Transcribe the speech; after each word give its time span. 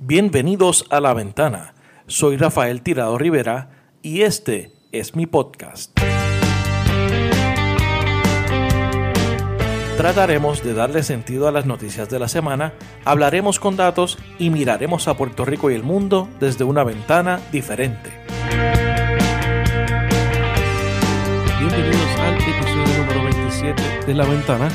Bienvenidos 0.00 0.86
a 0.90 1.00
La 1.00 1.12
Ventana. 1.12 1.74
Soy 2.06 2.36
Rafael 2.36 2.82
Tirado 2.82 3.18
Rivera 3.18 3.96
y 4.00 4.22
este 4.22 4.70
es 4.92 5.16
mi 5.16 5.26
podcast. 5.26 5.98
Trataremos 9.96 10.62
de 10.62 10.74
darle 10.74 11.02
sentido 11.02 11.48
a 11.48 11.50
las 11.50 11.66
noticias 11.66 12.08
de 12.08 12.20
la 12.20 12.28
semana, 12.28 12.74
hablaremos 13.04 13.58
con 13.58 13.74
datos 13.74 14.18
y 14.38 14.50
miraremos 14.50 15.08
a 15.08 15.16
Puerto 15.16 15.44
Rico 15.44 15.68
y 15.68 15.74
el 15.74 15.82
mundo 15.82 16.28
desde 16.38 16.62
una 16.62 16.84
ventana 16.84 17.40
diferente. 17.50 18.12
Bienvenidos 21.58 22.20
al 22.20 22.34
episodio 22.36 22.98
número 22.98 23.24
27 23.24 23.82
de 24.06 24.14
La 24.14 24.24
Ventana. 24.26 24.68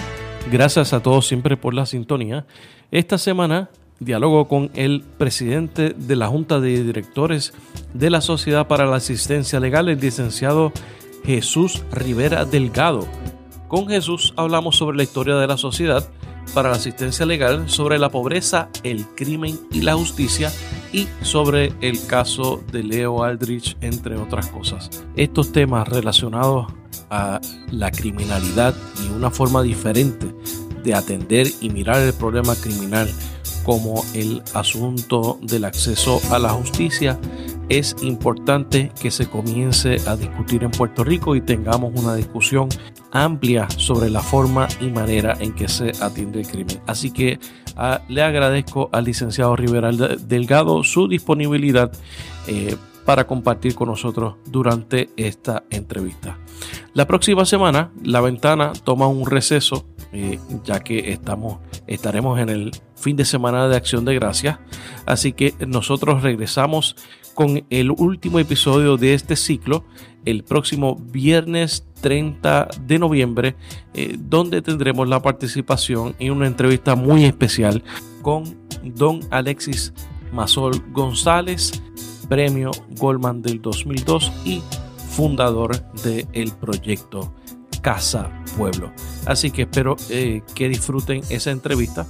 Gracias 0.51 0.91
a 0.91 1.01
todos 1.01 1.25
siempre 1.25 1.55
por 1.55 1.73
la 1.73 1.85
sintonía. 1.85 2.45
Esta 2.91 3.17
semana 3.17 3.69
diálogo 4.05 4.47
con 4.47 4.71
el 4.73 5.03
presidente 5.17 5.95
de 5.97 6.15
la 6.15 6.27
Junta 6.27 6.59
de 6.59 6.83
Directores 6.83 7.53
de 7.93 8.09
la 8.09 8.21
Sociedad 8.21 8.67
para 8.67 8.85
la 8.85 8.97
Asistencia 8.97 9.59
Legal, 9.59 9.89
el 9.89 9.99
licenciado 9.99 10.71
Jesús 11.25 11.83
Rivera 11.91 12.45
Delgado. 12.45 13.07
Con 13.67 13.87
Jesús 13.87 14.33
hablamos 14.35 14.77
sobre 14.77 14.97
la 14.97 15.03
historia 15.03 15.35
de 15.35 15.47
la 15.47 15.57
Sociedad 15.57 16.07
para 16.53 16.69
la 16.69 16.75
Asistencia 16.75 17.25
Legal, 17.25 17.69
sobre 17.69 17.97
la 17.97 18.09
pobreza, 18.09 18.69
el 18.83 19.05
crimen 19.15 19.59
y 19.71 19.81
la 19.81 19.95
justicia 19.95 20.51
y 20.91 21.07
sobre 21.21 21.73
el 21.81 22.05
caso 22.05 22.63
de 22.71 22.83
Leo 22.83 23.23
Aldrich, 23.23 23.77
entre 23.81 24.17
otras 24.17 24.47
cosas. 24.47 24.89
Estos 25.15 25.51
temas 25.51 25.87
relacionados 25.87 26.67
a 27.09 27.41
la 27.71 27.91
criminalidad 27.91 28.75
y 29.03 29.11
una 29.11 29.31
forma 29.31 29.63
diferente 29.63 30.27
de 30.83 30.93
atender 30.93 31.47
y 31.61 31.69
mirar 31.69 32.01
el 32.01 32.13
problema 32.13 32.55
criminal 32.55 33.09
como 33.63 34.03
el 34.13 34.41
asunto 34.53 35.39
del 35.41 35.65
acceso 35.65 36.21
a 36.31 36.39
la 36.39 36.49
justicia, 36.49 37.19
es 37.69 37.95
importante 38.01 38.91
que 39.01 39.09
se 39.09 39.27
comience 39.27 39.97
a 40.05 40.15
discutir 40.15 40.63
en 40.63 40.71
Puerto 40.71 41.03
Rico 41.03 41.35
y 41.35 41.41
tengamos 41.41 41.93
una 41.95 42.15
discusión 42.15 42.69
amplia 43.11 43.69
sobre 43.69 44.09
la 44.09 44.21
forma 44.21 44.67
y 44.81 44.87
manera 44.87 45.37
en 45.39 45.53
que 45.53 45.67
se 45.67 45.91
atiende 46.01 46.41
el 46.41 46.47
crimen. 46.47 46.81
Así 46.87 47.11
que 47.11 47.39
ah, 47.75 48.01
le 48.09 48.21
agradezco 48.21 48.89
al 48.91 49.05
licenciado 49.05 49.55
Rivera 49.55 49.91
Delgado 49.91 50.83
su 50.83 51.07
disponibilidad 51.07 51.91
eh, 52.47 52.75
para 53.05 53.27
compartir 53.27 53.75
con 53.75 53.89
nosotros 53.89 54.35
durante 54.45 55.09
esta 55.15 55.63
entrevista. 55.69 56.37
La 56.93 57.07
próxima 57.07 57.45
semana, 57.45 57.91
la 58.03 58.21
ventana 58.21 58.73
toma 58.83 59.07
un 59.07 59.25
receso 59.25 59.85
eh, 60.15 60.39
ya 60.63 60.79
que 60.79 61.11
estamos, 61.11 61.57
estaremos 61.87 62.39
en 62.39 62.49
el 62.49 62.71
fin 62.95 63.15
de 63.15 63.25
semana 63.25 63.67
de 63.67 63.75
Acción 63.75 64.05
de 64.05 64.13
Gracias. 64.13 64.59
Así 65.07 65.33
que 65.33 65.55
nosotros 65.67 66.21
regresamos 66.21 66.95
con 67.33 67.65
el 67.71 67.89
último 67.89 68.37
episodio 68.37 68.97
de 68.97 69.15
este 69.15 69.35
ciclo 69.35 69.85
el 70.25 70.43
próximo 70.43 70.95
viernes 70.95 71.87
30 72.01 72.67
de 72.81 72.99
noviembre, 72.99 73.55
eh, 73.95 74.15
donde 74.19 74.61
tendremos 74.61 75.07
la 75.07 75.19
participación 75.21 76.15
en 76.19 76.31
una 76.31 76.45
entrevista 76.45 76.95
muy 76.95 77.25
especial 77.25 77.83
con 78.21 78.43
don 78.83 79.21
Alexis 79.31 79.93
Mazol 80.31 80.79
González, 80.91 81.81
premio 82.29 82.69
Goldman 82.97 83.41
del 83.41 83.61
2002 83.61 84.31
y 84.45 84.61
fundador 85.15 85.79
del 86.03 86.51
proyecto 86.59 87.33
Casa 87.81 88.31
Pueblo. 88.57 88.91
Así 89.25 89.51
que 89.51 89.63
espero 89.63 89.95
eh, 90.09 90.41
que 90.55 90.69
disfruten 90.69 91.21
esa 91.29 91.51
entrevista, 91.51 92.07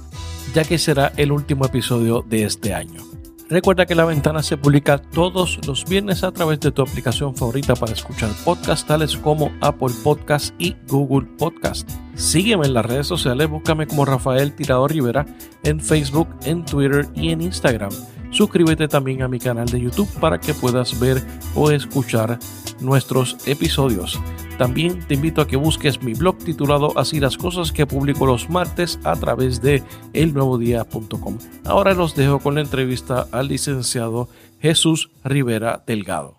ya 0.54 0.64
que 0.64 0.78
será 0.78 1.12
el 1.16 1.32
último 1.32 1.66
episodio 1.66 2.24
de 2.26 2.44
este 2.44 2.72
año. 2.74 3.02
Recuerda 3.50 3.84
que 3.84 3.94
La 3.94 4.06
Ventana 4.06 4.42
se 4.42 4.56
publica 4.56 4.98
todos 4.98 5.60
los 5.66 5.84
viernes 5.84 6.24
a 6.24 6.32
través 6.32 6.60
de 6.60 6.72
tu 6.72 6.80
aplicación 6.80 7.36
favorita 7.36 7.74
para 7.74 7.92
escuchar 7.92 8.30
podcasts 8.42 8.86
tales 8.86 9.18
como 9.18 9.52
Apple 9.60 9.92
Podcast 10.02 10.54
y 10.58 10.74
Google 10.88 11.28
Podcast. 11.36 11.88
Sígueme 12.14 12.66
en 12.66 12.72
las 12.72 12.86
redes 12.86 13.06
sociales, 13.06 13.50
búscame 13.50 13.86
como 13.86 14.06
Rafael 14.06 14.54
Tirador 14.54 14.92
Rivera 14.92 15.26
en 15.62 15.78
Facebook, 15.78 16.28
en 16.44 16.64
Twitter 16.64 17.06
y 17.14 17.32
en 17.32 17.42
Instagram. 17.42 17.90
Suscríbete 18.34 18.88
también 18.88 19.22
a 19.22 19.28
mi 19.28 19.38
canal 19.38 19.66
de 19.66 19.80
YouTube 19.80 20.08
para 20.18 20.40
que 20.40 20.54
puedas 20.54 20.98
ver 20.98 21.22
o 21.54 21.70
escuchar 21.70 22.40
nuestros 22.80 23.36
episodios. 23.46 24.20
También 24.58 24.98
te 25.06 25.14
invito 25.14 25.40
a 25.40 25.46
que 25.46 25.54
busques 25.56 26.02
mi 26.02 26.14
blog 26.14 26.38
titulado 26.38 26.98
Así 26.98 27.20
las 27.20 27.36
cosas 27.36 27.70
que 27.70 27.86
publico 27.86 28.26
los 28.26 28.50
martes 28.50 28.98
a 29.04 29.14
través 29.14 29.62
de 29.62 29.84
elnuevodía.com. 30.14 31.38
Ahora 31.64 31.94
los 31.94 32.16
dejo 32.16 32.40
con 32.40 32.56
la 32.56 32.60
entrevista 32.62 33.26
al 33.30 33.46
licenciado 33.46 34.28
Jesús 34.60 35.10
Rivera 35.22 35.84
Delgado. 35.86 36.34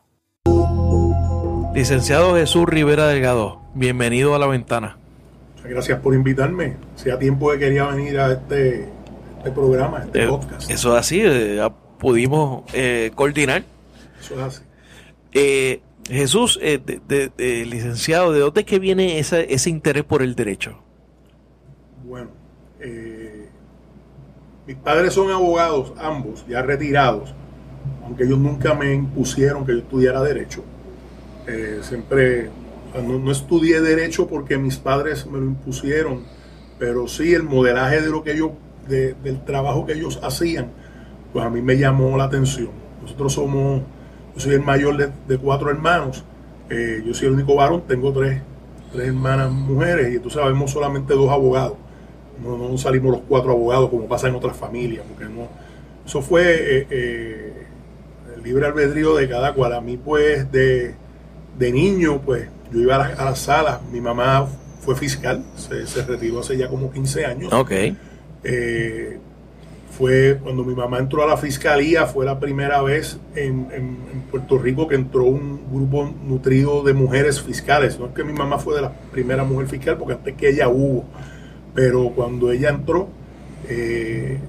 Licenciado 1.74 2.36
Jesús 2.36 2.66
Rivera 2.66 3.08
Delgado, 3.08 3.62
bienvenido 3.74 4.36
a 4.36 4.40
la 4.40 4.48
ventana. 4.48 4.98
Muchas 5.56 5.72
gracias 5.72 6.00
por 6.02 6.14
invitarme. 6.14 6.76
Hacía 6.96 7.18
tiempo 7.18 7.52
que 7.52 7.60
quería 7.60 7.86
venir 7.88 8.20
a 8.20 8.34
este, 8.34 8.90
este 9.38 9.52
programa, 9.52 10.00
a 10.00 10.04
este 10.04 10.24
Eh, 10.24 10.28
podcast. 10.28 10.70
Eso 10.70 10.94
es 10.94 11.00
así, 11.00 11.22
eh, 11.24 11.62
pudimos 11.98 12.64
eh, 12.74 13.12
coordinar. 13.16 13.64
Eso 14.20 14.34
es 14.36 14.40
así. 14.42 14.62
Eh, 15.34 15.82
Jesús, 16.08 16.60
eh, 16.62 16.80
de- 16.84 17.02
de- 17.08 17.32
de- 17.36 17.66
licenciado, 17.66 18.32
¿de 18.32 18.40
dónde 18.40 18.62
es 18.62 18.66
que 18.68 18.80
viene 18.80 19.20
ese, 19.20 19.54
ese 19.54 19.70
interés 19.70 20.04
por 20.04 20.22
el 20.22 20.36
derecho? 20.36 20.80
Bueno, 22.08 22.30
eh, 22.80 23.48
mis 24.68 24.76
padres 24.78 25.14
son 25.14 25.32
abogados, 25.32 25.94
ambos, 25.98 26.46
ya 26.48 26.62
retirados, 26.62 27.34
aunque 28.04 28.24
ellos 28.24 28.38
nunca 28.38 28.74
me 28.76 28.94
impusieron 28.94 29.66
que 29.66 29.74
yo 29.74 29.80
estudiara 29.80 30.22
Derecho. 30.22 30.64
Eh, 31.48 31.80
siempre, 31.82 32.50
no, 32.96 33.18
no 33.20 33.32
estudié 33.32 33.82
Derecho 33.82 34.28
porque 34.28 34.58
mis 34.58 34.78
padres 34.78 35.26
me 35.26 35.40
lo 35.40 35.46
impusieron, 35.46 36.24
pero 36.78 37.08
sí 37.08 37.34
el 37.34 37.44
modelaje 37.44 38.02
de 38.02 38.10
lo 38.10 38.24
que 38.24 38.34
ellos, 38.34 38.52
de- 38.88 39.14
del 39.16 39.44
trabajo 39.44 39.86
que 39.88 39.94
ellos 39.94 40.20
hacían, 40.22 40.72
pues 41.36 41.46
a 41.46 41.50
mí 41.50 41.62
me 41.62 41.78
llamó 41.78 42.18
la 42.18 42.24
atención. 42.24 42.70
Nosotros 43.02 43.34
somos, 43.34 43.82
yo 44.36 44.40
soy 44.40 44.54
el 44.54 44.62
mayor 44.62 44.96
de, 44.96 45.12
de 45.28 45.38
cuatro 45.38 45.70
hermanos, 45.70 46.24
eh, 46.70 47.04
yo 47.06 47.14
soy 47.14 47.28
el 47.28 47.34
único 47.34 47.56
varón, 47.56 47.84
tengo 47.86 48.14
tres, 48.14 48.42
tres 48.94 49.10
hermanas 49.10 49.52
mujeres 49.52 50.14
y 50.14 50.16
entonces 50.16 50.42
sabemos 50.42 50.72
solamente 50.72 51.14
dos 51.14 51.30
abogados. 51.30 51.76
No, 52.42 52.58
no 52.58 52.78
salimos 52.78 53.12
los 53.12 53.22
cuatro 53.28 53.52
abogados 53.52 53.90
como 53.90 54.08
pasa 54.08 54.30
en 54.30 54.36
otras 54.36 54.56
familias, 54.56 55.04
porque 55.10 55.26
no. 55.26 55.50
Eso 56.06 56.22
fue 56.22 56.44
eh, 56.54 56.88
eh, 56.90 57.68
el 58.38 58.42
libre 58.42 58.68
albedrío 58.68 59.14
de 59.14 59.28
cada 59.28 59.54
cual. 59.54 59.74
A 59.74 59.82
mí, 59.82 59.98
pues, 59.98 60.50
de, 60.54 60.96
de 61.60 61.72
niño, 61.74 62.22
pues, 62.22 62.48
yo 62.72 62.80
iba 62.80 62.96
a 62.96 63.26
las, 63.26 63.40
salas. 63.40 63.82
Mi 63.92 64.00
mamá 64.00 64.48
fue 64.80 64.96
fiscal, 64.96 65.44
se, 65.58 65.86
se 65.86 66.02
retiró 66.06 66.40
hace 66.40 66.56
ya 66.56 66.70
como 66.70 66.90
15 66.90 67.26
años. 67.26 67.52
Ok. 67.52 67.72
Eh, 68.46 69.20
fue 69.98 70.38
cuando 70.44 70.64
mi 70.64 70.76
mamá 70.76 71.00
entró 71.00 71.24
a 71.24 71.28
la 71.28 71.38
fiscalía, 71.38 72.06
fue 72.06 72.26
la 72.26 72.40
primera 72.40 72.82
vez 72.82 73.18
en, 73.36 73.68
en- 73.72 73.98
en 74.12 74.22
Puerto 74.32 74.58
Rico 74.58 74.88
que 74.88 74.96
entró 74.96 75.24
un 75.24 75.62
grupo 75.72 76.12
nutrido 76.28 76.84
de 76.84 76.94
mujeres 76.94 77.42
fiscales. 77.42 77.98
No 78.00 78.08
es 78.08 78.12
que 78.14 78.24
mi 78.24 78.34
mamá 78.34 78.58
fue 78.60 78.76
de 78.76 78.82
la 78.82 78.92
primera 79.12 79.44
mujer 79.44 79.68
fiscal, 79.68 79.98
porque 79.98 80.14
antes 80.14 80.36
que 80.36 80.50
ella 80.50 80.68
hubo, 80.70 81.06
pero 81.74 82.10
cuando 82.16 82.52
ella 82.52 82.70
entró, 82.70 83.08
eh, 83.70 84.40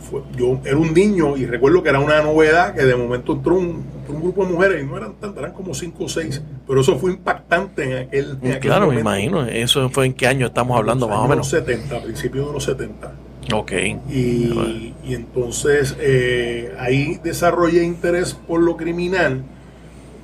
fue- 0.00 0.22
yo 0.36 0.60
era 0.64 0.76
un 0.76 0.94
niño 0.94 1.36
y 1.36 1.46
recuerdo 1.46 1.82
que 1.82 1.88
era 1.88 1.98
una 2.00 2.22
novedad 2.22 2.74
que 2.74 2.84
de 2.84 2.94
momento 2.94 3.32
entró 3.32 3.56
un, 3.56 3.84
entró 3.98 4.14
un 4.14 4.22
grupo 4.22 4.46
de 4.46 4.52
mujeres 4.52 4.82
y 4.82 4.86
no 4.86 4.96
eran 4.96 5.14
tantas, 5.14 5.38
eran 5.42 5.52
como 5.52 5.74
cinco 5.74 6.04
o 6.04 6.08
seis, 6.08 6.40
pero 6.66 6.80
eso 6.80 6.96
fue 6.98 7.10
impactante 7.12 7.82
en 7.84 8.06
aquel, 8.06 8.38
en 8.42 8.48
aquel 8.52 8.60
Claro, 8.60 8.86
me 8.90 9.00
imagino. 9.00 9.44
¿Eso 9.44 9.88
fue 9.90 10.06
en 10.06 10.14
qué 10.14 10.26
año 10.26 10.46
estamos 10.46 10.76
hablando, 10.78 11.08
más 11.08 11.18
o 11.18 11.28
menos? 11.28 11.48
70, 11.48 11.96
a 11.96 12.02
principios 12.02 12.46
de 12.46 12.52
los 12.52 12.64
70. 12.64 13.12
Ok. 13.52 13.72
Y, 14.08 14.94
y 15.04 15.14
entonces 15.14 15.96
eh, 16.00 16.72
ahí 16.78 17.20
desarrollé 17.22 17.84
interés 17.84 18.34
por 18.34 18.60
lo 18.60 18.76
criminal, 18.76 19.44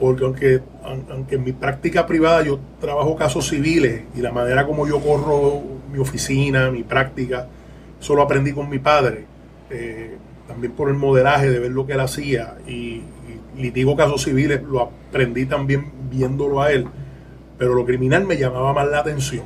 porque 0.01 0.25
aunque, 0.25 0.61
aun- 0.85 1.07
aunque 1.11 1.37
en 1.37 1.45
mi 1.45 1.53
práctica 1.53 2.07
privada 2.07 2.43
yo 2.43 2.59
trabajo 2.81 3.17
casos 3.17 3.49
civiles 3.49 4.03
y 4.17 4.21
la 4.21 4.33
manera 4.33 4.67
como 4.67 4.87
yo 4.89 5.01
corro 5.01 5.63
mi 5.93 5.99
oficina, 5.99 6.71
mi 6.71 6.83
práctica, 6.83 7.49
eso 8.01 8.15
lo 8.15 8.23
aprendí 8.23 8.53
con 8.53 8.69
mi 8.69 8.79
padre, 8.79 9.27
eh, 9.71 10.17
también 10.49 10.73
por 10.73 10.89
el 10.89 10.95
modelaje 10.97 11.51
de 11.51 11.59
ver 11.61 11.71
lo 11.71 11.87
que 11.87 11.93
él 11.93 12.01
hacía 12.01 12.57
y, 12.67 12.73
y 12.73 13.63
litigo 13.63 13.97
casos 13.97 14.23
civiles, 14.25 14.63
lo 14.63 14.81
aprendí 14.83 15.47
también 15.47 15.93
viéndolo 16.11 16.61
a 16.63 16.73
él, 16.73 16.87
pero 17.59 17.75
lo 17.75 17.85
criminal 17.85 18.25
me 18.27 18.37
llamaba 18.37 18.73
más 18.73 18.89
la 18.89 19.01
atención. 19.01 19.45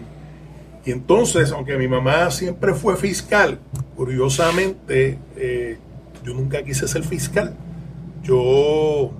Y 0.86 0.92
entonces, 0.92 1.50
aunque 1.50 1.76
mi 1.76 1.88
mamá 1.88 2.30
siempre 2.30 2.72
fue 2.72 2.96
fiscal, 2.96 3.58
curiosamente, 3.96 5.18
eh, 5.36 5.78
yo 6.24 6.32
nunca 6.32 6.62
quise 6.62 6.86
ser 6.86 7.02
fiscal. 7.02 7.56
Yo 8.22 9.10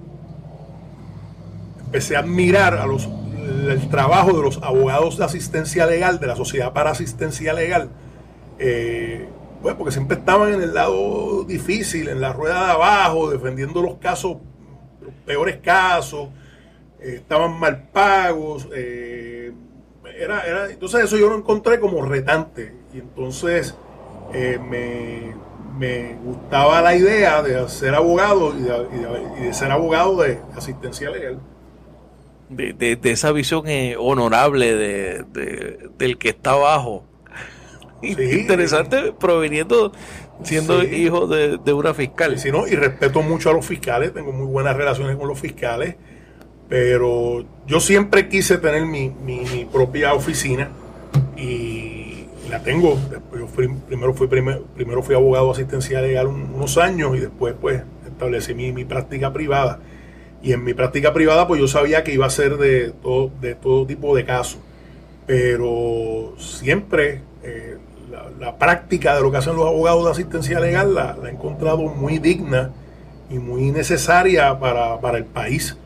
empecé 1.85 2.15
a 2.15 2.21
admirar 2.21 2.75
a 2.75 2.87
los, 2.87 3.09
el 3.69 3.89
trabajo 3.89 4.33
de 4.33 4.43
los 4.43 4.63
abogados 4.63 5.19
de 5.19 5.25
asistencia 5.25 5.87
legal, 5.87 6.21
de 6.21 6.29
la 6.29 6.37
Sociedad 6.37 6.73
para 6.73 6.93
Asistencia 6.93 7.53
Legal, 7.53 7.91
eh, 8.61 9.29
pues 9.61 9.75
porque 9.75 9.91
siempre 9.93 10.19
estaban 10.19 10.55
en 10.55 10.63
el 10.63 10.73
lado 10.73 11.43
difícil, 11.43 12.09
en 12.09 12.21
la 12.21 12.33
rueda 12.33 12.65
de 12.67 12.73
abajo, 12.73 13.29
defendiendo 13.29 13.83
los 13.83 13.97
casos, 13.97 14.37
los 15.01 15.13
peores 15.25 15.57
casos, 15.57 16.29
eh, 17.01 17.15
estaban 17.17 17.59
mal 17.59 17.89
pagos. 17.93 18.69
Eh, 18.73 19.36
era, 20.19 20.47
era, 20.47 20.71
entonces 20.71 21.05
eso 21.05 21.17
yo 21.17 21.29
lo 21.29 21.37
encontré 21.37 21.81
como 21.81 22.03
retante. 22.03 22.75
Y 22.93 22.99
entonces 22.99 23.75
eh, 24.33 24.59
me, 24.59 25.35
me, 25.79 26.15
gustaba 26.25 26.81
la 26.81 26.95
idea 26.95 27.43
de 27.43 27.69
ser 27.69 27.95
abogado 27.95 28.55
y 28.59 29.43
de, 29.43 29.53
ser 29.53 29.71
abogado 29.71 30.23
de 30.23 30.41
asistencia 30.57 31.11
legal. 31.11 31.41
De, 32.49 32.73
de, 32.73 33.11
esa 33.11 33.33
visión 33.33 33.65
honorable 33.99 34.77
de, 34.77 35.25
del 35.99 36.17
que 36.17 36.29
está 36.29 36.53
abajo 36.53 37.05
Interesante 38.03 39.13
proveniendo, 39.13 39.93
siendo 40.43 40.83
hijo 40.83 41.27
de, 41.27 41.73
una 41.73 41.95
fiscal. 41.95 42.39
Sí, 42.39 42.51
¿no? 42.51 42.67
Y 42.67 42.75
respeto 42.75 43.23
mucho 43.23 43.51
a 43.51 43.53
los 43.53 43.67
fiscales, 43.67 44.13
tengo 44.13 44.33
muy 44.33 44.47
buenas 44.47 44.77
relaciones 44.77 45.17
con 45.17 45.29
los 45.29 45.39
fiscales, 45.39 45.97
pero 46.69 47.45
yo 47.67 47.81
siempre 47.81 48.29
quise 48.29 48.59
tener 48.59 48.87
mi, 48.87 49.11
propia 49.73 50.15
oficina 50.15 50.71
y 51.37 52.27
la 52.51 52.63
tengo. 52.63 52.99
Yo 53.11 53.47
primero, 53.87 54.15
fui, 54.15 54.29
primero 54.29 55.03
fui 55.03 55.15
abogado 55.15 55.51
asistencial 55.51 56.03
legal 56.03 56.27
unos 56.27 56.79
años 56.79 57.17
y 57.17 57.21
después 57.21 57.55
pues 57.61 57.83
establecí 58.07 58.55
mi, 58.55 58.73
mi 58.73 58.85
práctica 58.85 59.33
privada. 59.33 59.81
Y 60.43 60.53
en 60.53 60.65
mi 60.65 60.75
práctica 60.75 61.13
privada 61.13 61.47
pues 61.47 61.61
yo 61.61 61.69
sabía 61.69 62.05
que 62.05 62.13
iba 62.13 62.27
a 62.27 62.31
ser 62.31 62.57
de 62.57 62.93
todo, 63.03 63.31
de 63.41 63.55
todo 63.55 63.87
tipo 63.87 64.15
de 64.17 64.25
casos. 64.25 64.61
Pero 65.27 66.35
siempre 66.39 67.23
eh, 67.43 67.79
la, 68.39 68.57
práctica 68.57 69.15
de 69.15 69.23
lo 69.23 69.31
que 69.31 69.39
hacen 69.39 69.57
los 69.57 69.67
abogados 69.67 70.05
de 70.05 70.11
asistencia 70.11 70.61
legal 70.61 70.95
la, 70.95 71.17
he 71.25 71.31
encontrado 71.31 71.79
muy 71.79 72.19
digna 72.19 72.71
y 73.31 73.39
muy 73.39 73.71
necesaria 73.71 74.59
para, 74.59 75.19
el 75.19 75.25
país, 75.25 75.77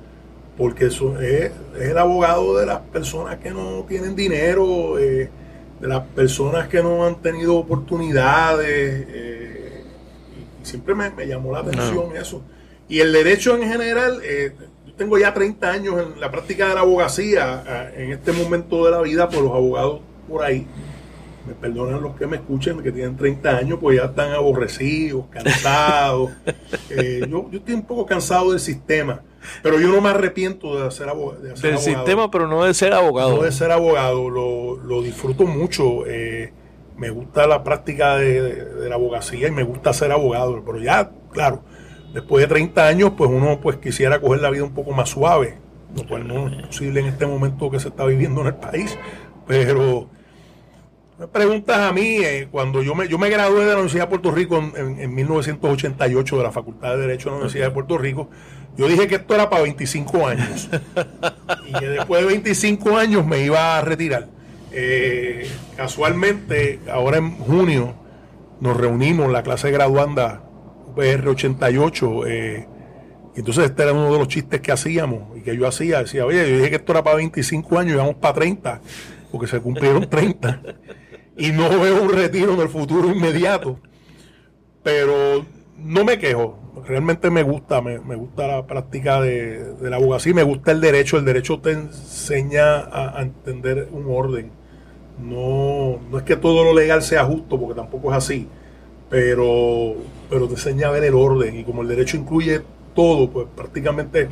porque 0.61 0.89
eso 0.89 1.19
es, 1.19 1.51
el 1.81 1.97
abogado 1.97 2.59
de 2.59 2.67
las 2.67 2.81
personas 2.81 3.39
que 3.39 3.51
no 3.51 3.87
tienen 3.89 4.15
dinero, 4.15 4.99
eh, 4.99 5.31
de 5.81 5.89
las 5.89 6.03
personas 6.09 6.69
que 6.69 6.83
no 6.83 7.07
han 7.07 7.23
tenido 7.23 7.57
oportunidades, 7.57 9.07
eh, 9.09 9.85
y, 10.63 10.67
siempre 10.67 10.95
me, 10.95 11.27
llamó 11.27 11.55
la 11.55 11.61
atención 11.61 12.15
eso. 12.15 12.43
Y 12.91 13.01
el 13.01 13.11
derecho 13.11 13.57
en 13.57 13.71
general, 13.71 14.21
eh, 14.23 14.53
yo 14.87 14.93
tengo 14.93 15.17
ya 15.17 15.33
30 15.33 15.71
años 15.71 15.95
en 15.99 16.21
la 16.21 16.31
práctica 16.31 16.69
de 16.69 16.75
la 16.75 16.83
abogacía, 16.83 17.91
en 17.97 18.13
este 18.13 18.33
momento 18.33 18.85
de 18.85 18.91
la 18.91 19.01
vida, 19.01 19.31
por 19.31 19.43
los 19.43 19.53
abogados 19.53 20.01
por 20.29 20.45
ahí 20.45 20.67
me 21.47 21.55
perdonan 21.55 22.03
los 22.03 22.17
que 22.17 22.27
me 22.27 22.37
escuchen, 22.37 22.83
que 22.83 22.93
tienen 22.93 23.17
30 23.17 23.57
años, 23.57 23.79
pues 23.81 23.99
ya 23.99 24.07
están 24.07 24.33
aborrecidos, 24.33 25.27
cansados. 25.31 26.31
Eh, 26.91 27.25
yo, 27.29 27.49
estoy 27.53 27.75
un 27.75 27.87
poco 27.87 28.05
cansado 28.05 28.51
del 28.51 28.59
sistema, 28.59 29.23
pero 29.63 29.79
yo 29.79 29.89
no 29.89 30.01
me 30.01 30.09
arrepiento 30.09 30.77
de 30.77 30.89
hacer, 30.89 31.09
abogado. 31.09 31.41
del 31.41 31.79
sistema, 31.79 32.31
pero 32.31 32.49
no 32.49 32.65
de 32.65 32.75
ser 32.75 32.93
abogado. 32.93 33.37
No 33.37 33.43
de 33.43 33.53
ser 33.53 33.71
abogado, 33.71 34.29
lo, 34.29 35.03
disfruto 35.03 35.45
mucho. 35.45 36.05
Eh, 36.07 36.53
me 36.97 37.11
gusta 37.11 37.47
la 37.47 37.63
práctica 37.63 38.17
de, 38.17 38.89
la 38.89 38.97
abogacía 38.97 39.49
y 39.49 39.51
me 39.53 39.63
gusta 39.63 39.93
ser 39.93 40.11
abogado, 40.11 40.63
pero 40.67 40.81
ya, 40.81 41.11
claro, 41.33 41.63
después 42.13 42.43
de 42.43 42.49
30 42.49 42.87
años, 42.87 43.13
pues 43.17 43.31
uno 43.31 43.61
pues 43.61 43.77
quisiera 43.77 44.21
coger 44.21 44.41
la 44.41 44.51
vida 44.51 44.65
un 44.65 44.75
poco 44.75 44.91
más 44.91 45.11
suave, 45.11 45.59
lo 45.97 46.07
cual 46.09 46.27
no 46.27 46.49
es 46.49 46.67
posible 46.67 47.01
en 47.01 47.07
este 47.07 47.27
momento 47.27 47.71
que 47.71 47.79
se 47.79 47.89
está 47.89 48.05
viviendo 48.05 48.41
en 48.41 48.49
el 48.49 48.55
país, 48.57 48.99
pero 49.47 50.09
me 51.21 51.29
preguntas 51.29 51.77
a 51.77 51.93
mí, 51.93 52.17
eh, 52.17 52.49
cuando 52.51 52.83
yo 52.83 52.95
me, 52.95 53.07
yo 53.07 53.19
me 53.19 53.29
gradué 53.29 53.61
de 53.61 53.67
la 53.67 53.75
Universidad 53.75 54.05
de 54.05 54.09
Puerto 54.09 54.31
Rico 54.31 54.57
en, 54.75 55.15
1988 55.15 56.39
de 56.39 56.43
la 56.43 56.51
Facultad 56.51 56.93
de 56.93 56.97
Derecho 56.97 57.25
de 57.25 57.31
la 57.33 57.37
Universidad 57.37 57.67
de 57.67 57.71
Puerto 57.73 57.99
Rico, 57.99 58.31
yo 58.79 58.89
dije 58.89 59.07
que 59.07 59.17
esto 59.17 59.35
era 59.35 59.51
para 59.51 59.65
25 59.65 60.27
años. 60.27 60.71
y 61.69 61.79
que 61.79 61.89
después 61.89 62.23
de 62.23 62.27
25 62.27 62.97
años 62.97 63.27
me 63.27 63.45
iba 63.45 63.77
a 63.77 63.83
retirar. 63.83 64.29
Eh, 64.73 65.47
casualmente, 65.77 66.81
ahora 66.91 67.19
en 67.19 67.37
junio, 67.37 67.93
nos 68.61 68.79
reunimos 68.79 69.31
la 69.31 69.43
clase 69.43 69.71
graduanda 69.71 70.43
UPR 70.87 71.29
88. 71.29 72.27
Eh, 72.29 72.67
y 73.37 73.41
entonces 73.41 73.67
este 73.67 73.83
era 73.83 73.93
uno 73.93 74.11
de 74.11 74.19
los 74.19 74.29
chistes 74.29 74.63
que 74.63 74.73
hacíamos 74.73 75.37
y 75.37 75.43
que 75.43 75.55
yo 75.55 75.69
hacía. 75.69 75.99
Decía, 75.99 76.25
oye, 76.25 76.49
yo 76.49 76.57
dije 76.57 76.71
que 76.71 76.77
esto 76.77 76.93
era 76.93 77.05
para 77.05 77.17
25 77.17 77.79
años 77.79 77.93
y 77.93 77.97
vamos 77.97 78.15
para 78.15 78.33
30, 78.33 78.81
porque 79.31 79.49
se 79.49 79.61
cumplieron 79.61 80.09
30 80.09 80.63
y 81.41 81.53
no 81.53 81.69
veo 81.81 82.03
un 82.03 82.11
retiro 82.11 82.53
en 82.53 82.61
el 82.61 82.69
futuro 82.69 83.11
inmediato. 83.11 83.79
Pero 84.83 85.47
no 85.79 86.05
me 86.05 86.19
quejo. 86.19 86.59
Realmente 86.87 87.31
me 87.31 87.43
gusta, 87.43 87.81
me, 87.81 87.97
gusta 87.99 88.47
la 88.47 88.67
práctica 88.67 89.21
de, 89.23 89.75
la 89.81 89.97
abogacía, 89.97 90.35
me 90.35 90.43
gusta 90.43 90.71
el 90.73 90.83
derecho. 90.83 91.17
El 91.17 91.25
derecho 91.25 91.59
te 91.61 91.73
enseña 91.73 92.81
a, 92.81 93.23
entender 93.23 93.89
un 93.91 94.07
orden. 94.09 94.51
No, 95.19 95.99
no 96.11 96.19
es 96.19 96.25
que 96.25 96.37
todo 96.37 96.63
lo 96.63 96.75
legal 96.75 97.03
sea 97.03 97.25
justo, 97.25 97.59
porque 97.59 97.75
tampoco 97.75 98.11
es 98.11 98.19
así, 98.19 98.49
pero, 99.09 99.95
pero 100.29 100.47
te 100.47 100.55
enseña 100.55 100.89
a 100.89 100.91
ver 100.91 101.05
el 101.05 101.15
orden. 101.15 101.59
Y 101.59 101.65
como 101.65 101.83
el 101.83 101.89
derecho 101.89 102.19
incluye 102.19 102.61
todo, 102.95 103.31
pues 103.31 103.47
prácticamente 103.55 104.29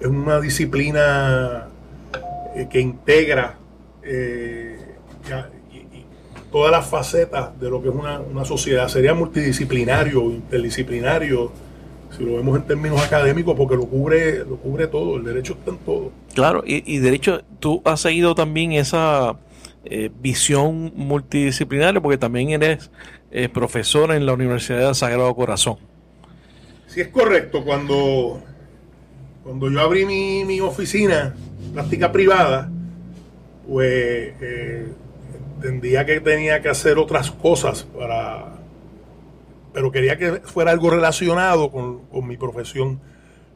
es, 0.00 0.06
una 0.06 0.40
disciplina 0.40 1.68
eh, 2.54 2.68
que 2.70 2.80
integra 2.80 3.58
eh, 4.02 4.78
todas 6.50 6.72
las 6.72 6.86
facetas 6.86 7.58
de 7.60 7.70
lo 7.70 7.82
que 7.82 7.88
es 7.88 7.94
una, 7.94 8.44
sociedad. 8.44 8.88
Sería 8.88 9.14
multidisciplinario, 9.14 10.22
interdisciplinario, 10.24 11.52
si 12.16 12.24
lo 12.24 12.36
vemos 12.36 12.56
en 12.56 12.66
términos 12.66 13.00
académicos, 13.02 13.54
porque 13.56 13.76
lo 13.76 13.86
cubre, 13.86 14.40
lo 14.40 14.56
cubre 14.56 14.88
todo, 14.88 15.16
el 15.16 15.24
derecho 15.24 15.54
está 15.54 15.70
en 15.70 15.78
todo. 15.78 16.10
Claro, 16.34 16.62
y, 16.66 16.98
derecho, 16.98 17.42
tú 17.60 17.80
has 17.84 18.00
seguido 18.00 18.34
también 18.34 18.72
esa 18.72 19.36
eh, 19.84 20.10
visión 20.20 20.92
multidisciplinaria, 20.96 22.00
porque 22.00 22.18
también 22.18 22.50
eres 22.50 22.90
eh, 23.30 23.48
profesor 23.48 24.12
en 24.12 24.26
la 24.26 24.32
Universidad 24.32 24.86
del 24.86 24.94
Sagrado 24.94 25.34
Corazón. 25.34 25.76
Sí, 26.88 27.00
es 27.00 27.08
correcto. 27.08 27.64
Cuando, 27.64 28.42
cuando 29.44 29.70
yo 29.70 29.80
abrí 29.80 30.04
mi, 30.04 30.44
mi 30.44 30.60
oficina, 30.60 31.36
práctica 31.72 32.10
privada, 32.10 32.68
pues 33.68 34.34
eh, 34.40 34.88
entendía 35.60 36.06
que 36.06 36.20
tenía 36.20 36.62
que 36.62 36.70
hacer 36.70 36.98
otras 36.98 37.30
cosas 37.30 37.84
para 37.84 38.46
pero 39.72 39.92
quería 39.92 40.16
que 40.16 40.40
fuera 40.40 40.72
algo 40.72 40.90
relacionado 40.90 41.70
con, 41.70 42.00
mi 42.26 42.36
profesión 42.36 43.00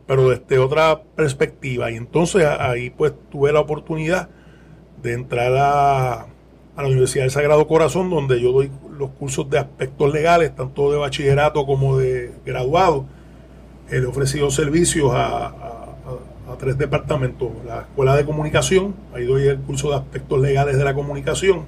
pero 0.06 0.28
desde 0.28 0.58
otra 0.58 1.02
perspectiva. 1.16 1.90
Y 1.90 1.96
entonces 1.96 2.44
ahí 2.44 2.90
pues 2.90 3.14
tuve 3.30 3.52
la 3.52 3.60
oportunidad 3.60 4.28
de 5.02 5.14
entrar 5.14 5.54
a, 5.56 6.12
a 6.76 6.82
la 6.82 6.88
Universidad 6.88 7.24
del 7.24 7.30
Sagrado 7.30 7.66
Corazón 7.66 8.10
donde 8.10 8.40
yo 8.40 8.52
doy 8.52 8.70
los 8.98 9.10
cursos 9.10 9.48
de 9.48 9.58
aspectos 9.58 10.12
legales 10.12 10.54
tanto 10.54 10.92
de 10.92 10.98
bachillerato 10.98 11.64
como 11.64 11.98
de 11.98 12.32
graduado. 12.44 13.06
He 13.90 14.04
ofrecido 14.04 14.50
servicios 14.50 15.10
a, 15.14 15.46
a 15.46 16.58
tres 16.58 16.76
departamentos 16.76 17.50
la 17.66 17.80
Escuela 17.80 18.14
de 18.14 18.24
Comunicación 18.24 18.94
ahí 19.14 19.24
doy 19.24 19.48
el 19.48 19.58
curso 19.60 19.88
de 19.90 19.96
aspectos 19.96 20.40
legales 20.40 20.76
de 20.76 20.84
la 20.84 20.94
comunicación 20.94 21.64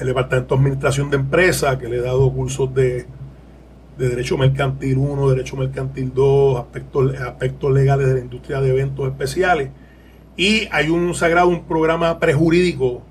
el 0.00 0.06
Departamento 0.06 0.54
de 0.54 0.60
Administración 0.60 1.10
de 1.10 1.16
Empresas, 1.16 1.76
que 1.76 1.88
le 1.88 1.96
he 1.96 2.00
dado 2.00 2.30
cursos 2.32 2.74
de, 2.74 3.06
Derecho 3.96 4.36
Mercantil 4.36 4.98
1, 4.98 5.30
Derecho 5.30 5.56
Mercantil 5.56 6.12
2, 6.12 6.58
aspectos, 6.58 7.14
aspectos 7.20 7.72
legales 7.72 8.08
de 8.08 8.14
la 8.14 8.20
industria 8.20 8.60
de 8.60 8.70
eventos 8.70 9.06
especiales. 9.06 9.70
Y 10.36 10.68
hay 10.72 10.88
un 10.88 11.14
sagrado, 11.14 11.48
un 11.48 11.64
programa 11.64 12.18
prejurídico, 12.18 13.02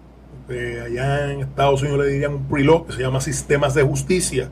allá 0.50 1.32
en 1.32 1.40
Estados 1.40 1.82
Unidos 1.82 2.06
le 2.06 2.12
dirían 2.12 2.34
un 2.34 2.48
pre 2.48 2.66
que 2.86 2.94
se 2.94 3.02
llama 3.02 3.22
Sistemas 3.22 3.74
de 3.74 3.84
Justicia. 3.84 4.50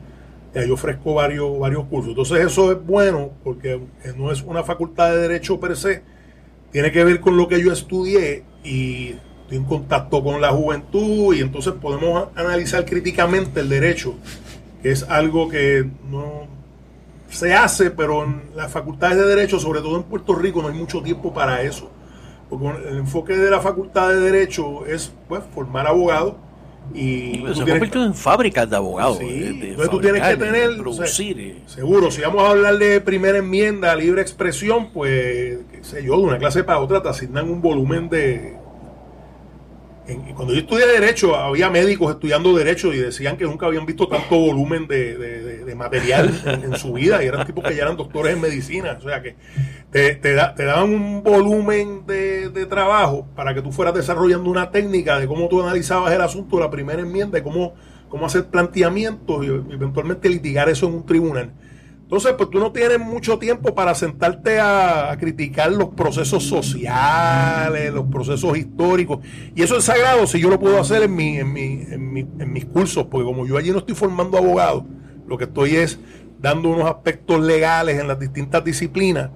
Y 0.54 0.58
ahí 0.58 0.70
ofrezco 0.70 1.14
varios, 1.14 1.58
varios 1.58 1.84
cursos. 1.84 2.10
Entonces 2.10 2.46
eso 2.46 2.72
es 2.72 2.84
bueno 2.84 3.30
porque 3.44 3.80
no 4.16 4.32
es 4.32 4.42
una 4.42 4.62
facultad 4.62 5.10
de 5.10 5.18
derecho 5.18 5.60
per 5.60 5.76
se, 5.76 6.02
tiene 6.70 6.90
que 6.92 7.04
ver 7.04 7.20
con 7.20 7.36
lo 7.36 7.48
que 7.48 7.62
yo 7.62 7.72
estudié 7.72 8.44
y 8.64 9.14
en 9.56 9.64
contacto 9.64 10.22
con 10.22 10.40
la 10.40 10.50
juventud 10.50 11.34
y 11.34 11.40
entonces 11.40 11.74
podemos 11.74 12.28
analizar 12.34 12.84
críticamente 12.84 13.60
el 13.60 13.68
derecho, 13.68 14.14
que 14.82 14.90
es 14.90 15.02
algo 15.04 15.48
que 15.48 15.88
no 16.10 16.46
se 17.28 17.54
hace, 17.54 17.90
pero 17.90 18.24
en 18.24 18.42
las 18.54 18.70
facultades 18.70 19.18
de 19.18 19.26
derecho, 19.26 19.58
sobre 19.58 19.80
todo 19.80 19.96
en 19.96 20.04
Puerto 20.04 20.34
Rico, 20.34 20.62
no 20.62 20.68
hay 20.68 20.74
mucho 20.74 21.02
tiempo 21.02 21.32
para 21.32 21.62
eso. 21.62 21.90
Porque 22.48 22.88
el 22.88 22.98
enfoque 22.98 23.36
de 23.36 23.50
la 23.50 23.60
facultad 23.60 24.10
de 24.10 24.20
derecho 24.20 24.84
es 24.86 25.12
pues 25.28 25.42
formar 25.54 25.86
abogados 25.86 26.34
y 26.94 27.42
se 27.54 27.62
ha 27.62 27.66
convertido 27.66 28.04
en 28.04 28.14
fábricas 28.14 28.68
de 28.68 28.76
abogados. 28.76 29.18
entonces 29.20 29.90
tú 29.90 30.00
tienes 30.00 30.22
que 30.22 30.36
tener 30.36 30.76
producir. 30.76 31.62
seguro, 31.66 32.10
si 32.10 32.20
vamos 32.20 32.42
a 32.42 32.50
hablar 32.50 32.76
de 32.76 33.00
primera 33.00 33.38
enmienda, 33.38 33.94
libre 33.96 34.20
expresión, 34.20 34.90
pues 34.92 35.58
qué 35.70 35.78
sé 35.82 36.04
yo, 36.04 36.16
de 36.18 36.22
una 36.24 36.38
clase 36.38 36.64
para 36.64 36.80
otra 36.80 37.02
te 37.02 37.08
asignan 37.08 37.48
un 37.48 37.62
volumen 37.62 38.08
de 38.10 38.56
cuando 40.34 40.52
yo 40.52 40.60
estudié 40.60 40.86
Derecho, 40.86 41.36
había 41.36 41.70
médicos 41.70 42.10
estudiando 42.10 42.54
Derecho 42.56 42.92
y 42.92 42.98
decían 42.98 43.36
que 43.36 43.44
nunca 43.44 43.66
habían 43.66 43.86
visto 43.86 44.08
tanto 44.08 44.36
volumen 44.36 44.88
de, 44.88 45.74
material 45.76 46.30
en, 46.44 46.76
su 46.76 46.92
vida 46.92 47.22
y 47.22 47.26
eran 47.26 47.46
tipos 47.46 47.64
que 47.64 47.74
ya 47.74 47.82
eran 47.82 47.96
doctores 47.96 48.34
en 48.34 48.40
medicina. 48.40 48.98
O 48.98 49.08
sea 49.08 49.22
que 49.22 49.36
te, 49.90 50.16
te, 50.16 50.34
daban 50.34 50.92
un 50.92 51.22
volumen 51.22 52.04
de, 52.06 52.66
trabajo 52.66 53.26
para 53.36 53.54
que 53.54 53.62
tú 53.62 53.70
fueras 53.70 53.94
desarrollando 53.94 54.50
una 54.50 54.70
técnica 54.70 55.18
de 55.18 55.26
cómo 55.26 55.48
tú 55.48 55.62
analizabas 55.62 56.12
el 56.12 56.20
asunto 56.20 56.56
de 56.56 56.62
la 56.62 56.70
primera 56.70 57.00
enmienda 57.00 57.38
y 57.38 57.42
cómo, 57.42 57.74
cómo 58.08 58.26
hacer 58.26 58.46
planteamientos 58.46 59.44
y 59.44 59.48
eventualmente 59.48 60.28
litigar 60.28 60.68
eso 60.68 60.86
en 60.88 60.94
un 60.94 61.06
tribunal. 61.06 61.52
Entonces, 62.12 62.34
pues 62.36 62.50
tú 62.50 62.58
no 62.58 62.70
tienes 62.72 63.00
mucho 63.00 63.38
tiempo 63.38 63.74
para 63.74 63.94
sentarte 63.94 64.60
a, 64.60 65.16
criticar 65.18 65.72
los 65.72 65.88
procesos 65.94 66.42
sociales, 66.42 67.90
los 67.90 68.04
procesos 68.04 68.54
históricos. 68.58 69.20
Y 69.54 69.62
eso 69.62 69.78
es 69.78 69.84
sagrado 69.84 70.26
si 70.26 70.38
yo 70.38 70.50
lo 70.50 70.60
puedo 70.60 70.78
hacer 70.78 71.04
en, 71.04 71.16
mi, 71.16 71.38
en, 71.38 71.50
mi, 71.50 71.86
en, 71.90 72.12
mi, 72.12 72.20
en 72.20 72.52
mis 72.52 72.66
cursos, 72.66 73.06
porque 73.10 73.24
como 73.24 73.46
yo 73.46 73.56
allí 73.56 73.70
no 73.70 73.78
estoy 73.78 73.94
formando 73.94 74.36
abogados, 74.36 74.84
lo 75.26 75.38
que 75.38 75.44
estoy 75.44 75.76
es 75.76 75.98
dando 76.38 76.68
unos 76.68 76.84
aspectos 76.84 77.40
legales 77.40 77.98
en 77.98 78.06
las 78.06 78.20
distintas 78.20 78.62
disciplinas, 78.62 79.30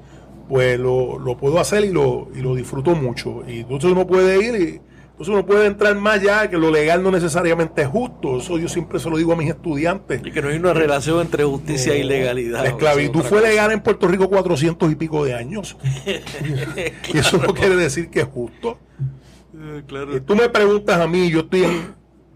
pues 0.47 0.79
lo, 0.79 1.19
lo 1.19 1.39
puedo 1.39 1.59
hacer 1.59 1.83
y 1.83 1.93
lo, 1.93 2.29
y 2.37 2.43
lo 2.43 2.55
disfruto 2.55 2.95
mucho. 2.95 3.43
Y 3.49 3.61
entonces 3.61 3.91
uno 3.91 4.07
puede 4.07 4.45
ir 4.45 4.83
entonces 5.17 5.33
uno 5.33 5.47
puede 5.47 5.65
entrar 5.65 5.97
más 5.97 6.21
allá, 6.21 6.51
que 6.51 6.59
lo 6.59 6.71
legal 6.71 7.03
no 7.03 7.11
necesariamente 7.11 7.81
es 7.81 7.89
justo. 7.89 8.37
Eso 8.37 8.59
yo 8.59 8.69
siempre 8.69 8.99
se 8.99 9.09
lo 9.09 9.17
digo 9.17 9.33
a 9.33 9.37
mis 9.37 9.49
estudiantes. 9.49 10.21
Y 10.23 10.31
que 10.31 10.43
no 10.43 10.51
hay 10.51 10.59
una 10.59 10.75
relación 10.75 11.23
entre 11.23 11.43
justicia 11.43 11.97
y 11.97 12.03
legalidad. 12.03 12.63
La 12.63 12.69
esclavitud 12.69 13.23
fue 13.23 13.41
legal 13.41 13.73
en 13.73 13.81
Puerto 13.81 14.09
Rico 14.09 14.29
400 14.29 14.93
y 14.93 14.95
pico 14.95 15.25
de 15.25 15.33
años. 15.33 15.79
y 17.15 17.17
eso 17.17 17.39
no 17.39 17.55
quiere 17.55 17.77
decir 17.77 18.11
que 18.11 18.21
es 18.21 18.27
justo. 18.27 18.79
Eh, 19.59 19.85
claro. 19.87 20.15
Y 20.15 20.21
tú 20.21 20.37
me 20.37 20.51
preguntas 20.51 21.01
a 21.01 21.07
mí, 21.07 21.31
yo 21.31 21.41
estoy 21.41 21.65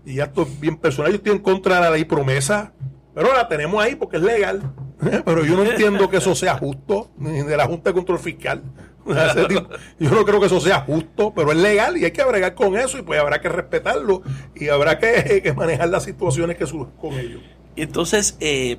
y 0.07 0.15
ya 0.15 0.25
estoy 0.25 0.47
bien 0.59 0.79
personal, 0.79 1.13
yo 1.13 1.19
estoy 1.19 1.33
en 1.33 1.41
contra 1.41 1.75
de 1.75 1.81
la 1.83 1.91
ley 1.91 2.07
promesa, 2.07 2.73
pero 3.15 3.31
la 3.35 3.47
tenemos 3.47 3.85
ahí 3.85 3.95
porque 3.95 4.17
es 4.17 4.23
legal. 4.23 4.63
Pero 5.25 5.47
yo 5.47 5.57
no 5.57 5.65
entiendo 5.65 6.11
que 6.11 6.19
eso 6.19 6.35
sea 6.35 6.59
justo, 6.59 7.11
ni 7.17 7.43
de 7.43 7.57
la 7.57 7.67
Junta 7.67 7.89
de 7.89 7.95
Control 7.95 8.19
Fiscal. 8.19 8.63
Yo 9.99 10.11
no 10.11 10.25
creo 10.25 10.40
que 10.40 10.47
eso 10.47 10.61
sea 10.61 10.80
justo, 10.80 11.33
pero 11.35 11.52
es 11.52 11.59
legal 11.59 11.97
y 11.97 12.04
hay 12.04 12.11
que 12.11 12.25
bregar 12.25 12.54
con 12.54 12.76
eso 12.76 12.99
y 12.99 13.02
pues 13.02 13.21
habrá 13.21 13.40
que 13.40 13.49
respetarlo 13.49 14.23
y 14.54 14.69
habrá 14.69 14.99
que, 14.99 15.52
manejar 15.57 15.88
las 15.88 16.04
situaciones 16.04 16.57
que 16.57 16.66
surgen 16.66 16.95
con 16.97 17.14
ellos. 17.14 17.42
Y 17.76 17.83
entonces, 17.83 18.37
eh, 18.40 18.78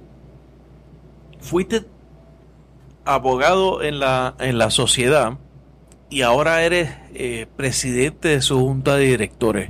fuiste 1.40 1.86
abogado 3.04 3.82
en 3.82 4.00
la, 4.00 4.36
en 4.40 4.58
la 4.58 4.70
sociedad 4.70 5.38
y 6.10 6.22
ahora 6.22 6.64
eres 6.64 6.92
eh, 7.14 7.48
presidente 7.56 8.30
de 8.30 8.42
su 8.42 8.60
junta 8.60 8.96
de 8.96 9.06
directores. 9.06 9.70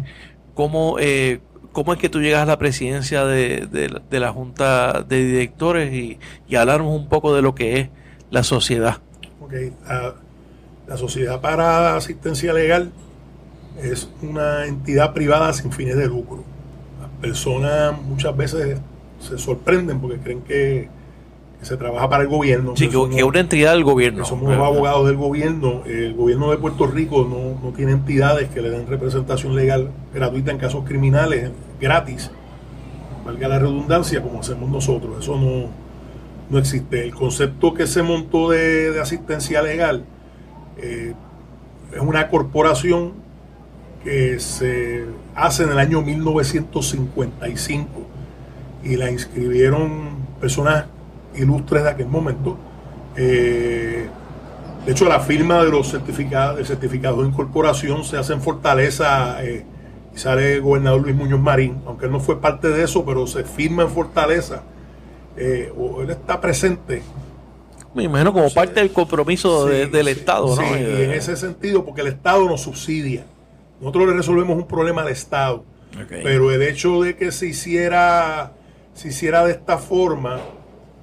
¿Cómo, 0.54 0.98
eh, 1.00 1.40
¿Cómo 1.72 1.94
es 1.94 2.00
que 2.00 2.10
tú 2.10 2.20
llegas 2.20 2.42
a 2.42 2.46
la 2.46 2.58
presidencia 2.58 3.26
de, 3.26 4.00
la 4.10 4.34
junta 4.34 5.04
de 5.08 5.24
directores 5.24 5.94
y, 5.94 6.20
y 6.50 6.56
hablarnos 6.56 6.94
un 6.94 7.08
poco 7.08 7.34
de 7.34 7.42
lo 7.42 7.56
que 7.56 7.80
es 7.80 7.90
la 8.32 8.44
sociedad? 8.44 8.98
Okay. 9.40 9.72
La 10.88 10.98
Sociedad 10.98 11.40
para 11.42 11.96
Asistencia 11.96 12.54
Legal 12.54 12.92
es 13.82 14.10
una 14.22 14.66
entidad 14.66 15.14
privada 15.14 15.54
sin 15.54 15.72
fines 15.72 15.98
de 15.98 16.08
lucro. 16.08 16.44
Las 17.00 17.10
personas 17.22 18.02
muchas 18.02 18.36
veces 18.36 18.80
se 19.20 19.38
sorprenden 19.38 20.00
porque 20.00 20.18
creen 20.18 20.42
que, 20.42 20.90
se 21.62 21.78
trabaja 21.78 22.10
para 22.10 22.24
el 22.24 22.30
gobierno. 22.30 22.76
Sí, 22.76 22.90
que, 22.90 22.98
es 23.18 23.24
una 23.24 23.40
entidad 23.40 23.74
del 23.74 23.84
gobierno. 23.84 24.26
somos 24.26 24.50
los 24.50 24.66
abogados 24.66 25.06
del 25.06 25.16
gobierno. 25.16 25.84
El 25.86 26.16
gobierno 26.16 26.50
de 26.50 26.58
Puerto 26.58 26.88
Rico 26.88 27.28
no, 27.30 27.64
no, 27.64 27.76
tiene 27.76 27.92
entidades 27.92 28.50
que 28.50 28.64
le 28.64 28.72
den 28.72 28.88
representación 28.88 29.56
legal 29.56 29.92
gratuita 30.12 30.50
en 30.50 30.58
casos 30.58 30.84
criminales, 30.86 31.52
gratis, 31.80 32.32
valga 33.24 33.48
la 33.48 33.60
redundancia, 33.60 34.24
como 34.24 34.40
hacemos 34.40 34.72
nosotros. 34.72 35.20
Eso 35.20 35.38
no, 35.38 35.68
no 36.50 36.58
existe. 36.58 37.04
El 37.04 37.14
concepto 37.14 37.76
que 37.76 37.86
se 37.86 38.02
montó 38.02 38.50
de, 38.50 38.90
de 38.92 39.00
asistencia 39.00 39.62
legal 39.62 40.04
eh, 40.78 41.14
es 41.94 42.00
una 42.00 42.30
corporación 42.30 43.14
que 44.04 44.40
se 44.40 45.06
hace 45.36 45.64
en 45.64 45.72
el 45.72 45.80
año 45.80 46.02
1955 46.02 47.88
y 48.84 48.96
la 48.96 49.12
inscribieron 49.12 50.16
personas 50.40 50.86
ilustres 51.36 51.84
de 51.84 51.90
aquel 51.90 52.08
momento. 52.08 52.58
Eh, 53.16 54.08
de 54.86 54.92
hecho, 54.92 55.06
la 55.06 55.20
firma 55.20 55.64
de 55.64 55.70
los 55.70 55.92
certificados, 55.92 56.58
de 56.58 56.66
certificados 56.66 57.20
de 57.20 57.28
incorporación 57.28 58.04
se 58.04 58.18
hace 58.18 58.34
en 58.34 58.42
Fortaleza 58.42 59.44
eh, 59.44 59.64
y 60.16 60.18
sale 60.18 60.56
el 60.56 60.62
gobernador 60.62 61.02
Luis 61.04 61.16
Muñoz 61.16 61.40
Marín, 61.40 61.82
aunque 61.86 62.08
él 62.08 62.12
no 62.12 62.20
fue 62.20 62.42
parte 62.42 62.70
de 62.70 62.84
eso, 62.84 63.06
pero 63.06 63.28
se 63.28 63.44
firma 63.44 63.84
en 63.84 63.90
Fortaleza. 63.90 64.64
o 65.78 66.02
él 66.02 66.10
está 66.10 66.42
presente 66.42 67.04
me 67.94 68.04
imagino 68.04 68.34
como 68.34 68.50
parte 68.50 68.80
del 68.80 68.92
compromiso 68.92 69.66
del 69.66 70.08
Estado, 70.08 70.48
¿no? 70.48 70.62
Sí, 70.62 70.64
y 70.80 71.02
en 71.04 71.12
ese 71.12 71.36
sentido, 71.36 71.86
porque 71.86 72.02
el 72.02 72.08
Estado 72.08 72.48
nos 72.48 72.62
subsidia. 72.62 73.26
Nosotros 73.80 74.08
le 74.08 74.14
resolvemos 74.14 74.58
un 74.58 74.68
problema 74.68 75.02
al 75.02 75.10
Estado. 75.10 75.66
Pero 76.08 76.52
el 76.52 76.62
hecho 76.62 77.02
de 77.02 77.16
que 77.18 77.32
se 77.32 77.48
hiciera, 77.48 78.54
se 78.94 79.10
hiciera 79.10 79.46
de 79.46 79.52
esta 79.52 79.78
forma 79.78 80.40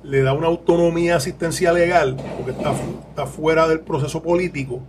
le 0.03 0.23
da 0.23 0.33
una 0.33 0.47
autonomía 0.47 1.17
asistencia 1.17 1.73
legal, 1.73 2.17
porque 2.37 2.53
está, 2.53 2.73
está 3.11 3.27
fuera 3.27 3.69
del 3.69 3.81
proceso 3.81 4.23
político, 4.23 4.81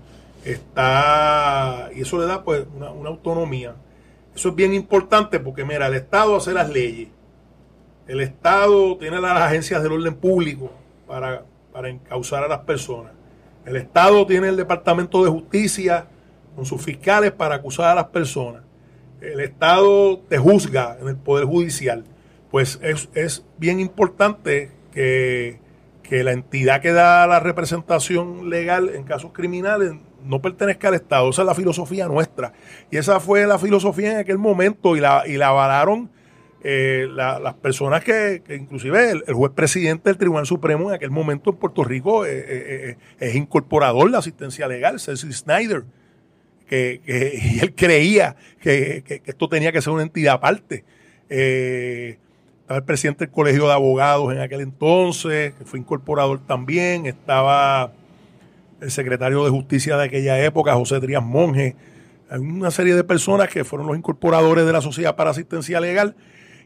está 0.46 1.90
y 1.94 2.02
eso 2.02 2.18
le 2.20 2.28
da 2.28 2.44
pues 2.44 2.66
una, 2.76 2.92
una 2.92 3.10
autonomía. 3.10 3.76
Eso 4.34 4.50
es 4.50 4.56
bien 4.56 4.74
importante 4.74 5.40
porque, 5.40 5.66
mira, 5.66 5.88
el 5.88 5.96
Estado 5.96 6.38
hace 6.38 6.54
las 6.54 6.70
leyes. 6.70 7.10
El 8.08 8.22
Estado 8.22 8.98
tiene 8.98 9.20
las 9.20 9.42
agencias 9.42 9.84
del 9.84 9.92
orden 9.92 10.16
público 10.16 10.72
para 11.06 11.44
para 11.80 11.88
encauzar 11.88 12.44
a 12.44 12.50
las 12.50 12.60
personas. 12.60 13.14
El 13.66 13.78
Estado 13.78 14.28
tiene 14.28 14.50
el 14.50 14.58
Departamento 14.58 15.24
de 15.24 15.30
Justicia 15.30 16.08
con 16.54 16.66
sus 16.66 16.84
fiscales 16.84 17.32
para 17.32 17.56
acusar 17.56 17.92
a 17.92 17.96
las 17.96 18.08
personas. 18.08 18.64
El 19.22 19.40
Estado 19.40 20.20
te 20.28 20.38
juzga 20.38 20.98
en 21.00 21.08
el 21.08 21.16
Poder 21.16 21.46
Judicial. 21.46 22.04
Pues 22.52 22.82
es, 22.84 23.46
bien 23.58 23.80
importante 23.80 24.72
que, 24.92 25.62
que 26.04 26.22
la 26.26 26.34
entidad 26.34 26.82
que 26.82 26.92
da 26.92 27.26
la 27.28 27.40
representación 27.40 28.50
legal 28.50 28.90
en 28.90 29.04
casos 29.04 29.32
criminales 29.32 29.94
no 30.26 30.42
pertenezca 30.42 30.90
al 30.90 30.96
Estado. 30.96 31.30
Esa 31.30 31.44
es 31.44 31.46
la 31.46 31.56
filosofía 31.56 32.10
nuestra. 32.10 32.52
Y 32.92 32.98
esa 32.98 33.22
fue 33.22 33.48
la 33.48 33.58
filosofía 33.58 34.12
en 34.12 34.18
aquel 34.18 34.38
momento 34.38 34.98
y 34.98 35.00
la, 35.00 35.24
y 35.26 35.38
la 35.38 35.48
avalaron 35.48 36.10
eh, 36.62 37.08
las 37.14 37.54
personas 37.56 38.04
que, 38.04 38.42
inclusive 38.50 39.12
el, 39.12 39.34
juez 39.34 39.54
presidente 39.54 40.10
del 40.10 40.18
Tribunal 40.18 40.46
Supremo 40.46 40.90
en 40.90 40.96
aquel 40.96 41.10
momento 41.10 41.52
en 41.52 41.56
Puerto 41.56 41.86
Rico 41.86 42.26
eh, 42.26 42.44
eh, 42.48 42.98
es 43.20 43.36
incorporador 43.36 44.12
de 44.12 44.18
asistencia 44.18 44.68
legal, 44.68 45.00
Cecil 45.00 45.34
Snyder, 45.34 45.86
que, 46.68 47.02
y 47.42 47.60
él 47.60 47.74
creía 47.76 48.36
que, 48.60 49.22
esto 49.26 49.48
tenía 49.48 49.72
que 49.72 49.82
ser 49.82 49.94
una 49.94 50.04
entidad 50.04 50.34
aparte. 50.34 50.84
estaba 51.30 52.78
el 52.78 52.84
presidente 52.84 53.26
del 53.26 53.34
Colegio 53.34 53.68
de 53.68 53.74
Abogados 53.74 54.34
en 54.34 54.40
aquel 54.40 54.60
entonces, 54.60 55.54
que 55.54 55.64
fue 55.64 55.80
incorporador 55.80 56.46
también, 56.46 57.06
estaba 57.06 57.94
el 58.82 58.92
secretario 58.92 59.46
de 59.46 59.50
Justicia 59.50 59.96
de 59.96 60.04
aquella 60.04 60.44
época, 60.44 60.74
José 60.76 61.00
Trías 61.00 61.24
Monge, 61.24 61.76
hay 62.30 62.40
una 62.40 62.70
serie 62.70 62.96
de 62.96 63.04
personas 63.04 63.48
que 63.48 63.64
fueron 63.64 63.88
los 63.88 63.98
incorporadores 63.98 64.66
de 64.66 64.74
la 64.74 64.82
Sociedad 64.82 65.16
para 65.16 65.32
Asistencia 65.32 65.80
Legal 65.80 66.16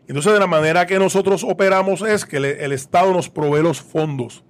entonces, 0.07 0.33
de 0.33 0.39
la 0.39 0.48
manera 0.48 0.86
que 0.86 1.00
nosotros 1.00 1.43
operamos 1.43 2.01
es 2.01 2.25
que 2.25 2.38
el 2.38 2.72
Estado 2.72 3.13
nos 3.13 3.29
provee 3.29 3.62
los 3.62 3.81
fondos, 3.81 4.43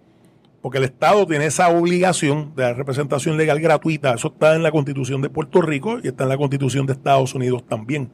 porque 0.62 0.77
el 0.77 0.86
Estado 0.86 1.27
tiene 1.27 1.45
esa 1.45 1.69
obligación 1.69 2.53
de 2.55 2.63
la 2.63 2.74
representación 2.74 3.38
legal 3.38 3.60
gratuita. 3.60 4.13
Eso 4.13 4.29
está 4.29 4.55
en 4.55 4.63
la 4.63 4.72
Constitución 4.72 5.22
de 5.22 5.29
Puerto 5.29 5.62
Rico 5.62 6.00
y 6.03 6.07
está 6.07 6.24
en 6.24 6.29
la 6.29 6.38
Constitución 6.38 6.86
de 6.86 6.93
Estados 6.93 7.36
Unidos 7.36 7.65
también. 7.67 8.12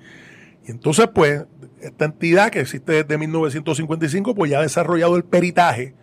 Y 0.68 0.72
entonces, 0.72 1.08
pues, 1.14 1.46
esta 1.82 2.06
entidad 2.06 2.50
que 2.50 2.60
existe 2.60 2.92
desde 2.92 3.18
1955, 3.18 4.36
pues 4.36 4.52
ya 4.52 4.60
ha 4.60 4.64
desarrollado 4.64 5.16
el 5.16 5.24
peritaje 5.24 5.94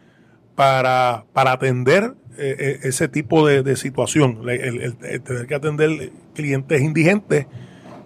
para, 0.55 1.26
para 1.33 1.52
atender 1.52 2.14
eh, 2.38 2.57
eh, 2.59 2.78
ese 2.83 3.09
tipo 3.09 3.47
de, 3.47 3.76
situación, 3.76 4.40
el, 4.49 4.97
tener 5.23 5.47
que 5.47 5.55
atender 5.55 6.12
clientes 6.35 6.83
indigentes 6.83 7.47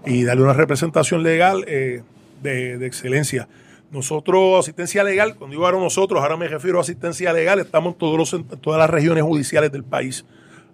y 0.06 0.22
darle 0.24 0.44
una 0.44 0.52
representación 0.52 1.22
legal. 1.22 1.64
Eh, 1.66 2.02
de, 2.42 2.84
excelencia. 2.86 3.48
Nosotros, 3.90 4.60
asistencia 4.60 5.02
legal, 5.02 5.34
cuando 5.36 5.54
digo 5.54 5.66
ahora 5.66 5.78
nosotros, 5.78 6.22
ahora 6.22 6.36
me 6.36 6.46
refiero 6.46 6.78
a 6.78 6.82
asistencia 6.82 7.32
legal, 7.32 7.58
estamos 7.58 7.94
en, 7.94 7.98
todos 7.98 8.16
los, 8.16 8.60
todas 8.60 8.78
las 8.78 8.88
regiones 8.88 9.24
judiciales 9.24 9.72
del 9.72 9.84
país. 9.84 10.24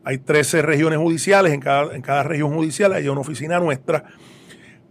Hay 0.05 0.19
13 0.19 0.63
regiones 0.63 0.99
judiciales, 0.99 1.53
en 1.53 1.61
cada, 1.61 1.95
en 1.95 2.03
cada 2.03 2.23
región 2.23 2.55
judicial 2.55 2.93
hay 2.93 3.09
una 3.09 3.21
oficina 3.21 3.59
nuestra, 3.59 4.05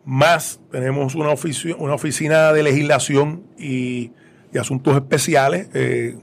más 0.06 0.60
tenemos 0.72 1.16
una, 1.16 1.34
una 1.78 1.94
oficina 1.94 2.54
de 2.54 2.64
legislación 2.64 3.44
y, 3.58 4.12
asuntos 4.60 4.96
especiales. 4.96 5.68
Eh, 5.74 6.18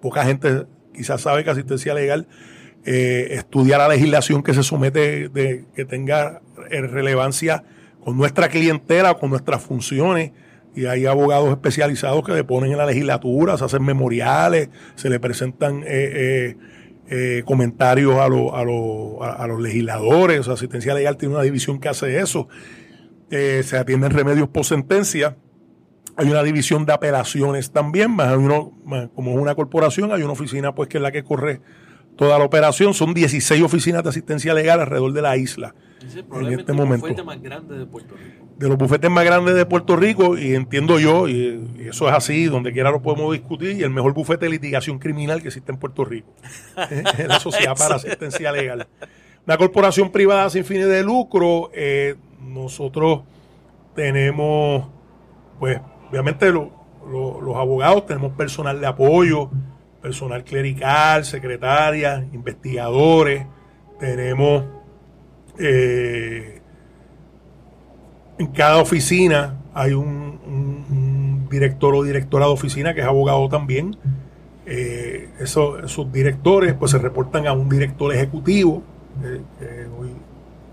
poca 0.00 0.24
gente 0.24 0.64
quizás 0.94 1.20
sabe 1.20 1.44
que 1.44 1.50
asistencia 1.50 1.92
legal 1.92 2.26
eh, 2.86 3.28
estudia 3.32 3.76
la 3.76 3.88
legislación 3.88 4.42
que 4.42 4.54
se 4.54 4.62
somete 4.62 5.28
de, 5.28 5.66
que 5.74 5.84
tenga 5.84 6.40
relevancia 6.70 7.64
con 8.04 8.16
nuestra 8.16 8.48
clientela, 8.48 9.14
con 9.14 9.30
nuestras 9.30 9.62
funciones. 9.62 10.32
Y 10.76 10.86
hay 10.86 11.06
abogados 11.06 11.50
especializados 11.50 12.24
que 12.24 12.32
deponen 12.32 12.72
en 12.72 12.78
la 12.78 12.86
legislatura, 12.86 13.56
se 13.56 13.64
hacen 13.64 13.84
memoriales, 13.84 14.70
se 14.96 15.08
le 15.08 15.20
presentan 15.20 15.82
eh, 15.82 15.86
eh, 15.86 16.56
eh, 17.08 17.42
comentarios 17.44 18.16
a, 18.16 18.24
a, 18.24 19.46
los 19.46 19.60
legisladores. 19.60 20.48
asistencia 20.48 20.94
legal 20.94 21.16
tiene 21.16 21.34
una 21.34 21.44
división 21.44 21.78
que 21.78 21.88
hace 21.88 22.18
eso. 22.18 22.48
se 23.30 23.78
atienden 23.78 24.10
remedios 24.10 24.48
por 24.48 24.64
sentencia. 24.64 25.36
Hay 26.16 26.28
una 26.28 26.42
división 26.42 26.86
de 26.86 26.92
apelaciones 26.92 27.72
también, 27.72 28.10
más, 28.10 28.36
uno, 28.36 28.72
como 29.14 29.32
es 29.32 29.36
una 29.36 29.54
corporación, 29.54 30.12
hay 30.12 30.22
una 30.22 30.32
oficina 30.32 30.72
pues 30.72 30.88
que 30.88 30.98
es 30.98 31.02
la 31.02 31.10
que 31.10 31.24
corre 31.24 31.60
toda 32.16 32.38
la 32.38 32.44
operación. 32.44 32.94
Son 32.94 33.14
16 33.14 33.62
oficinas 33.62 34.02
de 34.02 34.10
asistencia 34.10 34.54
legal 34.54 34.80
alrededor 34.80 35.12
de 35.12 35.22
la 35.22 35.36
isla 35.36 35.74
en 36.32 36.58
este 36.58 36.72
momento. 36.72 37.06
bufete 37.06 37.22
más 37.22 37.42
grande 37.42 37.78
de 37.78 37.86
Puerto 37.86 38.14
Rico. 38.16 38.46
De 38.56 38.68
los 38.68 38.78
bufetes 38.78 39.10
más 39.10 39.24
grandes 39.24 39.54
de 39.54 39.66
Puerto 39.66 39.96
Rico, 39.96 40.38
y 40.38 40.54
entiendo 40.54 40.98
yo, 40.98 41.28
y, 41.28 41.86
eso 41.88 42.08
es 42.08 42.14
así, 42.14 42.44
donde 42.44 42.72
quiera 42.72 42.90
lo 42.90 43.02
podemos 43.02 43.32
discutir, 43.32 43.76
y 43.76 43.82
el 43.82 43.90
mejor 43.90 44.14
bufete 44.14 44.46
de 44.46 44.52
litigación 44.52 44.98
criminal 44.98 45.42
que 45.42 45.48
existe 45.48 45.72
en 45.72 45.78
Puerto 45.78 46.04
Rico. 46.04 46.32
es 46.90 47.28
la 47.28 47.40
Sociedad 47.40 47.76
para 47.76 47.96
Asistencia 47.96 48.52
Legal. 48.52 48.86
Una 49.46 49.56
corporación 49.58 50.10
privada 50.10 50.48
sin 50.50 50.64
fines 50.64 50.88
de 50.88 51.02
lucro, 51.02 51.70
eh, 51.74 52.16
nosotros 52.40 53.22
tenemos, 53.94 54.86
pues, 55.58 55.80
obviamente 56.10 56.50
los 56.52 57.56
abogados, 57.56 58.06
tenemos 58.06 58.32
personal 58.32 58.80
de 58.80 58.86
apoyo, 58.86 59.50
personal 60.00 60.44
clerical, 60.44 61.24
secretarias, 61.24 62.24
investigadores, 62.32 63.46
tenemos 63.98 64.64
eh, 65.58 66.60
en 68.38 68.46
cada 68.48 68.78
oficina 68.78 69.60
hay 69.72 69.92
un, 69.92 71.46
director 71.50 71.94
o 71.94 72.02
directora 72.02 72.46
de 72.46 72.52
oficina 72.52 72.94
que 72.94 73.00
es 73.00 73.06
abogado 73.06 73.48
también. 73.48 73.96
Eh, 74.66 75.28
esos, 75.38 76.12
directores 76.12 76.74
pues 76.74 76.90
se 76.90 76.98
reportan 76.98 77.46
a 77.46 77.52
un 77.52 77.68
director 77.68 78.12
ejecutivo, 78.12 78.82
eh, 79.22 79.86
hoy 79.98 80.08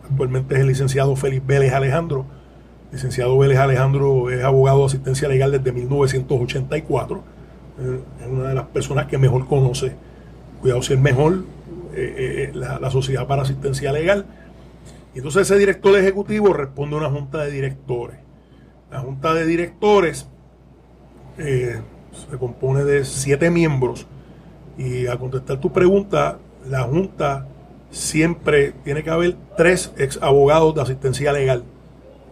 actualmente 0.10 0.56
es 0.56 0.62
el 0.62 0.68
licenciado 0.68 1.16
Félix 1.16 1.46
Vélez 1.46 1.74
Alejandro. 1.74 2.26
licenciado 2.92 3.38
Vélez 3.38 3.60
Alejandro 3.60 4.32
es 4.32 4.44
abogado 4.44 4.80
de 4.80 4.86
asistencia 4.86 5.28
legal 5.28 5.52
desde 5.52 5.72
1984. 5.72 7.24
es 8.22 8.28
una 8.28 8.50
de 8.50 8.56
las 8.56 8.66
personas 8.68 9.06
que 9.06 9.18
mejor 9.20 9.48
conoce, 9.48 9.94
cuidado 10.62 10.82
si 10.82 10.94
es 10.94 11.00
mejor, 11.00 11.44
la 12.54 12.90
Sociedad 12.90 13.28
para 13.28 13.44
Asistencia 13.44 13.92
Legal 13.92 14.26
y 15.13 15.18
entonces 15.18 15.44
ese 15.44 15.58
director 15.58 15.98
ejecutivo 15.98 16.53
responde 16.53 16.96
a 16.96 17.00
una 17.00 17.10
junta 17.10 17.39
de 17.39 17.51
directores. 17.51 18.18
La 18.89 19.00
junta 19.00 19.34
de 19.34 19.46
directores 19.46 20.27
eh, 21.38 21.82
se 22.30 22.38
compone 22.38 22.84
de 22.84 23.03
siete 23.03 23.50
miembros. 23.50 24.08
Y 24.77 25.08
a 25.08 25.18
contestar 25.18 25.60
tu 25.60 25.72
pregunta, 25.72 26.39
la 26.68 26.84
junta 26.84 27.48
siempre 27.89 28.74
tiene 28.84 29.03
que 29.03 29.10
haber 29.10 29.36
tres 29.58 29.91
ex 29.98 30.18
abogados 30.22 30.74
de 30.75 30.82
asistencia 30.82 31.34
legal 31.34 31.63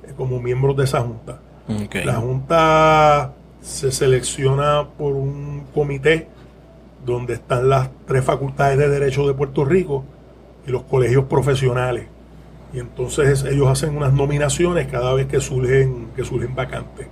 eh, 0.08 0.14
como 0.16 0.42
miembros 0.42 0.76
de 0.78 0.86
esa 0.86 1.02
junta. 1.02 1.42
La 2.04 2.16
junta 2.16 3.36
se 3.62 3.92
selecciona 3.92 4.88
por 4.98 5.14
un 5.14 5.66
comité 5.74 6.28
donde 7.06 7.36
están 7.36 7.70
las 7.70 7.90
tres 8.08 8.24
facultades 8.26 8.80
de 8.80 8.90
Derecho 8.90 9.28
de 9.28 9.36
Puerto 9.36 9.66
Rico 9.66 10.04
y 10.66 10.72
los 10.72 10.84
colegios 10.84 11.26
profesionales 11.26 12.08
y 12.74 12.80
entonces 12.80 13.44
ellos 13.44 13.68
hacen 13.68 13.96
unas 13.96 14.14
nominaciones 14.14 14.88
cada 14.88 15.14
vez 15.14 15.28
que 15.28 15.42
surgen, 15.42 16.10
que 16.16 16.24
surgen 16.24 16.56
vacantes. 16.56 17.08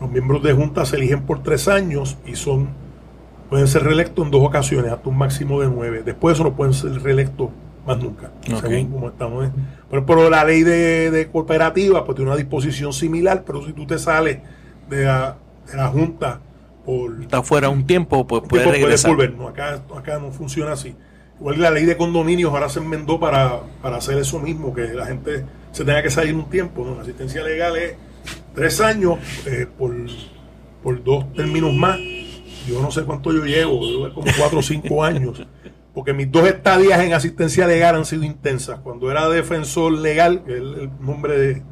Los 0.00 0.10
miembros 0.10 0.42
de 0.42 0.52
junta 0.52 0.84
se 0.84 0.96
eligen 0.96 1.22
por 1.22 1.42
tres 1.42 1.68
años 1.68 2.16
y 2.26 2.36
son 2.36 2.68
pueden 3.48 3.68
ser 3.68 3.84
reelectos 3.84 4.24
en 4.24 4.30
dos 4.30 4.42
ocasiones, 4.42 4.90
hasta 4.90 5.08
un 5.08 5.18
máximo 5.18 5.60
de 5.60 5.68
nueve. 5.68 6.02
Después 6.04 6.32
de 6.32 6.34
eso 6.34 6.50
no 6.50 6.56
pueden 6.56 6.74
ser 6.74 6.92
reelectos 7.02 7.50
más 7.86 7.98
nunca, 7.98 8.30
según 8.60 8.90
como 8.90 9.08
estamos. 9.08 9.48
Por 9.90 10.30
la 10.30 10.44
ley 10.44 10.62
de, 10.62 11.28
cooperativa 11.30 12.04
pues 12.04 12.16
tiene 12.16 12.30
una 12.30 12.36
disposición 12.36 12.92
similar, 12.92 13.44
pero 13.46 13.64
si 13.64 13.72
tú 13.72 13.86
te 13.86 13.98
sales 13.98 14.38
de 14.88 15.04
la, 15.04 15.36
junta 15.92 16.40
por... 16.84 17.22
Está 17.22 17.42
fuera 17.42 17.68
un 17.68 17.86
tiempo, 17.86 18.26
pues 18.26 18.42
puedes 18.48 18.66
regresar. 18.66 19.10
volver. 19.12 19.34
No, 19.34 19.48
acá, 19.48 19.82
acá 19.96 20.18
no 20.18 20.30
funciona 20.30 20.72
así. 20.72 20.96
Igual 21.44 21.60
la 21.60 21.70
ley 21.70 21.84
de 21.84 21.98
condominios 21.98 22.50
ahora 22.50 22.70
se 22.70 22.78
enmendó 22.78 23.20
para, 23.20 23.60
hacer 23.82 24.16
eso 24.16 24.38
mismo, 24.38 24.72
que 24.72 24.94
la 24.94 25.04
gente 25.04 25.44
se 25.72 25.84
tenga 25.84 26.02
que 26.02 26.08
salir 26.08 26.34
un 26.34 26.48
tiempo. 26.48 26.86
¿no? 26.86 26.94
La 26.94 27.02
asistencia 27.02 27.42
legal 27.42 27.76
es 27.76 27.96
tres 28.54 28.80
años 28.80 29.18
eh, 29.44 29.66
por, 29.76 31.04
dos 31.04 31.30
términos 31.34 31.74
más. 31.74 31.98
Yo 32.66 32.80
no 32.80 32.90
sé 32.90 33.02
cuánto 33.02 33.30
yo 33.30 33.44
llevo, 33.44 33.78
como 34.14 34.26
cuatro 34.38 34.60
o 34.60 34.62
cinco 34.62 35.04
años. 35.04 35.46
Porque 35.92 36.14
mis 36.14 36.32
dos 36.32 36.48
estadías 36.48 36.98
en 37.00 37.12
asistencia 37.12 37.66
legal 37.66 37.96
han 37.96 38.06
sido 38.06 38.24
intensas. 38.24 38.78
Cuando 38.78 39.10
era 39.10 39.28
defensor 39.28 39.92
legal, 39.92 40.44
que 40.46 40.52
es 40.54 40.60
el, 40.60 40.90
nombre 40.98 41.62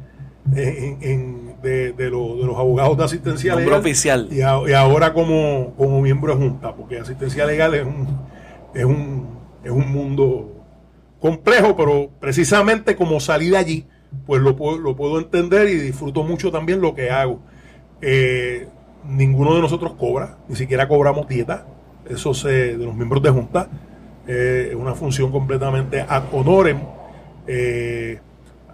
de, 0.45 1.93
de, 1.95 2.09
los 2.11 2.59
abogados 2.59 2.95
de 2.95 3.05
asistencia 3.05 3.55
legal. 3.55 3.79
oficial. 3.79 4.27
Y, 4.29 4.41
ahora 4.43 5.13
como, 5.13 5.73
como 5.75 5.99
miembro 5.99 6.35
de 6.35 6.43
junta, 6.43 6.75
porque 6.75 6.99
asistencia 6.99 7.43
legal 7.47 7.73
es 7.73 7.87
un, 7.87 8.19
es 8.75 8.85
un 8.85 9.22
es 9.63 9.71
un 9.71 9.91
mundo 9.91 10.63
complejo, 11.19 11.75
pero 11.75 12.09
precisamente 12.19 12.95
como 12.95 13.19
salí 13.19 13.49
de 13.49 13.57
allí, 13.57 13.87
pues 14.25 14.41
lo 14.41 14.55
puedo, 14.55 14.77
lo 14.77 14.95
puedo 14.95 15.19
entender 15.19 15.69
y 15.69 15.75
disfruto 15.75 16.23
mucho 16.23 16.51
también 16.51 16.81
lo 16.81 16.93
que 16.93 17.09
hago. 17.09 17.39
Eh, 18.01 18.67
ninguno 19.07 19.55
de 19.55 19.61
nosotros 19.61 19.93
cobra, 19.93 20.37
ni 20.47 20.55
siquiera 20.55 20.87
cobramos 20.87 21.27
dieta, 21.27 21.65
eso 22.09 22.33
se, 22.33 22.77
de 22.77 22.85
los 22.85 22.95
miembros 22.95 23.23
de 23.23 23.29
junta, 23.29 23.69
eh, 24.27 24.69
es 24.71 24.75
una 24.75 24.95
función 24.95 25.31
completamente 25.31 26.01
ad 26.01 26.23
honorem. 26.31 26.79
Eh, 27.47 28.19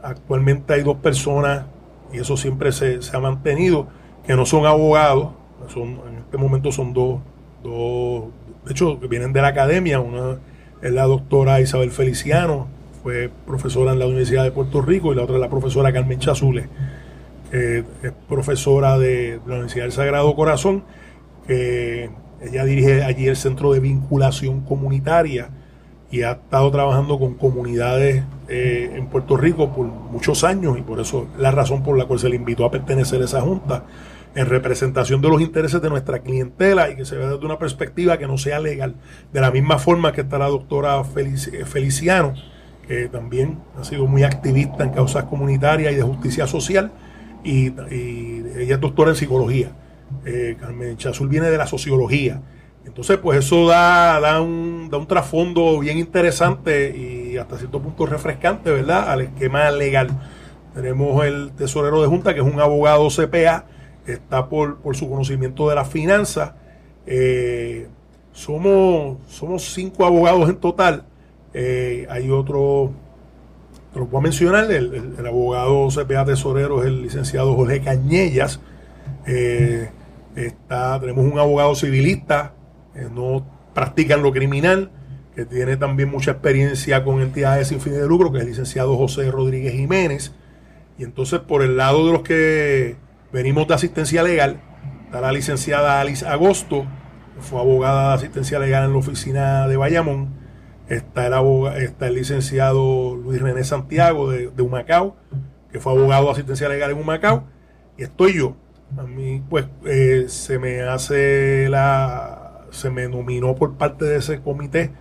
actualmente 0.02 0.74
hay 0.74 0.84
dos 0.84 0.98
personas, 0.98 1.66
y 2.12 2.18
eso 2.18 2.38
siempre 2.38 2.72
se, 2.72 3.00
ha 3.14 3.20
mantenido, 3.20 3.88
que 4.26 4.36
no 4.36 4.46
son 4.46 4.66
abogados, 4.66 5.34
son, 5.68 6.00
en 6.08 6.18
este 6.20 6.38
momento 6.38 6.72
son 6.72 6.94
dos, 6.94 7.20
dos, 7.64 8.26
de 8.66 8.72
hecho, 8.72 9.00
que 9.00 9.08
vienen 9.08 9.34
de 9.34 9.42
la 9.42 9.50
academia, 9.50 10.00
una 10.00 10.40
es 10.82 10.92
la 10.92 11.04
doctora 11.04 11.62
Isabel 11.62 11.92
Feliciano, 11.92 12.68
fue 13.04 13.30
profesora 13.46 13.94
en 13.94 14.00
la 14.00 14.06
Universidad 14.06 14.44
de 14.44 14.52
Puerto 14.52 14.82
Rico, 14.82 15.12
y 15.12 15.16
la 15.16 15.24
otra 15.24 15.36
es 15.36 15.42
la 15.42 15.50
profesora 15.50 15.94
Carmen 15.94 16.20
Chazule, 16.20 16.68
es 17.52 17.84
profesora 18.28 18.98
de, 18.98 19.40
la 19.46 19.56
Universidad 19.56 19.86
del 19.86 19.92
Sagrado 19.92 20.36
Corazón, 20.36 20.84
que 21.48 22.10
ella 22.42 22.64
dirige 22.64 23.04
allí 23.04 23.28
el 23.28 23.36
Centro 23.36 23.74
de 23.74 23.80
Vinculación 23.80 24.62
Comunitaria 24.62 25.50
y 26.12 26.24
ha 26.24 26.32
estado 26.32 26.72
trabajando 26.72 27.20
con 27.20 27.36
comunidades 27.36 28.24
eh, 28.48 28.92
en 28.96 29.08
Puerto 29.08 29.38
Rico 29.38 29.72
por 29.74 29.86
muchos 29.86 30.44
años 30.44 30.78
y 30.78 30.82
por 30.82 31.00
eso 31.00 31.28
la 31.38 31.52
razón 31.52 31.84
por 31.84 31.98
la 31.98 32.06
cual 32.06 32.20
se 32.20 32.30
le 32.30 32.36
invitó 32.36 32.66
a 32.66 32.72
pertenecer 32.72 33.22
a 33.22 33.26
esa 33.26 33.42
junta 33.42 33.84
en 34.40 34.46
representación 34.46 35.22
de 35.22 35.28
los 35.28 35.42
intereses 35.42 35.82
de 35.82 35.90
nuestra 35.90 36.20
clientela 36.20 36.90
y 36.90 36.96
que 36.96 37.04
se 37.04 37.18
vea 37.18 37.28
desde 37.28 37.46
una 37.46 37.60
perspectiva 37.60 38.18
que 38.18 38.26
no 38.26 38.38
sea 38.38 38.60
legal. 38.60 38.96
De 39.34 39.42
la 39.42 39.52
misma 39.52 39.80
forma 39.80 40.14
que 40.14 40.22
está 40.22 40.38
la 40.38 40.48
doctora 40.48 41.02
eh, 41.18 41.66
Feliciano, 41.66 42.34
que 42.88 43.10
también 43.10 43.60
ha 43.78 43.84
sido 43.84 44.08
muy 44.08 44.24
activista 44.24 44.86
en 44.86 44.92
causas 44.92 45.26
comunitarias 45.26 45.92
y 45.92 45.98
de 45.98 46.04
justicia 46.04 46.48
social, 46.48 46.94
y, 47.44 47.68
ella 47.68 48.76
es 48.76 48.80
doctora 48.80 49.10
en 49.10 49.18
psicología. 49.18 49.72
Eh, 50.26 50.56
Carmen 50.58 50.96
Chazul 50.96 51.28
viene 51.28 51.50
de 51.50 51.58
la 51.58 51.68
sociología. 51.68 52.42
Entonces, 52.86 53.18
pues 53.18 53.40
eso 53.40 53.68
da, 53.68 54.22
da, 54.22 54.42
un, 54.42 54.88
da 54.90 54.98
un 54.98 55.08
trasfondo 55.08 55.80
bien 55.80 55.98
interesante 55.98 56.96
y 56.98 57.36
hasta 57.36 57.58
cierto 57.58 57.82
punto 57.82 58.06
refrescante, 58.06 58.72
¿verdad?, 58.72 59.10
al 59.10 59.20
esquema 59.20 59.70
legal. 59.70 60.08
Tenemos 60.74 61.26
el 61.26 61.52
tesorero 61.58 62.02
de 62.02 62.08
Junta, 62.08 62.34
que 62.34 62.40
es 62.40 62.46
un 62.46 62.62
abogado 62.62 63.10
CPA, 63.10 63.66
está 64.06 64.48
por, 64.48 64.80
su 64.94 65.10
conocimiento 65.10 65.70
de 65.70 65.76
la 65.76 65.86
finanza. 65.86 66.56
Eh, 67.06 67.88
somos, 68.32 69.18
somos 69.28 69.74
cinco 69.74 70.06
abogados 70.06 70.50
en 70.50 70.58
total. 70.58 71.06
Eh, 71.54 72.08
hay 72.10 72.30
otro, 72.30 72.92
lo 73.96 74.08
puedo 74.08 74.22
mencionar, 74.22 74.72
el, 74.72 75.16
abogado 75.26 75.88
CPA 75.90 76.26
tesorero 76.26 76.82
es 76.82 76.88
el 76.88 77.02
licenciado 77.02 77.56
Jorge 77.56 77.82
Cañellas. 77.82 78.60
Eh, 79.26 79.90
está, 80.36 81.00
tenemos 81.00 81.26
un 81.26 81.40
abogado 81.40 81.76
civilista, 81.76 82.54
no 83.14 83.46
practica 83.74 84.16
en 84.16 84.24
lo 84.24 84.32
criminal, 84.32 84.92
que 85.36 85.46
tiene 85.46 85.78
también 85.78 86.10
mucha 86.10 86.32
experiencia 86.32 87.04
con 87.04 87.22
entidades 87.22 87.70
sin 87.70 87.80
fines 87.80 88.02
de 88.02 88.08
lucro, 88.08 88.32
que 88.32 88.40
es 88.40 88.44
el 88.44 88.50
licenciado 88.50 88.98
José 88.98 89.32
Rodríguez 89.32 89.74
Jiménez. 89.74 90.34
Y 90.98 91.04
entonces, 91.04 91.40
por 91.40 91.62
el 91.62 91.78
lado 91.78 92.06
de 92.06 92.12
los 92.12 92.22
que 92.24 92.98
Venimos 93.32 93.68
de 93.68 93.76
asistencia 93.76 94.24
legal. 94.24 94.60
Está 95.06 95.22
la 95.22 95.32
licenciada 95.32 96.02
Alice 96.02 96.26
Agosto, 96.28 96.86
fue 97.40 97.60
abogada 97.60 98.10
de 98.10 98.16
asistencia 98.16 98.58
legal 98.60 98.86
en 98.86 98.94
la 98.94 98.98
oficina 98.98 99.68
de 99.68 99.78
Bayamón. 99.78 100.30
Está 100.88 101.28
el, 101.28 101.84
está 101.84 102.08
el 102.08 102.16
licenciado 102.16 103.16
Luis 103.16 103.40
René 103.40 103.64
Santiago 103.64 104.32
de, 104.32 104.62
Humacao, 104.62 105.16
que 105.72 105.80
fue 105.80 105.92
abogado 105.92 106.26
de 106.26 106.32
asistencia 106.32 106.68
legal 106.70 106.92
en 106.92 106.98
Humacao, 106.98 107.44
y 107.98 108.04
estoy 108.04 108.34
yo. 108.38 108.56
A 108.98 109.04
mí, 109.04 109.44
pues, 109.48 109.68
eh, 109.86 110.26
se 110.28 110.58
me 110.58 110.82
hace 110.82 111.70
la. 111.70 112.66
Se 112.72 112.90
me 112.90 113.08
nominó 113.08 113.56
por 113.56 113.78
parte 113.78 114.06
de 114.06 114.18
ese 114.18 114.42
comité 114.42 114.92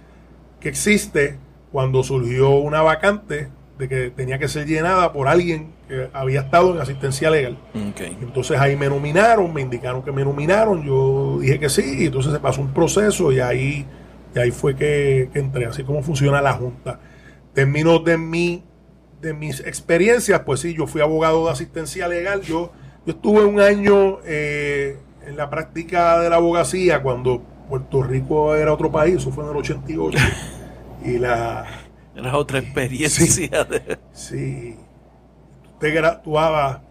que 0.60 0.68
existe 0.68 1.38
cuando 1.70 2.02
surgió 2.02 2.50
una 2.56 2.82
vacante 2.82 3.48
de 3.78 3.88
que 3.88 4.10
tenía 4.10 4.38
que 4.38 4.48
ser 4.48 4.66
llenada 4.66 5.12
por 5.12 5.28
alguien 5.28 5.77
que 5.88 6.08
había 6.12 6.42
estado 6.42 6.74
en 6.74 6.80
asistencia 6.80 7.30
legal. 7.30 7.58
Entonces 7.74 8.58
ahí 8.58 8.76
me 8.76 8.88
nominaron, 8.88 9.52
me 9.52 9.62
indicaron 9.62 10.02
que 10.02 10.12
me 10.12 10.24
nominaron, 10.24 10.84
yo 10.84 11.38
dije 11.40 11.58
que 11.58 11.68
sí, 11.68 12.02
y 12.02 12.06
entonces 12.06 12.32
se 12.32 12.38
pasó 12.38 12.60
un 12.60 12.72
proceso 12.72 13.32
y 13.32 13.40
ahí, 13.40 13.86
y 14.34 14.38
ahí 14.38 14.50
fue 14.50 14.76
que, 14.76 15.30
entré, 15.34 15.66
así 15.66 15.82
como 15.82 16.02
funciona 16.02 16.40
la 16.40 16.52
Junta. 16.52 17.00
Termino 17.54 17.98
de 17.98 18.18
mi 18.18 18.62
de 19.20 19.34
mis 19.34 19.58
experiencias, 19.60 20.42
pues 20.46 20.60
sí, 20.60 20.74
yo 20.74 20.86
fui 20.86 21.00
abogado 21.00 21.46
de 21.46 21.50
asistencia 21.50 22.06
legal, 22.06 22.42
yo, 22.42 22.70
yo 23.04 23.14
estuve 23.14 23.44
un 23.44 23.58
año 23.58 24.18
eh, 24.24 24.96
en 25.26 25.36
la 25.36 25.50
práctica 25.50 26.20
de 26.20 26.30
la 26.30 26.36
abogacía 26.36 27.02
cuando 27.02 27.42
Puerto 27.68 28.00
Rico 28.00 28.54
era 28.54 28.72
otro 28.72 28.92
país, 28.92 29.16
eso 29.16 29.32
fue 29.32 29.42
en 29.42 29.50
el 29.50 29.56
88, 29.56 30.18
y 31.04 31.18
la 31.18 31.66
era 32.18 32.36
otra 32.36 32.58
experiencia. 32.58 33.66
Sí. 34.12 34.76
Usted 35.78 35.94
graduaba 35.94 36.82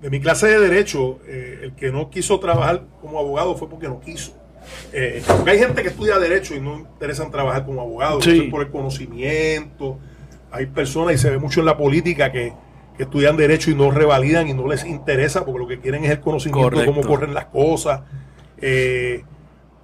de 0.00 0.10
mi 0.10 0.18
clase 0.18 0.48
de 0.48 0.58
Derecho. 0.58 1.20
Eh, 1.28 1.60
el 1.62 1.72
que 1.76 1.92
no 1.92 2.10
quiso 2.10 2.40
trabajar 2.40 2.82
como 3.00 3.20
abogado 3.20 3.56
fue 3.56 3.68
porque 3.68 3.86
no 3.86 4.00
quiso. 4.00 4.32
Eh, 4.92 5.22
porque 5.24 5.52
hay 5.52 5.58
gente 5.60 5.82
que 5.82 5.90
estudia 5.90 6.18
Derecho 6.18 6.56
y 6.56 6.60
no 6.60 6.80
interesan 6.80 7.30
trabajar 7.30 7.64
como 7.64 7.80
abogado. 7.80 8.18
Por 8.50 8.62
el 8.62 8.70
conocimiento. 8.72 10.00
Hay 10.50 10.66
personas, 10.66 11.14
y 11.14 11.18
se 11.18 11.30
ve 11.30 11.38
mucho 11.38 11.60
en 11.60 11.66
la 11.66 11.76
política, 11.76 12.32
que, 12.32 12.52
estudian 12.98 13.36
Derecho 13.36 13.70
y 13.70 13.76
no 13.76 13.92
revalidan 13.92 14.48
y 14.48 14.52
no 14.52 14.66
les 14.66 14.84
interesa 14.84 15.44
porque 15.44 15.60
lo 15.60 15.68
que 15.68 15.78
quieren 15.78 16.04
es 16.04 16.10
el 16.10 16.18
conocimiento 16.18 16.76
de 16.76 16.86
cómo 16.86 17.02
corren 17.02 17.34
las 17.34 17.44
cosas. 17.44 18.00
Eh, 18.60 19.22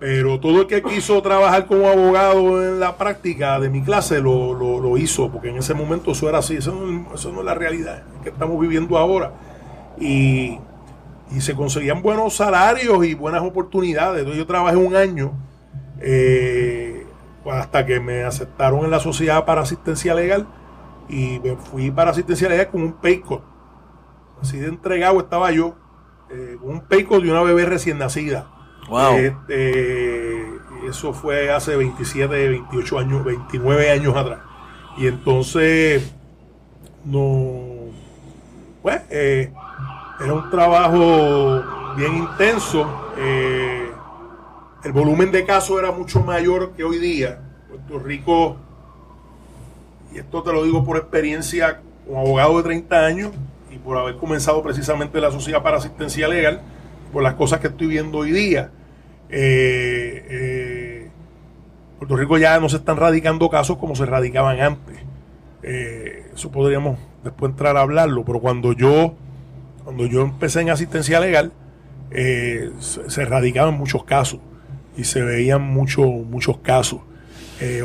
pero 0.04 0.38
todo 0.38 0.60
el 0.60 0.66
que 0.66 0.82
quiso 0.82 1.22
trabajar 1.22 1.64
como 1.64 1.88
abogado 1.88 2.62
en 2.62 2.78
la 2.78 2.98
práctica 2.98 3.58
de 3.58 3.70
mi 3.70 3.82
clase 3.82 4.20
lo, 4.20 4.98
hizo, 4.98 5.32
porque 5.32 5.48
en 5.48 5.56
ese 5.56 5.72
momento 5.72 6.12
eso 6.12 6.28
era 6.28 6.40
así, 6.40 6.56
eso 6.56 6.74
no, 6.74 7.14
es 7.14 7.24
la 7.24 7.54
realidad 7.54 8.02
que 8.22 8.28
estamos 8.28 8.60
viviendo 8.60 8.98
ahora. 8.98 9.32
Y, 9.98 10.60
se 11.38 11.54
conseguían 11.54 12.02
buenos 12.02 12.36
salarios 12.36 13.02
y 13.06 13.14
buenas 13.14 13.40
oportunidades. 13.40 14.18
Entonces 14.18 14.38
yo 14.38 14.46
trabajé 14.46 14.76
un 14.76 14.94
año 14.94 15.32
eh, 16.00 17.06
hasta 17.50 17.86
que 17.86 17.98
me 17.98 18.24
aceptaron 18.24 18.84
en 18.84 18.90
la 18.90 19.00
sociedad 19.00 19.46
para 19.46 19.62
asistencia 19.62 20.14
legal 20.14 20.46
y 21.08 21.40
me 21.42 21.56
fui 21.56 21.90
para 21.90 22.10
asistencia 22.10 22.50
legal 22.50 22.68
con 22.68 22.82
un 22.82 22.92
paycot. 22.92 23.42
Así 24.42 24.58
de 24.58 24.68
entregado 24.68 25.18
estaba 25.18 25.50
yo, 25.50 25.76
eh, 26.28 26.58
un 26.60 26.82
paycot 26.82 27.22
de 27.22 27.30
una 27.30 27.40
bebé 27.40 27.64
recién 27.64 27.96
nacida 27.96 28.53
Wow. 28.88 29.16
Este, 29.16 30.44
eso 30.88 31.12
fue 31.12 31.50
hace 31.50 31.76
27, 31.76 32.48
28 32.48 32.98
años, 32.98 33.24
29 33.24 33.90
años 33.90 34.16
atrás. 34.16 34.40
Y 34.96 35.06
entonces, 35.06 36.12
no. 37.04 37.62
Pues, 38.82 39.00
eh, 39.10 39.52
era 40.20 40.34
un 40.34 40.50
trabajo 40.50 41.62
bien 41.96 42.16
intenso. 42.16 43.12
Eh, 43.16 43.90
el 44.84 44.92
volumen 44.92 45.32
de 45.32 45.44
casos 45.44 45.78
era 45.78 45.90
mucho 45.90 46.20
mayor 46.20 46.72
que 46.76 46.84
hoy 46.84 46.98
día. 46.98 47.40
Puerto 47.68 47.98
Rico, 47.98 48.56
y 50.12 50.18
esto 50.18 50.42
te 50.42 50.52
lo 50.52 50.62
digo 50.62 50.84
por 50.84 50.96
experiencia 50.96 51.80
como 52.06 52.20
abogado 52.20 52.58
de 52.58 52.62
30 52.64 53.04
años 53.04 53.32
y 53.70 53.78
por 53.78 53.96
haber 53.96 54.16
comenzado 54.16 54.62
precisamente 54.62 55.20
la 55.20 55.32
Sociedad 55.32 55.62
para 55.62 55.78
Asistencia 55.78 56.28
Legal 56.28 56.62
por 57.14 57.22
las 57.22 57.34
cosas 57.34 57.60
que 57.60 57.68
estoy 57.68 57.86
viendo 57.86 58.18
hoy 58.18 58.32
día. 58.32 58.72
Eh, 59.30 60.26
eh, 60.28 61.10
Puerto 61.96 62.16
Rico 62.16 62.36
ya 62.38 62.58
no 62.58 62.68
se 62.68 62.76
están 62.76 62.96
radicando 62.96 63.48
casos 63.48 63.78
como 63.78 63.94
se 63.94 64.04
radicaban 64.04 64.60
antes. 64.60 64.96
Eh, 65.62 66.26
eso 66.34 66.50
podríamos 66.50 66.98
después 67.22 67.52
entrar 67.52 67.76
a 67.76 67.82
hablarlo, 67.82 68.24
pero 68.24 68.40
cuando 68.40 68.72
yo, 68.72 69.14
cuando 69.84 70.06
yo 70.06 70.22
empecé 70.22 70.62
en 70.62 70.70
asistencia 70.70 71.20
legal, 71.20 71.52
se, 72.10 73.24
radicaban 73.24 73.74
muchos 73.74 74.04
casos 74.04 74.40
y 74.96 75.04
se 75.04 75.22
veían 75.22 75.62
muchos 75.62 76.06
muchos 76.06 76.58
casos. 76.58 77.00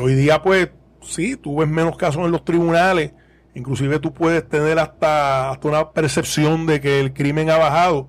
hoy 0.00 0.14
día, 0.14 0.42
pues, 0.42 0.70
sí, 1.02 1.36
tú 1.36 1.58
ves 1.58 1.68
menos 1.68 1.96
casos 1.96 2.24
en 2.24 2.32
los 2.32 2.44
tribunales, 2.44 3.12
inclusive 3.54 4.00
tú 4.00 4.12
puedes 4.12 4.48
tener 4.48 4.80
hasta, 4.80 5.50
hasta 5.50 5.68
una 5.68 5.90
percepción 5.92 6.66
de 6.66 6.80
que 6.80 6.98
el 6.98 7.12
crimen 7.12 7.48
ha 7.48 7.58
bajado 7.58 8.08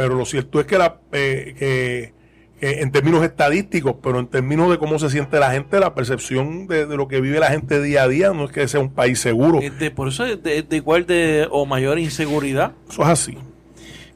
pero 0.00 0.14
lo 0.14 0.24
cierto 0.24 0.58
es 0.60 0.66
que, 0.66 0.78
la, 0.78 0.98
eh, 1.12 2.14
en 2.62 2.90
términos 2.90 3.22
estadísticos, 3.22 3.96
pero 4.02 4.18
en 4.18 4.28
términos 4.28 4.70
de 4.70 4.78
cómo 4.78 4.98
se 4.98 5.10
siente 5.10 5.38
la 5.38 5.50
gente, 5.50 5.78
la 5.78 5.94
percepción 5.94 6.66
de, 6.68 6.86
lo 6.86 7.06
que 7.06 7.20
vive 7.20 7.38
la 7.38 7.50
gente 7.50 7.82
día 7.82 8.04
a 8.04 8.08
día 8.08 8.32
no 8.32 8.46
es 8.46 8.50
que 8.50 8.66
sea 8.66 8.80
un 8.80 8.94
país 8.94 9.20
seguro. 9.20 9.60
Este, 9.60 9.90
por 9.90 10.08
eso 10.08 10.24
es 10.24 10.42
de, 10.42 10.64
igual 10.70 11.04
de 11.04 11.46
o 11.50 11.66
mayor 11.66 11.98
inseguridad. 11.98 12.72
Eso 12.88 13.02
es 13.02 13.08
así. 13.08 13.36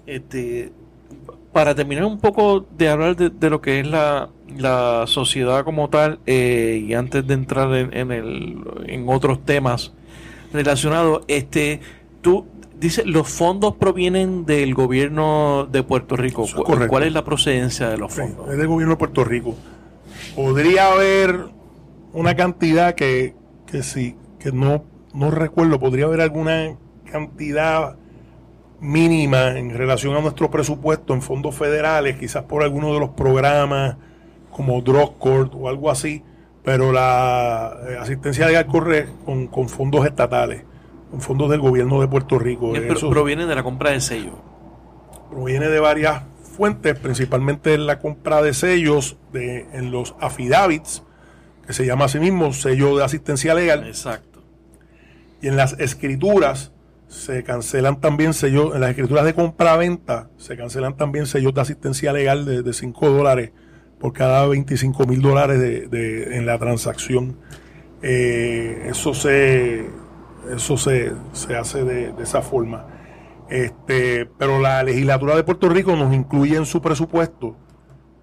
Este, 0.07 0.73
para 1.53 1.75
terminar 1.75 2.07
un 2.07 2.19
poco 2.19 2.67
de 2.79 2.89
hablar 2.89 3.15
de, 3.15 3.51
lo 3.51 3.61
que 3.61 3.81
es 3.81 3.87
la, 3.87 4.31
sociedad 5.07 5.65
como 5.65 5.91
tal, 5.91 6.19
eh, 6.25 6.83
y 6.83 6.95
antes 6.95 7.27
de 7.27 7.35
entrar 7.35 7.75
en, 7.75 7.95
en, 7.95 8.11
el, 8.11 8.57
en 8.87 9.07
otros 9.07 9.45
temas 9.45 9.93
relacionados, 10.51 11.25
este, 11.29 11.81
tú 12.23 12.47
Dice, 12.79 13.05
los 13.05 13.29
fondos 13.29 13.77
provienen 13.77 14.45
del 14.47 14.75
gobierno 14.75 15.69
de 15.71 15.83
Puerto 15.83 16.17
Rico. 16.17 16.45
¿Cuál 16.89 17.05
es 17.05 17.13
la 17.13 17.25
procedencia 17.25 17.89
de 17.89 17.99
los 17.99 18.13
fondos? 18.13 18.51
es 18.51 18.59
del 18.59 18.67
gobierno 18.67 18.95
de 18.95 18.99
Puerto 18.99 19.25
Rico. 19.25 19.55
Podría 20.35 20.93
haber 20.93 21.47
una 22.13 22.35
cantidad 22.35 22.95
que, 22.95 23.35
que 23.67 23.83
sí, 23.83 24.17
que 24.39 24.53
no, 24.53 24.85
no 25.15 25.31
recuerdo, 25.31 25.79
podría 25.79 26.07
haber 26.07 26.21
alguna 26.21 26.77
cantidad 27.11 27.97
mínima 28.81 29.57
en 29.57 29.71
relación 29.71 30.17
a 30.17 30.21
nuestro 30.21 30.51
presupuesto 30.51 31.15
en 31.15 31.23
fondos 31.23 31.55
federales, 31.55 32.17
quizás 32.19 32.43
por 32.45 32.63
alguno 32.63 32.93
de 32.93 33.01
los 33.01 33.11
programas 33.11 33.97
como 34.51 34.83
Court 35.19 35.53
o 35.55 35.69
algo 35.69 35.91
así, 35.91 36.23
pero 36.63 36.93
la 36.93 37.77
eh, 37.89 37.97
asistencia 37.99 38.47
legal 38.47 38.67
corre 38.67 39.07
con, 39.25 39.47
con 39.47 39.69
fondos 39.69 40.07
estatales 40.07 40.65
fondos 41.21 41.51
del 41.51 41.61
gobierno 41.61 42.01
de 42.01 42.09
Puerto 42.09 42.39
Rico. 42.39 42.75
Eso 42.75 43.11
proviene 43.11 43.47
de 43.47 43.55
la 43.55 43.63
compra 43.63 43.91
de 43.91 44.01
sellos. 44.01 44.35
Proviene 45.31 45.69
de 45.69 45.81
varias 45.81 46.23
fuentes, 46.55 46.99
principalmente 46.99 47.77
la 47.79 47.99
compra 47.99 48.43
de 48.43 48.55
sellos 48.55 49.17
de, 49.33 49.67
en 49.73 49.91
los 49.91 50.15
affidavits, 50.21 51.03
que 51.67 51.73
se 51.73 51.87
llama 51.87 52.07
así 52.07 52.19
mismo 52.19 52.53
sello 52.53 52.97
de 52.97 53.05
asistencia 53.05 53.55
legal. 53.55 53.87
Exacto. 53.87 54.43
Y 55.43 55.49
en 55.49 55.57
las 55.57 55.79
escrituras 55.79 56.73
se 57.09 57.45
cancelan 57.45 58.01
también 58.01 58.35
sellos, 58.35 58.75
en 58.75 58.81
las 58.81 58.91
escrituras 58.91 59.25
de 59.25 59.35
compra-venta 59.35 60.31
se 60.37 60.57
cancelan 60.57 60.97
también 60.97 61.27
sellos 61.27 61.55
de 61.55 61.61
asistencia 61.61 62.13
legal 62.13 62.45
de, 62.45 62.73
5 62.73 63.11
dólares 63.11 63.53
por 63.99 64.13
cada 64.13 64.47
25 64.47 65.07
mil 65.07 65.23
dólares 65.23 65.59
de, 65.91 66.37
en 66.37 66.47
la 66.47 66.59
transacción. 66.59 67.37
Eh, 68.03 68.89
eso 68.91 69.15
se 69.15 69.87
eso 70.55 70.77
se, 70.77 71.13
hace 71.59 71.85
de, 71.85 72.15
esa 72.23 72.43
forma. 72.43 72.87
Este, 73.49 74.27
pero 74.39 74.59
la 74.59 74.83
legislatura 74.83 75.37
de 75.37 75.45
Puerto 75.45 75.69
Rico 75.69 75.97
nos 75.97 76.15
incluye 76.15 76.57
en 76.57 76.67
su 76.67 76.81
presupuesto 76.81 77.57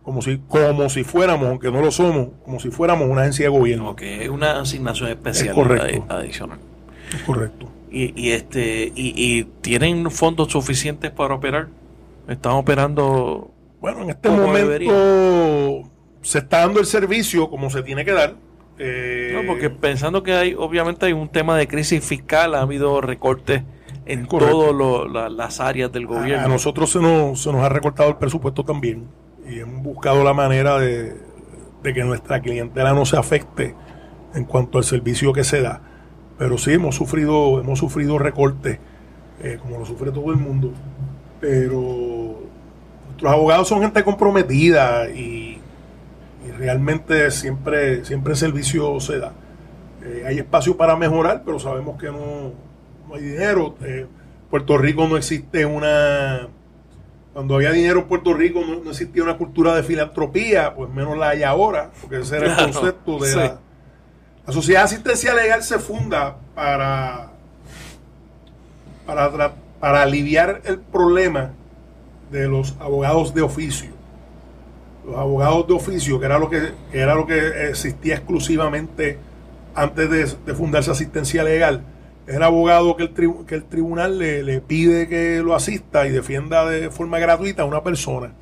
como 0.04 0.22
si, 0.22 0.40
como 0.48 0.90
si 0.90 1.04
fuéramos, 1.04 1.48
aunque 1.48 1.72
no 1.72 1.82
lo 1.82 1.92
somos, 1.92 2.30
como 2.44 2.60
si 2.60 2.72
fuéramos 2.72 3.08
una 3.08 3.22
agencia 3.22 3.46
de 3.46 3.50
gobierno. 3.50 3.96
que 3.96 4.24
es 4.24 4.30
una 4.30 4.60
asignación 4.60 5.10
especial 5.10 5.56
adicional. 6.10 6.60
correcto. 7.26 7.68
Y, 7.92 8.20
y 8.20 8.32
este 8.32 8.92
y, 8.96 9.44
tienen 9.62 10.10
fondos 10.12 10.52
suficientes 10.52 11.12
para 11.12 11.36
operar. 11.36 11.68
Están 12.28 12.54
operando. 12.54 13.52
Bueno, 13.82 14.04
en 14.04 14.12
este 14.12 14.30
momento 14.30 15.90
se 16.22 16.40
está 16.40 16.60
dando 16.60 16.80
el 16.80 16.86
servicio 16.86 17.50
como 17.50 17.70
se 17.70 17.82
tiene 17.84 18.06
que 18.06 18.12
dar 18.12 18.36
eh, 18.84 19.32
no, 19.36 19.46
porque 19.46 19.70
pensando 19.70 20.24
que 20.24 20.34
hay, 20.34 20.56
obviamente 20.58 21.06
hay 21.06 21.14
un 21.14 21.30
tema 21.30 21.56
de 21.56 21.68
crisis 21.68 22.04
fiscal, 22.04 22.56
ha 22.56 22.62
habido 22.62 23.00
recortes 23.00 23.62
en 24.08 24.28
todas 24.28 25.32
las 25.32 25.60
áreas 25.60 25.92
del 25.92 26.08
gobierno. 26.08 26.46
A, 26.46 26.50
nosotros 26.50 26.90
se 26.92 27.00
nos, 27.00 27.44
se 27.44 27.52
nos 27.52 27.62
ha 27.62 27.70
recortado 27.70 28.10
el 28.10 28.16
presupuesto 28.16 28.66
también 28.66 29.08
y 29.48 29.60
hemos 29.60 29.84
buscado 29.84 30.24
la 30.24 30.34
manera 30.34 30.80
de, 30.80 31.16
que 31.84 32.04
nuestra 32.04 32.42
clientela 32.42 32.94
no 32.94 33.06
se 33.06 33.18
afecte 33.18 33.76
en 34.34 34.46
cuanto 34.46 34.80
al 34.80 34.84
servicio 34.84 35.32
que 35.32 35.44
se 35.44 35.62
da. 35.62 35.82
Pero 36.40 36.58
sí 36.58 36.74
hemos 36.74 36.96
sufrido, 36.96 37.60
hemos 37.60 37.78
sufrido 37.78 38.18
recortes, 38.18 38.80
eh, 39.44 39.60
como 39.62 39.78
lo 39.78 39.86
sufre 39.86 40.12
todo 40.12 40.32
el 40.32 40.38
mundo. 40.38 40.72
Pero 41.40 42.40
nuestros 43.10 43.32
abogados 43.32 43.68
son 43.68 43.82
gente 43.82 44.04
comprometida 44.04 45.08
y 45.10 45.51
realmente 46.62 47.32
siempre, 47.32 48.06
siempre 48.06 48.34
el 48.34 48.38
servicio 48.38 49.00
se 49.00 49.18
da. 49.18 49.34
Eh, 50.04 50.24
hay 50.28 50.38
espacio 50.38 50.78
para 50.78 50.96
mejorar, 50.96 51.42
pero 51.44 51.60
sabemos 51.60 52.00
que 52.00 52.12
no, 52.12 52.54
hay 53.16 53.24
dinero. 53.24 53.76
Eh, 53.82 54.06
Puerto 54.50 54.78
Rico 54.78 55.08
no 55.08 55.18
existe 55.18 55.66
una... 55.66 56.48
Cuando 57.34 57.56
había 57.56 57.72
dinero 57.72 58.02
en 58.02 58.06
Puerto 58.06 58.36
Rico 58.36 58.62
no, 58.64 58.92
existía 58.92 59.24
una 59.24 59.38
cultura 59.38 59.74
de 59.74 59.82
filantropía, 59.82 60.76
pues 60.76 60.92
menos 60.92 61.18
la 61.18 61.30
hay 61.30 61.42
ahora, 61.42 61.90
porque 62.00 62.20
ese 62.20 62.38
era 62.38 62.52
el 62.52 62.72
concepto 62.72 63.18
de 63.18 63.36
la, 63.36 63.60
la 64.46 64.54
sociedad 64.54 64.84
asistencia 64.84 65.34
legal 65.34 65.64
se 65.64 65.80
funda 65.80 66.38
para, 66.54 67.32
para, 69.08 69.56
para 69.80 70.02
aliviar 70.04 70.62
el 70.66 70.78
problema 70.78 71.54
de 72.30 72.48
los 72.48 72.76
abogados 72.80 73.34
de 73.34 73.42
oficio. 73.42 74.01
Los 75.06 75.18
abogados 75.18 75.68
de 75.68 75.74
oficio, 75.74 76.20
que 76.20 76.26
era 76.26 76.38
lo 76.38 76.50
que, 76.50 76.72
era 76.94 77.16
lo 77.16 77.26
que 77.26 77.70
existía 77.70 78.16
exclusivamente 78.16 79.18
antes 79.74 80.10
de, 80.46 80.54
fundarse 80.54 80.92
asistencia 80.92 81.44
legal, 81.44 81.84
era 82.28 82.48
abogado 82.48 82.96
que 82.96 83.04
el, 83.04 83.46
que 83.46 83.56
el 83.56 83.64
tribunal 83.64 84.20
le, 84.20 84.44
le, 84.44 84.62
pide 84.62 85.08
que 85.08 85.42
lo 85.44 85.56
asista 85.56 86.06
y 86.06 86.12
defienda 86.12 86.66
de 86.66 86.90
forma 86.92 87.20
gratuita 87.20 87.64
a 87.64 87.66
una 87.66 87.82
persona. 87.82 88.34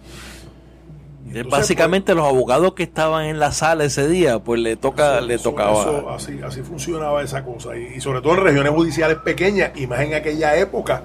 Básicamente 1.50 2.14
pues, 2.14 2.18
los 2.18 2.28
abogados 2.28 2.74
que 2.74 2.84
estaban 2.84 3.26
en 3.26 3.40
la 3.40 3.52
sala 3.52 3.84
ese 3.84 4.08
día, 4.08 4.40
pues 4.40 4.60
le 4.60 4.76
toca, 4.76 5.22
le 5.22 5.38
tocaba. 5.38 6.16
así, 6.16 6.40
así 6.44 6.62
funcionaba 6.62 7.22
esa 7.22 7.44
cosa. 7.44 7.78
Y, 7.78 8.02
sobre 8.02 8.22
todo 8.22 8.34
en 8.34 8.44
regiones 8.44 8.74
judiciales 8.74 9.18
pequeñas, 9.18 9.72
y 9.76 9.86
más 9.86 10.02
en 10.02 10.16
aquella 10.16 10.58
época, 10.58 11.04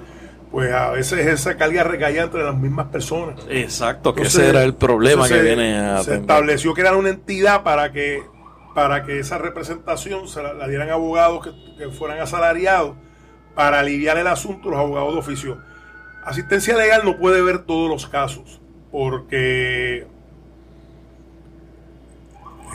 pues 0.51 0.71
a 0.71 0.91
veces 0.91 1.25
esa 1.27 1.57
carga 1.57 1.83
recaía 1.83 2.23
entre 2.23 2.43
las 2.43 2.55
mismas 2.55 2.87
personas. 2.87 3.39
Exacto, 3.49 4.13
que 4.13 4.23
ese 4.23 4.47
era 4.49 4.63
el 4.63 4.75
problema 4.75 5.27
que 5.27 5.41
viene 5.41 5.77
a 5.77 6.03
Se 6.03 6.15
estableció 6.15 6.73
que 6.73 6.81
era 6.81 6.95
una 6.95 7.09
entidad 7.09 7.63
para 7.63 7.91
que 7.91 8.23
para 8.73 9.05
que 9.05 9.19
esa 9.19 9.37
representación 9.37 10.27
se 10.27 10.43
la, 10.43 10.67
dieran 10.67 10.89
abogados 10.89 11.45
que, 11.45 11.75
que, 11.77 11.89
fueran 11.91 12.19
asalariados 12.19 12.97
para 13.55 13.79
aliviar 13.79 14.17
el 14.17 14.27
asunto 14.27 14.69
los 14.69 14.79
abogados 14.79 15.13
de 15.13 15.19
oficio. 15.19 15.57
Asistencia 16.25 16.75
legal 16.75 17.03
no 17.05 17.17
puede 17.17 17.41
ver 17.41 17.59
todos 17.59 17.89
los 17.89 18.05
casos 18.05 18.59
porque 18.91 20.05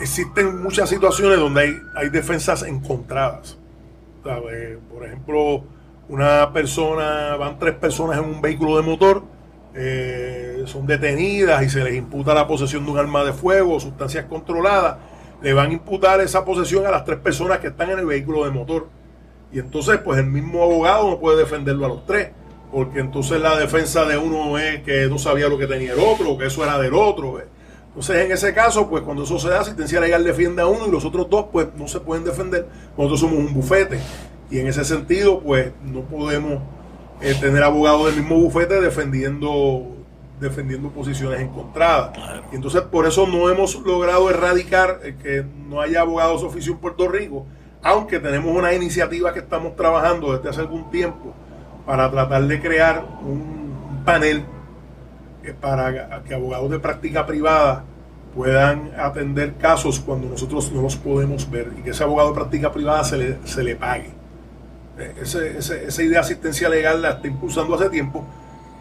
existen 0.01 0.61
muchas 0.61 0.89
situaciones 0.89 1.39
donde 1.39 1.61
hay, 1.61 1.81
hay 1.95 2.09
defensas 2.09 2.63
encontradas. 2.63 3.57
Por 4.23 5.05
ejemplo, 5.05 5.63
una 6.11 6.51
persona, 6.51 7.37
van 7.37 7.57
tres 7.57 7.73
personas 7.75 8.17
en 8.17 8.25
un 8.25 8.41
vehículo 8.41 8.75
de 8.75 8.83
motor, 8.83 9.23
eh, 9.73 10.63
son 10.65 10.85
detenidas 10.85 11.63
y 11.63 11.69
se 11.69 11.81
les 11.85 11.95
imputa 11.95 12.33
la 12.33 12.45
posesión 12.45 12.83
de 12.83 12.91
un 12.91 12.97
arma 12.97 13.23
de 13.23 13.31
fuego 13.31 13.75
o 13.75 13.79
sustancias 13.79 14.25
controladas, 14.25 14.97
le 15.41 15.53
van 15.53 15.69
a 15.69 15.73
imputar 15.73 16.19
esa 16.19 16.43
posesión 16.43 16.85
a 16.85 16.91
las 16.91 17.05
tres 17.05 17.17
personas 17.19 17.59
que 17.59 17.67
están 17.67 17.91
en 17.91 17.99
el 17.99 18.05
vehículo 18.05 18.43
de 18.43 18.51
motor. 18.51 18.89
Y 19.53 19.59
entonces, 19.59 19.99
pues 20.03 20.19
el 20.19 20.25
mismo 20.25 20.61
abogado 20.61 21.09
no 21.09 21.19
puede 21.19 21.37
defenderlo 21.37 21.85
a 21.85 21.89
los 21.89 22.05
tres, 22.05 22.31
porque 22.73 22.99
entonces 22.99 23.39
la 23.39 23.57
defensa 23.57 24.03
de 24.03 24.17
uno 24.17 24.57
es 24.57 24.83
que 24.83 25.07
no 25.07 25.17
sabía 25.17 25.47
lo 25.47 25.57
que 25.57 25.67
tenía 25.67 25.93
el 25.93 25.99
otro, 25.99 26.37
que 26.37 26.47
eso 26.47 26.61
era 26.61 26.77
del 26.77 26.93
otro. 26.93 27.41
Entonces, 27.87 28.25
en 28.25 28.33
ese 28.33 28.53
caso, 28.53 28.89
pues 28.89 29.03
cuando 29.03 29.23
eso 29.23 29.39
se 29.39 29.47
da, 29.47 29.61
asistencia 29.61 30.01
legal 30.01 30.25
defiende 30.25 30.61
a 30.61 30.67
uno 30.67 30.87
y 30.87 30.91
los 30.91 31.05
otros 31.05 31.29
dos, 31.29 31.45
pues 31.53 31.67
no 31.77 31.87
se 31.87 32.01
pueden 32.01 32.25
defender. 32.25 32.67
Nosotros 32.97 33.21
somos 33.21 33.37
un 33.37 33.53
bufete. 33.53 33.99
Y 34.51 34.59
en 34.59 34.67
ese 34.67 34.83
sentido, 34.83 35.39
pues 35.39 35.71
no 35.83 36.01
podemos 36.01 36.61
eh, 37.21 37.35
tener 37.39 37.63
abogados 37.63 38.07
del 38.07 38.17
mismo 38.17 38.37
bufete 38.37 38.81
defendiendo 38.81 39.97
defendiendo 40.41 40.89
posiciones 40.89 41.39
encontradas. 41.39 42.17
Y 42.51 42.55
entonces 42.55 42.81
por 42.81 43.05
eso 43.05 43.27
no 43.27 43.47
hemos 43.49 43.79
logrado 43.85 44.29
erradicar 44.29 44.99
eh, 45.03 45.15
que 45.21 45.45
no 45.69 45.79
haya 45.79 46.01
abogados 46.01 46.43
oficio 46.43 46.73
en 46.73 46.79
Puerto 46.79 47.07
Rico, 47.07 47.45
aunque 47.83 48.19
tenemos 48.19 48.53
una 48.53 48.73
iniciativa 48.73 49.33
que 49.33 49.39
estamos 49.39 49.75
trabajando 49.75 50.35
desde 50.35 50.49
hace 50.49 50.61
algún 50.61 50.89
tiempo 50.89 51.33
para 51.85 52.09
tratar 52.09 52.47
de 52.47 52.59
crear 52.59 53.05
un 53.23 54.01
panel 54.03 54.43
para 55.59 56.23
que 56.23 56.33
abogados 56.33 56.69
de 56.69 56.79
práctica 56.79 57.25
privada 57.25 57.83
puedan 58.35 58.91
atender 58.97 59.55
casos 59.55 59.99
cuando 59.99 60.27
nosotros 60.27 60.71
no 60.71 60.81
los 60.81 60.95
podemos 60.95 61.49
ver 61.49 61.71
y 61.77 61.81
que 61.81 61.89
ese 61.91 62.03
abogado 62.03 62.29
de 62.29 62.35
práctica 62.35 62.71
privada 62.71 63.03
se 63.03 63.17
le, 63.17 63.37
se 63.45 63.63
le 63.63 63.75
pague. 63.75 64.20
Eh, 64.97 65.13
ese, 65.21 65.57
esa 65.57 66.03
idea 66.03 66.19
de 66.19 66.19
asistencia 66.19 66.69
legal 66.69 67.01
la 67.01 67.11
está 67.11 67.27
impulsando 67.27 67.75
hace 67.75 67.89
tiempo, 67.89 68.25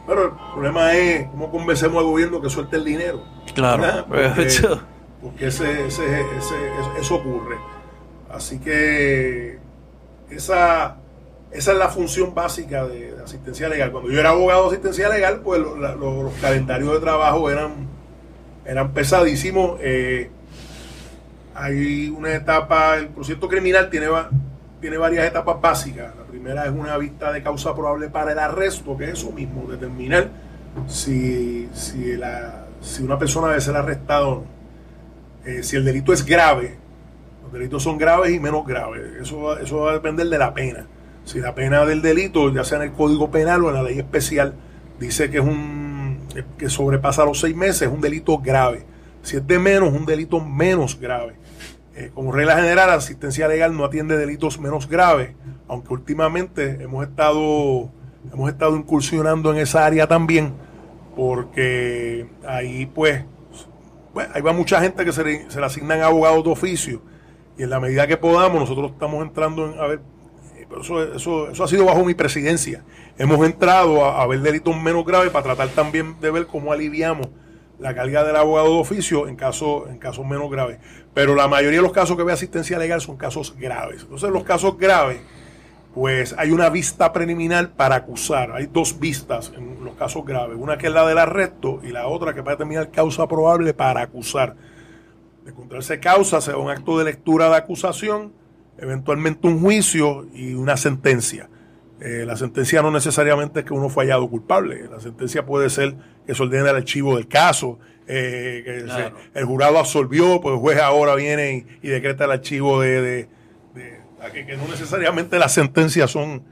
pero 0.07 0.25
el 0.25 0.31
problema 0.53 0.93
es 0.95 1.27
cómo 1.29 1.51
convencemos 1.51 1.99
al 1.99 2.05
gobierno 2.05 2.41
que 2.41 2.51
suelte 2.51 2.77
el 2.77 2.85
dinero. 2.85 3.23
Claro, 3.55 4.07
porque, 5.21 5.47
ese, 5.47 5.87
eso 5.87 7.15
ocurre. 7.15 7.57
Así 8.31 8.59
que 8.59 9.59
esa 10.31 10.97
esa 11.51 11.73
es 11.73 11.79
la 11.79 11.89
función 11.89 12.35
básica 12.35 12.87
de, 12.87 13.15
asistencia 13.23 13.69
legal. 13.69 13.91
Cuando 13.91 14.11
yo 14.11 14.21
era 14.21 14.31
abogado 14.31 14.63
de 14.63 14.69
asistencia 14.69 15.09
legal, 15.09 15.41
pues 15.43 15.61
los 15.61 16.33
calendarios 16.41 16.93
de 16.95 17.01
trabajo 17.01 17.51
eran, 17.51 17.89
eran 18.65 18.93
pesadísimos. 18.93 19.79
Eh, 19.83 20.31
hay 21.55 22.09
una 22.09 22.35
etapa, 22.35 22.97
el 22.97 23.09
procedimiento 23.09 23.49
criminal 23.49 23.91
tiene, 23.91 24.07
tiene 24.81 24.97
varias 24.97 25.27
etapas 25.27 25.61
básicas. 25.61 26.15
La 26.17 26.25
primera 26.25 26.65
es 26.65 26.71
una 26.71 26.97
vista 26.97 27.33
de 27.33 27.43
causa 27.43 27.75
probable 27.75 28.09
para 28.09 28.33
el 28.33 28.39
arresto, 28.39 28.97
que 28.97 29.05
es 29.05 29.11
eso 29.13 29.33
mismo, 29.33 29.71
determinar 29.71 30.29
si, 30.87 31.69
si, 31.73 32.17
la, 32.17 32.67
si 32.81 33.03
una 33.03 33.19
persona 33.19 33.49
debe 33.49 33.61
ser 33.61 33.77
arrestada 33.77 34.27
o 34.27 34.35
no. 34.37 34.45
Eh, 35.45 35.63
si 35.63 35.77
el 35.77 35.85
delito 35.85 36.13
es 36.13 36.25
grave, 36.25 36.77
los 37.43 37.53
delitos 37.53 37.83
son 37.83 37.99
graves 37.99 38.33
y 38.33 38.41
menos 38.41 38.67
graves. 38.67 39.03
Eso, 39.21 39.59
eso 39.59 39.79
va 39.79 39.91
a 39.91 39.95
depender 39.95 40.29
de 40.29 40.39
la 40.39 40.53
pena. 40.55 40.87
Si 41.25 41.39
la 41.39 41.55
pena 41.55 41.85
del 41.85 42.03
delito, 42.03 42.53
ya 42.53 42.65
sea 42.65 42.79
en 42.79 42.85
el 42.85 42.93
Código 42.93 43.31
Penal 43.31 43.65
o 43.65 43.69
en 43.69 43.75
la 43.75 43.83
ley 43.83 43.99
especial, 43.99 44.55
dice 44.99 45.31
que 45.31 45.39
es 45.39 45.45
un 45.45 45.91
que 46.59 46.69
sobrepasa 46.69 47.25
los 47.25 47.41
seis 47.41 47.57
meses, 47.57 47.83
es 47.83 47.89
un 47.89 48.01
delito 48.01 48.39
grave. 48.39 48.85
Si 49.23 49.37
es 49.37 49.47
de 49.47 49.59
menos, 49.59 49.93
un 49.93 50.07
delito 50.07 50.41
menos 50.41 50.99
grave. 50.99 51.35
Eh, 52.01 52.11
como 52.15 52.33
regla 52.33 52.57
general, 52.57 52.89
la 52.89 52.95
asistencia 52.95 53.47
legal 53.47 53.77
no 53.77 53.85
atiende 53.85 54.17
delitos 54.17 54.59
menos 54.59 54.89
graves, 54.89 55.33
aunque 55.69 55.93
últimamente 55.93 56.83
hemos 56.83 57.07
estado, 57.07 57.91
hemos 58.33 58.51
estado 58.51 58.75
incursionando 58.75 59.53
en 59.53 59.59
esa 59.59 59.85
área 59.85 60.07
también, 60.07 60.55
porque 61.15 62.27
ahí 62.47 62.87
pues, 62.87 63.23
pues 64.15 64.29
ahí 64.33 64.41
va 64.41 64.55
mucha 64.55 64.81
gente 64.81 65.05
que 65.05 65.13
se 65.13 65.23
le, 65.23 65.51
se 65.51 65.61
le 65.61 65.67
asignan 65.67 66.01
abogados 66.01 66.43
de 66.43 66.51
oficio, 66.51 67.03
y 67.59 67.65
en 67.65 67.69
la 67.69 67.81
medida 67.81 68.07
que 68.07 68.17
podamos, 68.17 68.61
nosotros 68.61 68.93
estamos 68.93 69.23
entrando 69.23 69.71
en, 69.71 69.79
a 69.79 69.87
ver, 69.87 70.01
eso, 70.81 71.51
eso, 71.51 71.65
ha 71.65 71.69
sido 71.69 71.85
bajo 71.85 72.03
mi 72.03 72.15
presidencia. 72.15 72.83
Hemos 73.19 73.45
entrado 73.45 74.07
a, 74.07 74.27
ver 74.27 74.41
delitos 74.41 74.75
menos 74.75 75.05
graves 75.05 75.31
para 75.31 75.43
tratar 75.43 75.69
también 75.69 76.19
de 76.19 76.31
ver 76.31 76.47
cómo 76.47 76.73
aliviamos 76.73 77.29
la 77.81 77.95
carga 77.95 78.25
del 78.25 78.37
abogado 78.37 78.75
de 78.75 78.81
oficio 78.81 79.29
en, 79.29 79.37
caso, 79.37 79.89
en 79.89 79.99
casos 79.99 80.27
menos 80.27 80.51
graves. 80.51 80.79
Pero 81.15 81.35
la 81.35 81.49
mayoría 81.49 81.79
de 81.79 81.83
los 81.83 81.93
casos 81.93 82.17
que 82.17 82.23
ve 82.23 82.33
asistencia 82.33 82.79
legal 82.79 83.01
son 83.01 83.17
casos 83.17 83.55
graves. 83.59 84.03
Entonces, 84.03 84.31
los 84.31 84.45
casos 84.45 84.77
graves, 84.79 85.21
pues 85.95 86.35
hay 86.39 86.51
una 86.51 86.69
vista 86.69 87.13
preliminar 87.13 87.73
para 87.73 87.97
acusar. 87.97 88.53
Hay 88.53 88.67
dos 88.67 89.01
vistas 89.01 89.53
en 89.57 89.85
los 89.85 89.95
casos 89.95 90.25
graves. 90.25 90.57
Una 90.59 90.79
que 90.79 90.87
es 90.87 90.93
la 90.93 91.07
del 91.07 91.19
arresto 91.19 91.81
y 91.83 91.89
la 91.89 92.07
otra 92.07 92.35
que 92.35 92.43
va 92.43 92.53
a 92.53 92.55
determinar 92.55 92.91
causa 92.91 93.27
probable 93.27 93.75
para 93.75 94.03
acusar. 94.03 94.55
De 95.45 95.51
encontrarse 95.51 95.99
causa, 95.99 96.41
se 96.41 96.53
da 96.53 96.59
un 96.59 96.71
acto 96.71 96.99
de 96.99 97.05
lectura 97.05 97.49
de 97.49 97.57
acusación 97.57 98.41
eventualmente 98.81 99.47
un 99.47 99.61
juicio 99.61 100.27
y 100.35 100.55
una 100.55 100.77
sentencia. 100.77 101.49
Eh, 102.01 102.25
la 102.27 102.37
sentencia 102.37 102.81
no 102.83 102.91
necesariamente 102.91 103.61
es 103.61 103.67
que 103.67 103.75
uno 103.75 103.91
fue 103.91 104.05
hallado 104.05 104.29
culpable, 104.29 104.89
la 104.89 105.01
sentencia 105.01 105.45
puede 105.45 105.69
ser 105.69 105.95
que 106.31 106.37
se 106.37 106.45
ordene 106.45 106.71
el 106.71 106.77
archivo 106.77 107.17
del 107.17 107.27
caso, 107.27 107.81
eh, 108.07 108.63
que 108.65 109.39
el 109.41 109.45
jurado 109.45 109.81
absolvió, 109.81 110.41
pues 110.41 110.55
el 110.55 110.61
juez 110.61 110.79
ahora 110.79 111.17
viene 111.17 111.67
y, 111.83 111.89
decreta 111.89 112.27
el 112.27 112.31
archivo 112.31 112.81
de... 112.81 113.27
que, 114.33 114.57
no 114.57 114.69
necesariamente 114.69 115.41
las 115.41 115.53
sentencias 115.53 116.09
son, 116.09 116.45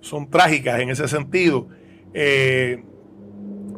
son 0.00 0.28
trágicas 0.28 0.80
en 0.80 0.90
ese 0.90 1.06
sentido. 1.06 1.68
Eh, 2.12 2.82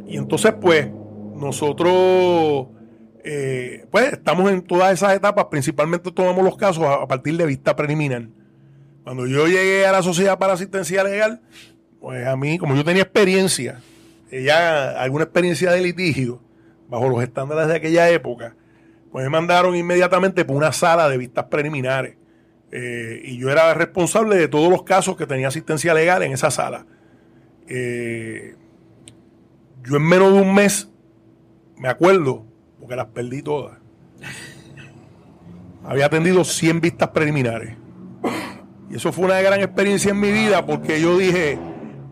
y 0.07 0.17
entonces, 0.17 0.55
pues, 0.59 0.89
nosotros 1.35 2.69
eh, 3.23 3.85
pues 3.91 4.15
estamos 4.15 4.51
en 4.51 4.63
todas 4.63 4.95
esas 4.95 5.15
etapas, 5.15 5.45
principalmente 5.51 6.11
tomamos 6.11 6.43
los 6.43 6.57
casos 6.57 6.85
a, 6.85 7.07
partir 7.07 7.37
de 7.37 7.45
vista 7.45 7.77
preliminar. 7.77 8.29
Cuando 9.03 9.27
yo 9.27 9.47
llegué 9.47 9.85
a 9.85 9.93
la 9.93 10.03
Sociedad 10.03 10.39
para 10.39 10.55
Asistencia 10.55 11.05
Legal, 11.05 11.43
pues 12.01 12.27
a 12.27 12.35
mí, 12.35 12.57
como 12.57 12.75
yo 12.75 12.83
tenía 12.83 13.03
experiencia, 13.03 13.83
ya 14.43 15.01
alguna 15.01 15.25
experiencia 15.25 15.71
de 15.71 15.81
litigio, 15.81 16.41
bajo 16.89 17.09
los 17.09 17.23
estándares 17.23 17.69
de 17.69 17.77
aquella 17.77 18.09
época, 18.11 18.57
pues 19.13 19.25
me 19.25 19.31
mandaron 19.31 19.77
inmediatamente 19.77 20.45
por 20.45 20.57
una 20.57 20.73
sala 20.73 21.09
de 21.09 21.19
vistas 21.19 21.45
preliminares. 21.45 22.17
Eh, 22.73 23.23
y 23.25 23.39
yo 23.39 23.51
era 23.51 23.73
responsable 23.75 24.37
de 24.37 24.49
todos 24.49 24.69
los 24.69 24.83
casos 24.83 25.17
que 25.17 25.27
tenía 25.27 25.49
asistencia 25.49 25.95
legal 25.95 26.23
en 26.25 26.33
esa 26.33 26.51
sala. 26.51 26.87
Eh, 27.69 28.57
yo 29.85 29.97
en 29.97 30.03
menos 30.03 30.33
de 30.33 30.41
un 30.41 30.53
mes, 30.53 30.89
me 31.77 31.89
acuerdo, 31.89 32.45
porque 32.81 32.97
las 32.97 33.07
perdí 33.07 33.43
todas. 33.43 33.79
Había 35.85 36.07
atendido 36.07 36.43
100 36.43 36.81
vistas 36.81 37.11
preliminares. 37.11 37.77
Y 38.91 38.97
eso 38.97 39.13
fue 39.13 39.27
una 39.27 39.41
gran 39.41 39.61
experiencia 39.61 40.11
en 40.11 40.19
mi 40.19 40.33
vida 40.33 40.67
porque 40.67 41.01
yo 41.01 41.17
dije, 41.17 41.59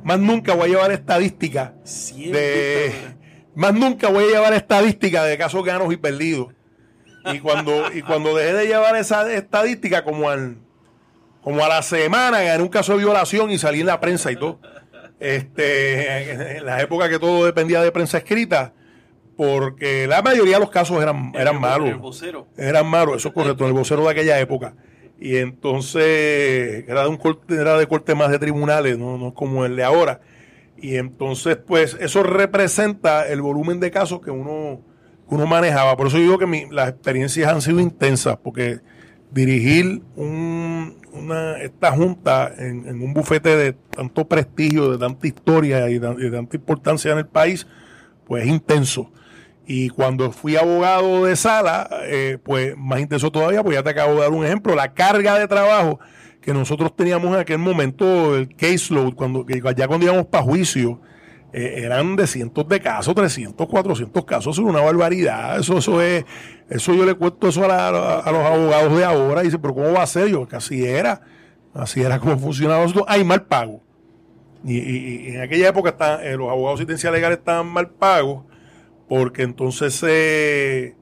más 0.02 0.18
nunca 0.18 0.54
voy 0.54 0.64
a 0.64 0.68
llevar 0.68 0.92
estadística 0.92 1.74
de, 2.16 2.92
más 3.54 3.74
nunca 3.74 4.08
voy 4.08 4.24
a 4.24 4.28
llevar 4.28 4.52
estadística 4.54 5.24
de 5.24 5.38
casos 5.38 5.64
ganos 5.64 5.92
y 5.92 5.96
perdidos. 5.96 6.48
Y 7.32 7.38
cuando, 7.38 7.92
y 7.92 8.02
cuando 8.02 8.34
dejé 8.34 8.52
de 8.52 8.66
llevar 8.66 8.96
esa 8.96 9.32
estadística, 9.32 10.02
como 10.02 10.28
al, 10.28 10.56
como 11.42 11.64
a 11.64 11.68
la 11.68 11.82
semana 11.82 12.42
gané 12.42 12.62
un 12.62 12.68
caso 12.68 12.92
de 12.92 12.98
violación 12.98 13.50
y 13.50 13.58
salí 13.58 13.80
en 13.80 13.86
la 13.86 14.00
prensa 14.00 14.32
y 14.32 14.36
todo. 14.36 14.60
Este, 15.20 16.56
en 16.56 16.66
la 16.66 16.80
época 16.80 17.08
que 17.08 17.20
todo 17.20 17.44
dependía 17.44 17.80
de 17.80 17.92
prensa 17.92 18.18
escrita, 18.18 18.72
porque 19.36 20.08
la 20.08 20.20
mayoría 20.20 20.54
de 20.54 20.60
los 20.60 20.70
casos 20.70 21.00
eran, 21.00 21.32
eran 21.36 21.60
malos. 21.60 21.90
El 21.90 21.96
vocero. 21.96 22.48
Eran 22.56 22.86
malos, 22.86 23.18
eso 23.18 23.28
es 23.28 23.34
correcto, 23.34 23.66
el 23.66 23.72
vocero 23.72 24.02
de 24.02 24.10
aquella 24.10 24.40
época. 24.40 24.74
Y 25.22 25.36
entonces 25.36 26.84
era 26.88 27.04
de 27.04 27.08
un 27.08 27.16
corte, 27.16 27.54
era 27.54 27.78
de 27.78 27.86
corte 27.86 28.16
más 28.16 28.32
de 28.32 28.40
tribunales, 28.40 28.98
no, 28.98 29.16
no 29.18 29.32
como 29.32 29.64
el 29.64 29.76
de 29.76 29.84
ahora. 29.84 30.20
Y 30.76 30.96
entonces, 30.96 31.56
pues, 31.56 31.96
eso 32.00 32.24
representa 32.24 33.28
el 33.28 33.40
volumen 33.40 33.78
de 33.78 33.92
casos 33.92 34.20
que 34.20 34.32
uno, 34.32 34.80
uno 35.28 35.46
manejaba. 35.46 35.96
Por 35.96 36.08
eso 36.08 36.16
digo 36.16 36.38
que 36.38 36.68
las 36.72 36.88
experiencias 36.88 37.52
han 37.52 37.62
sido 37.62 37.78
intensas, 37.78 38.36
porque 38.42 38.80
dirigir 39.30 40.02
una, 40.16 41.58
esta 41.58 41.92
junta 41.92 42.52
en, 42.58 43.00
un 43.00 43.14
bufete 43.14 43.56
de 43.56 43.74
tanto 43.74 44.26
prestigio, 44.26 44.90
de 44.90 44.98
tanta 44.98 45.24
historia 45.24 45.88
y 45.88 46.00
de, 46.00 46.30
tanta 46.32 46.56
importancia 46.56 47.12
en 47.12 47.18
el 47.18 47.26
país, 47.26 47.64
pues 48.26 48.42
es 48.42 48.48
intenso. 48.48 49.12
Y 49.74 49.88
cuando 49.88 50.32
fui 50.32 50.54
abogado 50.54 51.24
de 51.24 51.34
sala, 51.34 51.88
eh, 52.02 52.36
pues 52.44 52.76
más 52.76 53.00
intenso 53.00 53.32
todavía, 53.32 53.62
pues 53.62 53.74
ya 53.74 53.82
te 53.82 53.88
acabo 53.88 54.16
de 54.16 54.20
dar 54.20 54.30
un 54.30 54.44
ejemplo, 54.44 54.74
la 54.74 54.92
carga 54.92 55.38
de 55.38 55.48
trabajo 55.48 55.98
que 56.42 56.52
nosotros 56.52 56.94
teníamos 56.94 57.32
en 57.32 57.40
aquel 57.40 57.56
momento, 57.56 58.36
el 58.36 58.54
caseload, 58.54 59.14
cuando, 59.14 59.46
ya 59.74 59.88
cuando 59.88 60.04
íbamos 60.04 60.26
para 60.26 60.44
juicio, 60.44 61.00
eh, 61.54 61.84
eran 61.84 62.16
de 62.16 62.26
cientos 62.26 62.68
de 62.68 62.80
casos, 62.80 63.14
300, 63.14 63.66
400 63.66 64.24
casos, 64.26 64.58
es 64.58 64.62
una 64.62 64.82
barbaridad. 64.82 65.58
Eso, 65.58 65.78
eso 65.78 66.02
es, 66.02 66.26
eso 66.68 66.92
yo 66.92 67.06
le 67.06 67.14
cuento 67.14 67.48
eso 67.48 67.64
a, 67.64 67.90
los 68.30 68.46
abogados 68.46 68.94
de 68.94 69.04
ahora. 69.06 69.40
Y 69.40 69.46
dice, 69.46 69.58
pero 69.58 69.72
¿cómo 69.72 69.90
va 69.94 70.02
a 70.02 70.06
ser? 70.06 70.28
Yo, 70.28 70.46
que 70.46 70.56
así 70.56 70.84
era, 70.84 71.22
así 71.72 72.02
era 72.02 72.18
como 72.18 72.36
funcionaba 72.38 72.84
eso. 72.84 73.06
Hay 73.08 73.24
mal 73.24 73.44
pago. 73.44 73.80
Y, 74.66 75.28
en 75.34 75.40
aquella 75.40 75.68
época 75.68 75.96
eh, 76.22 76.36
los 76.36 76.50
abogados 76.50 76.80
asistencia 76.80 77.10
legal 77.10 77.32
estaban 77.32 77.68
mal 77.68 77.88
pagos, 77.88 78.44
porque 79.12 79.42
entonces 79.42 79.92
se 79.92 80.96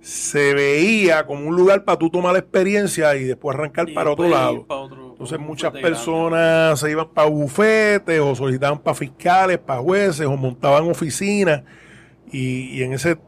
se 0.00 0.54
veía 0.54 1.26
como 1.26 1.48
un 1.48 1.56
lugar 1.56 1.84
para 1.84 1.98
tú 1.98 2.08
tomar 2.08 2.32
la 2.32 2.38
experiencia 2.38 3.16
y 3.16 3.24
después 3.24 3.56
arrancar 3.56 3.92
para 3.92 4.12
otro 4.12 4.28
lado. 4.28 4.64
Entonces 5.10 5.40
muchas 5.40 5.72
personas 5.72 6.78
se 6.78 6.92
iban 6.92 7.08
para 7.08 7.28
bufetes 7.28 8.20
o 8.20 8.36
solicitaban 8.36 8.78
para 8.78 8.94
fiscales, 8.94 9.58
para 9.58 9.80
jueces 9.80 10.24
o 10.24 10.36
montaban 10.36 10.88
oficinas 10.88 11.64
y, 12.30 12.80
en 12.80 12.92
ese 12.92 13.18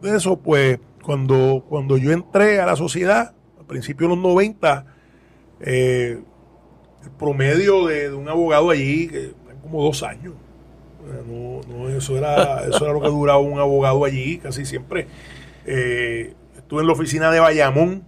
de 0.00 0.16
eso 0.16 0.38
pues 0.38 0.80
cuando, 1.02 1.62
cuando 1.68 1.98
yo 1.98 2.10
entré 2.10 2.60
a 2.60 2.64
la 2.64 2.74
sociedad, 2.74 3.34
a 3.60 3.64
principios 3.64 4.08
de 4.08 4.16
los 4.16 4.24
90, 4.24 4.86
eh, 5.60 6.22
el 7.04 7.10
promedio 7.18 7.86
de, 7.86 8.14
un 8.14 8.30
abogado 8.30 8.70
allí, 8.70 9.08
que 9.08 9.32
como 9.60 9.82
dos 9.82 10.02
años. 10.02 10.32
No, 11.26 11.88
eso, 11.88 12.16
era, 12.16 12.64
eso 12.66 12.84
era 12.84 12.92
lo 12.92 13.00
que 13.00 13.08
duraba 13.08 13.38
un 13.38 13.58
abogado 13.58 14.04
allí, 14.04 14.38
casi 14.38 14.64
siempre 14.64 15.06
eh, 15.70 16.34
estuve 16.56 16.80
en 16.80 16.86
la 16.86 16.92
oficina 16.94 17.30
de 17.30 17.40
Bayamón, 17.40 18.02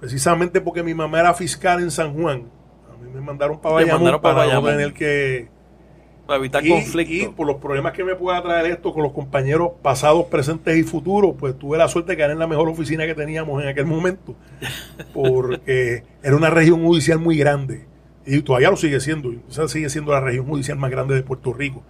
precisamente 0.00 0.60
porque 0.60 0.82
mi 0.82 0.92
mamá 0.92 1.20
era 1.20 1.34
fiscal 1.34 1.80
en 1.80 1.90
San 1.90 2.14
Juan. 2.14 2.44
A 2.92 3.02
mí 3.02 3.10
me 3.12 3.20
mandaron 3.20 3.60
para 3.60 3.76
Bayamón 3.76 4.20
para, 4.20 4.34
Bayamón. 4.34 4.70
tener 4.70 4.92
que... 4.92 5.48
Para 6.26 6.38
evitar 6.38 6.66
conflictos. 6.66 7.16
Y 7.16 7.28
por 7.28 7.46
los 7.46 7.56
problemas 7.56 7.92
que 7.92 8.04
me 8.04 8.14
pueda 8.14 8.42
traer 8.42 8.72
esto 8.72 8.92
con 8.92 9.02
los 9.02 9.12
compañeros 9.12 9.70
pasados, 9.80 10.26
presentes 10.26 10.76
y 10.76 10.82
futuros, 10.82 11.34
pues 11.38 11.58
tuve 11.58 11.78
la 11.78 11.88
suerte 11.88 12.12
de 12.12 12.18
caer 12.18 12.32
en 12.32 12.38
la 12.38 12.46
mejor 12.46 12.68
oficina 12.68 13.06
que 13.06 13.14
teníamos 13.14 13.62
en 13.62 13.68
aquel 13.68 13.86
momento. 13.86 14.34
Porque 15.14 16.02
era 16.22 16.36
una 16.36 16.50
región 16.50 16.84
judicial 16.84 17.18
muy 17.18 17.38
grande. 17.38 17.87
Y 18.28 18.42
todavía 18.42 18.70
lo 18.70 18.76
sigue 18.76 19.00
siendo. 19.00 19.32
O 19.48 19.68
sigue 19.68 19.88
siendo 19.88 20.12
la 20.12 20.20
región 20.20 20.46
judicial 20.46 20.76
más 20.76 20.90
grande 20.90 21.14
de 21.14 21.22
Puerto 21.22 21.52
Rico. 21.54 21.82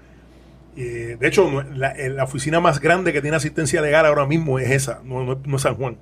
Eh, 0.76 1.16
de 1.18 1.26
hecho, 1.26 1.50
la, 1.74 2.22
oficina 2.22 2.60
más 2.60 2.80
grande 2.80 3.12
que 3.12 3.20
tiene 3.20 3.36
asistencia 3.36 3.82
legal 3.82 4.06
ahora 4.06 4.24
mismo 4.26 4.60
es 4.60 4.70
esa, 4.70 5.00
no, 5.04 5.32
es 5.32 5.62
San 5.62 5.74
Juan. 5.74 5.98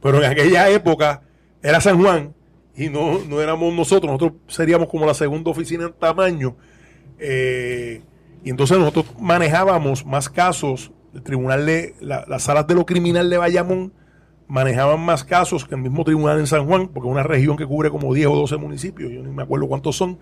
Pero 0.00 0.22
en 0.22 0.30
aquella 0.30 0.70
época 0.70 1.20
era 1.62 1.80
San 1.82 2.00
Juan 2.00 2.32
y 2.74 2.88
no, 2.88 3.18
no 3.28 3.42
éramos 3.42 3.74
nosotros, 3.74 4.10
nosotros 4.10 4.40
seríamos 4.48 4.88
como 4.88 5.04
la 5.04 5.12
segunda 5.12 5.50
oficina 5.50 5.84
en 5.84 5.92
tamaño. 5.92 6.56
Eh, 7.18 8.00
y 8.42 8.48
entonces 8.48 8.78
nosotros 8.78 9.06
manejábamos 9.20 10.06
más 10.06 10.30
casos, 10.30 10.90
el 11.14 11.22
tribunal 11.22 11.66
de 11.66 11.94
las 12.00 12.42
salas 12.42 12.66
de 12.66 12.74
lo 12.74 12.86
criminal 12.86 13.28
de 13.28 13.36
Bayamón 13.36 13.92
manejaban 14.46 15.00
más 15.00 15.24
casos 15.24 15.64
que 15.64 15.74
el 15.74 15.80
mismo 15.80 16.04
tribunal 16.04 16.38
en 16.38 16.46
San 16.46 16.66
Juan, 16.66 16.88
porque 16.88 17.08
es 17.08 17.12
una 17.12 17.22
región 17.22 17.56
que 17.56 17.66
cubre 17.66 17.90
como 17.90 18.12
10 18.12 18.26
o 18.28 18.36
12 18.36 18.56
municipios, 18.56 19.10
yo 19.10 19.22
ni 19.22 19.30
me 19.30 19.42
acuerdo 19.42 19.66
cuántos 19.68 19.96
son. 19.96 20.18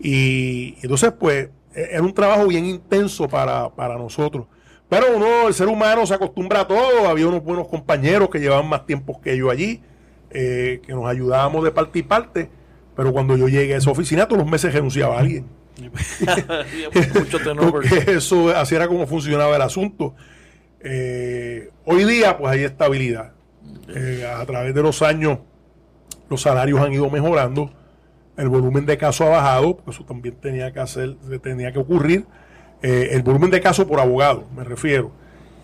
Y 0.00 0.76
entonces, 0.82 1.12
pues, 1.18 1.48
eh, 1.74 1.88
era 1.92 2.02
un 2.02 2.14
trabajo 2.14 2.46
bien 2.46 2.66
intenso 2.66 3.28
para, 3.28 3.70
nosotros. 3.98 4.46
Pero 4.88 5.16
uno, 5.16 5.48
el 5.48 5.54
ser 5.54 5.68
humano 5.68 6.06
se 6.06 6.14
acostumbra 6.14 6.60
a 6.60 6.66
todo. 6.66 7.08
Había 7.08 7.26
unos 7.26 7.42
buenos 7.42 7.68
compañeros 7.68 8.30
que 8.30 8.38
llevaban 8.38 8.68
más 8.68 8.86
tiempo 8.86 9.20
que 9.20 9.36
yo 9.36 9.50
allí, 9.50 9.82
eh, 10.30 10.80
que 10.86 10.92
nos 10.92 11.06
ayudábamos 11.06 11.62
de 11.64 11.70
parte 11.70 11.98
y 11.98 12.02
parte. 12.02 12.48
Pero 12.96 13.12
cuando 13.12 13.36
yo 13.36 13.48
llegué 13.48 13.74
a 13.74 13.78
esa 13.78 13.90
oficina, 13.90 14.26
todos 14.26 14.42
los 14.42 14.50
meses 14.50 14.72
renunciaba 14.72 15.16
a 15.16 15.20
alguien. 15.20 15.46
Porque 17.70 18.04
eso 18.08 18.48
así 18.48 18.74
era 18.74 18.88
como 18.88 19.06
funcionaba 19.06 19.54
el 19.56 19.62
asunto. 19.62 20.14
Eh, 20.80 21.70
hoy 21.84 22.04
día, 22.04 22.38
pues 22.38 22.52
hay 22.52 22.64
estabilidad. 22.64 23.32
A 23.88 24.44
través 24.46 24.74
de 24.74 24.82
los 24.82 25.02
años, 25.02 25.38
los 26.28 26.42
salarios 26.42 26.80
han 26.80 26.92
ido 26.92 27.08
mejorando 27.10 27.70
el 28.38 28.48
volumen 28.48 28.86
de 28.86 28.96
casos 28.96 29.26
ha 29.26 29.30
bajado, 29.30 29.76
porque 29.76 29.90
eso 29.90 30.04
también 30.04 30.36
tenía 30.36 30.72
que 30.72 30.78
hacer, 30.78 31.16
tenía 31.42 31.72
que 31.72 31.80
ocurrir. 31.80 32.24
Eh, 32.82 33.08
el 33.10 33.22
volumen 33.22 33.50
de 33.50 33.60
casos 33.60 33.84
por 33.86 33.98
abogado, 33.98 34.46
me 34.56 34.62
refiero. 34.62 35.10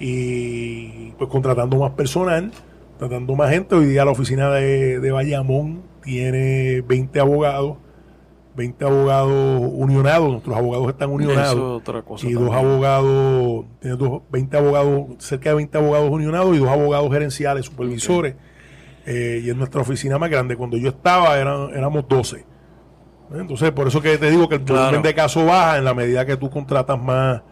Y 0.01 1.13
pues 1.13 1.31
contratando 1.31 1.79
más 1.79 1.93
personal, 1.93 2.51
tratando 2.99 3.37
más 3.37 3.51
gente. 3.51 3.77
Hoy 3.77 3.87
día 3.87 4.05
la 4.05 4.11
oficina 4.11 4.51
de, 4.51 4.99
de 4.99 5.13
Bayamón 5.13 5.83
tiene 6.03 6.81
20 6.81 7.21
abogados, 7.21 7.77
20 8.57 8.85
abogados 8.85 9.73
unionados, 9.73 10.31
nuestros 10.31 10.57
abogados 10.57 10.89
están 10.91 11.11
unionados. 11.11 11.83
y 12.23 12.33
dos 12.33 12.55
abogados, 12.55 13.65
tiene 13.81 13.97
dos, 13.97 14.23
20 14.31 14.57
abogados, 14.57 15.03
cerca 15.19 15.51
de 15.51 15.57
20 15.57 15.79
abogados 15.79 16.11
unionados 16.11 16.57
y 16.57 16.61
dos 16.61 16.69
abogados 16.69 17.13
gerenciales, 17.13 17.67
supervisores. 17.67 18.37
Eh, 19.07 19.43
y 19.45 19.51
en 19.51 19.59
nuestra 19.59 19.83
oficina 19.83 20.19
más 20.19 20.31
grande, 20.31 20.57
cuando 20.57 20.77
yo 20.77 20.89
estaba, 20.89 21.37
eran, 21.39 21.71
éramos 21.75 22.09
12. 22.09 22.45
Entonces, 23.35 23.71
por 23.73 23.89
eso 23.89 24.01
que 24.01 24.17
te 24.19 24.31
digo 24.31 24.49
que 24.49 24.57
el 24.57 24.63
volumen 24.63 25.03
de 25.03 25.15
casos 25.15 25.45
baja 25.45 25.79
en 25.79 25.85
la 25.85 25.95
medida 25.95 26.25
que 26.25 26.37
tú 26.37 26.51
contratas 26.51 27.01
más, 27.01 27.43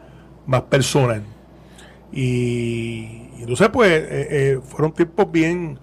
más 0.46 0.62
personas. 0.62 1.22
Y, 2.12 3.30
entonces, 3.38 3.68
pues, 3.70 3.90
eh, 3.90 4.06
eh, 4.30 4.60
fueron 4.62 4.92
tiempos 4.92 5.30
bien, 5.30 5.78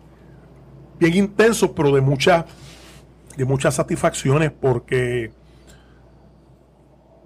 bien 0.99 1.15
intensos, 1.15 1.71
pero 1.75 1.91
de 1.91 2.01
muchas, 2.01 2.45
de 3.39 3.45
muchas 3.45 3.73
satisfacciones, 3.73 4.52
porque 4.52 5.32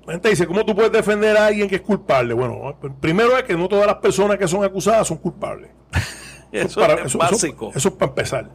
la 0.05 0.13
gente 0.13 0.29
dice, 0.29 0.45
¿cómo 0.45 0.63
tú 0.63 0.75
puedes 0.75 0.91
defender 0.91 1.35
a 1.35 1.47
alguien 1.47 1.67
que 1.67 1.77
es 1.77 1.81
culpable? 1.81 2.35
Bueno, 2.35 2.77
primero 3.01 3.35
es 3.35 3.43
que 3.45 3.57
no 3.57 3.67
todas 3.67 3.87
las 3.87 3.95
personas 3.95 4.37
que 4.37 4.47
son 4.47 4.63
acusadas 4.63 5.07
son 5.07 5.17
culpables. 5.17 5.71
eso, 6.51 6.85
es 6.85 7.15
básico. 7.15 7.71
eso 7.73 7.89
es 7.89 7.95
para 7.95 8.11
empezar. 8.11 8.51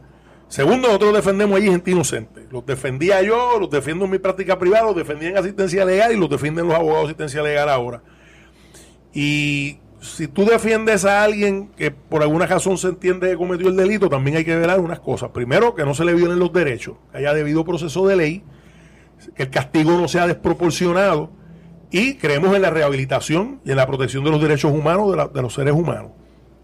Segundo, 0.47 0.87
nosotros 0.87 1.13
defendemos 1.15 1.57
allí 1.57 1.69
gente 1.69 1.91
inocente. 1.91 2.47
Los 2.49 2.65
defendía 2.65 3.21
yo, 3.21 3.59
los 3.59 3.69
defiendo 3.69 4.05
en 4.05 4.11
mi 4.11 4.19
práctica 4.19 4.57
privada, 4.57 4.85
los 4.85 4.95
defendía 4.95 5.29
en 5.29 5.37
asistencia 5.37 5.83
legal 5.83 6.13
y 6.13 6.17
los 6.17 6.29
defienden 6.29 6.65
los 6.65 6.75
abogados 6.75 7.01
de 7.01 7.07
asistencia 7.07 7.43
legal 7.43 7.67
ahora. 7.67 8.01
Y 9.13 9.79
si 9.99 10.27
tú 10.27 10.45
defiendes 10.45 11.05
a 11.05 11.23
alguien 11.23 11.69
que 11.75 11.91
por 11.91 12.21
alguna 12.21 12.45
razón 12.45 12.77
se 12.77 12.87
entiende 12.87 13.29
que 13.29 13.37
cometió 13.37 13.67
el 13.67 13.75
delito, 13.75 14.09
también 14.09 14.37
hay 14.37 14.45
que 14.45 14.55
ver 14.55 14.79
unas 14.79 14.99
cosas. 14.99 15.29
Primero, 15.31 15.75
que 15.75 15.83
no 15.83 15.93
se 15.93 16.05
le 16.05 16.13
violen 16.13 16.39
los 16.39 16.53
derechos, 16.53 16.95
que 17.11 17.19
haya 17.19 17.33
debido 17.33 17.65
proceso 17.65 18.07
de 18.07 18.15
ley, 18.15 18.43
que 19.35 19.43
el 19.43 19.49
castigo 19.49 19.91
no 19.91 20.07
sea 20.07 20.27
desproporcionado 20.27 21.31
y 21.91 22.15
creemos 22.15 22.55
en 22.55 22.61
la 22.61 22.69
rehabilitación 22.69 23.59
y 23.65 23.71
en 23.71 23.77
la 23.77 23.87
protección 23.87 24.23
de 24.23 24.31
los 24.31 24.41
derechos 24.41 24.71
humanos 24.71 25.33
de 25.33 25.41
los 25.41 25.53
seres 25.53 25.73
humanos. 25.73 26.11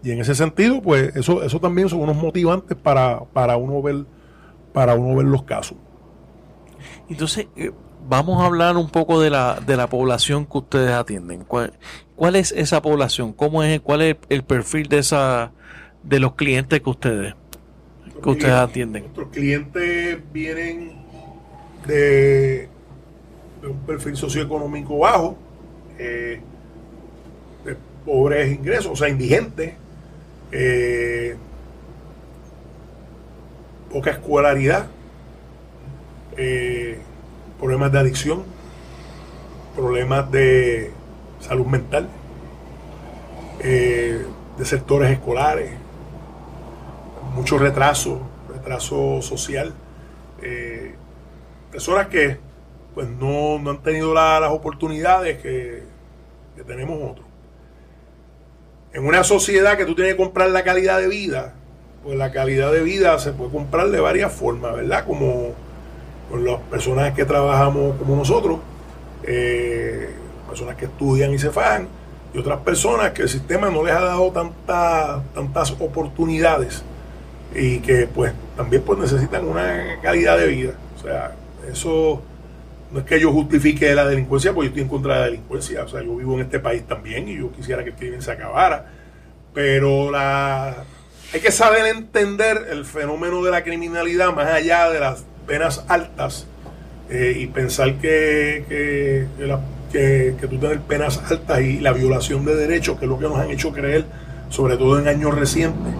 Y 0.02 0.12
en 0.12 0.20
ese 0.20 0.34
sentido, 0.34 0.80
pues 0.80 1.14
eso, 1.16 1.42
eso 1.42 1.60
también 1.60 1.88
son 1.88 2.00
unos 2.00 2.16
motivantes 2.16 2.76
para, 2.76 3.24
para, 3.32 3.56
uno 3.56 3.82
ver, 3.82 4.06
para 4.72 4.94
uno 4.94 5.16
ver 5.16 5.26
los 5.26 5.42
casos. 5.42 5.76
Entonces, 7.08 7.48
eh, 7.56 7.72
vamos 8.08 8.40
a 8.40 8.46
hablar 8.46 8.76
un 8.76 8.88
poco 8.88 9.20
de 9.20 9.30
la, 9.30 9.58
de 9.66 9.76
la 9.76 9.88
población 9.88 10.46
que 10.46 10.58
ustedes 10.58 10.92
atienden. 10.92 11.44
¿Cuál, 12.16 12.36
es 12.36 12.52
esa 12.52 12.82
población? 12.82 13.32
¿Cómo 13.32 13.62
es, 13.62 13.80
¿Cuál 13.80 14.02
es 14.02 14.16
el 14.28 14.42
perfil 14.42 14.88
de 14.88 14.98
esa 14.98 15.52
de 16.02 16.18
los 16.18 16.34
clientes 16.34 16.80
que 16.80 16.90
ustedes, 16.90 17.34
que 18.22 18.28
ustedes 18.28 18.54
atienden? 18.54 19.02
Nuestros 19.02 19.28
clientes 19.28 20.18
vienen 20.32 20.96
de 21.86 22.68
de 23.60 23.68
un 23.68 23.78
perfil 23.80 24.16
socioeconómico 24.16 24.98
bajo, 24.98 25.36
eh, 25.98 26.40
de 27.64 27.76
pobres 28.04 28.52
ingresos, 28.52 28.92
o 28.92 28.96
sea, 28.96 29.08
indigentes, 29.08 29.74
eh, 30.52 31.36
poca 33.92 34.10
escolaridad, 34.10 34.86
eh, 36.36 36.98
problemas 37.58 37.92
de 37.92 37.98
adicción, 37.98 38.44
problemas 39.74 40.30
de 40.30 40.90
salud 41.40 41.66
mental, 41.66 42.08
de 43.58 44.64
sectores 44.64 45.10
escolares, 45.10 45.72
mucho 47.34 47.58
retraso, 47.58 48.20
retraso 48.48 49.20
social, 49.22 49.74
personas 51.70 52.06
que 52.06 52.38
pues 52.96 53.06
no, 53.10 53.56
han 53.56 53.82
tenido 53.82 54.14
las 54.14 54.50
oportunidades 54.50 55.36
que, 55.42 55.82
tenemos 56.66 56.98
otros. 57.10 57.26
En 58.94 59.06
una 59.06 59.22
sociedad 59.22 59.76
que 59.76 59.84
tú 59.84 59.94
tienes 59.94 60.14
que 60.14 60.22
comprar 60.22 60.48
la 60.48 60.64
calidad 60.64 60.98
de 60.98 61.06
vida, 61.06 61.52
pues 62.02 62.16
la 62.16 62.32
calidad 62.32 62.72
de 62.72 62.80
vida 62.82 63.18
se 63.18 63.32
puede 63.32 63.50
comprar 63.50 63.90
de 63.90 64.00
varias 64.00 64.32
formas, 64.32 64.74
¿verdad? 64.74 65.04
Como 65.04 65.52
con 66.30 66.46
las 66.46 66.58
personas 66.62 67.12
que 67.12 67.26
trabajamos 67.26 67.98
como 67.98 68.16
nosotros, 68.16 68.60
eh, 69.24 70.15
personas 70.56 70.76
que 70.76 70.86
estudian 70.86 71.34
y 71.34 71.38
se 71.38 71.50
fajan, 71.50 71.86
y 72.32 72.38
otras 72.38 72.60
personas 72.60 73.12
que 73.12 73.22
el 73.22 73.28
sistema 73.28 73.68
no 73.68 73.84
les 73.84 73.94
ha 73.94 74.00
dado 74.00 74.30
tantas 74.32 75.22
tantas 75.34 75.70
oportunidades 75.72 76.82
y 77.54 77.78
que 77.80 78.06
pues 78.06 78.32
también 78.56 78.82
pues 78.82 78.98
necesitan 78.98 79.46
una 79.46 79.98
calidad 80.02 80.38
de 80.38 80.46
vida. 80.46 80.72
O 80.98 81.02
sea, 81.02 81.34
eso 81.70 82.22
no 82.90 83.00
es 83.00 83.04
que 83.04 83.20
yo 83.20 83.32
justifique 83.32 83.94
la 83.94 84.06
delincuencia, 84.06 84.54
porque 84.54 84.68
yo 84.68 84.70
estoy 84.70 84.82
en 84.82 84.88
contra 84.88 85.14
de 85.14 85.20
la 85.20 85.26
delincuencia. 85.26 85.84
O 85.84 85.88
sea, 85.88 86.02
yo 86.02 86.16
vivo 86.16 86.34
en 86.34 86.40
este 86.40 86.58
país 86.58 86.86
también 86.86 87.28
y 87.28 87.36
yo 87.36 87.52
quisiera 87.52 87.84
que 87.84 87.90
el 87.90 87.96
crimen 87.96 88.22
se 88.22 88.32
acabara. 88.32 88.86
Pero 89.52 90.10
la, 90.10 90.84
hay 91.32 91.40
que 91.40 91.50
saber 91.50 91.86
entender 91.86 92.66
el 92.70 92.84
fenómeno 92.86 93.42
de 93.44 93.50
la 93.50 93.62
criminalidad 93.62 94.34
más 94.34 94.48
allá 94.48 94.90
de 94.90 95.00
las 95.00 95.24
penas 95.46 95.84
altas 95.88 96.46
eh, 97.10 97.36
y 97.38 97.46
pensar 97.46 97.94
que, 97.94 98.64
que, 98.68 99.26
que, 99.38 99.46
tú 100.40 100.58
tienes 100.58 100.78
penas 100.86 101.20
altas 101.30 101.60
y 101.60 101.80
la 101.80 101.92
violación 101.92 102.44
de 102.44 102.54
derechos, 102.56 102.98
que 102.98 103.04
es 103.04 103.08
lo 103.08 103.18
que 103.18 103.28
nos 103.28 103.38
han 103.38 103.50
hecho 103.50 103.72
creer, 103.72 104.04
sobre 104.48 104.76
todo 104.76 104.98
en 104.98 105.08
años 105.08 105.34
recientes. 105.34 105.92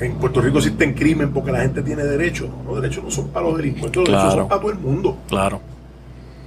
En 0.00 0.14
Puerto 0.14 0.40
Rico 0.40 0.58
existen 0.58 0.94
crimen 0.94 1.32
porque 1.32 1.52
la 1.52 1.60
gente 1.60 1.82
tiene 1.82 2.04
derechos. 2.04 2.48
Los 2.66 2.80
derechos 2.80 3.04
no 3.04 3.10
son 3.10 3.28
para 3.28 3.46
los 3.46 3.56
delincuentes, 3.58 3.96
los 3.96 4.08
derechos 4.08 4.32
son 4.32 4.48
para 4.48 4.60
todo 4.60 4.70
el 4.70 4.78
mundo. 4.78 5.16
Claro. 5.28 5.60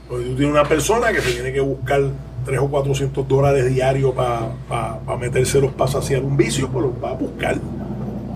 Porque 0.10 0.26
tú 0.26 0.36
tienes 0.36 0.54
una 0.54 0.64
persona 0.64 1.12
que 1.12 1.22
se 1.22 1.34
tiene 1.34 1.54
que 1.54 1.60
buscar 1.60 2.02
3 2.46 2.60
o 2.60 2.68
400 2.68 3.28
dólares 3.28 3.74
diarios 3.74 4.14
para 4.14 4.50
pa, 4.68 5.00
pa 5.00 5.18
metérselos 5.18 5.72
para 5.74 5.92
saciar 5.92 6.24
un 6.24 6.36
vicio, 6.36 6.68
pues 6.70 6.86
los 6.86 7.04
va 7.04 7.12
a 7.12 7.14
buscar 7.14 7.58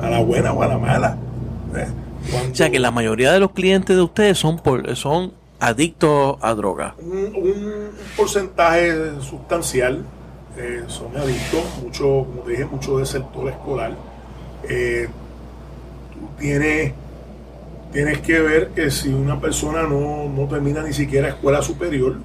a 0.02 0.10
la 0.10 0.20
buena 0.22 0.54
o 0.54 0.62
a 0.62 0.68
la 0.68 0.78
mala. 0.78 1.18
¿eh? 1.76 1.88
O 2.52 2.56
sea 2.56 2.70
que 2.70 2.80
la 2.80 2.92
mayoría 2.92 3.32
de 3.32 3.40
los 3.40 3.52
clientes 3.52 3.96
de 3.96 4.02
ustedes 4.02 4.38
son 4.38 4.62
son 4.96 5.34
adictos 5.60 6.38
a 6.42 6.54
droga. 6.54 6.96
Un, 7.00 7.90
porcentaje 8.16 9.20
sustancial 9.22 10.04
eh, 10.58 10.84
son 10.88 11.16
adictos, 11.16 11.64
mucho, 11.84 12.04
como 12.26 12.42
te 12.44 12.52
dije, 12.52 12.66
mucho 12.66 12.98
del 12.98 13.08
sector 13.08 13.50
escolar. 13.50 13.96
Eh, 14.68 15.08
tienes 16.40 16.94
tienes 17.92 18.20
que 18.20 18.40
ver 18.40 18.70
que 18.70 18.92
si 18.92 19.10
una 19.10 19.40
persona 19.40 19.84
no, 19.84 20.48
termina 20.50 20.84
ni 20.84 20.94
siquiera 20.94 21.30
escuela 21.30 21.62
superior, 21.62 22.18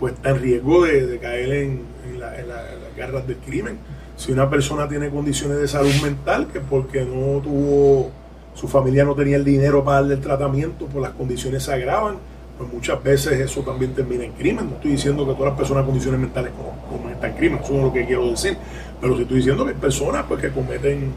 pues 0.00 0.14
está 0.14 0.30
en 0.30 0.40
riesgo 0.40 0.84
de, 0.84 1.18
caer 1.18 1.52
en, 1.52 1.80
las 2.18 2.96
garras 2.96 3.26
del 3.26 3.36
crimen. 3.36 3.78
Si 4.16 4.32
una 4.32 4.48
persona 4.50 4.88
tiene 4.88 5.10
condiciones 5.10 5.58
de 5.58 5.68
salud 5.68 5.94
mental, 6.02 6.48
que 6.52 6.60
porque 6.60 7.04
no 7.04 7.40
tuvo, 7.40 8.10
su 8.54 8.68
familia 8.68 9.04
no 9.04 9.14
tenía 9.14 9.36
el 9.36 9.44
dinero 9.44 9.84
para 9.84 9.98
darle 9.98 10.14
el 10.14 10.20
tratamiento, 10.20 10.86
pues 10.86 11.02
las 11.02 11.12
condiciones 11.12 11.62
se 11.62 11.72
agravan, 11.72 12.16
pues 12.58 12.72
muchas 12.72 13.02
veces 13.02 13.40
eso 13.40 13.62
también 13.62 13.94
termina 13.94 14.24
en 14.24 14.32
crimen. 14.32 14.68
No 14.68 14.76
estoy 14.76 14.92
diciendo 14.92 15.26
que 15.26 15.32
todas 15.32 15.50
las 15.50 15.58
personas 15.58 15.82
con 15.82 15.92
condiciones 15.92 16.20
mentales 16.20 16.52
cometan 16.88 17.32
crimen, 17.34 17.60
eso 17.62 17.74
es 17.74 17.82
lo 17.82 17.92
que 17.92 18.06
quiero 18.06 18.30
decir. 18.30 18.56
Pero 19.00 19.16
si 19.16 19.22
estoy 19.22 19.38
diciendo 19.38 19.64
que 19.64 19.70
hay 19.70 19.76
personas 19.76 20.24
pues, 20.28 20.40
que 20.40 20.50
cometen 20.50 21.12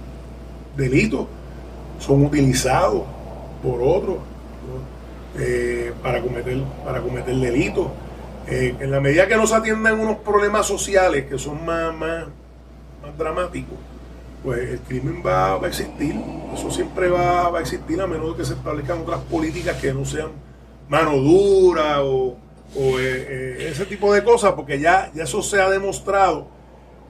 delitos, 0.76 1.28
son 2.00 2.26
utilizados 2.26 3.04
por 3.64 3.82
otro 3.82 4.20
eh, 5.38 5.94
para, 6.02 6.22
cometer, 6.22 6.62
para 6.84 7.02
cometer 7.02 7.36
delitos. 7.36 7.88
Eh, 8.48 8.76
en 8.80 8.92
la 8.92 9.00
medida 9.00 9.28
que 9.28 9.36
no 9.36 9.48
se 9.48 9.56
atienden 9.56 10.00
unos 10.00 10.18
problemas 10.18 10.68
sociales 10.68 11.26
que 11.26 11.38
son 11.38 11.66
más, 11.66 11.96
más, 11.96 12.26
dramáticos, 13.18 13.78
pues 14.44 14.70
el 14.70 14.80
crimen 14.80 15.24
va, 15.26 15.56
a 15.56 15.68
existir. 15.68 16.16
Eso 16.54 16.70
siempre 16.70 17.10
va, 17.10 17.48
a 17.48 17.60
existir 17.60 18.00
a 18.00 18.08
menos 18.08 18.36
que 18.36 18.46
se 18.46 18.54
establezcan 18.54 19.02
otras 19.02 19.20
políticas 19.22 19.78
que 19.78 19.94
no 19.94 20.06
sean 20.06 20.30
mano 20.90 21.18
dura 21.18 22.04
o, 22.04 22.38
eh, 22.78 23.68
ese 23.72 23.86
tipo 23.86 24.14
de 24.14 24.24
cosas, 24.24 24.54
porque 24.54 24.80
ya, 24.80 25.12
ya 25.14 25.24
eso 25.24 25.42
se 25.42 25.62
ha 25.62 25.70
demostrado 25.70 26.48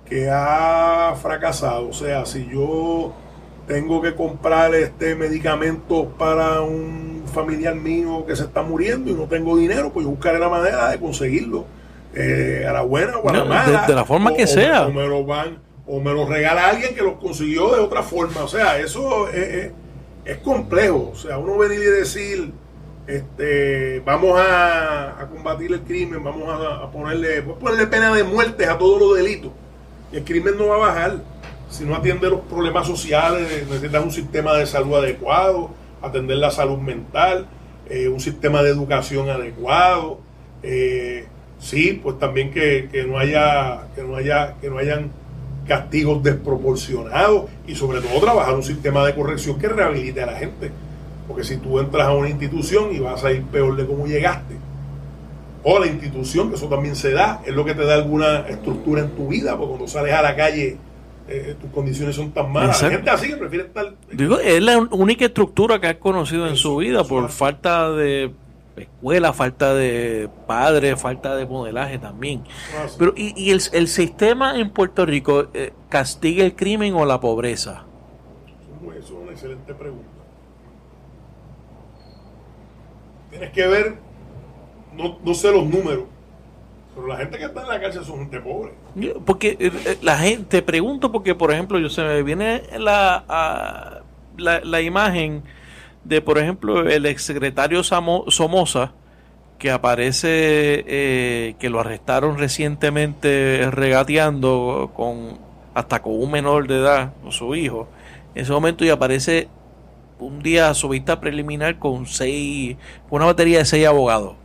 que 0.05 0.29
ha 0.29 1.15
fracasado. 1.21 1.89
O 1.89 1.93
sea, 1.93 2.25
si 2.25 2.47
yo 2.47 3.13
tengo 3.67 4.01
que 4.01 4.13
comprar 4.13 4.75
este 4.75 5.15
medicamento 5.15 6.09
para 6.17 6.61
un 6.61 7.23
familiar 7.33 7.75
mío 7.75 8.25
que 8.25 8.35
se 8.35 8.43
está 8.43 8.61
muriendo 8.61 9.09
y 9.09 9.13
no 9.13 9.23
tengo 9.23 9.57
dinero, 9.57 9.91
pues 9.91 10.05
yo 10.05 10.11
buscaré 10.11 10.39
la 10.39 10.49
manera 10.49 10.89
de 10.89 10.99
conseguirlo. 10.99 11.65
Eh, 12.17 12.65
a 12.65 12.71
la 12.71 12.81
buena 12.81 13.17
o 13.17 13.29
a 13.29 13.33
la 13.33 13.43
mala. 13.43 13.85
De, 13.85 13.93
la 13.93 14.05
forma 14.05 14.33
que 14.33 14.47
sea. 14.47 14.87
O, 14.87 14.91
me 14.91 15.05
lo 15.05 15.25
van, 15.25 15.59
o 15.85 15.99
me 15.99 16.13
lo 16.13 16.25
regala 16.25 16.69
alguien 16.69 16.95
que 16.95 17.01
lo 17.01 17.19
consiguió 17.19 17.75
de 17.75 17.81
otra 17.81 18.03
forma. 18.03 18.43
O 18.43 18.47
sea, 18.47 18.79
eso 18.79 19.27
es, 19.29 19.71
complejo. 20.41 21.11
O 21.11 21.15
sea, 21.15 21.37
uno 21.37 21.57
venir 21.57 21.79
y 21.79 21.99
decir, 21.99 22.53
este, 23.07 23.99
vamos 23.99 24.39
a, 24.39 25.27
combatir 25.31 25.73
el 25.73 25.81
crimen, 25.81 26.23
vamos 26.23 26.47
a, 26.49 26.89
ponerle, 26.91 27.41
pues 27.41 27.57
ponerle 27.57 27.87
pena 27.87 28.13
de 28.13 28.23
muerte 28.23 28.65
a 28.65 28.77
todos 28.77 28.99
los 28.99 29.17
delitos. 29.17 29.51
Y 30.11 30.17
el 30.17 30.23
crimen 30.23 30.57
no 30.57 30.67
va 30.67 30.75
a 30.75 30.79
bajar 30.79 31.35
si 31.69 31.83
no 31.83 31.95
atiende 31.95 32.29
los 32.29 32.41
problemas 32.41 32.87
sociales, 32.87 33.65
necesitas 33.67 34.03
un 34.03 34.11
sistema 34.11 34.53
de 34.53 34.65
salud 34.65 34.95
adecuado, 34.95 35.71
atender 36.01 36.37
la 36.37 36.51
salud 36.51 36.77
mental, 36.77 37.47
eh, 37.89 38.07
un 38.07 38.19
sistema 38.19 38.63
de 38.63 38.69
educación 38.69 39.29
adecuado. 39.29 40.19
Eh, 40.63 41.25
sí, 41.59 41.99
pues 42.01 42.17
también 42.19 42.51
que, 42.51 43.05
no 43.07 43.17
haya, 43.17 43.87
que 43.95 44.03
no 44.03 44.15
haya, 44.15 44.55
que 44.61 44.69
no 44.69 44.77
hayan 44.77 45.11
castigos 45.67 46.21
desproporcionados 46.23 47.45
y 47.67 47.75
sobre 47.75 47.99
todo 47.99 48.19
trabajar 48.21 48.53
un 48.53 48.63
sistema 48.63 49.05
de 49.05 49.15
corrección 49.15 49.59
que 49.59 49.67
rehabilite 49.67 50.21
a 50.21 50.27
la 50.27 50.35
gente. 50.35 50.71
Porque 51.27 51.43
si 51.43 51.57
tú 51.57 51.79
entras 51.79 52.07
a 52.07 52.13
una 52.13 52.29
institución 52.29 52.93
y 52.93 52.99
vas 52.99 53.23
a 53.23 53.31
ir 53.31 53.43
peor 53.43 53.75
de 53.75 53.85
cómo 53.85 54.05
llegaste, 54.05 54.55
o 55.63 55.79
la 55.79 55.87
institución, 55.87 56.49
que 56.49 56.55
eso 56.55 56.67
también 56.67 56.95
se 56.95 57.11
da, 57.11 57.41
es 57.45 57.53
lo 57.53 57.65
que 57.65 57.73
te 57.73 57.83
da 57.83 57.95
alguna 57.95 58.47
estructura 58.47 59.01
en 59.01 59.09
tu 59.11 59.29
vida, 59.29 59.57
porque 59.57 59.69
cuando 59.69 59.87
sales 59.87 60.13
a 60.13 60.21
la 60.21 60.35
calle 60.35 60.77
eh, 61.27 61.55
tus 61.59 61.71
condiciones 61.71 62.15
son 62.15 62.31
tan 62.31 62.51
malas. 62.51 62.81
La 62.83 62.89
gente 62.91 63.09
así 63.09 63.29
que 63.29 63.37
prefiere 63.37 63.65
estar. 63.65 63.93
Digo, 64.11 64.37
es 64.39 64.61
la 64.61 64.77
única 64.77 65.25
estructura 65.25 65.81
que 65.81 65.87
has 65.87 65.95
conocido 65.95 66.47
en 66.47 66.55
su 66.55 66.77
vida 66.77 67.03
por 67.03 67.29
falta 67.29 67.91
de 67.91 68.31
escuela, 68.77 69.33
falta 69.33 69.73
de 69.73 70.29
padres, 70.45 71.01
falta 71.01 71.35
de 71.35 71.47
modelaje 71.47 71.97
también. 71.97 72.43
Ah, 72.77 72.85
Pero, 72.99 73.13
¿y, 73.15 73.33
y 73.35 73.51
el, 73.51 73.61
el, 73.71 73.87
sistema 73.87 74.59
en 74.59 74.69
Puerto 74.69 75.05
Rico 75.05 75.47
eh, 75.53 75.73
castiga 75.89 76.43
el 76.43 76.55
crimen 76.55 76.93
o 76.93 77.05
la 77.05 77.19
pobreza? 77.19 77.85
Eso 78.95 78.99
es 78.99 79.11
una 79.11 79.31
excelente 79.31 79.73
pregunta. 79.73 80.14
Tienes 83.35 83.51
que 83.51 83.67
ver, 83.67 83.95
no, 84.95 85.17
no 85.21 85.33
sé 85.33 85.51
los 85.51 85.65
números, 85.65 86.05
pero 86.95 87.07
la 87.07 87.17
gente 87.17 87.37
que 87.37 87.43
está 87.43 87.63
en 87.63 87.67
la 87.67 87.81
cárcel 87.81 88.05
son 88.05 88.19
gente 88.19 88.39
pobre. 88.39 88.71
Porque 89.25 89.57
eh, 89.59 89.71
eh, 89.85 89.97
la 90.01 90.17
gente, 90.17 90.61
pregunto 90.61 91.11
porque, 91.11 91.35
por 91.35 91.51
ejemplo, 91.51 91.77
yo 91.79 91.89
se 91.89 92.01
me 92.01 92.23
viene 92.23 92.63
la, 92.77 94.01
la, 94.37 94.81
imagen 94.81 95.43
de, 96.05 96.21
por 96.21 96.37
ejemplo, 96.37 96.87
el 96.89 97.05
exsecretario 97.05 97.83
Somoza, 97.83 98.93
que 99.59 99.69
aparece, 99.69 100.85
eh, 100.87 101.55
que 101.59 101.69
lo 101.69 101.81
arrestaron 101.81 102.37
recientemente 102.37 103.69
regateando 103.69 104.91
con 104.95 105.37
hasta 105.73 106.01
con 106.01 106.13
un 106.17 106.31
menor 106.31 106.69
de 106.69 106.77
edad, 106.77 107.11
con 107.21 107.33
su 107.33 107.53
hijo. 107.53 107.89
En 108.33 108.43
ese 108.43 108.53
momento 108.53 108.85
y 108.85 108.89
aparece 108.89 109.49
un 110.19 110.41
día 110.41 110.73
su 110.73 110.89
vista 110.89 111.19
preliminar 111.19 111.79
con 111.79 112.05
seis, 112.07 112.77
una 113.09 113.25
batería 113.25 113.59
de 113.59 113.65
seis 113.65 113.85
abogados. 113.85 114.35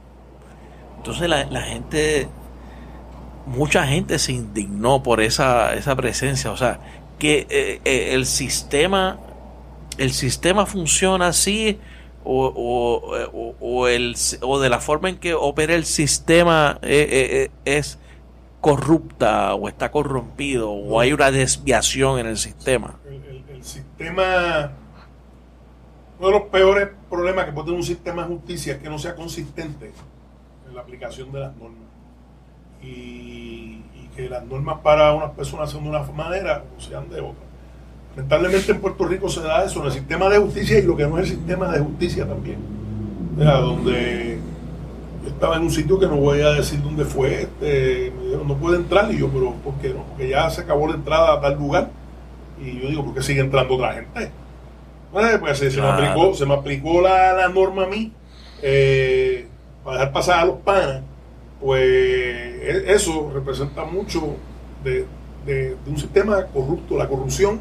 Entonces 0.99 1.29
la, 1.29 1.45
la 1.45 1.63
gente 1.63 2.29
mucha 3.47 3.87
gente 3.87 4.19
se 4.19 4.33
indignó 4.33 5.03
por 5.03 5.21
esa, 5.21 5.75
esa 5.75 5.97
presencia. 5.97 6.51
O 6.51 6.57
sea, 6.57 6.81
que 7.19 7.47
eh, 7.51 7.81
eh, 7.85 8.15
el 8.15 8.27
sistema 8.27 9.19
el 9.99 10.13
sistema 10.13 10.65
funciona 10.65 11.27
así 11.29 11.79
o, 12.25 13.87
el, 13.89 14.17
o 14.41 14.61
de 14.61 14.69
la 14.69 14.81
forma 14.81 15.11
en 15.11 15.19
que 15.19 15.35
opera 15.35 15.75
el 15.75 15.85
sistema 15.85 16.79
eh, 16.83 17.51
es 17.65 17.99
corrupta 18.61 19.55
o 19.55 19.69
está 19.69 19.91
corrompido 19.91 20.71
o 20.71 21.01
hay 21.01 21.13
una 21.13 21.31
desviación 21.31 22.19
en 22.19 22.27
el 22.27 22.39
sistema. 22.39 22.99
El, 23.07 23.65
sistema, 23.65 24.73
uno 26.21 26.29
de 26.29 26.33
los 26.35 26.43
peores 26.49 26.89
problemas 27.09 27.47
que 27.47 27.53
puede 27.53 27.67
tener 27.67 27.81
un 27.81 27.87
sistema 27.87 28.23
de 28.23 28.29
justicia 28.29 28.75
es 28.75 28.83
que 28.83 28.91
no 28.91 28.99
sea 28.99 29.15
consistente 29.15 29.91
en 30.69 30.75
la 30.75 30.83
aplicación 30.83 31.33
de 31.33 31.41
las 31.41 31.57
normas. 31.57 31.89
Y, 32.83 33.81
que 34.15 34.29
las 34.29 34.45
normas 34.45 34.81
para 34.81 35.15
unas 35.15 35.31
personas 35.31 35.71
sean 35.71 35.85
de 35.85 35.91
una 35.91 36.03
manera 36.03 36.65
o 36.77 36.81
sean 36.81 37.09
de 37.09 37.21
otra. 37.21 37.45
Lamentablemente 38.17 38.73
en 38.73 38.81
Puerto 38.81 39.07
Rico 39.07 39.29
se 39.29 39.41
da 39.41 39.65
eso, 39.65 39.81
en 39.81 39.87
el 39.87 39.93
sistema 39.93 40.29
de 40.29 40.39
justicia 40.39 40.79
y 40.81 40.83
lo 40.83 40.97
que 40.97 41.07
no 41.07 41.17
es 41.17 41.31
el 41.31 41.37
sistema 41.37 41.71
de 41.71 41.79
justicia 41.79 42.27
también. 42.27 42.59
O 43.39 43.41
sea, 43.41 43.59
donde 43.59 44.41
yo 45.23 45.29
estaba 45.29 45.57
en 45.57 45.63
un 45.63 45.71
sitio 45.71 45.99
que 45.99 46.07
no 46.07 46.17
voy 46.17 46.41
a 46.41 46.51
decir 46.51 46.83
dónde 46.83 47.05
fue, 47.05 47.43
este, 47.43 48.13
me 48.17 48.25
dijeron, 48.25 48.49
no 48.49 48.57
puede 48.57 48.79
entrar, 48.79 49.11
y 49.13 49.19
yo, 49.19 49.29
pero 49.29 49.55
¿por 49.55 49.75
qué 49.75 49.91
no? 49.91 50.03
Porque 50.03 50.29
ya 50.29 50.51
se 50.51 50.63
acabó 50.63 50.89
la 50.89 50.95
entrada 50.95 51.35
a 51.35 51.41
tal 51.41 51.57
lugar. 51.57 51.91
Y 52.61 52.81
yo 52.81 52.89
digo, 52.89 53.05
¿por 53.05 53.15
qué 53.15 53.23
sigue 53.23 53.41
entrando 53.41 53.75
otra 53.75 53.93
gente? 53.95 54.33
Bueno, 55.13 55.41
pues 55.41 55.59
se, 55.59 55.71
me 55.81 55.89
aplicó, 55.89 56.35
se 56.35 56.47
me 56.47 56.55
aplicó 56.55 57.01
la, 57.01 57.49
norma 57.49 57.85
a 57.85 57.87
mí 57.87 58.13
eh, 58.63 59.47
para 59.85 59.99
dejar 59.99 60.13
pasar 60.13 60.39
a 60.41 60.45
los 60.45 60.57
panas. 60.59 61.03
Pues 61.61 61.83
e, 61.83 62.85
eso 62.89 63.31
representa 63.35 63.85
mucho 63.85 64.37
de 64.85 65.07
un 65.87 65.99
sistema 65.99 66.47
corrupto, 66.47 66.97
la 66.97 67.09
corrupción 67.09 67.61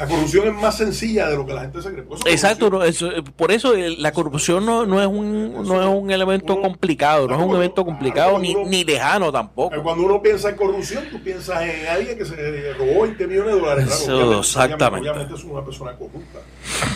la 0.00 0.06
corrupción 0.06 0.48
es 0.48 0.54
más 0.54 0.78
sencilla 0.78 1.28
de 1.28 1.36
lo 1.36 1.44
que 1.44 1.52
la 1.52 1.60
gente 1.60 1.82
se 1.82 1.92
cree. 1.92 2.06
Exacto, 2.24 2.82
eh, 2.82 3.22
por 3.36 3.52
eso 3.52 3.74
eh, 3.74 3.96
la 3.98 4.12
corrupción 4.12 4.64
no, 4.64 4.86
no, 4.86 4.98
es 4.98 5.06
un 5.06 5.52
no 5.52 5.82
es 5.82 5.88
un 5.88 6.10
elemento 6.10 6.58
complicado, 6.58 7.28
no 7.28 7.38
es 7.38 7.46
un 7.46 7.54
evento 7.56 7.84
complicado 7.84 8.38
ni, 8.38 8.54
ni 8.54 8.82
lejano 8.82 9.30
tampoco. 9.30 9.82
Cuando 9.82 10.04
uno 10.04 10.22
piensa 10.22 10.48
en 10.48 10.56
corrupción, 10.56 11.04
tú 11.10 11.22
piensas 11.22 11.60
en 11.62 11.86
alguien 11.86 12.16
que 12.16 12.24
se 12.24 12.72
robó 12.78 13.02
20 13.02 13.26
millones 13.26 13.54
de 13.54 13.60
dólares. 13.60 14.08
exactamente. 14.38 15.10
Obviamente, 15.10 15.34
es 15.34 15.44
una 15.44 15.62
persona 15.62 15.94
corrupta, 15.94 16.38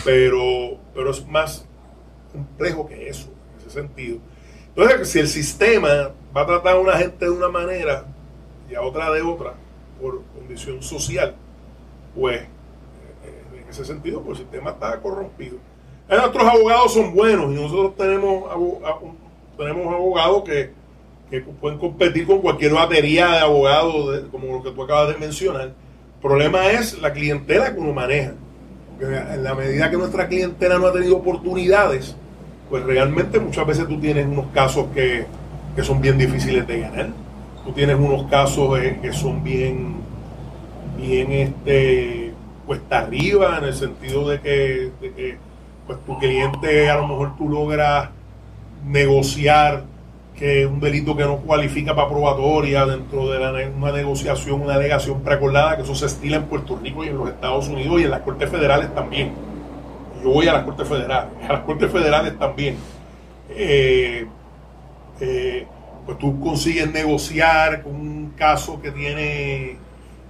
pero, 0.03 0.79
pero 0.95 1.11
es 1.11 1.27
más 1.27 1.63
complejo 2.31 2.87
que 2.87 3.07
eso, 3.07 3.27
en 3.27 3.61
ese 3.61 3.69
sentido. 3.69 4.17
Entonces, 4.69 5.09
si 5.09 5.19
el 5.19 5.27
sistema 5.27 6.09
va 6.35 6.41
a 6.41 6.45
tratar 6.47 6.77
a 6.77 6.79
una 6.79 6.97
gente 6.97 7.25
de 7.25 7.31
una 7.31 7.49
manera 7.49 8.07
y 8.67 8.73
a 8.73 8.81
otra 8.81 9.11
de 9.11 9.21
otra, 9.21 9.53
por 10.01 10.23
condición 10.33 10.81
social, 10.81 11.35
pues 12.15 12.54
ese 13.75 13.85
sentido, 13.85 14.21
pues 14.21 14.39
el 14.39 14.45
sistema 14.45 14.71
está 14.71 14.99
corrompido. 15.01 15.57
Nuestros 16.07 16.47
abogados 16.47 16.93
son 16.93 17.13
buenos 17.13 17.51
y 17.51 17.55
nosotros 17.55 17.95
tenemos, 17.97 18.43
tenemos 19.57 19.93
abogados 19.93 20.43
que, 20.43 20.85
pueden 21.59 21.79
competir 21.79 22.25
con 22.25 22.39
cualquier 22.39 22.73
batería 22.73 23.27
de 23.31 23.39
abogados, 23.39 24.21
como 24.31 24.57
lo 24.57 24.63
que 24.63 24.71
tú 24.71 24.83
acabas 24.83 25.13
de 25.13 25.19
mencionar. 25.19 25.63
El 25.63 26.21
problema 26.21 26.71
es 26.71 26.99
la 27.01 27.11
clientela 27.11 27.73
que 27.73 27.79
uno 27.79 27.91
maneja. 27.91 28.33
Porque 28.97 29.17
en 29.17 29.43
la 29.43 29.53
medida 29.53 29.89
que 29.89 29.97
nuestra 29.97 30.27
clientela 30.27 30.77
no 30.77 30.87
ha 30.87 30.93
tenido 30.93 31.17
oportunidades, 31.17 32.15
pues 32.69 32.83
realmente 32.83 33.39
muchas 33.39 33.67
veces 33.67 33.87
tú 33.87 33.99
tienes 33.99 34.25
unos 34.25 34.47
casos 34.53 34.85
que, 34.93 35.25
son 35.83 35.99
bien 35.99 36.17
difíciles 36.17 36.65
de 36.67 36.79
ganar. 36.79 37.09
Tú 37.65 37.73
tienes 37.73 37.97
unos 37.97 38.29
casos 38.29 38.79
eh, 38.79 38.97
que 39.01 39.11
son 39.11 39.43
bien, 39.43 39.95
bien 40.97 41.31
este, 41.31 42.24
cuesta 42.65 42.99
arriba, 42.99 43.57
en 43.59 43.65
el 43.65 43.73
sentido 43.73 44.27
de 44.29 44.41
que, 44.41 45.37
pues, 45.87 45.99
tu 46.05 46.17
cliente 46.17 46.89
a 46.89 46.97
lo 46.97 47.07
mejor 47.07 47.37
tú 47.37 47.49
logras 47.49 48.09
negociar 48.85 49.83
que 50.35 50.65
un 50.65 50.79
delito 50.79 51.15
que 51.15 51.23
no 51.23 51.37
cualifica 51.37 51.95
para 51.95 52.09
probatoria 52.09 52.85
dentro 52.85 53.29
de 53.29 53.69
una 53.69 53.91
negociación, 53.91 54.61
una 54.61 54.75
alegación 54.75 55.21
preacordada, 55.21 55.77
que 55.77 55.83
eso 55.83 55.95
se 55.95 56.07
estila 56.07 56.37
en 56.37 56.43
Puerto 56.43 56.77
Rico 56.81 57.05
y 57.05 57.07
en 57.07 57.17
los 57.17 57.29
Estados 57.29 57.67
Unidos 57.69 58.01
y 58.01 58.03
en 58.03 58.11
las 58.11 58.21
Cortes 58.21 58.49
Federales 58.49 58.93
también. 58.93 59.31
Yo 60.21 60.31
voy 60.31 60.47
a 60.47 60.53
las 60.53 60.63
Cortes 60.63 60.87
Federales, 60.87 61.31
a 61.49 61.53
las 61.53 61.61
Cortes 61.61 61.91
Federales 61.91 62.37
también. 62.37 62.75
Eh, 63.49 64.27
eh, 65.21 65.67
pues 66.05 66.19
tú 66.19 66.39
consigues 66.39 66.91
negociar 66.91 67.81
con 67.81 67.95
un 67.95 68.33
caso 68.35 68.81
que 68.81 68.91
tiene 68.91 69.77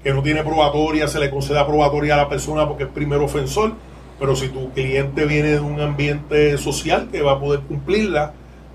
que 0.05 0.13
no 0.13 0.21
tiene 0.21 0.43
probatoria, 0.43 1.07
se 1.07 1.19
le 1.19 1.31
concede 1.31 1.65
probatoria 1.65 2.13
a 2.13 2.17
la 2.17 2.29
persona 2.29 2.67
porque 2.67 2.83
es 2.83 2.89
primer 2.89 3.19
ofensor, 3.21 3.73
pero 4.19 4.35
si 4.35 4.49
tu 4.49 4.71
cliente 4.71 5.25
viene 5.25 5.53
de 5.53 5.59
un 5.59 5.81
ambiente 5.81 6.59
social 6.59 7.09
que 7.11 7.23
va 7.23 7.31
a 7.31 7.39
poder 7.39 7.61
cumplirla, 7.61 8.33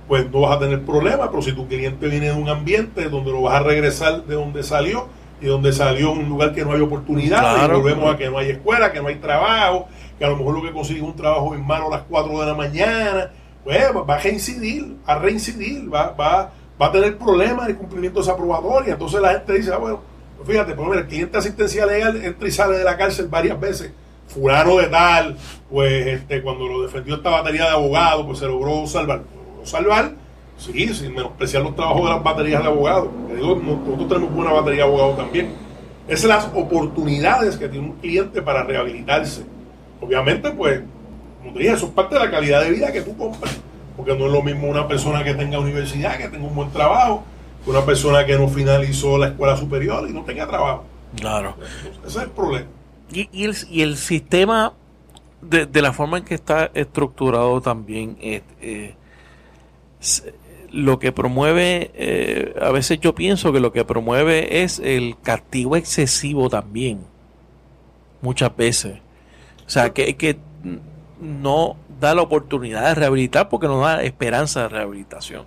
pues 0.08 0.28
no 0.28 0.40
vas 0.40 0.56
a 0.56 0.58
tener 0.58 0.84
problema, 0.84 1.30
pero 1.30 1.40
si 1.40 1.52
tu 1.52 1.68
cliente 1.68 2.08
viene 2.08 2.26
de 2.26 2.32
un 2.32 2.48
ambiente 2.48 3.08
donde 3.08 3.30
lo 3.30 3.42
vas 3.42 3.60
a 3.60 3.62
regresar 3.62 4.24
de 4.24 4.34
donde 4.34 4.64
salió, 4.64 5.06
y 5.40 5.46
donde 5.46 5.72
salió 5.72 6.14
en 6.14 6.18
un 6.18 6.28
lugar 6.30 6.52
que 6.52 6.64
no 6.64 6.72
hay 6.72 6.80
oportunidad, 6.80 7.64
y 7.64 7.70
volvemos 7.74 8.12
a 8.12 8.18
que 8.18 8.28
no 8.28 8.38
hay 8.38 8.50
escuela, 8.50 8.90
que 8.90 9.00
no 9.00 9.06
hay 9.06 9.14
trabajo, 9.14 9.86
que 10.18 10.24
a 10.24 10.28
lo 10.30 10.36
mejor 10.36 10.56
lo 10.56 10.62
que 10.64 10.72
consigue 10.72 11.00
un 11.00 11.14
trabajo 11.14 11.54
en 11.54 11.64
mano 11.64 11.86
a 11.86 11.90
las 11.90 12.02
4 12.08 12.40
de 12.40 12.46
la 12.46 12.54
mañana, 12.54 13.30
pues 13.62 13.78
va 13.78 14.14
a 14.16 14.18
reincidir, 14.18 14.96
a 15.06 15.14
reincidir, 15.14 15.94
va, 15.94 16.10
va, 16.10 16.50
va 16.82 16.86
a 16.86 16.90
tener 16.90 17.16
problemas 17.16 17.66
en 17.66 17.70
el 17.70 17.76
cumplimiento 17.76 18.18
de 18.18 18.24
esa 18.24 18.36
probatoria. 18.36 18.94
Entonces 18.94 19.20
la 19.22 19.34
gente 19.34 19.52
dice, 19.52 19.72
ah, 19.72 19.76
bueno, 19.76 20.09
fíjate, 20.44 20.74
por 20.74 20.96
el 20.96 21.06
cliente 21.06 21.32
de 21.32 21.38
asistencia 21.38 21.86
legal 21.86 22.22
entra 22.24 22.48
y 22.48 22.50
sale 22.50 22.78
de 22.78 22.84
la 22.84 22.96
cárcel 22.96 23.28
varias 23.28 23.58
veces. 23.58 23.92
Fulano 24.28 24.76
de 24.76 24.86
tal, 24.86 25.36
pues 25.68 26.06
este, 26.06 26.40
cuando 26.40 26.68
lo 26.68 26.82
defendió 26.82 27.16
esta 27.16 27.30
batería 27.30 27.64
de 27.64 27.70
abogados, 27.70 28.24
pues 28.26 28.38
se 28.38 28.46
logró 28.46 28.86
salvar. 28.86 29.22
¿Logró 29.34 29.66
salvar? 29.66 30.12
Sí, 30.56 30.92
sin 30.94 31.14
menospreciar 31.14 31.62
los 31.62 31.74
trabajos 31.74 32.04
de 32.04 32.10
las 32.10 32.22
baterías 32.22 32.62
de 32.62 32.68
abogados. 32.68 33.08
nosotros 33.32 34.08
tenemos 34.08 34.32
buena 34.32 34.52
batería 34.52 34.84
de 34.84 34.88
abogados 34.88 35.16
también. 35.16 35.52
Son 36.14 36.28
las 36.28 36.46
oportunidades 36.54 37.56
que 37.56 37.68
tiene 37.68 37.86
un 37.86 37.92
cliente 37.94 38.42
para 38.42 38.62
rehabilitarse. 38.64 39.42
Obviamente, 40.00 40.50
pues, 40.50 40.82
como 41.40 41.52
te 41.52 41.60
dije, 41.60 41.72
eso 41.72 41.86
es 41.86 41.92
parte 41.92 42.14
de 42.14 42.24
la 42.24 42.30
calidad 42.30 42.62
de 42.62 42.70
vida 42.70 42.92
que 42.92 43.02
tú 43.02 43.16
compras. 43.16 43.58
Porque 43.96 44.14
no 44.16 44.26
es 44.26 44.32
lo 44.32 44.42
mismo 44.42 44.68
una 44.68 44.86
persona 44.86 45.24
que 45.24 45.34
tenga 45.34 45.58
universidad, 45.58 46.18
que 46.18 46.28
tenga 46.28 46.46
un 46.46 46.54
buen 46.54 46.70
trabajo, 46.70 47.24
una 47.66 47.84
persona 47.84 48.24
que 48.24 48.36
no 48.36 48.48
finalizó 48.48 49.18
la 49.18 49.28
escuela 49.28 49.56
superior 49.56 50.08
y 50.08 50.12
no 50.12 50.24
tenga 50.24 50.46
trabajo. 50.46 50.84
Claro. 51.16 51.56
ese 52.06 52.18
es 52.18 52.24
el 52.24 52.30
problema. 52.30 52.66
Y, 53.12 53.44
el, 53.44 53.56
y 53.68 53.82
el, 53.82 53.96
sistema, 53.96 54.72
de, 55.42 55.82
la 55.82 55.92
forma 55.92 56.18
en 56.18 56.24
que 56.24 56.34
está 56.34 56.70
estructurado 56.74 57.60
también, 57.60 58.16
eh, 58.20 58.94
lo 60.70 60.98
que 61.00 61.10
promueve, 61.10 61.90
eh, 61.94 62.54
a 62.60 62.70
veces 62.70 63.00
yo 63.00 63.14
pienso 63.14 63.52
que 63.52 63.58
lo 63.58 63.72
que 63.72 63.84
promueve 63.84 64.62
es 64.62 64.78
el 64.78 65.16
castigo 65.20 65.76
excesivo 65.76 66.48
también, 66.48 67.00
muchas 68.22 68.56
veces. 68.56 68.98
O 69.66 69.70
sea, 69.70 69.92
que, 69.92 70.16
que 70.16 70.38
no 71.20 71.76
da 72.00 72.14
la 72.14 72.22
oportunidad 72.22 72.88
de 72.88 72.94
rehabilitar 72.94 73.48
porque 73.48 73.66
no 73.66 73.80
da 73.80 74.02
esperanza 74.02 74.62
de 74.62 74.68
rehabilitación. 74.68 75.44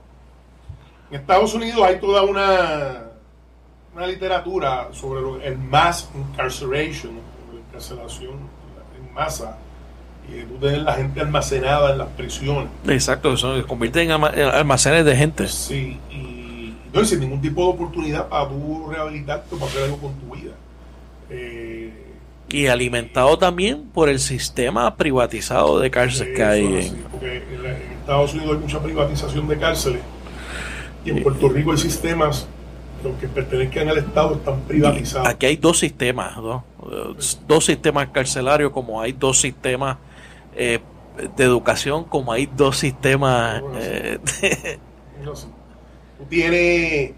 En 1.13 1.19
Estados 1.19 1.53
Unidos 1.53 1.79
hay 1.85 1.99
toda 1.99 2.23
una, 2.23 3.03
una 3.95 4.07
literatura 4.07 4.87
sobre 4.93 5.45
el 5.45 5.59
mass 5.59 6.09
incarceration, 6.15 7.11
la 7.53 7.59
encarcelación 7.59 8.31
en 8.97 9.13
masa, 9.13 9.55
y 10.27 10.41
tú 10.41 10.55
tener 10.55 10.79
la 10.79 10.95
gente 10.95 11.21
almacenada 11.21 11.91
en 11.91 11.99
las 11.99 12.07
prisiones. 12.07 12.67
Exacto, 12.87 13.33
eso 13.33 13.55
se 13.55 13.61
convierte 13.61 14.01
en 14.01 14.09
almacenes 14.09 15.05
de 15.05 15.15
gente. 15.15 15.47
Sí, 15.49 15.99
y 16.09 16.73
no 16.91 17.05
sin 17.05 17.19
ningún 17.19 17.41
tipo 17.41 17.61
de 17.61 17.69
oportunidad 17.69 18.27
para 18.27 18.49
tú 18.49 18.87
rehabilitarte 18.89 19.53
o 19.53 19.59
para 19.59 19.69
hacer 19.69 19.83
algo 19.83 19.97
con 19.97 20.15
tu 20.15 20.35
vida. 20.35 20.53
Eh, 21.29 21.93
y 22.49 22.65
alimentado 22.65 23.37
también 23.37 23.83
por 23.83 24.09
el 24.09 24.17
sistema 24.17 24.95
privatizado 24.95 25.79
de 25.79 25.91
cárceles 25.91 26.35
que 26.35 26.43
hay. 26.43 27.05
porque 27.11 27.37
en 27.37 27.99
Estados 27.99 28.33
Unidos 28.33 28.55
hay 28.55 28.61
mucha 28.61 28.81
privatización 28.81 29.47
de 29.47 29.59
cárceles 29.59 30.01
y 31.05 31.09
en 31.09 31.23
Puerto 31.23 31.49
Rico 31.49 31.71
hay 31.71 31.77
sistemas 31.77 32.47
los 33.03 33.17
que 33.17 33.27
pertenezcan 33.27 33.89
al 33.89 33.97
Estado 33.97 34.35
están 34.35 34.61
privatizados. 34.61 35.27
Aquí 35.27 35.45
hay 35.45 35.57
dos 35.57 35.79
sistemas, 35.79 36.37
dos 37.47 37.65
sistemas 37.65 38.07
carcelarios, 38.09 38.71
como 38.71 39.01
hay 39.01 39.11
dos 39.11 39.39
sistemas 39.39 39.97
eh, 40.55 40.79
de 41.35 41.43
educación, 41.43 42.05
como 42.05 42.31
hay 42.31 42.45
dos 42.45 42.77
sistemas. 42.77 43.61
Eh, 43.75 44.19
Tú 46.17 46.25
tienes 46.29 47.11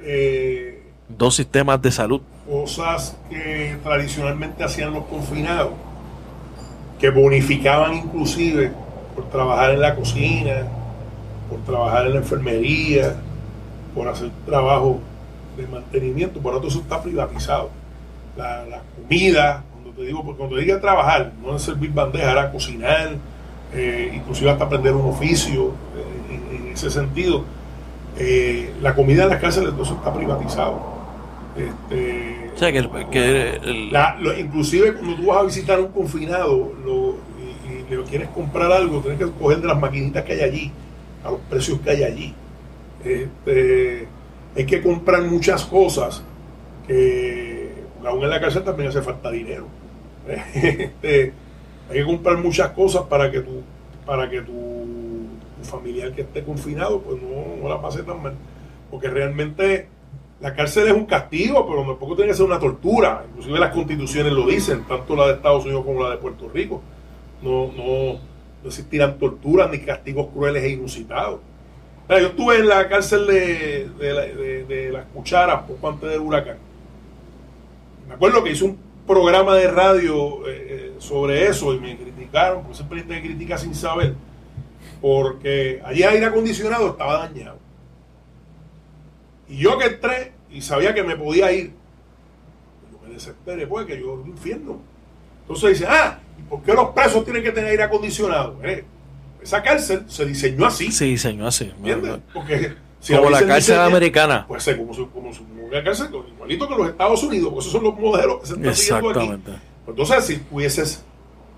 eh, 0.00 0.82
dos 1.08 1.36
sistemas 1.36 1.80
de 1.82 1.92
salud. 1.92 2.22
Cosas 2.48 3.16
que 3.30 3.76
tradicionalmente 3.82 4.64
hacían 4.64 4.92
los 4.92 5.04
confinados, 5.04 5.72
que 6.98 7.10
bonificaban 7.10 7.94
inclusive 7.94 8.72
por 9.14 9.28
trabajar 9.30 9.72
en 9.72 9.80
la 9.80 9.94
cocina, 9.94 10.66
por 11.48 11.60
trabajar 11.60 12.06
en 12.06 12.12
la 12.14 12.18
enfermería, 12.18 13.14
por 13.94 14.08
hacer 14.08 14.30
trabajo 14.44 15.00
de 15.56 15.66
mantenimiento, 15.66 16.40
por 16.40 16.54
otro 16.54 16.68
eso 16.68 16.80
está 16.80 17.02
privatizado. 17.02 17.70
La, 18.36 18.82
comida, 19.00 19.62
cuando 19.72 19.90
te 19.92 20.02
digo, 20.02 20.22
cuando 20.36 20.56
te 20.56 20.62
diga 20.62 20.80
trabajar, 20.80 21.32
no 21.42 21.56
es 21.56 21.62
servir 21.62 21.92
bandeja, 21.92 22.32
era 22.32 22.50
cocinar, 22.50 23.12
eh, 23.72 24.12
inclusive 24.14 24.50
hasta 24.50 24.64
aprender 24.64 24.94
un 24.94 25.08
oficio 25.08 25.72
eh, 25.96 26.56
en, 26.56 26.72
ese 26.72 26.90
sentido. 26.90 27.44
Eh, 28.18 28.72
la 28.82 28.94
comida 28.94 29.24
en 29.24 29.30
las 29.30 29.40
cárceles, 29.40 29.70
todo 29.70 29.82
eso 29.82 29.94
está 29.94 30.12
privatizado. 30.12 30.94
Este, 31.56 32.50
o 32.52 32.58
sea, 32.58 32.72
que, 32.72 32.80
inclusive 34.40 34.94
cuando 34.94 35.16
tú 35.16 35.26
vas 35.26 35.38
a 35.38 35.42
visitar 35.44 35.78
un 35.78 35.88
confinado 35.88 36.72
y, 37.88 37.94
le 37.94 38.02
quieres 38.04 38.28
comprar 38.30 38.72
algo, 38.72 39.00
tienes 39.00 39.18
que 39.18 39.30
coger 39.30 39.60
de 39.60 39.68
las 39.68 39.78
maquinitas 39.78 40.24
que 40.24 40.32
hay 40.32 40.40
allí, 40.40 40.72
a 41.24 41.30
los 41.30 41.40
precios 41.40 41.80
que 41.80 41.90
hay 41.90 42.04
allí. 42.04 42.34
Este, 43.04 44.06
hay 44.56 44.66
que 44.66 44.82
comprar 44.82 45.22
muchas 45.22 45.64
cosas 45.64 46.22
que 46.86 47.84
aún 48.04 48.22
en 48.22 48.30
la 48.30 48.40
cárcel 48.40 48.62
también 48.62 48.88
hace 48.90 49.02
falta 49.02 49.30
dinero. 49.30 49.66
Este, 50.54 51.32
hay 51.90 51.98
que 51.98 52.04
comprar 52.04 52.38
muchas 52.38 52.70
cosas 52.70 53.02
para 53.02 53.30
que 53.30 53.40
tu, 53.40 53.62
para 54.06 54.28
que 54.30 54.40
tu, 54.40 54.84
familiar 55.64 56.12
que 56.12 56.20
esté 56.20 56.44
confinado 56.44 57.00
pues 57.00 57.18
no, 57.22 57.68
la 57.68 57.80
pase 57.80 58.02
tan 58.02 58.22
mal. 58.22 58.34
Porque 58.90 59.08
realmente 59.08 59.88
la 60.40 60.54
cárcel 60.54 60.88
es 60.88 60.92
un 60.92 61.06
castigo, 61.06 61.66
pero 61.66 61.86
tampoco 61.86 62.16
tiene 62.16 62.30
que 62.30 62.36
ser 62.36 62.46
una 62.46 62.58
tortura. 62.58 63.24
Inclusive 63.30 63.58
las 63.58 63.72
constituciones 63.72 64.32
lo 64.32 64.46
dicen, 64.46 64.84
tanto 64.84 65.16
la 65.16 65.28
de 65.28 65.32
Estados 65.34 65.64
Unidos 65.64 65.84
como 65.84 66.02
la 66.02 66.10
de 66.10 66.16
Puerto 66.18 66.48
Rico. 66.52 66.82
No, 67.42 67.70
no, 67.72 68.18
no 68.64 68.70
existirán 68.70 69.18
torturas 69.18 69.70
ni 69.70 69.78
castigos 69.80 70.28
crueles 70.32 70.64
e 70.64 70.70
inusitados. 70.70 71.40
yo 72.08 72.16
estuve 72.16 72.56
en 72.56 72.68
la 72.68 72.88
cárcel 72.88 73.26
de, 73.26 73.90
de, 74.66 74.90
las 74.90 75.04
cucharas 75.06 75.64
poco 75.64 75.90
antes 75.90 76.08
del 76.08 76.20
huracán. 76.20 76.56
Me 78.08 78.14
acuerdo 78.14 78.42
que 78.42 78.52
hice 78.52 78.64
un 78.64 78.78
programa 79.06 79.54
de 79.54 79.70
radio 79.70 80.48
eh, 80.48 80.66
eh, 80.68 80.94
sobre 80.98 81.46
eso 81.46 81.74
y 81.74 81.78
me 81.78 81.94
criticaron, 81.96 82.62
porque 82.62 82.76
siempre 82.76 83.02
te 83.02 83.20
critica 83.20 83.58
sin 83.58 83.74
saber, 83.74 84.14
porque 85.02 85.82
allí 85.84 86.02
aire 86.02 86.24
acondicionado 86.24 86.88
estaba 86.88 87.18
dañado. 87.18 87.58
Y 89.46 89.58
yo 89.58 89.76
que 89.76 89.86
entré 89.86 90.32
y 90.50 90.62
sabía 90.62 90.94
que 90.94 91.02
me 91.02 91.16
podía 91.16 91.52
ir, 91.52 91.74
yo 92.90 92.98
me 93.06 93.12
desesperé, 93.12 93.66
pues 93.66 93.86
que 93.86 94.00
yo 94.00 94.24
infierno. 94.26 94.80
Entonces 95.42 95.80
dice, 95.80 95.86
ah, 95.86 96.18
¿y 96.18 96.23
por 96.48 96.62
qué 96.62 96.72
los 96.72 96.90
presos 96.90 97.24
tienen 97.24 97.42
que 97.42 97.52
tener 97.52 97.70
aire 97.70 97.82
acondicionado? 97.82 98.58
Eh, 98.62 98.84
esa 99.42 99.62
cárcel 99.62 100.04
se 100.08 100.24
diseñó 100.24 100.66
así. 100.66 100.90
Se 100.90 101.04
diseñó 101.04 101.46
así. 101.46 101.72
¿Entiendes? 101.76 102.18
Porque 102.32 102.74
como 103.12 103.30
la 103.30 103.46
cárcel 103.46 103.80
americana. 103.80 104.44
Pues 104.48 104.64
como, 104.64 104.92
como, 104.92 105.10
como, 105.10 105.66
una 105.66 105.84
cárcel 105.84 106.08
igualito 106.34 106.68
que 106.68 106.74
los 106.74 106.88
Estados 106.88 107.22
Unidos, 107.22 107.48
porque 107.48 107.60
esos 107.60 107.72
son 107.72 107.84
los 107.84 107.98
modelos 107.98 108.40
que 108.40 108.46
se 108.46 108.54
están 108.54 108.74
siguiendo 108.74 109.10
aquí. 109.10 109.28
Pues 109.84 109.98
entonces, 109.98 110.24
si 110.24 110.42
hubieses 110.50 111.04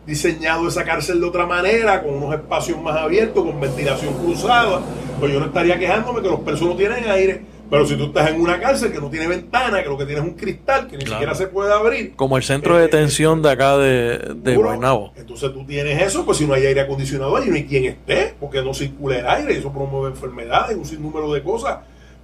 diseñado 0.06 0.68
esa 0.68 0.84
cárcel 0.84 1.20
de 1.20 1.26
otra 1.26 1.46
manera, 1.46 2.02
con 2.02 2.14
unos 2.14 2.34
espacios 2.34 2.80
más 2.80 2.96
abiertos, 2.96 3.44
con 3.44 3.60
ventilación 3.60 4.14
cruzada, 4.14 4.80
pues 5.18 5.32
yo 5.32 5.40
no 5.40 5.46
estaría 5.46 5.78
quejándome 5.78 6.22
que 6.22 6.28
los 6.28 6.40
presos 6.40 6.68
no 6.68 6.76
tienen 6.76 7.08
aire. 7.08 7.42
Pero 7.68 7.84
si 7.84 7.96
tú 7.96 8.04
estás 8.04 8.30
en 8.30 8.40
una 8.40 8.60
cárcel 8.60 8.92
que 8.92 9.00
no 9.00 9.10
tiene 9.10 9.26
ventana, 9.26 9.82
que 9.82 9.88
lo 9.88 9.98
que 9.98 10.06
tiene 10.06 10.20
es 10.20 10.26
un 10.26 10.34
cristal 10.34 10.86
que 10.86 10.96
ni 10.96 11.04
siquiera 11.04 11.34
se 11.34 11.48
puede 11.48 11.72
abrir. 11.72 12.14
Como 12.14 12.36
el 12.36 12.44
centro 12.44 12.76
de 12.76 12.80
eh, 12.80 12.82
detención 12.82 13.42
de 13.42 13.50
acá 13.50 13.76
de, 13.76 14.34
de 14.36 14.56
Guaynabo. 14.56 15.12
Entonces 15.16 15.52
tú 15.52 15.64
tienes 15.66 16.00
eso, 16.00 16.24
pues 16.24 16.38
si 16.38 16.46
no 16.46 16.54
hay 16.54 16.64
aire 16.64 16.82
acondicionado 16.82 17.36
allí, 17.36 17.50
no 17.50 17.56
hay 17.56 17.64
quien 17.64 17.84
esté, 17.86 18.34
porque 18.38 18.62
no 18.62 18.72
circula 18.72 19.18
el 19.18 19.26
aire, 19.26 19.54
y 19.54 19.56
eso 19.56 19.72
promueve 19.72 20.14
enfermedades, 20.14 20.76
un 20.76 20.84
sinnúmero 20.84 21.32
de 21.32 21.42
cosas. 21.42 21.78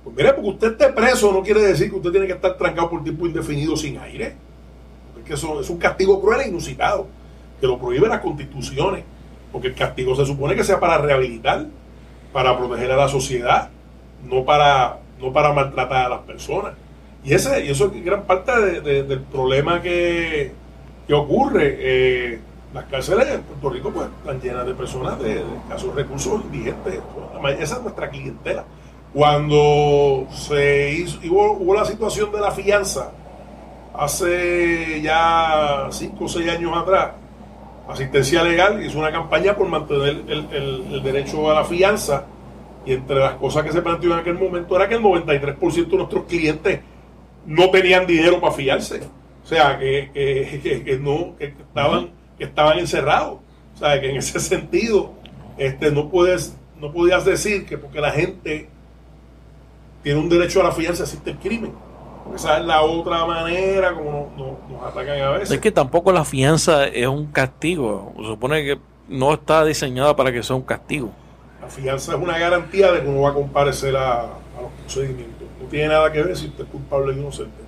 Pues 0.05 0.17
mire, 0.17 0.33
porque 0.33 0.51
usted 0.51 0.73
esté 0.73 0.93
preso 0.93 1.33
no 1.33 1.43
quiere 1.43 1.61
decir 1.61 1.91
que 1.91 1.97
usted 1.97 2.11
tiene 2.11 2.27
que 2.27 2.33
estar 2.35 2.57
trancado 2.57 2.91
por 2.91 3.03
tiempo 3.03 3.27
indefinido 3.27 3.77
sin 3.77 3.99
aire. 3.99 4.35
Porque 5.15 5.35
eso 5.35 5.61
es 5.61 5.71
un 5.71 5.79
castigo 5.79 6.21
cruel 6.21 6.43
e 6.43 6.49
inusitado 6.49 7.07
que 7.61 7.67
lo 7.67 7.79
prohíben 7.79 8.11
las 8.11 8.21
constituciones, 8.21 9.05
porque 9.53 9.69
el 9.69 9.75
castigo 9.75 10.17
se 10.17 10.27
supone 10.27 10.57
que 10.57 10.65
sea 10.65 10.81
para 10.81 10.99
rehabilitar, 10.99 11.67
para 12.33 12.59
proteger 12.59 12.91
a 12.91 12.97
la 12.97 13.09
sociedad, 13.09 13.71
no 14.25 14.45
para, 14.45 14.99
no 15.23 15.33
para 15.33 15.53
maltratar 15.53 16.07
a 16.07 16.09
las 16.09 16.21
personas. 16.21 16.75
Y, 17.25 17.33
ese, 17.33 17.65
y 17.65 17.71
eso 17.71 17.87
es 17.95 18.05
gran 18.05 18.25
parte 18.25 18.81
del 18.81 19.21
problema 19.21 19.81
que, 19.81 20.53
que 21.07 21.15
ocurre. 21.15 21.77
Eh, 21.79 22.41
las 22.75 22.85
cárceles 22.87 23.29
en 23.29 23.43
Puerto 23.43 23.71
Rico 23.71 23.91
pues, 23.91 24.09
están 24.19 24.41
llenas 24.41 24.67
de 24.67 24.75
personas 24.75 25.19
de, 25.21 25.43
escasos 25.65 25.95
recursos 25.95 26.43
indigentes. 26.45 27.01
Esa 27.61 27.77
es 27.77 27.83
nuestra 27.83 28.11
clientela. 28.11 28.65
Cuando 29.15 30.27
se 30.33 30.91
hizo, 30.91 31.19
hubo, 31.31 31.53
hubo 31.53 31.75
la 31.75 31.85
situación 31.85 32.33
de 32.33 32.41
la 32.41 32.51
fianza, 32.51 33.13
hace 33.95 35.01
ya 35.03 35.89
5 35.91 36.25
o 36.25 36.29
6 36.29 36.49
años 36.49 36.77
atrás, 36.77 37.11
Asistencia 37.89 38.43
Legal 38.43 38.85
hizo 38.85 38.99
una 38.99 39.11
campaña 39.11 39.55
por 39.55 39.69
mantener 39.69 40.23
el, 40.29 41.03
derecho 41.03 41.51
a 41.51 41.55
la 41.55 41.65
fianza 41.65 42.25
y 42.85 42.93
entre 42.93 43.17
las 43.17 43.35
cosas 43.35 43.65
que 43.65 43.73
se 43.73 43.83
planteó 43.83 44.13
en 44.13 44.19
aquel 44.19 44.39
momento 44.39 44.77
era 44.77 44.89
que 44.89 44.95
el 44.95 45.03
93% 45.03 45.87
de 45.89 45.97
nuestros 45.97 46.25
clientes 46.25 46.81
no 47.47 47.71
tenían 47.71 48.07
dinero 48.07 48.41
para 48.41 48.53
fiarse. 48.53 49.01
O 49.45 49.47
sea, 49.47 49.79
que, 49.79 51.01
no, 51.01 51.37
que 51.37 51.47
estaban, 51.47 52.11
que 52.39 52.45
estaban 52.45 52.79
encerrados. 52.79 53.39
O 53.75 53.79
sea, 53.79 54.01
que 54.01 54.11
en 54.11 54.17
ese 54.17 54.39
sentido 54.41 55.13
este, 55.57 55.91
no, 55.91 56.09
puedes, 56.09 56.57
no 56.81 56.93
podías 56.93 57.25
decir 57.25 57.67
que 57.67 57.79
porque 57.79 58.01
la 58.01 58.11
gente 58.11 58.69
tiene 60.03 60.19
un 60.19 60.29
derecho 60.29 60.61
a 60.61 60.65
la 60.65 60.73
fianza 60.73 61.05
existe 61.05 61.31
el 61.31 61.39
crimen 61.39 61.73
esa 62.35 62.59
es 62.59 62.65
la 62.65 62.83
otra 62.83 63.27
manera 63.27 63.95
como 63.95 64.33
nos, 64.37 64.83
atacan 64.83 65.21
a 65.21 65.31
veces. 65.31 65.51
Es 65.51 65.61
que 65.61 65.73
tampoco 65.73 66.13
la 66.13 66.25
fianza 66.25 66.87
es 66.87 67.07
un 67.07 67.27
castigo. 67.27 68.13
Se 68.17 68.25
supone 68.25 68.65
que 68.65 68.79
no 69.09 69.35
está 69.35 69.65
diseñada 69.65 70.17
para 70.17 70.33
que 70.33 70.43
sea 70.43 70.57
un 70.57 70.63
castigo. 70.63 71.11
Fianza 71.75 72.13
es 72.13 72.19
una 72.19 72.39
garantía 72.39 72.93
de 72.93 73.03
que 73.03 73.09
uno 73.09 73.23
va 73.23 73.31
a 73.31 73.35
comparecer 73.35 73.97
a, 73.97 74.27
los 74.61 74.71
procedimientos. 74.83 75.49
No 75.61 75.69
tiene 75.69 75.89
nada 75.89 76.13
que 76.13 76.23
ver 76.23 76.37
si 76.37 76.47
usted 76.47 76.65
es 76.65 76.71
culpable 76.71 77.13
o 77.13 77.19
inocente. 77.19 77.63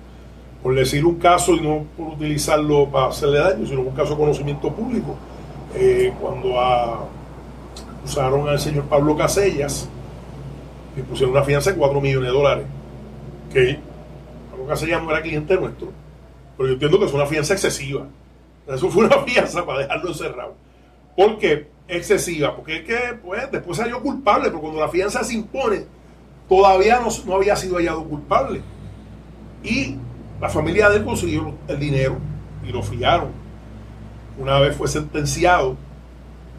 Por 0.61 0.75
decir 0.75 1.05
un 1.05 1.15
caso 1.15 1.53
y 1.53 1.61
no 1.61 1.85
por 1.97 2.13
utilizarlo 2.13 2.87
para 2.89 3.07
hacerle 3.07 3.39
daño, 3.39 3.65
sino 3.65 3.81
un 3.81 3.95
caso 3.95 4.11
de 4.11 4.17
conocimiento 4.17 4.73
público. 4.73 5.15
Eh, 5.75 6.13
cuando 6.19 6.59
acusaron 6.59 8.47
al 8.47 8.59
señor 8.59 8.85
Pablo 8.85 9.15
Casellas, 9.17 9.89
le 10.95 11.03
pusieron 11.03 11.35
una 11.35 11.43
fianza 11.43 11.71
de 11.71 11.77
4 11.77 12.01
millones 12.01 12.29
de 12.29 12.37
dólares. 12.37 12.65
Que 13.51 13.79
Casella 14.67 14.99
no 14.99 15.11
era 15.11 15.21
cliente 15.21 15.55
nuestro, 15.55 15.91
pero 16.57 16.67
yo 16.67 16.73
entiendo 16.73 16.99
que 16.99 17.05
es 17.05 17.13
una 17.13 17.25
fianza 17.25 17.53
excesiva. 17.53 18.07
Eso 18.67 18.89
fue 18.89 19.05
una 19.05 19.19
fianza 19.25 19.65
para 19.65 19.79
dejarlo 19.79 20.09
encerrado. 20.09 20.55
¿Por 21.15 21.37
qué? 21.37 21.67
Excesiva, 21.87 22.55
porque 22.55 22.77
es 22.77 22.83
que 22.83 22.97
pues, 23.23 23.51
después 23.51 23.77
salió 23.77 24.01
culpable, 24.01 24.45
pero 24.45 24.59
cuando 24.59 24.79
la 24.79 24.89
fianza 24.89 25.23
se 25.23 25.35
impone, 25.35 25.85
todavía 26.49 26.99
no, 26.99 27.09
no 27.25 27.35
había 27.35 27.55
sido 27.55 27.77
hallado 27.77 28.03
culpable. 28.03 28.61
Y 29.63 29.97
la 30.41 30.49
familia 30.49 30.89
de 30.89 30.97
él 30.97 31.05
consiguió 31.05 31.53
el 31.67 31.79
dinero 31.79 32.17
y 32.67 32.71
lo 32.71 32.81
fiaron. 32.83 33.29
Una 34.37 34.59
vez 34.59 34.75
fue 34.75 34.87
sentenciado 34.87 35.77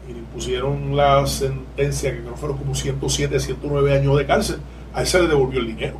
y 0.07 0.13
le 0.13 0.19
impusieron 0.19 0.95
la 0.95 1.25
sentencia, 1.27 2.11
que 2.11 2.21
creo 2.21 2.35
fueron 2.35 2.57
como 2.57 2.73
107, 2.73 3.39
109 3.39 3.93
años 3.93 4.17
de 4.17 4.25
cárcel, 4.25 4.59
a 4.93 5.01
él 5.01 5.07
se 5.07 5.21
le 5.21 5.27
devolvió 5.27 5.59
el 5.59 5.67
dinero. 5.67 5.99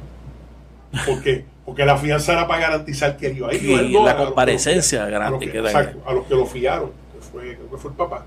¿Por 1.06 1.22
qué? 1.22 1.46
Porque 1.66 1.86
la 1.86 1.98
fianza 1.98 2.32
era 2.32 2.48
para 2.48 2.62
garantizar 2.62 3.18
que 3.18 3.30
iba 3.30 3.50
ahí. 3.50 3.58
Y 3.58 4.04
la 4.04 4.16
comparecencia 4.16 5.06
grande. 5.08 5.46
exacto, 5.46 6.02
a 6.08 6.14
los 6.14 6.26
que 6.26 6.36
lo 6.36 6.46
fiaron, 6.46 6.92
que 7.14 7.20
fue, 7.20 7.56
creo 7.56 7.70
que 7.70 7.78
fue 7.78 7.92
el 7.92 7.98
papá, 7.98 8.26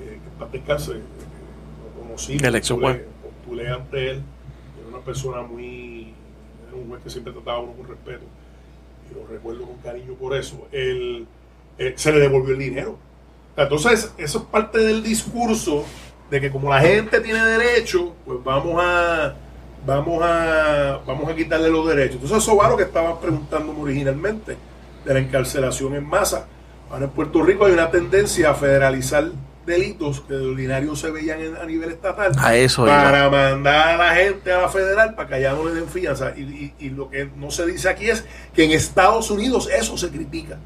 eh, 0.00 0.20
que 0.22 0.38
para 0.38 0.50
descanse, 0.50 0.92
eh, 0.92 1.02
lo 1.84 2.02
conocí, 2.02 2.38
postulé, 2.38 3.06
postulé 3.22 3.68
ante 3.68 4.10
él, 4.10 4.22
era 4.78 4.88
una 4.88 5.04
persona 5.04 5.42
muy, 5.42 6.14
era 6.66 6.76
un 6.76 6.88
juez 6.88 7.02
que 7.02 7.10
siempre 7.10 7.32
trataba 7.32 7.58
a 7.58 7.60
uno 7.60 7.72
con 7.72 7.88
respeto, 7.88 8.24
y 9.10 9.14
lo 9.14 9.26
recuerdo 9.26 9.64
con 9.64 9.76
cariño 9.78 10.14
por 10.14 10.36
eso, 10.36 10.66
él, 10.72 11.26
eh, 11.78 11.94
se 11.96 12.12
le 12.12 12.20
devolvió 12.20 12.54
el 12.54 12.60
dinero. 12.60 12.98
Entonces, 13.56 14.12
eso 14.18 14.38
es 14.38 14.44
parte 14.44 14.78
del 14.78 15.02
discurso 15.02 15.84
de 16.30 16.40
que 16.40 16.50
como 16.50 16.70
la 16.70 16.80
gente 16.80 17.20
tiene 17.20 17.44
derecho, 17.44 18.14
pues 18.24 18.38
vamos 18.44 18.80
a 18.80 19.34
vamos 19.86 20.22
a, 20.22 21.00
vamos 21.06 21.30
a 21.30 21.34
quitarle 21.34 21.70
los 21.70 21.86
derechos. 21.88 22.16
Entonces 22.16 22.38
eso 22.38 22.56
va 22.56 22.68
lo 22.68 22.76
que 22.76 22.84
estaba 22.84 23.20
preguntándome 23.20 23.80
originalmente, 23.80 24.56
de 25.04 25.14
la 25.14 25.20
encarcelación 25.20 25.94
en 25.94 26.06
masa. 26.06 26.46
Ahora 26.90 27.04
en 27.04 27.10
Puerto 27.10 27.42
Rico 27.42 27.66
hay 27.66 27.72
una 27.72 27.90
tendencia 27.90 28.50
a 28.50 28.54
federalizar 28.54 29.30
delitos 29.68 30.22
que 30.22 30.34
de 30.34 30.46
ordinario 30.46 30.96
se 30.96 31.10
veían 31.12 31.38
a 31.56 31.64
nivel 31.64 31.90
estatal 31.90 32.32
a 32.38 32.56
eso 32.56 32.84
para 32.84 33.30
mandar 33.30 33.90
a 33.90 33.96
la 33.96 34.14
gente 34.14 34.50
a 34.50 34.62
la 34.62 34.68
federal 34.68 35.14
para 35.14 35.28
que 35.28 35.34
allá 35.36 35.52
no 35.52 35.68
le 35.68 35.74
den 35.74 35.88
fianza. 35.88 36.32
Y, 36.36 36.72
y 36.80 36.90
lo 36.90 37.08
que 37.08 37.28
no 37.36 37.52
se 37.52 37.64
dice 37.66 37.88
aquí 37.88 38.10
es 38.10 38.24
que 38.54 38.64
en 38.64 38.72
Estados 38.72 39.30
Unidos 39.30 39.68
eso 39.72 39.96
se 39.96 40.08
critica. 40.10 40.58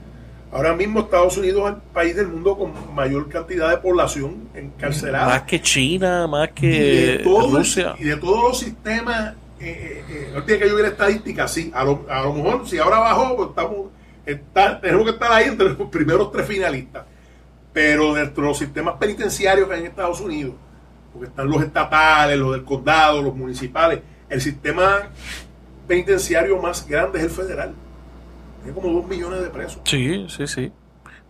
Ahora 0.52 0.74
mismo 0.74 1.00
Estados 1.00 1.38
Unidos 1.38 1.62
es 1.70 1.76
el 1.76 1.82
país 1.94 2.14
del 2.14 2.28
mundo 2.28 2.58
con 2.58 2.94
mayor 2.94 3.26
cantidad 3.30 3.70
de 3.70 3.78
población 3.78 4.48
encarcelada. 4.54 5.26
Más 5.26 5.42
que 5.42 5.62
China, 5.62 6.26
más 6.26 6.50
que 6.50 7.22
Rusia. 7.24 7.94
y 7.98 8.04
de 8.04 8.16
todos 8.16 8.42
los 8.42 8.58
sistemas, 8.58 9.34
eh, 9.58 9.64
eh, 9.64 10.04
eh, 10.10 10.30
no 10.34 10.42
tiene 10.42 10.60
que 10.60 10.68
llover 10.68 10.84
estadísticas, 10.86 11.50
sí. 11.50 11.70
A 11.74 11.84
lo, 11.84 12.04
a 12.06 12.20
lo 12.22 12.34
mejor, 12.34 12.68
si 12.68 12.76
ahora 12.76 12.98
bajó, 12.98 13.34
pues 13.34 13.48
estamos, 13.48 13.86
está, 14.26 14.78
tenemos 14.78 15.06
que 15.06 15.12
estar 15.12 15.32
ahí 15.32 15.48
entre 15.48 15.70
los 15.70 15.88
primeros 15.88 16.30
tres 16.30 16.46
finalistas. 16.46 17.04
Pero 17.72 18.14
dentro 18.14 18.42
de 18.42 18.48
los 18.50 18.58
sistemas 18.58 18.96
penitenciarios 18.98 19.66
que 19.68 19.74
hay 19.74 19.80
en 19.80 19.86
Estados 19.86 20.20
Unidos, 20.20 20.54
porque 21.12 21.28
están 21.28 21.48
los 21.48 21.62
estatales, 21.62 22.38
los 22.38 22.52
del 22.52 22.64
condado, 22.64 23.22
los 23.22 23.34
municipales, 23.34 24.00
el 24.28 24.40
sistema 24.40 25.08
penitenciario 25.86 26.60
más 26.60 26.86
grande 26.86 27.18
es 27.18 27.24
el 27.24 27.30
federal. 27.30 27.74
Tiene 28.62 28.74
como 28.78 28.92
dos 28.92 29.06
millones 29.08 29.40
de 29.42 29.48
presos. 29.50 29.80
Sí, 29.84 30.26
sí, 30.28 30.46
sí. 30.46 30.72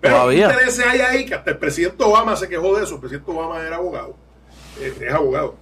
Pero 0.01 0.17
Todavía. 0.17 0.49
¿qué 0.49 0.53
intereses 0.55 0.87
hay 0.87 1.01
ahí? 1.01 1.25
Que 1.27 1.35
hasta 1.35 1.51
el 1.53 1.59
presidente 1.59 2.03
Obama 2.05 2.37
se 2.37 2.49
quejó 2.49 2.77
de 2.77 2.85
eso. 2.85 2.95
El 2.95 3.01
presidente 3.01 3.31
Obama 3.31 3.61
era 3.65 3.77
abogado. 3.77 4.17
Eh, 4.81 4.93
es 5.01 5.13
abogado. 5.15 5.57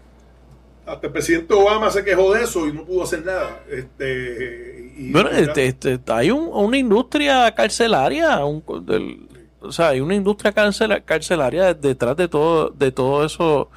Hasta 0.87 1.07
el 1.07 1.13
presidente 1.13 1.53
Obama 1.55 1.91
se 1.91 2.03
quejó 2.03 2.33
de 2.35 2.43
eso 2.43 2.67
y 2.67 2.73
no 2.73 2.85
pudo 2.85 3.05
hacer 3.05 3.25
nada. 3.25 3.61
Este, 3.71 4.93
y- 4.97 5.13
Bueno, 5.13 5.31
este, 5.31 5.67
este, 5.67 6.01
hay 6.09 6.31
un- 6.31 6.49
una 6.53 6.77
industria 6.79 7.55
carcelaria, 7.55 8.45
un- 8.45 8.65
del- 8.87 9.29
o 9.61 9.73
sea, 9.73 9.89
hay 9.89 10.01
una 10.01 10.15
industria 10.15 10.53
carcela- 10.53 11.01
carcelaria 11.03 11.75
detrás 11.75 12.17
de 12.17 12.29
todo, 12.29 12.71
de 12.71 12.93
todo 12.93 13.25
eso. 13.25 13.71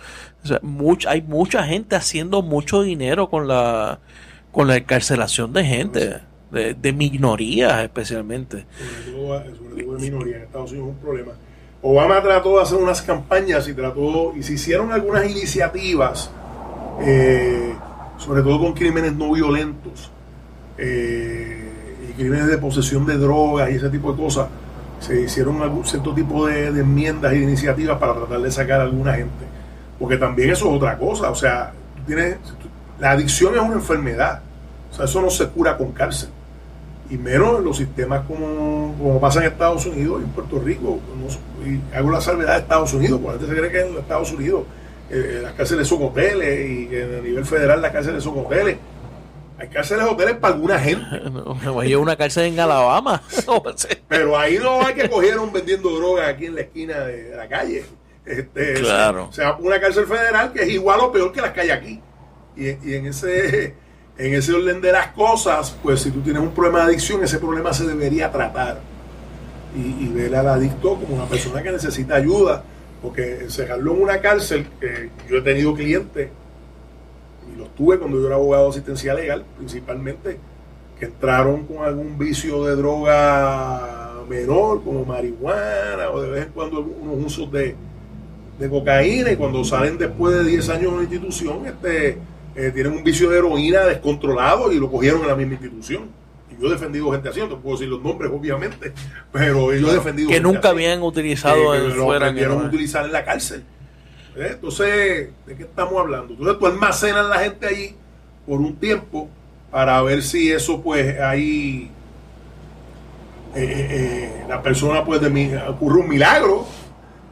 O 0.43 0.47
sea, 0.47 0.59
much- 0.61 1.05
hay 1.07 1.21
mucha 1.21 1.63
gente 1.63 1.95
haciendo 1.95 2.41
mucho 2.41 2.81
dinero 2.81 3.29
con 3.29 3.47
la, 3.47 3.99
con 4.51 4.67
la 4.67 4.77
encarcelación 4.77 5.53
de 5.53 5.63
gente, 5.65 6.21
de, 6.51 6.73
de 6.73 6.93
minorías 6.93 7.81
especialmente. 7.83 8.65
sobre 9.05 9.17
todo, 9.17 9.43
sobre 9.57 9.83
todo 9.83 9.95
de 9.95 10.01
minoría 10.01 10.35
en 10.37 10.43
Estados 10.43 10.71
Unidos 10.71 10.89
es 10.89 10.95
un 10.95 11.01
problema. 11.01 11.31
Obama 11.81 12.21
trató 12.21 12.55
de 12.57 12.61
hacer 12.63 12.77
unas 12.77 13.01
campañas 13.01 13.67
y 13.67 13.73
trató 13.73 14.33
y 14.37 14.43
se 14.43 14.53
hicieron 14.53 14.91
algunas 14.93 15.29
iniciativas, 15.29 16.31
eh, 17.01 17.73
sobre 18.17 18.41
todo 18.41 18.59
con 18.59 18.73
crímenes 18.73 19.13
no 19.15 19.33
violentos 19.33 20.09
eh, 20.77 22.05
y 22.09 22.13
crímenes 22.13 22.47
de 22.47 22.57
posesión 22.57 23.05
de 23.05 23.17
drogas 23.17 23.69
y 23.71 23.75
ese 23.75 23.89
tipo 23.89 24.11
de 24.13 24.21
cosas. 24.21 24.47
Se 25.05 25.21
hicieron 25.21 25.61
algún 25.61 25.85
cierto 25.85 26.13
tipo 26.13 26.47
de, 26.47 26.67
enmiendas 26.67 27.33
y 27.33 27.39
de 27.39 27.43
iniciativas 27.43 27.97
para 27.97 28.13
tratar 28.13 28.39
de 28.39 28.51
sacar 28.51 28.79
a 28.79 28.83
alguna 28.83 29.13
gente. 29.13 29.45
Porque 29.99 30.17
también 30.17 30.51
eso 30.51 30.69
es 30.69 30.77
otra 30.77 30.97
cosa. 30.97 31.29
O 31.29 31.35
sea, 31.35 31.73
la 32.99 33.11
adicción 33.11 33.55
es 33.55 33.61
una 33.61 33.75
enfermedad. 33.75 34.41
O 34.91 34.95
sea, 34.95 35.05
eso 35.05 35.21
no 35.21 35.29
se 35.29 35.47
cura 35.49 35.77
con 35.77 35.91
cárcel 35.91 36.29
y 37.09 37.17
menos 37.17 37.59
en 37.59 37.65
los 37.65 37.77
sistemas 37.77 38.25
como, 38.25 38.95
como 38.97 39.19
pasa 39.19 39.39
en 39.39 39.51
Estados 39.51 39.85
Unidos 39.85 40.21
y 40.21 40.23
en 40.23 40.29
Puerto 40.31 40.59
Rico. 40.59 40.99
Y 41.65 41.95
hago 41.95 42.09
la 42.09 42.21
salvedad 42.21 42.53
de 42.53 42.59
Estados 42.59 42.93
Unidos, 42.93 43.19
porque 43.21 43.37
la 43.37 43.39
gente 43.39 43.55
se 43.55 43.61
cree 43.61 43.71
que 43.71 43.89
en 43.89 43.97
Estados 43.99 44.31
Unidos 44.31 44.63
eh, 45.09 45.39
las 45.43 45.53
cárceles 45.53 45.87
son 45.87 46.03
hoteles 46.03 46.69
y 46.69 46.87
que 46.87 47.03
a 47.03 47.21
nivel 47.21 47.45
federal 47.45 47.81
las 47.81 47.91
cárceles 47.91 48.23
son 48.23 48.39
hoteles. 48.39 48.77
Hay 49.57 49.67
cárceles 49.67 50.05
hoteles 50.05 50.35
para 50.37 50.55
alguna 50.55 50.79
gente, 50.79 51.05
No, 51.29 51.79
Hay 51.79 51.95
una 51.95 52.15
cárcel 52.15 52.45
en 52.45 52.59
Alabama. 52.59 53.21
pero 54.07 54.37
ahí 54.37 54.57
no 54.57 54.85
hay 54.85 54.95
que 54.95 55.09
cogieron 55.09 55.51
vendiendo 55.53 55.89
drogas 55.91 56.29
aquí 56.29 56.47
en 56.47 56.55
la 56.55 56.61
esquina 56.61 56.99
de, 57.01 57.35
la 57.35 57.47
calle. 57.47 57.85
Este, 58.25 58.73
Claro. 58.75 59.27
Se, 59.31 59.37
se 59.37 59.43
va 59.43 59.49
a 59.49 59.57
una 59.57 59.79
cárcel 59.79 60.05
federal 60.07 60.53
que 60.53 60.63
es 60.63 60.69
igual 60.69 60.99
o 61.01 61.11
peor 61.11 61.31
que 61.31 61.41
las 61.41 61.51
que 61.51 61.61
hay 61.61 61.69
aquí. 61.69 62.01
Y, 62.55 62.67
y 62.89 62.95
en 62.95 63.07
ese 63.07 63.75
en 64.17 64.33
ese 64.33 64.53
orden 64.53 64.79
de 64.79 64.91
las 64.91 65.07
cosas, 65.07 65.75
pues 65.81 66.01
si 66.01 66.11
tú 66.11 66.21
tienes 66.21 66.41
un 66.41 66.51
problema 66.51 66.79
de 66.79 66.85
adicción, 66.85 67.23
ese 67.23 67.39
problema 67.39 67.73
se 67.73 67.85
debería 67.85 68.31
tratar. 68.31 68.79
Y, 69.75 70.05
y 70.05 70.07
ver 70.09 70.35
al 70.35 70.47
adicto 70.47 70.95
como 70.99 71.15
una 71.15 71.25
persona 71.25 71.63
que 71.63 71.71
necesita 71.71 72.15
ayuda. 72.15 72.63
Porque 73.01 73.41
encerrarlo 73.41 73.93
en 73.93 74.01
una 74.01 74.21
cárcel, 74.21 74.67
que 74.79 75.09
yo 75.29 75.37
he 75.37 75.41
tenido 75.41 75.73
clientes, 75.73 76.29
y 77.53 77.59
los 77.59 77.73
tuve 77.75 77.97
cuando 77.99 78.19
yo 78.19 78.27
era 78.27 78.35
abogado 78.35 78.63
de 78.65 78.69
asistencia 78.71 79.13
legal, 79.13 79.43
principalmente, 79.57 80.39
que 80.99 81.05
entraron 81.05 81.65
con 81.65 81.83
algún 81.85 82.17
vicio 82.17 82.63
de 82.65 82.75
droga 82.75 84.13
menor, 84.29 84.83
como 84.83 85.05
marihuana, 85.05 86.09
o 86.11 86.21
de 86.21 86.29
vez 86.29 86.45
en 86.47 86.51
cuando 86.53 86.79
unos 86.81 87.25
usos 87.25 87.51
de, 87.51 87.75
de 88.59 88.69
cocaína, 88.69 89.31
y 89.31 89.35
cuando 89.35 89.63
salen 89.63 89.97
después 89.97 90.33
de 90.35 90.43
10 90.43 90.69
años 90.69 90.83
en 90.83 90.93
una 90.93 91.03
institución, 91.03 91.65
este, 91.65 92.17
eh, 92.55 92.71
tienen 92.73 92.93
un 92.93 93.03
vicio 93.03 93.29
de 93.29 93.37
heroína 93.39 93.81
descontrolado 93.85 94.71
y 94.71 94.79
lo 94.79 94.89
cogieron 94.89 95.21
en 95.21 95.27
la 95.27 95.35
misma 95.35 95.53
institución. 95.53 96.03
Y 96.51 96.61
yo 96.61 96.67
he 96.69 96.71
defendido 96.71 97.11
gente 97.11 97.29
así, 97.29 97.39
no 97.39 97.49
te 97.49 97.55
puedo 97.55 97.75
decir 97.75 97.89
los 97.89 98.01
nombres, 98.01 98.31
obviamente, 98.33 98.93
pero 99.31 99.73
yo 99.73 99.89
he 99.91 99.93
defendido 99.95 100.29
que 100.29 100.35
gente 100.35 100.47
nunca 100.47 100.59
así, 100.59 100.67
habían 100.69 100.99
eh, 100.99 101.03
utilizado 101.03 101.55
que 101.71 101.77
en 101.77 101.97
lo 101.97 102.03
fuera. 102.05 102.25
aprendieron 102.27 102.57
no- 102.59 102.63
a 102.63 102.67
utilizar 102.67 103.05
en 103.05 103.11
la 103.11 103.25
cárcel. 103.25 103.63
¿Eh? 104.35 104.49
Entonces, 104.53 105.29
¿de 105.45 105.55
qué 105.55 105.63
estamos 105.63 105.93
hablando? 105.99 106.33
Entonces, 106.33 106.57
tú 106.59 106.65
almacenas 106.67 107.25
la 107.27 107.39
gente 107.39 107.67
allí 107.67 107.95
por 108.47 108.59
un 108.59 108.75
tiempo 108.75 109.29
para 109.71 110.01
ver 110.01 110.21
si 110.23 110.51
eso, 110.51 110.81
pues, 110.81 111.19
ahí 111.19 111.89
eh, 113.55 113.61
eh, 113.63 113.87
eh, 113.91 114.45
la 114.47 114.61
persona, 114.61 115.03
pues, 115.05 115.21
de 115.21 115.57
ocurre 115.67 115.99
un 116.01 116.09
milagro 116.09 116.65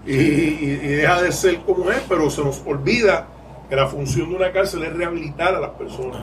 y, 0.06 0.14
y- 0.14 0.80
y 0.84 0.88
deja 0.88 1.22
de 1.22 1.32
ser 1.32 1.58
como 1.60 1.89
es, 1.91 1.99
pero 2.08 2.30
se 2.30 2.43
nos 2.43 2.62
olvida 2.66 3.28
que 3.70 3.76
la 3.76 3.88
función 3.88 4.30
de 4.30 4.36
una 4.36 4.52
cárcel 4.52 4.84
es 4.84 4.93
rehabilitar 4.93 5.56
a 5.56 5.60
las 5.60 5.72
personas. 5.72 6.22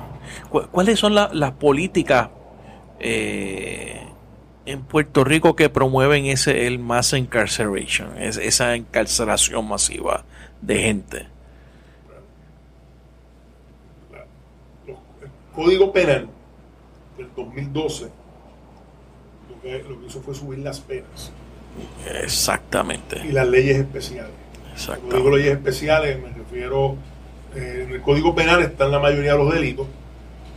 ¿Cu- 0.51 0.67
¿Cuáles 0.71 0.99
son 0.99 1.15
la- 1.15 1.31
las 1.33 1.53
políticas 1.53 2.29
eh, 3.01 4.03
en 4.67 4.83
Puerto 4.83 5.25
Rico 5.25 5.55
que 5.57 5.69
promueven 5.69 6.27
ese 6.27 6.67
el 6.67 6.79
mass 6.79 7.13
incarceration, 7.13 8.19
es- 8.19 8.37
esa 8.37 8.75
encarcelación 8.75 9.67
masiva 9.69 10.25
de 10.63 10.79
gente? 10.79 11.27
El 14.87 14.95
Código 15.55 15.93
Penal 15.93 16.29
del 17.17 17.29
2012 17.37 18.05
lo 19.51 19.61
que, 19.63 19.83
lo 19.89 20.01
que 20.01 20.07
hizo 20.07 20.21
fue 20.21 20.35
subir 20.35 20.59
las 20.61 20.81
penas 20.81 21.33
y 22.05 22.09
Exactamente. 22.25 23.25
las 23.33 23.47
leyes 23.49 23.77
especiales. 23.79 24.33
Cuando 24.87 25.17
digo 25.17 25.37
leyes 25.37 25.53
especiales, 25.53 26.21
me 26.23 26.29
refiero, 26.31 26.95
eh, 27.55 27.85
en 27.89 27.95
el 27.95 28.03
Código 28.03 28.35
Penal 28.35 28.63
están 28.63 28.91
la 28.93 29.01
mayoría 29.01 29.33
de 29.33 29.39
los 29.39 29.53
delitos, 29.53 29.87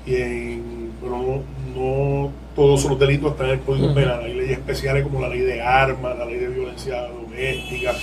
y 0.06 0.16
en- 0.16 0.91
pero 1.02 1.18
no, 1.18 1.43
no 1.76 2.32
todos 2.56 2.86
los 2.86 2.99
delitos 2.99 3.32
están 3.32 3.47
en 3.47 3.54
el 3.54 3.60
Código. 3.62 3.93
Penal. 3.95 4.24
Hay 4.24 4.34
leyes 4.36 4.60
especiales 4.60 5.04
como 5.04 5.20
la 5.22 5.30
ley 5.30 5.39
de 5.39 5.62
armas, 5.62 6.16
la 6.18 6.26
ley 6.26 6.38
de 6.38 6.47
violencia 6.49 7.02
doméstica, 7.08 7.93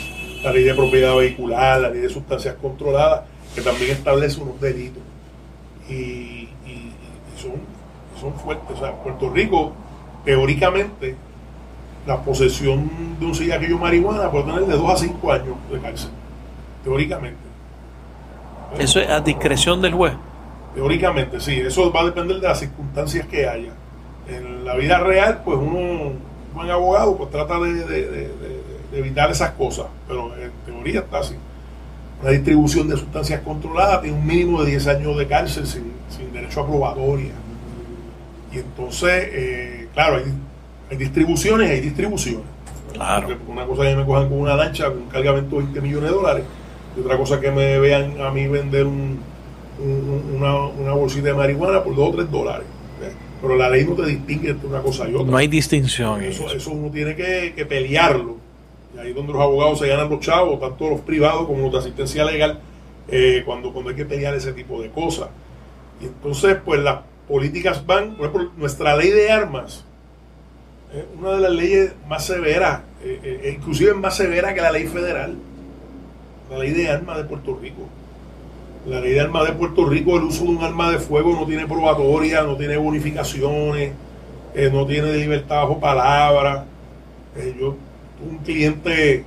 la 0.43 0.53
ley 0.53 0.64
de 0.64 0.74
propiedad 0.74 1.14
vehicular, 1.16 1.80
la 1.80 1.91
ley 1.91 2.01
de 2.01 2.09
sustancias 2.09 2.55
controladas, 2.61 3.22
que 3.55 3.61
también 3.62 3.91
establece 3.93 4.41
unos 4.41 4.61
delitos. 4.61 5.03
Y, 5.89 5.93
y- 5.93 6.49
y 6.66 7.41
son, 7.41 7.53
son 8.20 8.34
fuertes. 8.34 8.76
O 8.76 8.80
sea, 8.80 8.93
Puerto 8.93 9.30
Rico, 9.30 9.72
teóricamente, 10.24 11.16
la 12.07 12.20
posesión 12.22 12.91
de 13.18 13.26
un 13.26 13.34
cigarrillo 13.34 13.76
de 13.76 13.80
marihuana 13.82 14.30
puede 14.30 14.45
tener 14.45 14.61
de 14.66 14.76
2 14.76 14.91
a 14.93 14.97
5 14.97 15.32
años 15.32 15.57
de 15.70 15.78
cárcel. 15.80 16.11
Teóricamente. 16.84 17.39
Eso 18.78 19.01
es 19.01 19.09
a 19.09 19.20
discreción 19.20 19.80
del 19.82 19.95
juez. 19.95 20.12
Teóricamente, 20.74 21.41
sí. 21.41 21.55
Eso 21.61 21.91
va 21.93 22.03
a 22.03 22.05
depender 22.05 22.39
de 22.41 22.47
las 22.49 22.61
circunstancias 22.61 23.26
que 23.26 23.49
haya. 23.49 23.72
En 24.28 24.64
la 24.64 24.74
vida 24.76 24.99
real, 25.01 25.41
pues 25.45 25.57
uno, 25.59 25.78
un 25.78 26.18
buen 26.55 26.70
abogado, 26.70 27.16
pues 27.16 27.30
trata 27.30 27.59
de, 27.59 27.72
de- 27.72 27.84
de- 27.86 28.09
de- 28.09 28.28
de 28.28 28.58
evitar 28.99 29.31
esas 29.31 29.51
cosas. 29.53 29.87
Pero 30.07 30.33
en 30.37 30.51
teoría 30.67 31.01
está 31.01 31.19
así. 31.21 31.35
Una 32.21 32.31
distribución 32.31 32.89
de 32.89 32.97
sustancias 32.97 33.41
controladas 33.43 34.03
tiene 34.03 34.17
un 34.19 34.27
mínimo 34.27 34.63
de 34.63 34.71
10 34.71 34.87
años 34.89 35.17
de 35.17 35.27
cárcel 35.27 35.67
sin, 35.67 35.93
sin 36.09 36.33
derecho 36.33 36.61
a 36.63 36.67
probatoria. 36.67 37.33
Y 38.53 38.59
entonces, 38.59 39.29
eh, 39.33 39.89
claro, 39.95 40.17
hay, 40.17 40.25
hay 40.91 40.97
distribuciones 40.97 41.69
y 41.69 41.73
hay 41.75 41.81
distribuciones. 41.81 42.43
Claro. 42.93 43.29
Porque 43.29 43.43
una 43.53 43.67
cosa 43.67 43.85
es 43.85 43.91
que 43.91 43.97
me 44.01 44.07
cojan 44.07 44.29
con 44.29 44.41
una 44.41 44.57
lancha 44.57 44.89
con 44.89 44.99
un 45.03 45.09
cargamento 45.09 45.57
de 45.57 45.63
20 45.63 45.81
millones 45.83 46.11
de 46.11 46.17
dólares 46.17 46.45
y 46.97 47.01
otra 47.01 47.17
cosa 47.19 47.35
es 47.37 47.41
que 47.41 47.51
me 47.53 47.79
vean 47.79 48.21
a 48.21 48.31
mí 48.31 48.47
vender 48.49 48.87
un, 48.87 49.21
un- 49.79 50.35
una, 50.37 50.57
una 50.67 50.93
bolsita 50.95 51.29
de 51.29 51.35
marihuana 51.35 51.85
por 51.85 51.95
2 51.95 52.09
o 52.09 52.13
3 52.17 52.31
dólares. 52.31 52.67
Pero 53.41 53.55
la 53.55 53.71
ley 53.71 53.85
no 53.85 53.93
te 53.93 54.05
distingue 54.07 54.51
entre 54.51 54.67
una 54.67 54.81
cosa 54.81 55.09
y 55.09 55.15
otra. 55.15 55.31
No 55.31 55.37
hay 55.37 55.47
distinción. 55.47 56.21
eso, 56.25 56.47
eso. 56.47 56.57
eso 56.57 56.71
uno 56.73 56.91
tiene 56.91 57.15
que, 57.15 57.53
que 57.55 57.65
pelearlo. 57.67 58.37
Ahí 58.99 59.11
es 59.11 59.15
donde 59.15 59.33
los 59.33 59.43
abogados 59.43 59.79
se 59.79 59.89
ganan 59.89 60.11
los 60.11 60.21
chavos, 60.21 60.59
tanto 60.61 60.91
los 60.91 61.01
privados 61.01 61.47
como 61.47 61.63
los 61.63 61.73
de 61.73 61.79
asistencia 61.79 62.25
legal, 62.25 62.59
eh, 63.09 63.43
cuando, 63.47 63.73
cuando 63.73 63.91
hay 63.91 63.97
que 63.97 64.05
pelear 64.05 64.35
ese 64.35 64.53
tipo 64.53 64.83
de 64.83 64.91
cosas. 64.91 65.29
Y 66.01 66.07
entonces, 66.07 66.57
pues 66.65 66.81
las 66.81 67.01
políticas 67.29 67.85
van, 67.87 68.17
nuestra 68.57 68.97
ley 68.97 69.11
de 69.11 69.31
armas, 69.31 69.85
es 70.95 71.05
una 71.19 71.33
de 71.33 71.41
las 71.41 71.53
leyes 71.53 71.93
más 72.09 72.25
severas, 72.25 72.81
eh, 73.03 73.21
eh, 73.23 73.55
inclusive 73.57 73.95
más 73.95 74.17
severa 74.17 74.55
que 74.55 74.61
la 74.61 74.73
ley 74.73 74.87
federal, 74.87 75.37
la 76.51 76.59
ley 76.59 76.73
de 76.73 76.89
armas 76.89 77.19
de 77.19 77.25
Puerto 77.25 77.59
Rico. 77.61 77.83
La 78.87 79.01
ley 79.01 79.13
de 79.13 79.21
armas 79.21 79.47
de 79.47 79.53
Puerto 79.53 79.85
Rico, 79.85 80.17
el 80.17 80.25
uso 80.25 80.45
de 80.45 80.51
un 80.51 80.65
arma 80.65 80.91
de 80.91 80.99
fuego 80.99 81.35
no 81.35 81.45
tiene 81.45 81.67
probatoria, 81.67 82.43
no 82.43 82.57
tiene 82.57 82.77
bonificaciones, 82.79 83.93
eh, 84.55 84.71
no 84.73 84.87
tiene 84.87 85.13
libertad 85.13 85.57
bajo 85.57 85.79
palabra. 85.79 86.65
Eh, 87.37 87.55
yo 87.59 87.77
un 88.21 88.39
cliente 88.39 89.25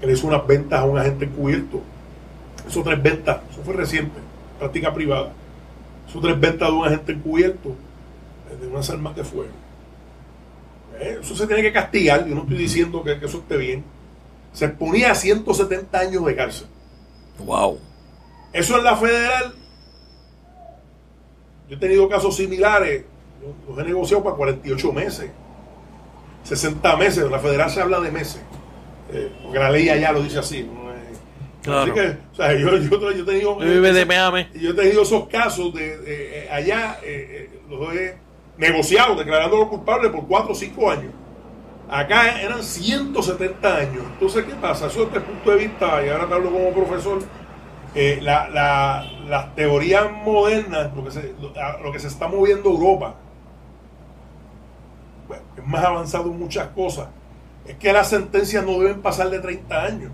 que 0.00 0.06
le 0.06 0.12
hizo 0.12 0.26
unas 0.26 0.46
ventas 0.46 0.80
a 0.80 0.84
un 0.84 0.98
agente 0.98 1.24
encubierto. 1.24 1.80
Hizo 2.68 2.82
tres 2.82 3.02
ventas, 3.02 3.40
eso 3.50 3.62
fue 3.62 3.74
reciente, 3.74 4.18
práctica 4.58 4.92
privada. 4.92 5.32
Hizo 6.08 6.20
tres 6.20 6.38
ventas 6.38 6.68
de 6.68 6.74
un 6.74 6.84
agente 6.84 7.12
encubierto 7.12 7.70
eh, 8.50 8.56
de 8.60 8.66
unas 8.66 8.88
armas 8.90 9.14
de 9.16 9.24
fuego. 9.24 9.52
Eh, 11.00 11.18
eso 11.20 11.34
se 11.34 11.46
tiene 11.46 11.62
que 11.62 11.72
castigar, 11.72 12.26
yo 12.26 12.34
no 12.34 12.42
estoy 12.42 12.58
diciendo 12.58 13.02
que, 13.02 13.18
que 13.18 13.26
eso 13.26 13.38
esté 13.38 13.56
bien, 13.56 13.84
se 14.52 14.66
exponía 14.66 15.12
a 15.12 15.14
170 15.14 15.98
años 15.98 16.24
de 16.24 16.36
cárcel. 16.36 16.66
Wow. 17.38 17.78
Eso 18.52 18.76
en 18.76 18.84
la 18.84 18.96
federal. 18.96 19.54
Yo 21.68 21.76
he 21.76 21.78
tenido 21.78 22.08
casos 22.08 22.36
similares. 22.36 23.04
Los 23.68 23.78
he 23.78 23.84
negociado 23.84 24.22
para 24.22 24.36
48 24.36 24.92
meses. 24.92 25.30
60 26.44 26.96
meses. 26.96 27.30
La 27.30 27.38
federal 27.38 27.70
se 27.70 27.80
habla 27.80 28.00
de 28.00 28.10
meses. 28.10 28.40
Eh, 29.12 29.30
porque 29.42 29.58
la 29.58 29.70
ley 29.70 29.88
allá 29.88 30.12
lo 30.12 30.22
dice 30.22 30.38
así. 30.38 30.62
¿no? 30.64 30.90
Eh, 30.90 30.94
Claro. 31.62 31.82
Así 31.82 31.92
que, 31.92 32.16
o 32.32 32.34
sea, 32.34 32.52
yo, 32.54 32.76
yo- 32.76 33.00
yo 33.00 33.10
he 33.10 33.22
tenido. 33.24 33.56
Yo 34.54 34.70
he 34.70 34.74
tenido 34.74 35.02
esos 35.02 35.28
casos 35.28 35.72
de, 35.72 35.96
de, 35.98 36.44
eh, 36.44 36.48
allá. 36.50 36.98
eh, 37.04 37.48
eh, 37.52 37.60
los 37.70 37.94
he 37.94 38.16
negociado, 38.58 39.14
declarándolo 39.14 39.68
culpable 39.68 40.08
por 40.10 40.26
4 40.26 40.52
o 40.52 40.54
5 40.54 40.90
años. 40.90 41.12
Acá 41.88 42.40
eran 42.40 42.62
170 42.62 43.76
años. 43.76 44.02
Entonces, 44.14 44.44
¿qué 44.44 44.54
pasa? 44.54 44.86
Eso 44.88 45.04
desde 45.04 45.18
el 45.18 45.22
punto 45.24 45.50
de 45.52 45.56
vista, 45.56 46.04
y 46.04 46.08
ahora 46.08 46.26
te 46.26 46.34
hablo 46.34 46.50
como 46.50 46.70
profesor, 46.72 47.22
eh, 47.94 48.18
la, 48.22 48.48
la- 48.48 49.04
las 49.28 49.54
teorías 49.54 50.10
modernas, 50.24 50.90
lo 50.96 51.04
que, 51.04 51.10
se, 51.12 51.34
lo 51.82 51.92
que 51.92 51.98
se 52.00 52.08
está 52.08 52.26
moviendo 52.28 52.70
Europa, 52.70 53.14
bueno, 55.32 55.44
es 55.56 55.66
más 55.66 55.84
avanzado 55.84 56.30
en 56.30 56.38
muchas 56.38 56.68
cosas, 56.68 57.08
es 57.66 57.76
que 57.76 57.92
las 57.92 58.08
sentencias 58.08 58.64
no 58.64 58.78
deben 58.78 59.00
pasar 59.02 59.30
de 59.30 59.38
30 59.38 59.82
años. 59.82 60.12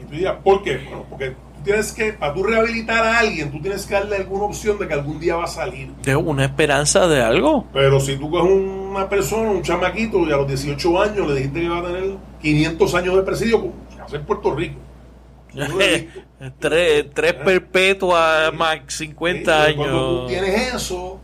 Y 0.00 0.04
tú 0.04 0.14
dirás, 0.16 0.36
¿por 0.42 0.62
qué? 0.62 0.78
Bueno, 0.78 1.04
porque 1.08 1.30
tú 1.30 1.62
tienes 1.64 1.92
que, 1.92 2.12
para 2.12 2.34
tú 2.34 2.42
rehabilitar 2.44 3.04
a 3.04 3.18
alguien, 3.18 3.50
tú 3.50 3.60
tienes 3.60 3.86
que 3.86 3.94
darle 3.94 4.16
alguna 4.16 4.44
opción 4.44 4.78
de 4.78 4.86
que 4.86 4.94
algún 4.94 5.18
día 5.18 5.36
va 5.36 5.44
a 5.44 5.48
salir. 5.48 5.90
De 6.02 6.14
una 6.16 6.44
esperanza 6.44 7.08
de 7.08 7.22
algo. 7.22 7.64
Pero 7.72 7.98
si 8.00 8.16
tú 8.16 8.30
coges 8.30 8.50
una 8.52 9.08
persona, 9.08 9.50
un 9.50 9.62
chamaquito, 9.62 10.20
y 10.20 10.32
a 10.32 10.36
los 10.36 10.46
18 10.46 11.02
años 11.02 11.28
le 11.28 11.34
dijiste 11.34 11.60
que 11.60 11.68
va 11.68 11.78
a 11.78 11.82
tener 11.84 12.16
500 12.40 12.94
años 12.94 13.16
de 13.16 13.22
presidio, 13.22 13.60
como 13.60 13.72
se 13.94 14.00
hace 14.02 14.16
en 14.16 14.24
Puerto 14.24 14.54
Rico. 14.54 14.78
Tres, 16.60 17.06
tres 17.14 17.34
perpetuas 17.34 18.52
más 18.54 18.78
50 18.86 19.66
Sí, 19.66 19.74
Cuando 19.74 19.98
tú 19.98 20.16
años. 20.18 20.26
tienes 20.28 20.74
eso, 20.74 21.18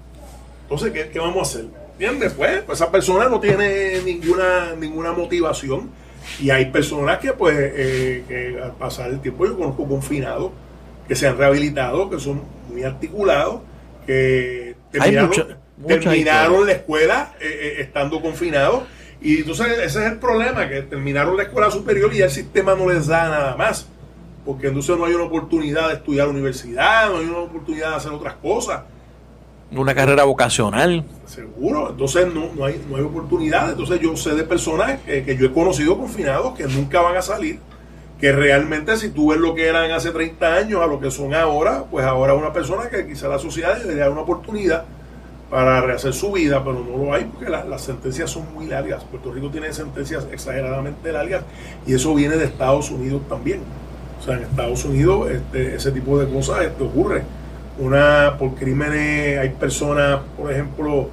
entonces, 0.63 0.91
¿qué, 0.93 1.11
qué 1.11 1.19
vamos 1.21 1.37
a 1.39 1.43
hacer? 1.43 1.67
Después, 1.99 2.63
pues 2.63 2.81
esa 2.81 2.91
persona 2.91 3.29
no 3.29 3.41
tiene 3.41 4.01
ninguna, 4.05 4.75
ninguna 4.79 5.13
motivación. 5.13 5.91
Y 6.41 6.51
hay 6.51 6.67
personas 6.67 7.19
que, 7.19 7.33
pues, 7.33 7.57
eh, 7.59 8.25
que 8.27 8.61
al 8.61 8.73
pasar 8.73 9.11
el 9.11 9.21
tiempo, 9.21 9.47
yo 9.47 9.57
conozco 9.57 9.87
confinados 9.87 10.53
que 11.07 11.15
se 11.15 11.27
han 11.27 11.37
rehabilitado, 11.37 12.11
que 12.11 12.19
son 12.19 12.43
muy 12.71 12.83
articulados, 12.83 13.61
que 14.07 14.75
terminaron, 14.91 15.31
terminaron 15.87 16.67
la 16.67 16.73
escuela 16.73 17.35
eh, 17.41 17.47
eh, 17.47 17.75
estando 17.81 18.21
confinados. 18.21 18.85
Y 19.21 19.39
entonces 19.39 19.67
ese 19.79 20.05
es 20.05 20.13
el 20.13 20.19
problema, 20.19 20.69
que 20.69 20.83
terminaron 20.83 21.37
la 21.37 21.45
escuela 21.45 21.71
superior 21.71 22.13
y 22.13 22.19
ya 22.19 22.27
el 22.27 22.31
sistema 22.31 22.75
no 22.75 22.91
les 22.91 23.07
da 23.07 23.29
nada 23.29 23.57
más. 23.57 23.89
Porque 24.45 24.67
entonces 24.67 24.97
no 24.99 25.07
hay 25.07 25.15
una 25.15 25.25
oportunidad 25.25 25.89
de 25.89 25.95
estudiar 25.95 26.29
universidad, 26.29 27.11
no 27.11 27.19
hay 27.19 27.27
una 27.27 27.39
oportunidad 27.39 27.91
de 27.91 27.97
hacer 27.97 28.13
otras 28.13 28.35
cosas. 28.35 28.83
Una 29.77 29.95
carrera 29.95 30.25
vocacional. 30.25 31.05
Seguro, 31.27 31.91
entonces 31.91 32.27
no, 32.33 32.51
no, 32.55 32.65
hay, 32.65 32.81
no 32.89 32.97
hay 32.97 33.03
oportunidad. 33.03 33.71
Entonces 33.71 34.01
yo 34.01 34.17
sé 34.17 34.35
de 34.35 34.45
personas 34.45 35.01
que 35.01 35.37
yo 35.39 35.47
he 35.47 35.53
conocido 35.53 35.97
confinados 35.99 36.55
que 36.57 36.65
nunca 36.65 37.01
van 37.01 37.17
a 37.17 37.23
salir, 37.23 37.59
que 38.21 38.31
realmente 38.33 38.97
si 38.97 39.11
tú 39.11 39.31
ves 39.31 39.41
lo 39.41 39.55
que 39.55 39.67
eran 39.67 39.91
hace 39.91 40.11
30 40.11 40.55
años 40.55 40.81
a 40.83 40.87
lo 40.87 41.01
que 41.01 41.11
son 41.11 41.35
ahora, 41.35 41.85
pues 41.91 42.05
ahora 42.05 42.35
una 42.35 42.53
persona 42.53 42.89
que 42.89 43.07
quizá 43.07 43.29
la 43.29 43.39
sociedad 43.39 43.83
le 43.85 43.95
da 43.97 44.09
una 44.11 44.21
oportunidad 44.21 44.85
para 45.51 45.81
rehacer 45.83 46.13
su 46.15 46.33
vida, 46.33 46.63
pero 46.65 46.81
no 46.85 47.05
lo 47.05 47.13
hay 47.13 47.25
porque 47.25 47.51
la- 47.51 47.65
las 47.65 47.83
sentencias 47.83 48.31
son 48.31 48.53
muy 48.55 48.67
largas. 48.67 49.05
Puerto 49.05 49.33
Rico 49.33 49.51
tiene 49.51 49.73
sentencias 49.73 50.27
exageradamente 50.33 51.13
largas 51.13 51.43
y 51.87 51.95
eso 51.95 52.15
viene 52.15 52.37
de 52.37 52.45
Estados 52.47 52.91
Unidos 52.91 53.23
también. 53.29 53.61
O 54.21 54.23
sea, 54.25 54.37
en 54.37 54.45
Estados 54.45 54.85
Unidos 54.85 55.31
este, 55.31 55.75
ese 55.77 55.91
tipo 55.93 56.19
de 56.19 56.33
cosas 56.33 56.63
este, 56.63 56.83
ocurre. 56.83 57.23
Una, 57.79 58.37
por 58.39 58.55
crímenes, 58.55 59.39
hay 59.39 59.51
personas, 59.51 60.21
por 60.37 60.53
ejemplo, 60.53 61.11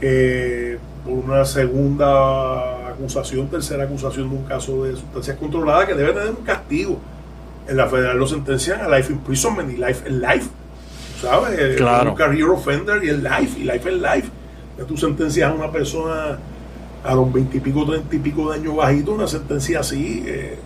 que 0.00 0.78
por 1.04 1.14
una 1.14 1.44
segunda 1.44 2.88
acusación, 2.88 3.48
tercera 3.48 3.84
acusación 3.84 4.28
de 4.28 4.36
un 4.36 4.44
caso 4.44 4.84
de 4.84 4.92
sustancias 4.96 5.36
controladas, 5.36 5.86
que 5.86 5.94
debe 5.94 6.12
tener 6.12 6.30
un 6.30 6.44
castigo. 6.44 6.98
En 7.68 7.76
la 7.76 7.86
federal 7.86 8.18
lo 8.18 8.26
sentencian 8.26 8.80
a 8.80 8.88
life 8.88 9.12
imprisonment 9.12 9.70
y 9.70 9.76
life 9.76 10.02
es 10.06 10.12
life. 10.12 10.48
¿Sabes? 11.20 11.76
Claro. 11.76 12.10
Un 12.10 12.16
career 12.16 12.44
offender 12.44 13.04
y 13.04 13.08
el 13.10 13.22
life, 13.22 13.60
y 13.60 13.64
life 13.64 13.88
es 13.88 13.94
life. 13.94 14.28
Ya 14.78 14.84
tú 14.84 14.96
sentencias 14.96 15.50
a 15.50 15.54
una 15.54 15.70
persona 15.70 16.38
a 17.04 17.14
los 17.14 17.32
veintipico, 17.32 17.86
treinta 17.86 18.16
y 18.16 18.18
pico 18.18 18.50
de 18.50 18.58
años 18.58 18.74
bajito, 18.74 19.12
una 19.12 19.28
sentencia 19.28 19.80
así, 19.80 20.24
eh, 20.26 20.58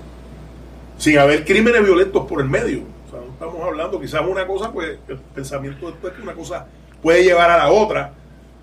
sin 0.97 1.19
haber 1.19 1.45
crímenes 1.45 1.85
violentos 1.85 2.25
por 2.27 2.41
el 2.41 2.49
medio. 2.49 2.94
O 3.45 3.49
estamos 3.49 3.69
hablando, 3.69 4.01
quizás 4.01 4.23
una 4.27 4.47
cosa, 4.47 4.73
pues 4.73 4.99
el 5.09 5.19
pensamiento 5.19 5.87
después 5.87 6.13
que 6.15 6.23
una 6.23 6.35
cosa 6.35 6.67
puede 7.03 7.23
llevar 7.23 7.51
a 7.51 7.59
la 7.59 7.71
otra, 7.71 8.13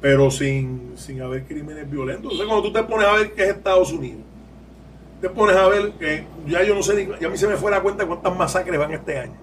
pero 0.02 0.32
sin, 0.32 0.94
sin 0.96 1.22
haber 1.22 1.46
crímenes 1.46 1.90
violentos. 1.90 2.32
Entonces, 2.32 2.48
cuando 2.48 2.64
tú 2.64 2.74
te 2.74 2.84
pones 2.84 3.08
a 3.08 3.14
ver 3.14 3.34
qué 3.34 3.44
es 3.44 3.50
Estados 3.50 3.92
Unidos, 3.92 4.22
te 5.22 5.30
pones 5.30 5.56
a 5.56 5.68
ver 5.68 5.92
que 5.92 6.26
ya 6.48 6.64
yo 6.64 6.74
no 6.74 6.82
sé, 6.82 6.96
ni, 6.96 7.20
ya 7.20 7.28
a 7.28 7.30
mí 7.30 7.38
se 7.38 7.48
me 7.48 7.56
fue 7.56 7.70
la 7.70 7.82
cuenta 7.82 8.06
cuántas 8.06 8.36
masacres 8.36 8.80
van 8.80 8.92
este 8.92 9.20
año. 9.20 9.38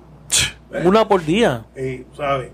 Una 0.85 1.07
por 1.07 1.25
día. 1.25 1.65
Eh, 1.75 2.05
¿Sabes? 2.17 2.51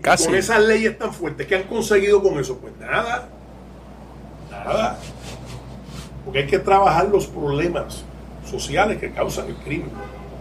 Casi. 0.00 0.26
Con 0.26 0.34
esas 0.34 0.62
leyes 0.62 0.96
tan 0.96 1.12
fuertes, 1.12 1.46
¿qué 1.46 1.56
han 1.56 1.64
conseguido 1.64 2.22
con 2.22 2.38
eso? 2.38 2.56
Pues 2.58 2.72
nada. 2.78 3.28
Nada. 4.50 4.98
Porque 6.24 6.40
hay 6.40 6.46
que 6.46 6.58
trabajar 6.58 7.08
los 7.08 7.26
problemas 7.26 8.04
sociales 8.48 8.98
que 8.98 9.10
causan 9.10 9.48
el 9.48 9.56
crimen. 9.56 9.90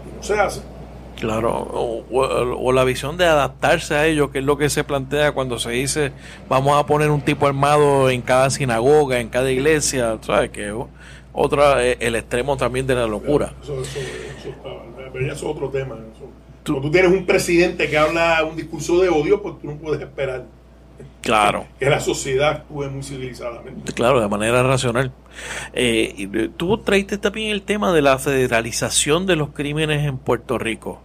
Y 0.10 0.16
no 0.16 0.24
se 0.24 0.40
hace. 0.40 0.62
Claro, 1.20 1.52
o, 1.52 2.06
o- 2.12 2.58
o 2.66 2.72
la 2.72 2.84
visión 2.86 3.18
de 3.18 3.26
adaptarse 3.26 3.94
a 3.96 4.06
ello, 4.08 4.32
que 4.32 4.40
es 4.40 4.46
lo 4.46 4.58
que 4.58 4.70
se 4.70 4.84
plantea 4.86 5.34
cuando 5.34 5.60
se 5.60 5.72
dice 5.72 6.12
vamos 6.48 6.80
a 6.82 6.86
poner 6.86 7.12
un 7.12 7.22
tipo 7.22 7.46
armado 7.46 8.10
en 8.10 8.22
cada 8.22 8.50
sinagoga, 8.50 9.20
en 9.20 9.28
cada 9.30 9.52
iglesia, 9.52 10.18
¿sabes? 10.22 10.50
Que 10.52 10.74
otra, 11.34 11.86
eh, 11.86 11.98
el 12.00 12.16
extremo 12.16 12.56
también 12.58 12.88
de 12.88 12.96
la 12.96 13.06
locura. 13.06 13.54
Eso, 13.62 13.82
eso, 13.82 14.00
eso 14.40 14.50
está- 14.50 14.70
pero 15.12 15.26
ya 15.28 15.34
es 15.34 15.44
otro 15.44 15.70
tema. 15.70 15.96
Tú- 16.64 16.74
Cuando 16.74 16.88
tú 16.88 16.92
tienes 16.92 17.12
un 17.12 17.26
presidente 17.26 17.90
que 17.90 17.98
habla 17.98 18.44
un 18.50 18.56
discurso 18.56 19.00
de 19.02 19.10
odio, 19.10 19.42
pues 19.42 19.56
tú 19.62 19.68
no 19.68 19.76
puedes 19.78 20.00
esperar 20.02 20.46
Claro, 21.22 21.66
que 21.80 21.90
la 21.90 22.00
sociedad 22.00 22.50
actúe 22.50 22.90
muy 22.90 23.04
civilizadamente. 23.04 23.92
claro, 23.94 24.22
de 24.22 24.28
manera 24.30 24.64
racional. 24.64 25.12
Eh, 25.74 26.16
eh, 26.34 26.50
tú 26.56 26.78
traiste 26.80 27.18
también 27.18 27.52
el 27.52 27.62
tema 27.62 27.92
de 27.94 28.02
la 28.02 28.18
federalización 28.20 29.26
de 29.26 29.36
los 29.36 29.50
crímenes 29.50 30.06
en 30.06 30.18
Puerto 30.18 30.58
Rico. 30.58 31.02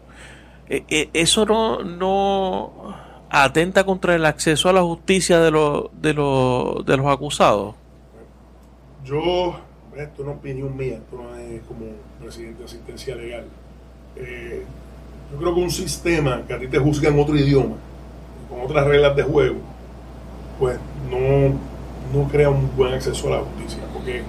Eh, 0.68 0.84
eh, 0.88 1.10
¿Eso 1.12 1.44
no, 1.44 1.82
no 1.84 2.94
atenta 3.28 3.84
contra 3.84 4.14
el 4.14 4.24
acceso 4.24 4.68
a 4.68 4.72
la 4.72 4.82
justicia 4.82 5.40
de 5.40 5.50
los, 5.50 5.90
de 6.00 6.14
los, 6.14 6.86
de 6.86 6.96
los 6.96 7.06
acusados? 7.06 7.74
Yo, 9.04 9.56
esto 9.96 10.14
es 10.14 10.20
una 10.20 10.32
opinión 10.32 10.74
mía, 10.76 10.94
esto 10.94 11.16
no 11.16 11.36
es 11.36 11.62
como 11.62 11.86
presidente 12.20 12.60
de 12.60 12.64
asistencia 12.64 13.14
legal. 13.14 13.44
Eh, 14.16 14.62
yo 15.32 15.38
creo 15.38 15.54
que 15.54 15.60
un 15.60 15.70
sistema 15.70 16.42
que 16.46 16.54
a 16.54 16.58
ti 16.58 16.68
te 16.68 16.78
juzga 16.78 17.10
en 17.10 17.18
otro 17.18 17.36
idioma, 17.36 17.76
con 18.48 18.62
otras 18.62 18.86
reglas 18.86 19.14
de 19.16 19.22
juego, 19.22 19.56
pues 20.58 20.78
no, 21.10 21.58
no 22.18 22.28
crea 22.28 22.48
un 22.48 22.74
buen 22.74 22.94
acceso 22.94 23.26
a 23.28 23.36
la 23.36 23.42
justicia, 23.42 23.82
porque 23.92 24.22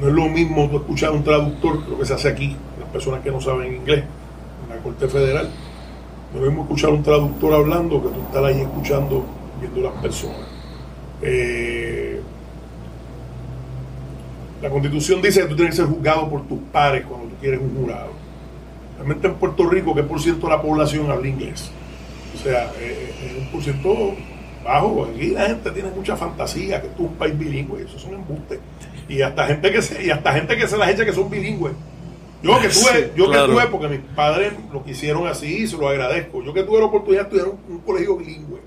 no 0.00 0.08
es 0.08 0.14
lo 0.14 0.28
mismo 0.28 0.68
tú 0.68 0.76
escuchar 0.76 1.08
a 1.08 1.12
un 1.12 1.24
traductor, 1.24 1.88
lo 1.88 1.98
que 1.98 2.04
se 2.04 2.14
hace 2.14 2.28
aquí, 2.28 2.56
personas 2.88 3.20
que 3.22 3.30
no 3.30 3.40
saben 3.40 3.74
inglés, 3.74 4.04
en 4.64 4.76
la 4.76 4.82
Corte 4.82 5.08
Federal, 5.08 5.50
no 6.34 6.46
es 6.46 6.58
escuchar 6.58 6.90
un 6.90 7.02
traductor 7.02 7.54
hablando 7.54 8.02
que 8.02 8.08
tú 8.08 8.20
estar 8.20 8.44
ahí 8.44 8.60
escuchando, 8.60 9.24
viendo 9.60 9.80
las 9.80 10.00
personas. 10.02 10.46
Eh, 11.22 12.20
la 14.62 14.70
constitución 14.70 15.22
dice 15.22 15.42
que 15.42 15.48
tú 15.48 15.56
tienes 15.56 15.74
que 15.74 15.82
ser 15.82 15.90
juzgado 15.90 16.28
por 16.28 16.46
tus 16.46 16.58
pares 16.72 17.04
cuando 17.06 17.28
tú 17.28 17.36
quieres 17.40 17.60
un 17.60 17.74
jurado. 17.74 18.10
Realmente 18.96 19.28
en 19.28 19.34
Puerto 19.34 19.68
Rico, 19.68 19.94
¿qué 19.94 20.02
por 20.02 20.20
ciento 20.20 20.46
de 20.48 20.52
la 20.52 20.60
población 20.60 21.10
habla 21.10 21.28
inglés? 21.28 21.70
O 22.34 22.38
sea, 22.42 22.70
eh, 22.78 23.14
es 23.24 23.38
un 23.38 23.50
por 23.50 23.62
ciento 23.62 24.14
bajo. 24.64 25.06
Aquí 25.06 25.28
la 25.28 25.46
gente 25.46 25.70
tiene 25.70 25.90
mucha 25.90 26.16
fantasía, 26.16 26.80
que 26.80 26.88
esto 26.88 27.04
es 27.04 27.08
un 27.08 27.16
país 27.16 27.38
bilingüe, 27.38 27.82
eso 27.82 27.96
es 27.96 28.04
un 28.04 28.14
embuste. 28.14 28.58
Y 29.08 29.22
hasta 29.22 29.46
gente 29.46 29.70
que 29.70 29.80
se, 29.80 30.04
y 30.04 30.10
hasta 30.10 30.32
gente 30.32 30.56
que 30.56 30.66
se 30.66 30.76
las 30.76 30.90
echa 30.90 31.04
que 31.04 31.12
son 31.12 31.30
bilingües. 31.30 31.72
Yo 32.42 32.60
que 32.60 32.68
tuve, 32.68 33.04
Sí, 33.04 33.10
yo 33.16 33.26
claro. 33.26 33.46
que 33.46 33.52
tuve, 33.52 33.66
porque 33.66 33.88
mis 33.88 34.00
padres 34.14 34.52
lo 34.72 34.84
quisieron 34.84 35.26
así 35.26 35.62
y 35.62 35.66
se 35.66 35.76
lo 35.76 35.88
agradezco. 35.88 36.42
Yo 36.42 36.54
que 36.54 36.62
tuve 36.62 36.78
la 36.78 36.86
oportunidad 36.86 37.22
de 37.28 37.36
estudiar 37.36 37.48
un, 37.48 37.74
un 37.74 37.80
colegio 37.80 38.16
bilingüe 38.16 38.60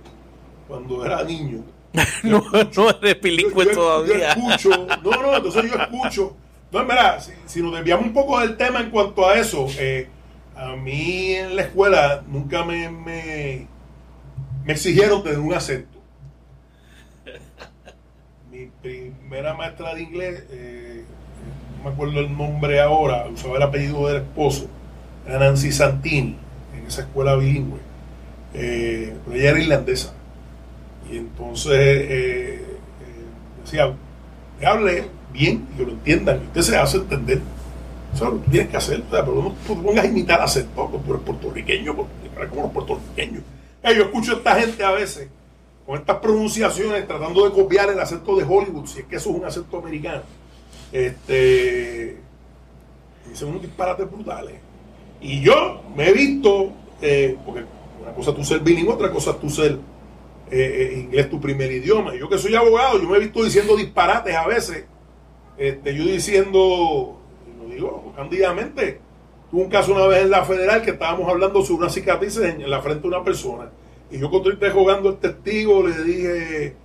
cuando 0.67 1.05
era 1.05 1.23
niño. 1.23 1.63
no, 2.23 2.43
no 2.51 2.89
eres 3.01 3.21
bilingüe 3.21 3.65
Yo- 3.65 3.71
yo- 3.71 3.77
todavía. 3.77 4.35
Yo 4.35 4.49
escucho, 4.51 4.87
no, 5.03 5.11
no, 5.21 5.35
entonces 5.37 5.71
yo 5.71 5.77
escucho. 5.77 6.35
No, 6.71 6.85
si, 7.19 7.31
si 7.45 7.61
nos 7.61 7.73
desviamos 7.73 8.05
un 8.05 8.13
poco 8.13 8.39
del 8.39 8.55
tema 8.55 8.79
en 8.79 8.89
cuanto 8.91 9.27
a 9.27 9.37
eso, 9.37 9.67
eh, 9.77 10.07
a 10.55 10.75
mí 10.75 11.33
en 11.33 11.55
la 11.55 11.63
escuela 11.63 12.23
nunca 12.27 12.63
me, 12.63 12.89
me, 12.89 13.67
me 14.63 14.71
exigieron 14.73 15.21
tener 15.21 15.39
un 15.39 15.53
acento. 15.53 15.99
Mi 18.49 18.67
primera 18.81 19.53
maestra 19.53 19.93
de 19.95 20.01
inglés, 20.01 20.43
eh, 20.51 21.03
me 21.83 21.89
acuerdo 21.89 22.19
el 22.19 22.35
nombre 22.35 22.79
ahora, 22.79 23.27
usaba 23.31 23.57
el 23.57 23.63
apellido 23.63 24.07
del 24.07 24.17
esposo, 24.17 24.67
era 25.25 25.39
Nancy 25.39 25.71
Santini, 25.71 26.37
en 26.77 26.87
esa 26.87 27.01
escuela 27.01 27.35
bilingüe. 27.35 27.79
Eh, 28.53 29.13
pero 29.25 29.37
ella 29.37 29.49
era 29.51 29.59
irlandesa. 29.59 30.13
Y 31.09 31.17
entonces 31.17 31.73
eh, 31.73 32.55
eh, 32.55 32.65
decía, 33.63 33.93
hable 34.65 35.05
bien 35.31 35.67
y 35.73 35.77
que 35.77 35.85
lo 35.85 35.91
entiendan, 35.91 36.41
y 36.41 36.47
usted 36.47 36.61
se 36.61 36.77
hace 36.77 36.97
entender. 36.97 37.41
Eso 38.13 38.25
es 38.25 38.33
lo 38.33 38.43
que 38.43 38.51
tienes 38.51 38.69
que 38.69 38.77
hacer, 38.77 39.03
pero 39.09 39.25
no 39.35 39.55
te 39.67 39.81
pongas 39.81 40.03
a 40.03 40.07
imitar 40.07 40.41
acento, 40.41 41.01
tú 41.05 41.13
eres 41.13 41.23
puertorriqueño, 41.23 41.95
porque 41.95 42.47
como 42.49 42.63
los 42.63 42.71
puertorriqueños. 42.71 43.43
yo 43.83 44.03
escucho 44.03 44.33
a 44.33 44.37
esta 44.37 44.55
gente 44.55 44.83
a 44.83 44.91
veces 44.91 45.29
con 45.85 45.97
estas 45.97 46.17
pronunciaciones 46.17 47.07
tratando 47.07 47.45
de 47.45 47.51
copiar 47.51 47.89
el 47.89 47.99
acento 47.99 48.35
de 48.35 48.43
Hollywood, 48.43 48.85
si 48.85 48.99
es 48.99 49.05
que 49.05 49.15
eso 49.15 49.29
es 49.29 49.35
un 49.35 49.45
acento 49.45 49.77
americano. 49.77 50.21
Este, 50.91 52.17
dicen 53.29 53.47
unos 53.47 53.61
disparates 53.61 54.09
brutales. 54.09 54.55
Y 55.21 55.41
yo 55.41 55.83
me 55.95 56.09
he 56.09 56.13
visto, 56.13 56.73
eh, 57.01 57.37
porque 57.45 57.63
una 58.01 58.13
cosa 58.13 58.31
es 58.31 58.37
tú 58.37 58.43
ser 58.43 58.59
bilingüe, 58.61 58.93
otra 58.93 59.11
cosa 59.11 59.31
es 59.31 59.39
tú 59.39 59.49
ser 59.49 59.77
eh, 60.51 60.93
eh, 60.93 60.99
inglés 60.99 61.29
tu 61.29 61.39
primer 61.39 61.71
idioma. 61.71 62.13
Yo 62.15 62.27
que 62.27 62.37
soy 62.37 62.55
abogado, 62.55 63.01
yo 63.01 63.07
me 63.07 63.17
he 63.17 63.21
visto 63.21 63.43
diciendo 63.43 63.77
disparates 63.77 64.35
a 64.35 64.47
veces. 64.47 64.85
Este, 65.57 65.95
yo 65.95 66.03
diciendo, 66.03 67.19
lo 67.59 67.73
digo 67.73 68.13
candidamente, 68.15 68.99
tuve 69.49 69.61
un 69.61 69.69
caso 69.69 69.93
una 69.93 70.07
vez 70.07 70.23
en 70.23 70.31
la 70.31 70.43
federal 70.43 70.81
que 70.81 70.91
estábamos 70.91 71.29
hablando 71.29 71.61
sobre 71.63 71.83
una 71.83 71.89
cicatriz 71.89 72.37
en, 72.37 72.69
la 72.69 72.81
frente 72.81 73.03
de 73.03 73.07
una 73.07 73.23
persona. 73.23 73.69
Y 74.09 74.17
yo 74.17 74.29
cuando 74.29 74.51
estoy 74.51 74.71
jugando 74.71 75.09
el 75.09 75.17
testigo 75.17 75.87
le 75.87 76.03
dije, 76.03 76.75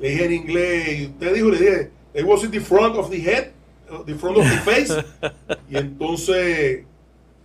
le 0.00 0.08
dije 0.08 0.24
en 0.24 0.32
inglés, 0.32 1.00
y 1.00 1.06
usted 1.06 1.34
dijo, 1.34 1.48
le 1.48 1.58
dije, 1.58 1.90
it 2.14 2.24
was 2.24 2.44
in 2.44 2.50
the 2.50 2.60
front 2.60 2.96
of 2.96 3.10
the 3.10 3.20
head, 3.20 3.52
the 4.06 4.14
front 4.14 4.38
of 4.38 4.44
the 4.44 4.58
face. 4.58 4.92
y 5.70 5.76
entonces, 5.76 6.84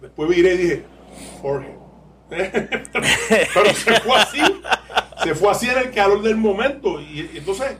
después 0.01 0.29
miré 0.29 0.53
y 0.53 0.57
dije, 0.57 0.83
forehead. 1.41 1.75
Pero 2.29 3.73
se 3.73 3.99
fue 4.01 4.15
así 4.15 4.41
se 5.23 5.35
fue 5.35 5.51
así 5.51 5.69
en 5.69 5.77
el 5.77 5.91
calor 5.91 6.21
del 6.21 6.37
momento. 6.37 6.99
Y, 7.01 7.29
entonces, 7.35 7.77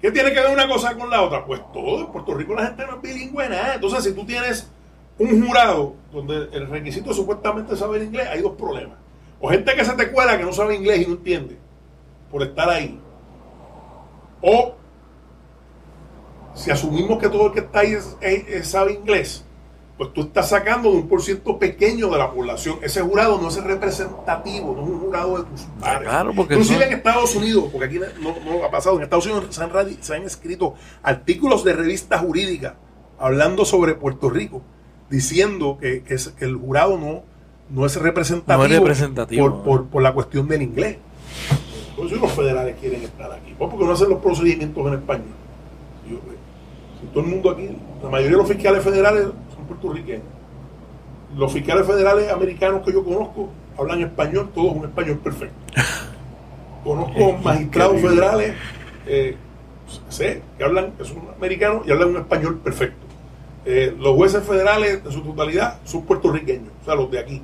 ¿qué 0.00 0.10
tiene 0.10 0.32
que 0.32 0.40
ver 0.40 0.50
una 0.50 0.68
cosa 0.68 0.96
con 0.96 1.10
la 1.10 1.22
otra? 1.22 1.44
Pues 1.44 1.60
todo. 1.72 2.00
En 2.00 2.12
Puerto 2.12 2.34
Rico 2.34 2.54
la 2.54 2.66
gente 2.66 2.86
no 2.86 2.96
es 2.96 3.02
bilingüe 3.02 3.48
nada. 3.48 3.74
Entonces, 3.74 4.04
si 4.04 4.12
tú 4.12 4.24
tienes 4.24 4.68
un 5.18 5.46
jurado 5.46 5.94
donde 6.12 6.48
el 6.52 6.68
requisito 6.68 7.10
es 7.10 7.16
supuestamente 7.16 7.76
saber 7.76 8.02
inglés, 8.02 8.28
hay 8.28 8.42
dos 8.42 8.52
problemas. 8.52 8.98
O 9.40 9.48
gente 9.48 9.74
que 9.74 9.84
se 9.84 9.92
te 9.92 10.10
cuela 10.10 10.38
que 10.38 10.44
no 10.44 10.52
sabe 10.52 10.76
inglés 10.76 11.02
y 11.02 11.06
no 11.06 11.14
entiende 11.14 11.56
por 12.30 12.42
estar 12.42 12.68
ahí. 12.68 13.00
O 14.42 14.74
si 16.56 16.70
asumimos 16.70 17.18
que 17.18 17.28
todo 17.28 17.48
el 17.48 17.52
que 17.52 17.60
está 17.60 17.80
ahí 17.80 17.96
sabe 18.62 18.94
inglés, 18.94 19.44
pues 19.98 20.12
tú 20.12 20.22
estás 20.22 20.48
sacando 20.48 20.90
de 20.90 20.96
un 20.96 21.08
por 21.08 21.22
ciento 21.22 21.58
pequeño 21.58 22.10
de 22.10 22.18
la 22.18 22.30
población. 22.30 22.78
Ese 22.82 23.00
jurado 23.02 23.40
no 23.40 23.48
es 23.48 23.62
representativo, 23.62 24.74
no 24.74 24.82
es 24.82 24.88
un 24.88 25.00
jurado 25.00 25.38
de 25.38 25.44
tus 25.44 25.60
padres. 25.80 26.08
Claro, 26.08 26.32
porque 26.34 26.54
Inclusive 26.54 26.86
en 26.86 26.92
Estados 26.94 27.34
Unidos, 27.34 27.68
porque 27.70 27.86
aquí 27.86 28.00
no, 28.20 28.64
ha 28.64 28.70
pasado, 28.70 28.96
en 28.96 29.02
Estados 29.02 29.26
Unidos 29.26 29.54
se 29.54 29.62
han, 29.62 29.70
se 30.02 30.14
han 30.14 30.22
escrito 30.24 30.74
artículos 31.02 31.62
de 31.62 31.74
revistas 31.74 32.20
jurídicas 32.20 32.74
hablando 33.18 33.64
sobre 33.64 33.94
Puerto 33.94 34.28
Rico, 34.28 34.62
diciendo 35.08 35.78
que, 35.80 36.02
que, 36.02 36.16
el 36.44 36.56
jurado 36.56 36.98
no, 36.98 37.22
no 37.70 37.86
es 37.86 37.96
representativo, 37.96 39.62
Por, 39.62 39.86
por, 39.86 40.02
la 40.02 40.12
cuestión 40.12 40.48
del 40.48 40.62
inglés. 40.62 40.98
Por 41.96 42.06
eso 42.06 42.16
los 42.16 42.32
federales 42.32 42.76
quieren 42.78 43.02
estar 43.02 43.32
aquí. 43.32 43.54
¿Por 43.54 43.70
qué 43.70 43.76
no 43.78 43.92
hacen 43.92 44.10
los 44.10 44.20
procedimientos 44.20 44.86
en 44.86 44.94
español? 44.94 45.46
si 46.06 46.14
todo 47.16 47.24
el 47.24 47.30
mundo 47.30 47.50
aquí, 47.50 47.70
la 48.02 48.10
mayoría 48.10 48.36
de 48.36 48.42
los 48.42 48.48
fiscales 48.48 48.84
federales 48.84 49.28
puertorriqueños. 49.66 50.22
Los 51.34 51.50
fiscales 51.50 51.86
federales 51.86 52.30
americanos 52.30 52.82
que 52.84 52.92
yo 52.92 53.02
conozco 53.02 53.48
hablan 53.78 54.02
español, 54.02 54.50
todos 54.54 54.76
un 54.76 54.84
español 54.84 55.16
perfecto. 55.20 55.56
Conozco 56.84 57.32
magistrados 57.42 58.02
federales, 58.02 58.54
eh, 59.06 59.34
sé, 60.10 60.42
que 60.58 60.64
hablan, 60.64 60.92
que 60.92 61.06
son 61.06 61.22
americanos 61.34 61.86
y 61.86 61.90
hablan 61.90 62.10
un 62.10 62.16
español 62.18 62.58
perfecto. 62.58 63.06
Eh, 63.64 63.96
los 63.98 64.14
jueces 64.14 64.44
federales 64.44 65.00
en 65.02 65.10
su 65.10 65.22
totalidad 65.22 65.78
son 65.84 66.02
puertorriqueños, 66.02 66.68
o 66.82 66.84
sea, 66.84 66.96
los 66.96 67.10
de 67.10 67.18
aquí. 67.18 67.42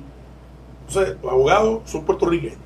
Entonces, 0.87 1.17
los 1.23 1.31
abogados 1.31 1.81
son 1.85 2.05
puertorriqueños. 2.05 2.59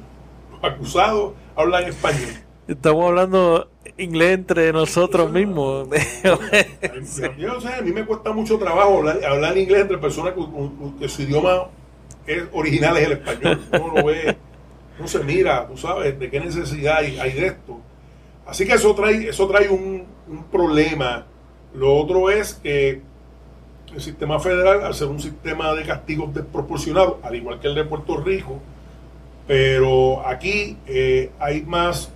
Los 0.51 0.73
acusados 0.73 1.33
hablan 1.55 1.85
español. 1.85 2.31
Estamos 2.67 3.05
hablando 3.05 3.69
inglés 3.97 4.33
entre 4.33 4.71
nosotros 4.71 5.31
mismos. 5.31 5.87
Yo 7.37 7.61
sé, 7.61 7.73
a 7.73 7.81
mí 7.81 7.91
me 7.91 8.05
cuesta 8.05 8.31
mucho 8.31 8.57
trabajo 8.57 9.03
hablar, 9.27 9.57
inglés 9.57 9.81
entre 9.81 9.97
personas 9.97 10.33
que, 10.99 11.09
su 11.09 11.21
idioma 11.23 11.67
es, 12.25 12.43
original 12.51 12.97
es 12.97 13.05
el 13.05 13.11
español. 13.13 13.61
Uno 13.73 13.93
lo 13.95 14.05
ve, 14.05 14.37
no 14.99 15.07
se 15.07 15.23
mira, 15.23 15.67
tú 15.67 15.77
sabes, 15.77 16.17
de 16.19 16.29
qué 16.29 16.39
necesidad 16.39 16.97
hay, 16.97 17.31
de 17.33 17.47
esto. 17.47 17.79
Así 18.45 18.65
que 18.65 18.73
eso 18.73 18.93
trae, 18.95 19.29
eso 19.29 19.47
trae 19.47 19.69
un, 19.69 20.05
un 20.27 20.43
problema. 20.45 21.25
Lo 21.73 21.95
otro 21.95 22.29
es 22.29 22.53
que 22.53 23.01
el 23.93 24.01
sistema 24.01 24.39
federal, 24.39 24.83
al 24.83 24.93
ser 24.93 25.07
un 25.07 25.19
sistema 25.19 25.73
de 25.73 25.83
castigos 25.83 26.33
desproporcionado, 26.33 27.19
al 27.23 27.35
igual 27.35 27.59
que 27.59 27.67
el 27.67 27.75
de 27.75 27.83
Puerto 27.83 28.17
Rico, 28.17 28.61
pero 29.47 30.27
aquí 30.27 30.77
eh, 30.87 31.31
hay 31.39 31.61
más 31.61 32.11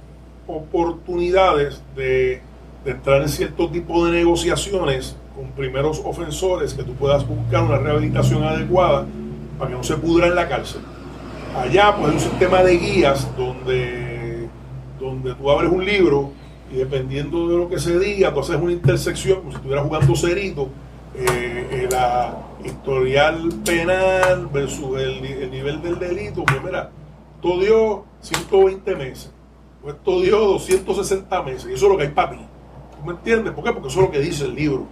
oportunidades 0.47 1.81
de, 1.95 2.41
entrar 2.83 3.21
en 3.21 3.29
cierto 3.29 3.69
tipo 3.69 4.05
de 4.05 4.11
negociaciones 4.11 5.15
con 5.35 5.51
primeros 5.51 6.01
ofensores, 6.03 6.73
que 6.73 6.83
tú 6.83 6.93
puedas 6.93 7.27
buscar 7.27 7.63
una 7.63 7.77
rehabilitación 7.77 8.43
adecuada 8.43 9.05
para 9.59 9.69
que 9.69 9.77
no 9.77 9.83
se 9.83 9.97
pudra 9.97 10.27
en 10.27 10.35
la 10.35 10.49
cárcel. 10.49 10.81
Allá 11.55 11.95
pues 11.95 12.07
hay 12.07 12.13
un 12.15 12.19
sistema 12.19 12.63
de 12.63 12.77
guías 12.77 13.29
donde, 13.37 14.49
donde 14.99 15.35
tú 15.35 15.51
abres 15.51 15.71
un 15.71 15.85
libro 15.85 16.31
y 16.71 16.77
dependiendo 16.77 17.47
de 17.47 17.57
lo 17.57 17.69
que 17.69 17.79
se 17.79 17.99
diga, 17.99 18.33
tú 18.33 18.39
haces 18.39 18.55
una 18.55 18.71
intersección, 18.71 19.39
como 19.39 19.51
si 19.51 19.57
estuvieras 19.57 19.85
jugando 19.85 20.15
cerito, 20.15 20.69
eh, 21.13 21.87
la 21.91 22.37
historial 22.63 23.49
penal 23.63 24.47
versus 24.51 24.99
el, 24.99 25.23
el 25.23 25.51
nivel 25.51 25.81
del 25.81 25.99
delito, 25.99 26.43
pues 26.45 26.63
mira, 26.63 26.89
todo 27.41 27.59
dio 27.59 28.05
120 28.21 28.95
meses 28.95 29.31
esto 29.87 30.21
dio 30.21 30.39
260 30.39 31.41
meses 31.43 31.67
y 31.69 31.73
eso 31.73 31.85
es 31.85 31.91
lo 31.91 31.97
que 31.97 32.03
hay 32.03 32.09
para 32.09 32.31
ti. 32.31 32.45
¿Tú 32.97 33.05
me 33.05 33.13
entiendes? 33.13 33.53
¿Por 33.53 33.63
qué? 33.63 33.71
Porque 33.71 33.87
eso 33.87 33.99
es 33.99 34.05
lo 34.05 34.11
que 34.11 34.19
dice 34.19 34.45
el 34.45 34.55
libro. 34.55 34.85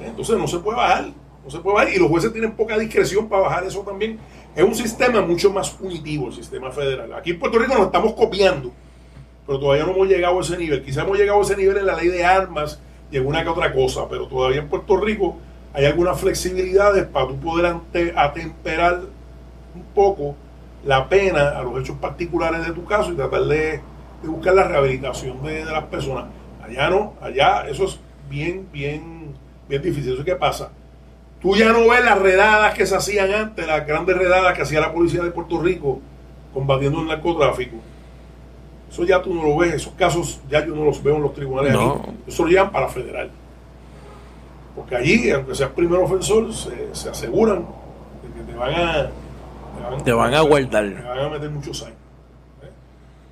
Entonces 0.00 0.38
no 0.38 0.46
se 0.46 0.58
puede 0.58 0.76
bajar. 0.76 1.08
No 1.44 1.50
se 1.50 1.58
puede 1.58 1.76
bajar. 1.76 1.92
Y 1.92 1.98
los 1.98 2.08
jueces 2.08 2.32
tienen 2.32 2.52
poca 2.52 2.78
discreción 2.78 3.28
para 3.28 3.42
bajar 3.42 3.64
eso 3.64 3.80
también. 3.80 4.18
Es 4.54 4.64
un 4.64 4.74
sistema 4.74 5.20
mucho 5.22 5.52
más 5.52 5.70
punitivo 5.70 6.28
el 6.28 6.34
sistema 6.34 6.70
federal. 6.70 7.12
Aquí 7.14 7.30
en 7.30 7.38
Puerto 7.38 7.58
Rico 7.58 7.74
nos 7.74 7.86
estamos 7.86 8.12
copiando, 8.14 8.70
pero 9.46 9.58
todavía 9.58 9.84
no 9.84 9.92
hemos 9.92 10.08
llegado 10.08 10.38
a 10.38 10.42
ese 10.42 10.56
nivel. 10.56 10.84
Quizá 10.84 11.02
hemos 11.02 11.18
llegado 11.18 11.40
a 11.40 11.42
ese 11.42 11.56
nivel 11.56 11.78
en 11.78 11.86
la 11.86 11.96
ley 11.96 12.08
de 12.08 12.24
armas 12.24 12.80
y 13.10 13.16
en 13.16 13.26
una 13.26 13.42
que 13.42 13.48
otra 13.48 13.72
cosa, 13.72 14.08
pero 14.08 14.26
todavía 14.28 14.60
en 14.60 14.68
Puerto 14.68 14.96
Rico 14.96 15.36
hay 15.72 15.84
algunas 15.84 16.20
flexibilidades 16.20 17.06
para 17.06 17.28
tú 17.28 17.36
poder 17.38 17.76
atemperar 18.16 19.00
un 19.74 19.82
poco 19.94 20.34
la 20.84 21.08
pena 21.08 21.50
a 21.50 21.62
los 21.62 21.80
hechos 21.80 21.96
particulares 21.98 22.66
de 22.66 22.72
tu 22.72 22.84
caso 22.84 23.12
y 23.12 23.16
tratar 23.16 23.42
de 23.44 23.80
de 24.22 24.28
buscar 24.28 24.54
la 24.54 24.64
rehabilitación 24.64 25.42
de, 25.42 25.64
las 25.64 25.84
personas. 25.84 26.26
Allá 26.62 26.90
no, 26.90 27.14
allá 27.20 27.66
eso 27.68 27.84
es 27.84 27.98
bien, 28.28 28.68
bien, 28.72 29.34
bien 29.68 29.82
difícil. 29.82 30.14
¿Eso 30.14 30.24
qué 30.24 30.36
pasa? 30.36 30.70
Tú 31.40 31.54
ya 31.54 31.72
no 31.72 31.88
ves 31.88 32.04
las 32.04 32.18
redadas 32.18 32.74
que 32.74 32.84
se 32.84 32.96
hacían 32.96 33.32
antes, 33.32 33.66
las 33.66 33.86
grandes 33.86 34.16
redadas 34.16 34.54
que 34.54 34.62
hacía 34.62 34.80
la 34.80 34.92
policía 34.92 35.22
de 35.22 35.30
Puerto 35.30 35.60
Rico 35.60 36.00
combatiendo 36.52 37.00
el 37.00 37.06
narcotráfico. 37.06 37.76
Eso 38.90 39.04
ya 39.04 39.22
tú 39.22 39.34
no 39.34 39.44
lo 39.44 39.56
ves, 39.58 39.74
esos 39.74 39.92
casos 39.92 40.40
ya 40.48 40.64
yo 40.66 40.74
no 40.74 40.84
los 40.84 41.02
veo 41.02 41.16
en 41.16 41.22
los 41.22 41.34
tribunales 41.34 41.74
aquí. 41.74 42.10
Eso 42.26 42.44
lo 42.44 42.50
llevan 42.50 42.72
para 42.72 42.88
federal. 42.88 43.30
Porque 44.74 44.96
allí, 44.96 45.30
aunque 45.30 45.54
seas 45.54 45.70
primer 45.70 45.98
ofensor, 46.00 46.52
se, 46.54 47.08
aseguran 47.08 47.66
de 48.22 48.32
que 48.32 48.52
te 48.52 48.56
van 48.56 48.74
a... 48.74 49.10
Te 50.04 50.12
van, 50.12 50.34
a 50.34 50.40
guardar. 50.40 50.84
Te 50.84 51.02
van 51.02 51.18
a 51.18 51.28
meter 51.28 51.50
muchos 51.50 51.82
años. 51.82 51.97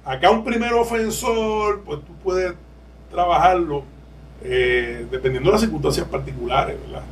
Acá 0.06 0.30
un 0.30 0.44
primer 0.44 0.72
ofensor, 0.72 1.82
pues 1.84 1.98
tú 2.04 2.12
puedes 2.22 2.54
trabajarlo 3.10 3.82
eh, 4.42 5.04
dependiendo 5.10 5.50
de 5.50 5.54
las 5.54 5.60
circunstancias 5.60 6.06
particulares, 6.06 6.76
¿verdad? 6.86 7.02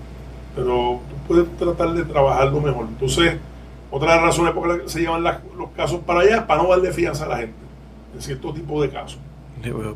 Pero 0.55 1.01
tú 1.11 1.17
puedes 1.27 1.57
tratar 1.57 1.93
de 1.93 2.05
trabajarlo 2.05 2.61
mejor. 2.61 2.87
Entonces, 2.87 3.37
otra 3.91 4.13
de 4.13 4.17
las 4.17 4.27
razones 4.27 4.53
por 4.53 4.69
las 4.69 4.79
que 4.79 4.89
se 4.89 5.01
llevan 5.01 5.25
los 5.25 5.71
casos 5.77 6.01
para 6.07 6.21
allá 6.21 6.37
es 6.37 6.43
para 6.43 6.63
no 6.63 6.69
darle 6.69 6.93
fianza 6.93 7.25
a 7.25 7.29
la 7.31 7.37
gente 7.39 7.57
en 8.15 8.23
cierto 8.23 8.55
tipo 8.55 8.81
de 8.81 8.91
casos. 8.91 9.19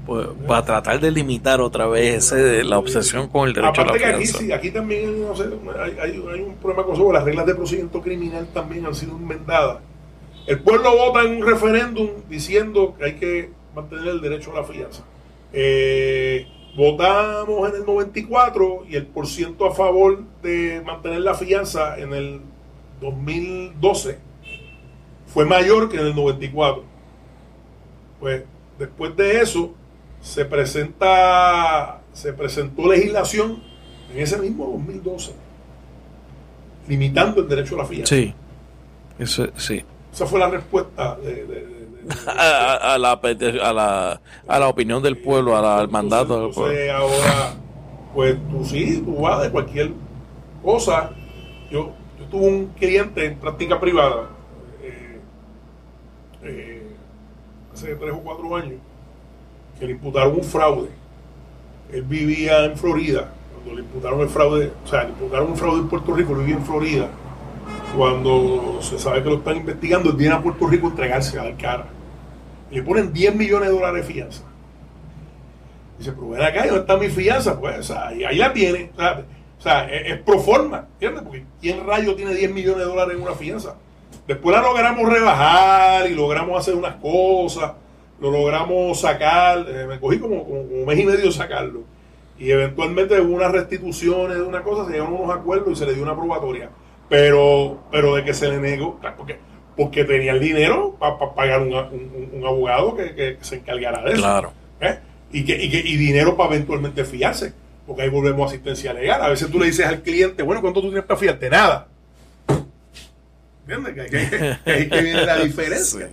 Pues, 0.05 0.26
para 0.49 0.64
tratar 0.64 0.99
de 0.99 1.11
limitar 1.12 1.61
otra 1.61 1.86
vez 1.86 2.32
la 2.32 2.78
obsesión 2.78 3.28
con 3.28 3.46
el 3.46 3.55
derecho 3.55 3.82
a 3.82 3.84
la. 3.84 3.92
Que 3.92 4.07
aquí, 4.07 4.53
aquí 4.53 4.70
también 4.72 5.24
no 5.24 5.36
sé, 5.36 5.44
hay, 5.78 5.96
hay, 6.01 6.24
hay, 6.32 6.40
un 6.40 6.55
problema 6.57 6.84
con 6.84 6.94
eso, 6.94 7.12
las 7.12 7.22
reglas 7.22 7.46
de 7.46 7.55
procedimiento 7.55 8.01
criminal 8.01 8.49
también 8.53 8.86
han 8.86 8.94
sido 8.94 9.16
enmendadas 9.16 9.78
el 10.49 10.61
pueblo 10.61 10.96
vota 10.96 11.24
en 11.24 11.36
un 11.36 11.46
referéndum 11.46 12.09
diciendo 12.26 12.94
que 12.96 13.05
hay 13.05 13.14
que 13.16 13.51
mantener 13.74 14.09
el 14.09 14.22
derecho 14.22 14.51
a 14.53 14.62
la 14.62 14.64
fianza. 14.64 15.05
Eh, 15.53 16.46
votamos 16.74 17.68
en 17.68 17.76
el 17.76 17.84
94 17.84 18.86
y 18.88 18.96
el 18.96 19.07
porciento 19.07 19.66
a 19.66 19.74
favor 19.74 20.24
de 20.42 20.80
mantener 20.86 21.20
la 21.20 21.34
fianza 21.34 21.99
en 21.99 22.14
el 22.14 22.40
2012 23.03 24.18
fue 25.26 25.44
mayor 25.44 25.90
que 25.90 25.99
en 25.99 26.07
el 26.07 26.16
94. 26.16 26.82
Pues 28.18 28.44
después 28.78 29.14
de 29.16 29.42
eso 29.42 29.74
se 30.22 30.46
presenta 30.46 32.01
se 32.14 32.32
presentó 32.32 32.90
legislación 32.90 33.62
en 34.14 34.18
ese 34.18 34.38
mismo 34.38 34.64
2012 34.64 35.32
limitando 36.88 37.42
el 37.42 37.49
derecho 37.49 37.74
a 37.74 37.78
la 37.82 37.84
fianza. 37.84 38.16
Sí. 38.16 38.32
Eso, 39.18 39.46
sí. 39.59 39.84
Esa 40.12 40.26
fue 40.26 40.38
la 40.40 40.48
respuesta 40.50 41.16
de, 41.16 41.78
A, 42.26 42.94
a 42.94 42.98
la, 42.98 43.12
a, 43.12 43.72
la, 43.72 44.20
a 44.48 44.59
la 44.59 44.68
opinión 44.68 45.02
del 45.02 45.18
pueblo, 45.18 45.56
a 45.56 45.61
la- 45.61 45.78
al 45.80 45.88
mandato 45.90 46.38
del 46.40 46.48
Entonces, 46.48 46.74
pueblo. 46.88 46.92
ahora, 46.94 47.54
pues 48.14 48.36
tú 48.50 48.64
sí, 48.64 49.02
tú 49.04 49.16
vas 49.20 49.42
de 49.42 49.50
cualquier 49.50 49.92
cosa. 50.64 51.11
Yo, 51.70 51.92
yo 52.18 52.24
tuve 52.30 52.48
un 52.48 52.66
cliente 52.78 53.26
en 53.26 53.36
práctica 53.38 53.78
privada 53.78 54.28
eh, 54.82 55.20
eh, 56.42 56.82
hace 57.74 57.94
tres 57.96 58.12
o 58.14 58.20
cuatro 58.20 58.56
años 58.56 58.80
que 59.78 59.86
le 59.86 59.92
imputaron 59.92 60.34
un 60.36 60.44
fraude. 60.44 60.88
Él 61.92 62.02
vivía 62.02 62.64
en 62.64 62.76
Florida. 62.78 63.32
Cuando 63.54 63.74
le 63.74 63.86
imputaron 63.86 64.20
el 64.22 64.28
fraude, 64.30 64.72
o 64.82 64.88
sea, 64.88 65.04
le 65.04 65.11
imputaron 65.11 65.48
un 65.50 65.56
fraude 65.56 65.80
en 65.80 65.88
Puerto 65.88 66.14
Rico, 66.14 66.34
vivía 66.34 66.54
en 66.56 66.64
Florida. 66.64 67.09
Cuando 67.99 68.78
se 68.80 68.96
sabe 68.96 69.24
que 69.24 69.28
lo 69.28 69.38
están 69.38 69.57
investigando, 69.57 70.12
viene 70.12 70.32
a 70.32 70.40
Puerto 70.40 70.68
Rico 70.68 70.86
a 70.86 70.90
entregarse 70.90 71.36
a 71.36 71.42
dar 71.42 71.57
cara. 71.57 71.86
Le 72.70 72.80
ponen 72.80 73.12
10 73.12 73.34
millones 73.34 73.70
de 73.70 73.74
dólares 73.74 74.07
de 74.07 74.12
fianza. 74.14 74.44
Dice, 75.99 76.12
pero 76.12 76.28
ven 76.28 76.42
acá, 76.42 76.64
¿y 76.64 76.68
¿dónde 76.68 76.82
está 76.82 76.96
mi 76.96 77.09
fianza? 77.09 77.59
Pues, 77.59 77.80
o 77.80 77.82
sea, 77.82 78.07
ahí, 78.07 78.22
ahí 78.22 78.36
la 78.36 78.53
tiene. 78.53 78.92
O 78.94 79.01
sea, 79.01 79.24
o 79.59 79.61
sea, 79.61 79.92
es, 79.92 80.12
es 80.12 80.18
pro 80.20 80.38
forma, 80.38 80.86
¿entiendes? 80.92 81.24
Porque 81.24 81.44
¿quién 81.61 81.84
rayo 81.84 82.14
tiene 82.14 82.34
10 82.34 82.53
millones 82.53 82.78
de 82.78 82.84
dólares 82.84 83.16
en 83.16 83.22
una 83.22 83.32
fianza? 83.32 83.74
Después 84.28 84.55
la 84.55 84.62
logramos 84.62 85.12
rebajar 85.12 86.09
y 86.09 86.14
logramos 86.14 86.57
hacer 86.57 86.76
unas 86.76 86.94
cosas, 87.03 87.72
lo 88.20 88.30
logramos 88.30 89.01
sacar, 89.01 89.66
eh, 89.68 89.86
me 89.88 89.99
cogí 89.99 90.20
como, 90.20 90.44
como, 90.44 90.68
como 90.68 90.82
un 90.82 90.86
mes 90.86 91.01
y 91.01 91.05
medio 91.05 91.32
sacarlo. 91.32 91.80
Y 92.38 92.49
eventualmente 92.49 93.20
hubo 93.20 93.34
unas 93.34 93.51
restituciones 93.51 94.36
de 94.36 94.42
una 94.44 94.62
cosa, 94.62 94.84
se 94.84 94.92
llegaron 94.92 95.14
unos 95.14 95.36
acuerdos 95.36 95.72
y 95.72 95.74
se 95.74 95.84
le 95.84 95.94
dio 95.94 96.05
una 96.05 96.14
probatoria. 96.14 96.70
Pero, 97.09 97.84
pero 97.90 98.14
de 98.16 98.24
que 98.24 98.34
se 98.34 98.48
le 98.48 98.59
negó, 98.59 99.00
porque, 99.16 99.38
porque 99.76 100.04
tenía 100.04 100.32
el 100.32 100.40
dinero 100.40 100.96
para 100.98 101.18
pagar 101.34 101.62
un, 101.62 101.72
un- 101.74 102.30
un 102.34 102.46
abogado 102.46 102.94
que, 102.96 103.14
que 103.14 103.38
se 103.40 103.56
encargara 103.56 104.02
de 104.02 104.12
eso. 104.12 104.20
Claro. 104.22 104.52
¿eh? 104.80 104.98
y, 105.32 105.44
que, 105.44 105.62
y, 105.62 105.70
que- 105.70 105.80
y 105.88 105.96
dinero 105.96 106.36
para 106.36 106.54
eventualmente 106.54 107.04
fiarse. 107.04 107.52
Porque 107.86 108.02
ahí 108.02 108.11
volvemos 108.11 108.42
a 108.42 108.46
asistencia 108.52 108.92
legal. 108.92 109.22
A 109.22 109.28
veces 109.30 109.50
tú 109.50 109.59
le 109.59 109.66
dices 109.66 109.86
al 109.86 110.02
cliente, 110.02 110.42
bueno, 110.42 110.61
¿cuánto 110.61 110.82
tú 110.82 110.88
tienes 110.88 111.04
para 111.06 111.18
fiarte? 111.18 111.48
Nada. 111.48 111.88
¿Entiendes? 113.66 113.94
Que, 113.94 114.11
que- 114.11 114.59
que- 114.64 114.70
ahí 114.72 114.88
que 114.88 115.00
viene 115.02 115.24
la 115.24 115.36
diferencia. 115.44 116.11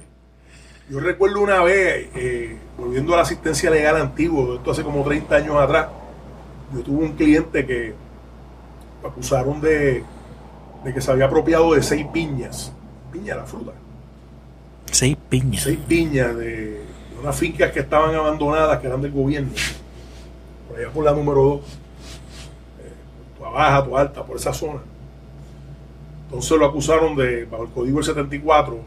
Yo 0.89 0.99
recuerdo 0.99 1.41
una 1.41 1.61
vez, 1.63 2.07
eh, 2.15 2.55
volviendo 2.77 3.13
a 3.13 3.17
la 3.17 3.23
asistencia 3.23 3.69
legal 3.69 3.97
antiguo, 3.97 4.55
esto 4.55 4.71
hace 4.71 4.83
como 4.83 5.03
30 5.03 5.35
años 5.35 5.55
atrás, 5.57 5.87
yo 6.73 6.81
tuve 6.81 7.05
un 7.05 7.13
cliente 7.13 7.65
que 7.65 7.93
acusaron 9.03 9.59
de, 9.61 10.03
de 10.85 10.93
que 10.93 11.01
se 11.01 11.11
había 11.11 11.25
apropiado 11.25 11.73
de 11.73 11.81
seis 11.81 12.05
piñas. 12.13 12.71
Piña, 13.11 13.35
la 13.35 13.45
fruta 13.45 13.71
Seis 14.91 15.17
piñas. 15.29 15.63
seis 15.63 15.79
piñas 15.87 16.37
de, 16.37 16.81
unas 17.19 17.35
fincas 17.35 17.71
que 17.71 17.79
estaban 17.79 18.13
abandonadas, 18.13 18.79
que 18.79 18.87
eran 18.87 19.01
del 19.01 19.11
gobierno, 19.11 19.49
por 20.69 20.77
allá 20.77 20.89
por 20.91 21.03
la 21.03 21.11
número 21.11 21.41
2, 21.43 21.61
tu 23.37 23.43
baja, 23.43 23.83
tu 23.83 23.97
alta, 23.97 24.23
por 24.23 24.37
esa 24.37 24.53
zona. 24.53 24.79
Entonces 26.25 26.57
lo 26.57 26.65
acusaron 26.65 27.15
de, 27.15 27.45
bajo 27.45 27.63
el 27.63 27.69
código 27.69 27.97
del 27.97 28.05
74, 28.05 28.77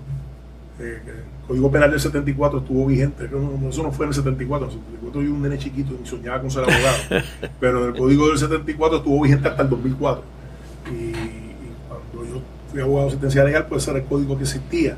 eh, 0.78 1.03
el 1.05 1.46
código 1.49 1.70
penal 1.70 1.90
del 1.90 2.01
74 2.01 2.61
estuvo 2.61 2.86
vigente, 2.86 3.24
eso 3.24 3.82
no 3.82 3.90
fue 3.90 4.07
en 4.07 4.11
el 4.11 4.14
74, 4.14 4.68
en 4.68 4.72
el 4.72 4.78
74 4.80 5.22
yo 5.22 5.30
un 5.32 5.42
nene 5.42 5.59
chiquito 5.59 5.99
y 6.01 6.07
soñaba 6.07 6.40
con 6.40 6.51
ser 6.51 6.62
abogado, 6.62 7.24
pero 7.61 7.82
en 7.82 7.92
el 7.92 7.99
código 7.99 8.28
del 8.28 8.38
74 8.38 8.99
estuvo 8.99 9.22
vigente 9.22 9.49
hasta 9.49 9.62
el 9.62 9.68
2004. 9.68 10.22
Y, 10.92 11.12
fui 12.70 12.80
abogado 12.80 13.06
de 13.06 13.12
asistencia 13.12 13.44
legal, 13.44 13.66
pues 13.68 13.82
ese 13.82 13.90
era 13.92 14.00
el 14.00 14.06
código 14.06 14.36
que 14.36 14.44
existía 14.44 14.96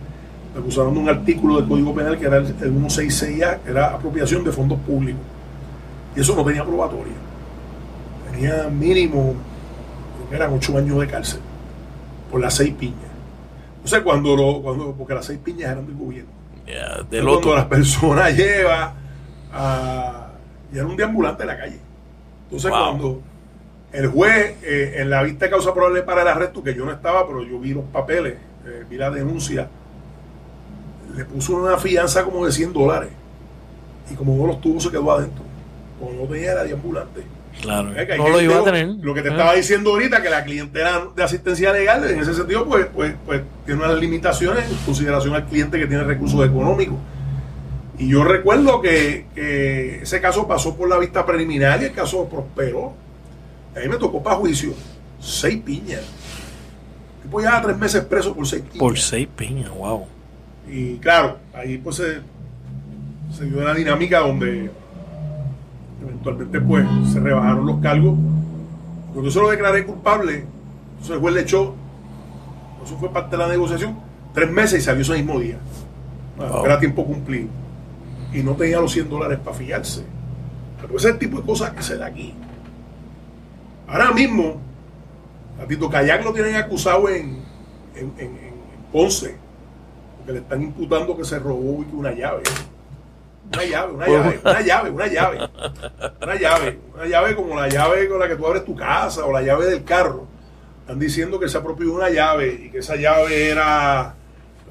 me 0.54 0.60
acusaron 0.60 0.94
de 0.94 1.00
un 1.00 1.08
artículo 1.08 1.56
del 1.60 1.68
Código 1.68 1.94
Penal 1.94 2.18
que 2.18 2.26
era 2.26 2.38
el, 2.38 2.46
el 2.46 2.74
166A, 2.74 3.60
que 3.60 3.70
era 3.70 3.94
apropiación 3.94 4.42
de 4.42 4.50
fondos 4.50 4.78
públicos. 4.80 5.22
Y 6.16 6.20
eso 6.20 6.34
no 6.34 6.44
tenía 6.44 6.64
probatoria. 6.64 7.12
Tenía 8.30 8.68
mínimo, 8.68 9.34
eran 10.32 10.52
ocho 10.52 10.76
años 10.76 10.98
de 10.98 11.06
cárcel, 11.06 11.40
por 12.30 12.40
las 12.40 12.54
seis 12.54 12.74
piñas. 12.74 12.96
O 13.84 13.88
sea, 13.88 14.02
cuando, 14.02 14.36
lo, 14.36 14.60
cuando 14.60 14.92
porque 14.92 15.14
las 15.14 15.26
seis 15.26 15.38
piñas 15.42 15.70
eran 15.70 15.86
del 15.86 15.96
gobierno. 15.96 16.30
Entonces, 16.66 17.10
del 17.10 17.22
cuando 17.24 17.38
otro. 17.38 17.54
la 17.56 17.68
persona 17.68 18.30
lleva 18.30 18.94
a... 19.52 20.26
Y 20.72 20.78
era 20.78 20.86
un 20.86 20.96
deambulante 20.96 21.42
en 21.42 21.46
la 21.46 21.58
calle. 21.58 21.78
Entonces, 22.44 22.70
Wow. 22.70 22.80
cuando 22.80 23.20
el 23.92 24.06
juez, 24.08 24.56
eh, 24.62 24.94
en 24.98 25.10
la 25.10 25.22
vista 25.22 25.46
de 25.46 25.50
causa 25.50 25.72
probable 25.74 26.02
para 26.02 26.22
el 26.22 26.28
arresto, 26.28 26.62
que 26.62 26.74
yo 26.74 26.84
no 26.84 26.92
estaba, 26.92 27.26
pero 27.26 27.42
yo 27.42 27.58
vi 27.58 27.74
los 27.74 27.84
papeles, 27.84 28.34
eh, 28.66 28.84
vi 28.88 28.96
la 28.96 29.10
denuncia, 29.10 29.68
le 31.16 31.24
puso 31.24 31.56
una 31.56 31.76
fianza 31.76 32.24
como 32.24 32.46
de 32.46 32.52
100 32.52 32.72
dólares. 32.72 33.10
Y 34.10 34.14
como 34.14 34.36
no 34.36 34.46
los 34.46 34.60
tuvo, 34.60 34.80
se 34.80 34.90
quedó 34.90 35.10
adentro. 35.12 35.42
Como 35.98 36.12
no 36.22 36.28
tenía, 36.28 36.52
era 36.52 36.64
deambulante. 36.64 37.22
Claro. 37.60 37.92
Eh, 37.96 38.06
que 38.06 38.16
No 38.16 38.28
lo 38.28 38.40
iba 38.40 38.58
a 38.58 38.64
tener. 38.64 38.86
Lo 39.00 39.12
que 39.12 39.22
te 39.22 39.28
Eh. 39.28 39.32
estaba 39.32 39.54
diciendo 39.54 39.90
ahorita, 39.90 40.22
que 40.22 40.30
la 40.30 40.44
clientela 40.44 41.08
de 41.14 41.22
asistencia 41.22 41.72
legal, 41.72 42.08
en 42.08 42.20
ese 42.20 42.32
sentido, 42.32 42.64
pues, 42.66 42.86
pues, 42.94 43.14
pues 43.26 43.42
tiene 43.66 43.84
unas 43.84 43.98
limitaciones 43.98 44.70
en 44.70 44.76
consideración 44.78 45.34
al 45.34 45.46
cliente 45.46 45.78
que 45.78 45.86
tiene 45.86 46.04
recursos 46.04 46.44
económicos. 46.46 46.96
Y 47.98 48.08
yo 48.08 48.24
recuerdo 48.24 48.80
que, 48.80 49.26
que 49.34 50.02
ese 50.02 50.20
caso 50.20 50.48
pasó 50.48 50.76
por 50.76 50.88
la 50.88 50.96
vista 50.98 51.26
preliminar 51.26 51.82
y 51.82 51.86
el 51.86 51.92
caso 51.92 52.28
prosperó. 52.28 52.94
A 53.76 53.80
mí 53.80 53.88
me 53.88 53.96
tocó 53.96 54.22
para 54.22 54.36
juicio 54.36 54.72
seis 55.20 55.60
piñas. 55.64 56.02
Tipo 57.22 57.38
llevaba 57.40 57.62
tres 57.62 57.78
meses 57.78 58.04
preso 58.04 58.34
por 58.34 58.46
seis 58.46 58.62
piñas. 58.62 58.78
Por 58.78 58.98
seis 58.98 59.28
piñas, 59.36 59.70
wow. 59.70 60.06
Y 60.68 60.96
claro, 60.96 61.38
ahí 61.54 61.78
pues 61.78 61.96
se, 61.96 62.20
se 63.36 63.44
dio 63.44 63.58
una 63.58 63.74
dinámica 63.74 64.20
donde 64.20 64.70
eventualmente 66.02 66.60
pues 66.60 66.86
se 67.12 67.20
rebajaron 67.20 67.66
los 67.66 67.80
cargos. 67.80 68.14
Cuando 69.12 69.24
yo 69.24 69.30
se 69.30 69.40
lo 69.40 69.50
declaré 69.50 69.84
culpable, 69.84 70.44
entonces 70.92 71.10
el 71.14 71.18
juez 71.20 71.34
le 71.34 71.40
echó, 71.42 71.74
eso 72.84 72.96
fue 72.98 73.12
parte 73.12 73.36
de 73.36 73.42
la 73.42 73.48
negociación, 73.48 73.98
tres 74.32 74.50
meses 74.50 74.80
y 74.80 74.82
salió 74.84 75.02
ese 75.02 75.14
mismo 75.14 75.38
día. 75.40 75.58
Bueno, 76.36 76.52
Wow. 76.54 76.64
Era 76.64 76.78
tiempo 76.78 77.04
cumplido. 77.04 77.48
Y 78.32 78.42
no 78.42 78.52
tenía 78.54 78.80
los 78.80 78.92
100 78.92 79.10
dólares 79.10 79.38
para 79.44 79.56
fiarse. 79.56 80.04
Pero 80.80 80.96
ese 80.96 81.08
es 81.08 81.14
el 81.14 81.18
tipo 81.18 81.38
de 81.40 81.44
cosas 81.46 81.72
que 81.72 81.82
se 81.82 81.96
da 81.98 82.06
aquí. 82.06 82.32
Ahora 83.90 84.12
mismo, 84.12 84.60
a 85.62 85.66
Tito 85.66 85.88
Kayak 85.90 86.24
lo 86.24 86.32
tienen 86.32 86.54
acusado 86.56 87.08
en, 87.08 87.42
en, 87.96 88.12
en- 88.18 88.36
en 88.38 88.54
Ponce, 88.92 89.36
porque 90.16 90.32
le 90.32 90.38
están 90.38 90.62
imputando 90.62 91.16
que 91.16 91.24
se 91.24 91.38
robó 91.38 91.84
una 91.92 92.12
llave. 92.12 92.42
Una 93.52 93.64
llave, 93.64 93.92
una 93.92 94.06
llave, 94.06 94.40
una 94.44 94.60
llave, 94.62 94.90
una 94.90 95.06
llave. 95.08 95.38
Una 96.22 96.34
llave, 96.36 96.78
una 96.94 97.06
llave 97.06 97.34
como 97.34 97.56
la 97.56 97.68
llave 97.68 98.08
con 98.08 98.20
la 98.20 98.28
que 98.28 98.36
tú 98.36 98.46
abres 98.46 98.64
tu 98.64 98.76
casa 98.76 99.24
o 99.26 99.32
la 99.32 99.42
llave 99.42 99.66
del 99.66 99.82
carro. 99.84 100.26
Están 100.82 100.98
diciendo 101.00 101.38
que 101.40 101.48
se 101.48 101.58
apropió 101.58 101.92
una 101.92 102.10
llave 102.10 102.60
y 102.66 102.70
que 102.70 102.78
esa 102.78 102.94
llave 102.96 103.48
era 103.50 104.14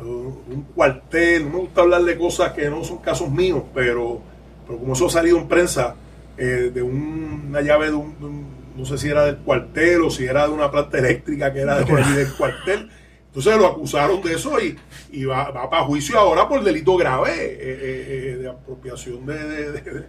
uh, 0.02 0.06
un 0.06 0.66
cuartel. 0.76 1.46
No 1.46 1.50
me 1.52 1.60
gusta 1.60 1.82
hablar 1.82 2.04
de 2.04 2.18
cosas 2.18 2.54
que 2.54 2.70
no 2.70 2.84
son 2.86 3.00
casos 3.00 3.30
míos, 3.30 3.64
pero, 3.74 4.22
pero 4.66 4.80
como 4.80 4.94
eso 4.94 5.08
ha 5.08 5.10
salido 5.10 5.38
en 5.38 5.48
prensa, 5.50 5.96
eh, 6.38 6.72
de 6.74 6.82
un- 6.82 7.48
una 7.50 7.62
llave 7.62 7.88
de 7.88 7.92
de 7.92 7.96
un- 7.98 8.59
no 8.80 8.86
sé 8.86 8.98
si 8.98 9.10
era 9.10 9.26
del 9.26 9.38
cuartel 9.38 10.02
o 10.02 10.10
si 10.10 10.26
era 10.26 10.48
de 10.48 10.54
una 10.54 10.72
planta 10.72 10.98
eléctrica 10.98 11.52
que 11.54 11.60
era 11.60 11.80
de 11.80 11.94
allí 11.94 12.14
del 12.14 12.34
cuartel. 12.34 12.90
Entonces 13.28 13.58
lo 13.58 13.68
acusaron 13.68 14.22
de 14.24 14.34
eso 14.34 14.60
y, 14.60 14.76
y 15.12 15.24
va, 15.26 15.52
va 15.52 15.70
para 15.70 15.84
juicio 15.84 16.18
ahora 16.18 16.48
por 16.50 16.64
delito 16.64 16.98
grave 16.98 17.32
eh, 17.32 17.58
eh, 17.62 18.32
eh, 18.34 18.38
de 18.38 18.50
apropiación 18.50 19.26
de, 19.26 19.36
de- 19.44 19.72
de- 19.72 19.82
de- 19.82 20.06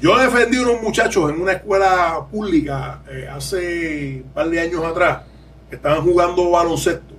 Yo 0.00 0.16
defendí 0.16 0.56
a 0.58 0.62
unos 0.62 0.80
muchachos 0.80 1.30
en 1.30 1.40
una 1.40 1.52
escuela 1.52 2.24
pública 2.30 3.02
hace 3.30 4.22
un 4.24 4.30
par 4.32 4.48
de 4.48 4.60
años 4.60 4.84
atrás 4.84 5.22
que 5.68 5.76
estaban 5.76 6.02
jugando 6.02 6.50
baloncesto 6.50 7.14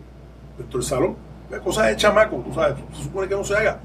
dentro 0.58 0.80
del 0.80 0.88
salón. 0.88 1.16
Cosas 1.64 1.88
de 1.88 1.96
chamaco, 1.96 2.44
tú 2.48 2.54
sabes, 2.54 2.76
se 2.98 3.04
supone 3.04 3.28
que 3.28 3.36
no 3.36 3.44
se 3.44 3.56
haga. 3.56 3.80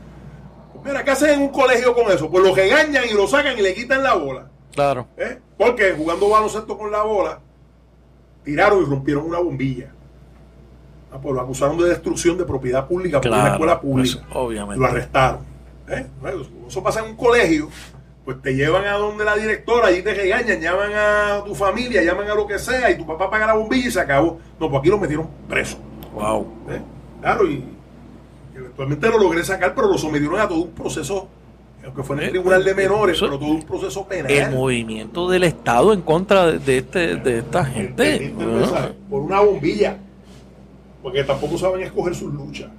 Pues 0.73 0.85
mira, 0.87 1.05
¿qué 1.05 1.11
hacen 1.11 1.31
en 1.31 1.41
un 1.43 1.49
colegio 1.49 1.95
con 1.95 2.11
eso? 2.13 2.31
Pues 2.31 2.43
lo 2.45 2.55
regañan 2.55 3.05
y 3.11 3.15
lo 3.15 3.27
sacan 3.27 3.59
y 3.59 3.63
le 3.63 3.75
quitan 3.75 4.03
la 4.03 4.15
bola. 4.15 4.49
Claro. 4.75 5.07
¿eh? 5.17 5.39
Porque 5.57 5.93
jugando 5.93 6.29
baloncesto 6.29 6.77
con 6.77 6.91
la 6.91 7.03
bola, 7.03 7.39
tiraron 8.45 8.83
y 8.83 8.87
rompieron 8.87 9.25
una 9.25 9.39
bombilla. 9.39 9.91
Ah, 11.13 11.19
pues 11.23 11.35
lo 11.35 11.41
acusaron 11.41 11.79
de 11.79 11.85
destrucción 11.89 12.37
de 12.37 12.45
propiedad 12.45 12.87
pública 12.89 13.21
por 13.21 13.29
una 13.31 13.41
Claro. 13.41 13.55
escuela 13.55 13.81
pública. 13.81 14.21
pues, 14.27 14.37
obviamente. 14.37 14.81
Lo 14.81 14.87
arrestaron. 14.87 15.41
¿eh? 15.89 16.07
Eso 16.67 16.83
pasa 16.83 17.01
en 17.01 17.11
un 17.11 17.17
colegio 17.17 17.69
pues 18.25 18.41
te 18.41 18.55
llevan 18.55 18.87
a 18.87 18.93
donde 18.95 19.23
la 19.23 19.37
directora, 19.37 19.89
allí 19.89 20.01
te 20.03 20.15
regañan, 20.15 20.59
llaman 20.59 20.91
a 20.95 21.43
tu 21.45 21.55
familia, 21.55 22.03
llaman 22.03 22.27
a 22.31 22.35
lo 22.35 22.47
que 22.47 22.59
sea, 22.59 22.91
y 22.91 22.97
tu 22.97 23.07
papá 23.07 23.29
paga 23.29 23.47
la 23.49 23.53
bombilla 23.53 23.89
y 23.89 23.91
se 23.91 24.01
acabó. 24.01 24.41
No, 24.59 24.71
pues 24.71 24.81
aquí 24.81 24.89
lo 24.89 24.97
metieron 24.99 25.29
preso. 25.47 25.77
Wow. 26.15 26.47
¿Eh? 26.71 26.81
Claro, 27.21 27.47
y, 27.47 27.53
y 28.55 28.57
eventualmente 28.57 29.11
lo 29.11 29.19
logré 29.19 29.45
sacar, 29.45 29.75
pero 29.75 29.89
lo 29.89 29.99
sometieron 29.99 30.41
a 30.41 30.49
todo 30.49 30.61
un 30.63 30.71
proceso, 30.71 31.29
aunque 31.85 32.03
fue 32.03 32.17
en 32.17 32.23
el 32.23 32.29
Eh, 32.29 32.31
tribunal 32.33 32.65
de 32.65 32.75
menores, 32.75 33.17
eso- 33.17 33.27
pero 33.27 33.39
todo 33.39 33.51
un 33.51 33.63
proceso 33.63 34.07
penal. 34.07 34.31
El 34.31 34.51
movimiento 34.53 35.29
del 35.29 35.45
Estado 35.45 35.93
en 35.93 36.01
contra 36.03 36.53
de, 36.53 36.79
este, 36.79 37.17
de 37.17 37.39
esta 37.39 37.65
gente. 37.65 38.35
Por 39.11 39.21
una 39.23 39.41
bombilla. 39.41 39.99
Porque 41.03 41.23
tampoco 41.25 41.59
saben 41.59 41.83
escoger 41.83 42.15
sus 42.15 42.33
luchas. 42.33 42.71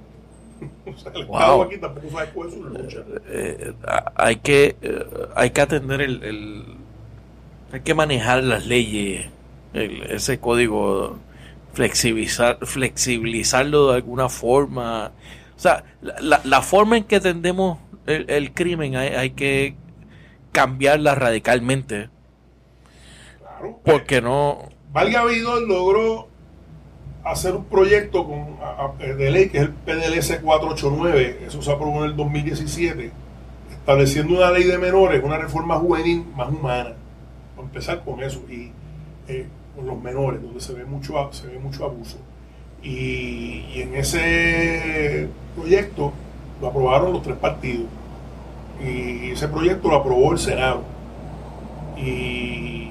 o 0.86 0.98
sea, 0.98 1.12
el 1.14 1.26
Wow. 1.26 1.36
Estado 1.38 1.62
aquí 1.62 1.78
tampoco 1.78 2.10
sabe 2.10 2.24
escoger 2.24 2.50
sus 2.52 2.64
luchas. 2.66 3.02
Eh, 3.28 3.72
hay 4.16 4.36
que 4.36 4.76
eh, 4.82 5.04
hay 5.34 5.50
que 5.50 5.60
atender 5.60 6.00
el, 6.00 6.22
el- 6.24 6.64
hay 7.72 7.80
que 7.80 7.94
manejar 7.94 8.42
las 8.42 8.66
leyes 8.66 9.26
el- 9.74 10.02
ese 10.10 10.38
código 10.40 11.18
flexibilizar 11.74 12.58
flexibilizarlo 12.62 13.88
de 13.90 13.96
alguna 13.96 14.28
forma 14.30 15.12
o 15.56 15.60
sea 15.60 15.84
la, 16.00 16.14
la- 16.20 16.40
la 16.44 16.62
forma 16.62 16.96
en 16.96 17.04
que 17.04 17.16
atendemos 17.16 17.78
el, 18.06 18.30
el 18.30 18.52
crimen 18.54 18.96
hay, 18.96 19.08
hay 19.08 19.30
que 19.30 19.74
cambiarla 20.52 21.14
radicalmente 21.14 22.08
Claro. 23.40 23.80
porque 23.84 24.20
no 24.20 24.68
Valga 24.92 25.24
Vidal 25.24 25.66
logró 25.68 26.28
hacer 27.24 27.54
un 27.54 27.64
proyecto 27.64 28.24
con, 28.26 28.56
a- 28.62 28.92
a- 28.98 29.14
de 29.14 29.30
ley 29.30 29.48
que 29.48 29.58
es 29.58 29.64
el 29.64 29.70
PDLS 29.72 30.38
489, 30.42 31.40
eso 31.46 31.60
se 31.62 31.70
aprobó 31.72 32.04
en 32.04 32.10
el 32.10 32.16
2017, 32.16 33.10
estableciendo 33.72 34.36
una 34.36 34.50
ley 34.52 34.64
de 34.64 34.78
menores, 34.78 35.22
una 35.24 35.36
reforma 35.38 35.76
juvenil 35.76 36.24
más 36.36 36.48
humana. 36.50 36.94
Para 37.56 37.66
empezar 37.68 38.04
con 38.04 38.22
eso, 38.22 38.42
y 38.48 38.70
eh, 39.28 39.46
con 39.74 39.86
los 39.86 40.00
menores, 40.00 40.40
donde 40.42 40.60
se 40.60 40.72
ve 40.72 40.84
mucho, 40.84 41.14
se 41.32 41.48
ve 41.48 41.58
mucho 41.58 41.84
abuso. 41.84 42.16
Y, 42.82 43.64
y 43.74 43.80
en 43.82 43.96
ese 43.96 45.28
proyecto 45.56 46.12
lo 46.60 46.68
aprobaron 46.68 47.12
los 47.12 47.22
tres 47.22 47.36
partidos. 47.36 47.86
Y 48.82 49.30
ese 49.32 49.48
proyecto 49.48 49.88
lo 49.88 49.96
aprobó 49.96 50.32
el 50.32 50.38
Senado. 50.38 50.82
Y 51.96 52.90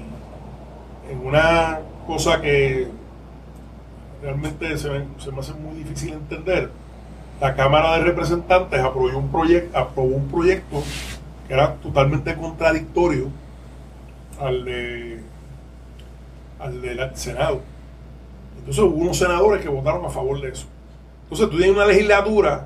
en 1.09 1.25
una 1.25 1.79
cosa 2.07 2.41
que 2.41 2.87
realmente 4.21 4.77
se, 4.77 4.89
me- 4.89 5.05
se 5.19 5.31
me 5.31 5.39
hace 5.39 5.53
muy 5.53 5.75
difícil 5.75 6.13
entender, 6.13 6.71
la 7.39 7.53
Cámara 7.55 7.93
de 7.97 8.03
Representantes 8.03 8.79
aprobó 8.79 9.17
un, 9.17 9.29
proyecto 9.29 9.77
aprobó 9.77 10.15
un 10.15 10.27
proyecto 10.27 10.81
que 11.47 11.53
era 11.53 11.75
totalmente 11.75 12.33
contradictorio 12.35 13.27
al, 14.39 14.65
de, 14.65 15.19
al 16.59 16.81
del 16.81 17.15
Senado. 17.15 17.61
Entonces 18.57 18.83
hubo 18.83 18.95
unos 18.95 19.17
senadores 19.17 19.61
que 19.61 19.69
votaron 19.69 20.03
a 20.05 20.09
favor 20.09 20.41
de 20.41 20.49
eso. 20.49 20.65
Entonces 21.23 21.49
tú 21.49 21.57
tienes 21.57 21.75
una 21.75 21.85
legislatura 21.85 22.65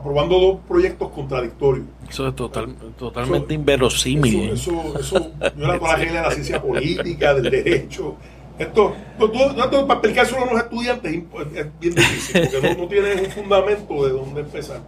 aprobando 0.00 0.38
dos 0.38 0.58
proyectos 0.66 1.10
contradictorios. 1.10 1.86
eso 2.08 2.26
es 2.28 2.34
total, 2.34 2.74
totalmente 2.98 3.46
Eso- 3.52 3.60
inverosímil 3.60 4.50
Eso, 4.50 4.72
eso, 4.98 4.98
eso 4.98 5.30
viola 5.54 5.78
todas 5.78 5.92
las 5.92 6.00
reglas 6.00 6.14
de 6.22 6.28
la 6.28 6.30
ciencia 6.30 6.62
política, 6.62 7.34
del 7.34 7.50
derecho. 7.50 8.14
Esto, 8.58 8.94
todo- 9.18 9.32
esto 9.62 9.86
para 9.86 10.00
explicárselo 10.00 10.42
a 10.48 10.52
los 10.52 10.62
estudiantes 10.62 11.12
es 11.14 11.80
bien 11.80 11.94
difícil, 11.94 12.48
porque 12.50 12.74
no, 12.74 12.82
no 12.82 12.88
tienen 12.88 13.20
un 13.20 13.30
fundamento 13.30 14.04
de 14.06 14.12
dónde 14.12 14.40
empezar. 14.40 14.80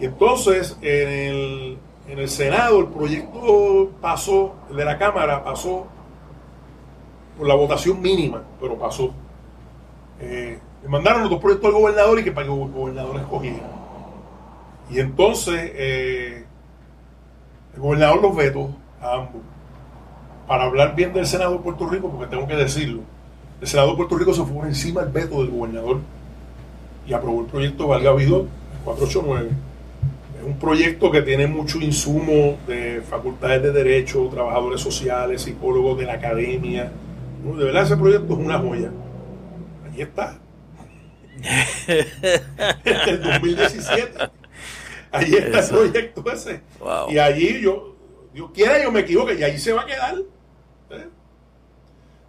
Y 0.00 0.04
entonces, 0.06 0.76
en 0.80 1.08
el, 1.08 1.78
en 2.08 2.18
el 2.18 2.28
Senado, 2.28 2.80
el 2.80 2.86
proyecto 2.86 3.90
pasó, 4.00 4.54
el 4.70 4.76
de 4.76 4.84
la 4.84 4.96
Cámara 4.98 5.42
pasó 5.44 5.86
por 7.36 7.46
la 7.46 7.54
votación 7.54 8.00
mínima, 8.00 8.42
pero 8.60 8.76
pasó. 8.78 9.10
Eh, 10.20 10.58
le 10.82 10.88
mandaron 10.88 11.22
los 11.22 11.30
dos 11.30 11.40
proyectos 11.40 11.68
al 11.74 11.80
gobernador 11.80 12.18
y 12.20 12.24
que 12.24 12.32
para 12.32 12.46
que 12.46 12.52
el 12.52 12.58
gobernador 12.70 13.16
escogiera. 13.16 13.77
Y 14.90 15.00
entonces, 15.00 15.72
eh, 15.74 16.44
el 17.74 17.80
gobernador 17.80 18.22
los 18.22 18.36
vetó 18.36 18.70
a 19.00 19.14
ambos. 19.14 19.42
Para 20.46 20.64
hablar 20.64 20.96
bien 20.96 21.12
del 21.12 21.26
Senado 21.26 21.52
de 21.52 21.58
Puerto 21.58 21.86
Rico, 21.88 22.10
porque 22.10 22.26
tengo 22.26 22.46
que 22.46 22.56
decirlo, 22.56 23.02
el 23.60 23.66
Senado 23.66 23.90
de 23.90 23.96
Puerto 23.96 24.16
Rico 24.16 24.32
se 24.32 24.42
fue 24.44 24.54
por 24.54 24.66
encima 24.66 25.02
del 25.02 25.12
veto 25.12 25.42
del 25.42 25.50
gobernador 25.50 26.00
y 27.06 27.12
aprobó 27.12 27.40
el 27.40 27.46
proyecto 27.46 27.88
Valga 27.88 28.10
el 28.10 28.48
489. 28.84 29.50
Es 30.40 30.46
un 30.46 30.58
proyecto 30.58 31.10
que 31.10 31.22
tiene 31.22 31.46
mucho 31.46 31.78
insumo 31.80 32.56
de 32.66 33.02
facultades 33.08 33.62
de 33.62 33.72
derecho, 33.72 34.28
trabajadores 34.30 34.80
sociales, 34.80 35.42
psicólogos 35.42 35.98
de 35.98 36.06
la 36.06 36.14
academia. 36.14 36.90
De 37.44 37.64
verdad, 37.64 37.82
ese 37.82 37.96
proyecto 37.96 38.34
es 38.34 38.38
una 38.38 38.58
joya. 38.58 38.90
Allí 39.86 40.02
está. 40.02 40.38
Desde 41.86 43.10
el 43.10 43.22
2017. 43.22 44.37
Allí 45.10 45.36
está 45.36 45.60
Eso. 45.60 45.82
el 45.82 45.90
proyecto 45.90 46.30
ese. 46.30 46.60
Wow. 46.80 47.10
Y 47.10 47.18
allí 47.18 47.60
yo, 47.60 47.94
Dios 48.32 48.50
quiera 48.52 48.82
yo 48.82 48.92
me 48.92 49.00
equivoque, 49.00 49.34
y 49.34 49.42
ahí 49.42 49.58
se 49.58 49.72
va 49.72 49.82
a 49.82 49.86
quedar. 49.86 50.16
¿eh? 50.90 51.08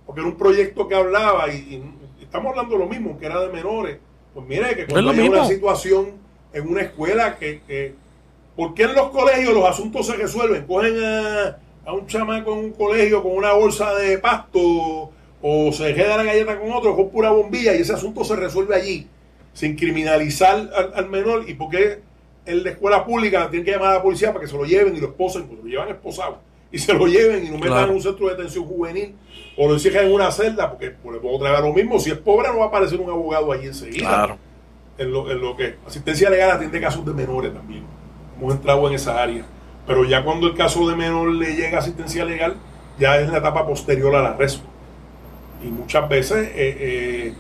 Porque 0.06 0.22
era 0.22 0.30
un 0.30 0.38
proyecto 0.38 0.88
que 0.88 0.96
hablaba, 0.96 1.52
y, 1.54 1.58
y 1.58 2.24
estamos 2.24 2.52
hablando 2.52 2.78
lo 2.78 2.88
mismo, 2.88 3.18
que 3.18 3.26
era 3.26 3.40
de 3.42 3.50
menores. 3.50 3.98
Pues 4.34 4.46
mire, 4.46 4.76
que 4.76 4.86
cuando 4.86 5.12
hay 5.12 5.28
una 5.28 5.46
situación 5.46 6.14
en 6.54 6.68
una 6.68 6.82
escuela 6.82 7.38
que, 7.38 7.62
que 7.68 7.96
¿por 8.56 8.74
qué 8.74 8.84
en 8.84 8.96
los 8.96 9.10
colegios 9.10 9.54
los 9.54 9.68
asuntos 9.68 10.06
se 10.08 10.16
resuelven? 10.16 10.66
Cogen 10.66 11.04
a, 11.04 11.58
a 11.86 11.94
un 11.94 12.08
chamaco 12.08 12.54
en 12.54 12.60
un 12.60 12.72
colegio 12.74 13.24
con 13.24 13.36
una 13.36 13.54
bolsa 13.54 13.94
de 13.96 14.18
pasto 14.18 15.12
o 15.42 15.72
se 15.72 15.94
queda 15.94 16.18
la 16.18 16.24
galleta 16.24 16.60
con 16.60 16.72
otro 16.72 16.96
con 16.96 17.10
pura 17.10 17.32
bombilla 17.32 17.74
y 17.74 17.82
ese 17.82 17.94
asunto 17.94 18.24
se 18.24 18.36
resuelve 18.36 18.76
allí 18.76 19.08
sin 19.54 19.76
criminalizar 19.76 20.70
al, 20.76 20.92
al 20.94 21.10
menor 21.10 21.50
y 21.50 21.54
por 21.54 21.70
qué 21.70 22.02
el 22.46 22.64
de 22.64 22.72
escuela 22.72 23.06
pública 23.06 23.50
tiene 23.50 23.66
que 23.66 23.72
llamar 23.72 23.90
a 23.90 23.94
la 23.96 24.02
policía 24.04 24.30
para 24.30 24.42
que 24.42 24.48
se 24.52 24.58
lo 24.58 24.66
lleven 24.66 24.96
y 24.96 25.00
lo 25.00 25.08
esposen, 25.08 25.48
pues 25.48 25.60
lo 25.60 25.66
llevan 25.70 25.90
esposado 25.90 26.40
y 26.72 26.78
se 26.78 26.94
lo 26.94 27.08
lleven 27.08 27.46
y 27.46 27.50
no 27.50 27.56
metan 27.56 27.70
Claro. 27.70 27.88
en 27.90 27.96
un 27.96 28.02
centro 28.02 28.28
de 28.28 28.36
detención 28.36 28.66
juvenil 28.66 29.16
o 29.58 29.68
lo 29.68 29.76
exigen 29.76 30.06
en 30.08 30.14
una 30.14 30.32
celda 30.32 30.70
porque 30.70 30.92
pues, 30.92 31.20
puedo 31.20 31.40
traer 31.40 31.56
a 31.56 31.62
lo 31.62 31.74
mismo 31.74 32.00
si 32.00 32.12
es 32.12 32.18
pobre 32.18 32.48
no 32.50 32.60
va 32.60 32.66
a 32.66 32.68
aparecer 32.68 33.00
un 33.00 33.10
abogado 33.10 33.52
allí 33.52 33.68
enseguida 33.68 34.08
claro 34.08 34.38
en 35.00 35.12
lo, 35.12 35.32
en 35.32 35.42
lo 35.42 35.56
que 35.56 35.76
asistencia 35.88 36.30
legal 36.30 36.52
atiende 36.52 36.80
casos 36.82 37.06
de 37.06 37.14
menores 37.14 37.54
también. 37.54 37.84
Hemos 38.38 38.54
entrado 38.54 38.86
en 38.88 38.94
esa 38.96 39.22
área. 39.22 39.46
Pero 39.88 40.04
ya 40.04 40.24
cuando 40.24 40.46
el 40.48 40.56
caso 40.56 40.88
de 40.90 40.96
menor 40.96 41.30
le 41.34 41.56
llega 41.56 41.80
asistencia 41.80 42.26
legal, 42.26 42.58
ya 43.00 43.18
es 43.18 43.30
la 43.30 43.38
etapa 43.38 43.66
posterior 43.66 44.14
al 44.16 44.26
arresto. 44.26 44.68
Y 45.64 45.68
muchas 45.68 46.08
veces 46.10 46.50
eh, 46.50 46.54
eh, 46.56 47.34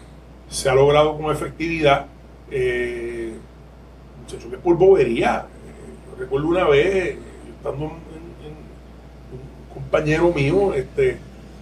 se 0.47 0.69
ha 0.69 0.73
logrado 0.73 1.17
con 1.17 1.31
efectividad, 1.31 2.05
eh, 2.49 3.33
muchacho, 4.33 4.49
que 4.49 4.55
es 4.55 4.61
por 4.61 4.77
bobería. 4.77 5.45
Eh, 5.47 6.19
recuerdo 6.19 6.47
una 6.47 6.65
vez, 6.65 6.85
eh, 6.95 7.19
estando 7.57 7.85
en, 7.85 7.91
en- 7.91 8.59
un 9.33 9.73
compañero 9.73 10.31
mío, 10.33 10.73
este, 10.73 11.17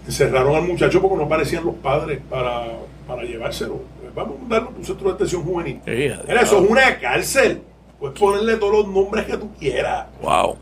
encerraron 0.06 0.54
al 0.56 0.62
muchacho 0.62 1.00
porque 1.02 1.16
no 1.16 1.24
aparecían 1.24 1.64
los 1.64 1.74
padres 1.76 2.20
para, 2.28 2.66
para 3.06 3.22
llevárselo. 3.22 3.80
Pues 4.00 4.14
vamos 4.14 4.36
a 4.36 4.40
mandarlo 4.40 4.68
a 4.68 4.72
un 4.78 4.84
centro 4.84 5.06
de 5.08 5.12
detención 5.12 5.42
juvenil. 5.42 5.80
Mira, 6.26 6.40
eso 6.42 6.62
es 6.62 6.70
una 6.70 6.98
cárcel. 6.98 7.62
Puedes 7.98 8.18
ponerle 8.18 8.56
todos 8.56 8.84
los 8.84 8.94
nombres 8.94 9.26
que 9.26 9.36
tú 9.36 9.50
quieras. 9.58 10.06
wow 10.22 10.56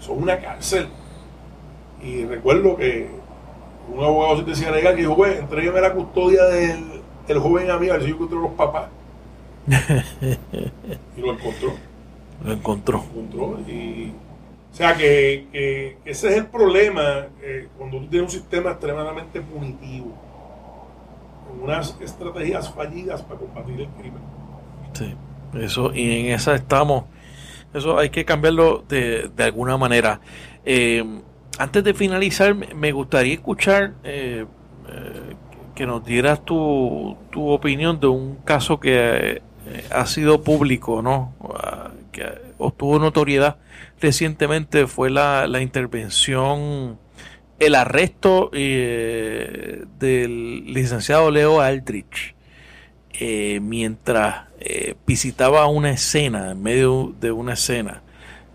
Eso 0.00 0.12
es 0.14 0.18
una 0.22 0.38
cárcel. 0.38 0.88
Y 2.02 2.24
recuerdo 2.24 2.76
que 2.76 3.08
un 3.88 4.04
abogado 4.04 4.34
de 4.36 4.42
asistencia 4.42 4.70
legal 4.70 4.94
que 4.94 5.00
dijo, 5.00 5.16
pues, 5.16 5.38
entrégueme 5.38 5.80
la 5.80 5.92
custodia 5.94 6.44
del, 6.44 6.84
del 7.26 7.38
joven 7.38 7.70
amigo, 7.70 7.92
a 7.94 7.96
ver 7.96 8.02
si 8.04 8.08
yo 8.10 8.14
encuentro 8.16 8.40
los 8.40 8.52
papás. 8.52 8.88
Y 11.16 11.20
lo 11.20 11.32
encontró. 11.32 11.74
lo 12.44 12.52
encontró 12.52 13.04
Lo 13.14 13.20
encontró. 13.20 13.60
Y, 13.70 14.12
o 14.72 14.74
sea 14.76 14.96
que, 14.96 15.48
que 15.52 15.98
ese 16.04 16.28
es 16.30 16.36
el 16.36 16.46
problema 16.46 17.26
eh, 17.42 17.68
cuando 17.76 17.98
tú 18.00 18.08
tienes 18.08 18.34
un 18.34 18.40
sistema 18.40 18.72
extremadamente 18.72 19.40
punitivo. 19.40 20.12
Con 21.48 21.62
unas 21.62 21.96
estrategias 22.00 22.72
fallidas 22.72 23.22
para 23.22 23.40
combatir 23.40 23.80
el 23.80 23.88
crimen. 23.88 24.22
Sí, 24.92 25.14
eso, 25.54 25.92
y 25.94 26.26
en 26.26 26.34
esa 26.34 26.54
estamos. 26.54 27.04
Eso 27.74 27.98
hay 27.98 28.10
que 28.10 28.24
cambiarlo 28.24 28.84
de, 28.88 29.28
de 29.34 29.44
alguna 29.44 29.76
manera. 29.76 30.20
Eh, 30.64 31.04
antes 31.58 31.84
de 31.84 31.94
finalizar, 31.94 32.54
me- 32.54 32.92
gustaría 32.92 33.34
escuchar 33.34 33.94
eh, 34.04 34.46
eh, 34.88 35.36
que 35.74 35.86
nos 35.86 36.04
dieras 36.04 36.44
tu, 36.44 37.16
tu 37.30 37.48
opinión 37.50 38.00
de 38.00 38.06
un 38.08 38.36
caso 38.44 38.80
que 38.80 39.42
ha 39.90 40.06
sido 40.06 40.42
público, 40.42 41.02
¿no? 41.02 41.34
Ah, 41.54 41.90
Que 42.12 42.24
obtuvo 42.58 42.98
notoriedad 42.98 43.56
recientemente 44.00 44.86
fue 44.86 45.10
la, 45.10 45.46
la 45.46 45.60
intervención, 45.62 46.98
el 47.58 47.74
arresto 47.74 48.50
eh, 48.52 49.84
del 49.98 50.72
licenciado 50.72 51.30
Leo 51.30 51.60
Aldrich 51.60 52.34
eh, 53.18 53.60
mientras 53.60 54.46
eh, 54.60 54.94
visitaba 55.06 55.66
una 55.66 55.90
escena, 55.90 56.50
en 56.52 56.62
medio 56.62 57.14
de 57.20 57.32
una 57.32 57.54
escena, 57.54 58.02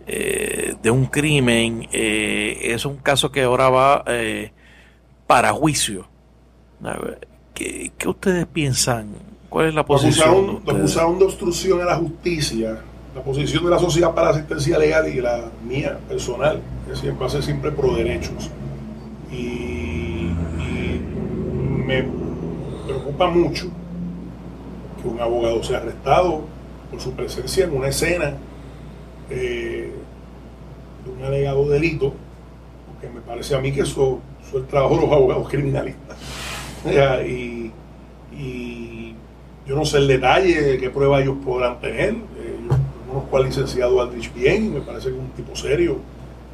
eh, 0.07 0.75
de 0.81 0.91
un 0.91 1.05
crimen, 1.05 1.87
eh, 1.91 2.57
es 2.63 2.85
un 2.85 2.97
caso 2.97 3.31
que 3.31 3.43
ahora 3.43 3.69
va 3.69 4.03
para 5.27 5.51
juicio. 5.53 6.07
¿Qué, 7.53 7.91
¿Qué, 7.97 8.07
ustedes 8.09 8.45
piensan? 8.47 9.30
¿Cuál 9.51 9.67
es 9.67 9.75
la 9.75 9.85
posición? 9.85 10.61
Acusaron 10.65 11.19
de 11.19 11.25
obstrucción 11.25 11.81
a 11.81 11.85
la 11.85 11.97
justicia. 11.97 12.79
La 13.13 13.21
posición 13.21 13.65
de 13.65 13.69
la 13.69 13.79
Sociedad 13.79 14.15
para 14.15 14.27
la 14.27 14.37
Asistencia 14.37 14.79
Legal 14.79 15.05
y 15.09 15.19
la 15.19 15.51
mía 15.67 15.99
personal, 16.07 16.61
que 16.87 16.95
siempre 16.95 17.25
hace 17.25 17.41
siempre 17.41 17.69
pro 17.69 17.93
derechos. 17.93 18.49
Y, 19.29 19.35
y 19.35 21.01
me 21.85 22.05
preocupa 22.87 23.27
mucho 23.27 23.67
que 25.01 25.09
un 25.09 25.19
abogado 25.19 25.61
sea 25.61 25.79
arrestado 25.79 26.45
por 26.89 27.01
su 27.01 27.11
presencia 27.11 27.65
en 27.65 27.75
una 27.75 27.89
escena 27.89 28.37
eh, 29.29 29.91
de 31.03 31.11
un 31.11 31.23
alegado 31.25 31.67
delito, 31.67 32.13
porque 32.87 33.13
me 33.13 33.19
parece 33.19 33.53
a 33.53 33.59
mí 33.59 33.73
que 33.73 33.81
eso, 33.81 34.21
es 34.47 34.53
el 34.53 34.65
trabajo 34.67 34.95
de 34.95 35.01
los 35.01 35.11
abogados 35.11 35.49
criminalistas. 35.49 36.17
y, 37.27 37.73
yo 39.67 39.75
no 39.75 39.85
sé 39.85 39.97
el 39.97 40.07
detalle 40.07 40.61
de 40.61 40.77
qué 40.77 40.89
prueba 40.89 41.21
ellos 41.21 41.35
podrán 41.43 41.79
tener. 41.79 42.09
Eh, 42.09 42.57
yo 42.69 43.13
conozco 43.13 43.37
al 43.37 43.45
licenciado 43.45 44.01
Aldrich 44.01 44.33
bien, 44.33 44.73
me 44.73 44.81
parece 44.81 45.09
que 45.09 45.15
es 45.15 45.21
un 45.21 45.29
tipo 45.31 45.55
serio, 45.55 45.97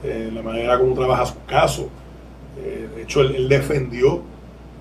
eh, 0.03 0.31
la 0.33 0.41
manera 0.41 0.77
como 0.79 0.93
trabaja 0.93 1.25
su 1.25 1.43
caso. 1.45 1.89
de 2.55 3.01
hecho, 3.01 3.21
él, 3.21 3.47
defendió 3.47 4.21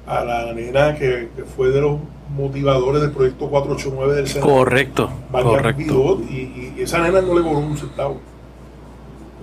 a 0.07 0.24
la 0.24 0.53
nena 0.53 0.94
que 0.94 1.28
fue 1.57 1.70
de 1.70 1.81
los 1.81 1.98
motivadores 2.35 3.03
del 3.03 3.12
proyecto 3.12 3.48
489 3.48 4.15
del 4.15 4.28
Senado. 4.28 4.53
Correcto, 4.53 5.11
correcto. 5.31 6.20
y, 6.28 6.74
esa 6.78 6.98
nena 7.01 7.20
no 7.20 7.35
le 7.35 7.43
cobró 7.43 7.59
un 7.59 7.77
centavo. 7.77 8.20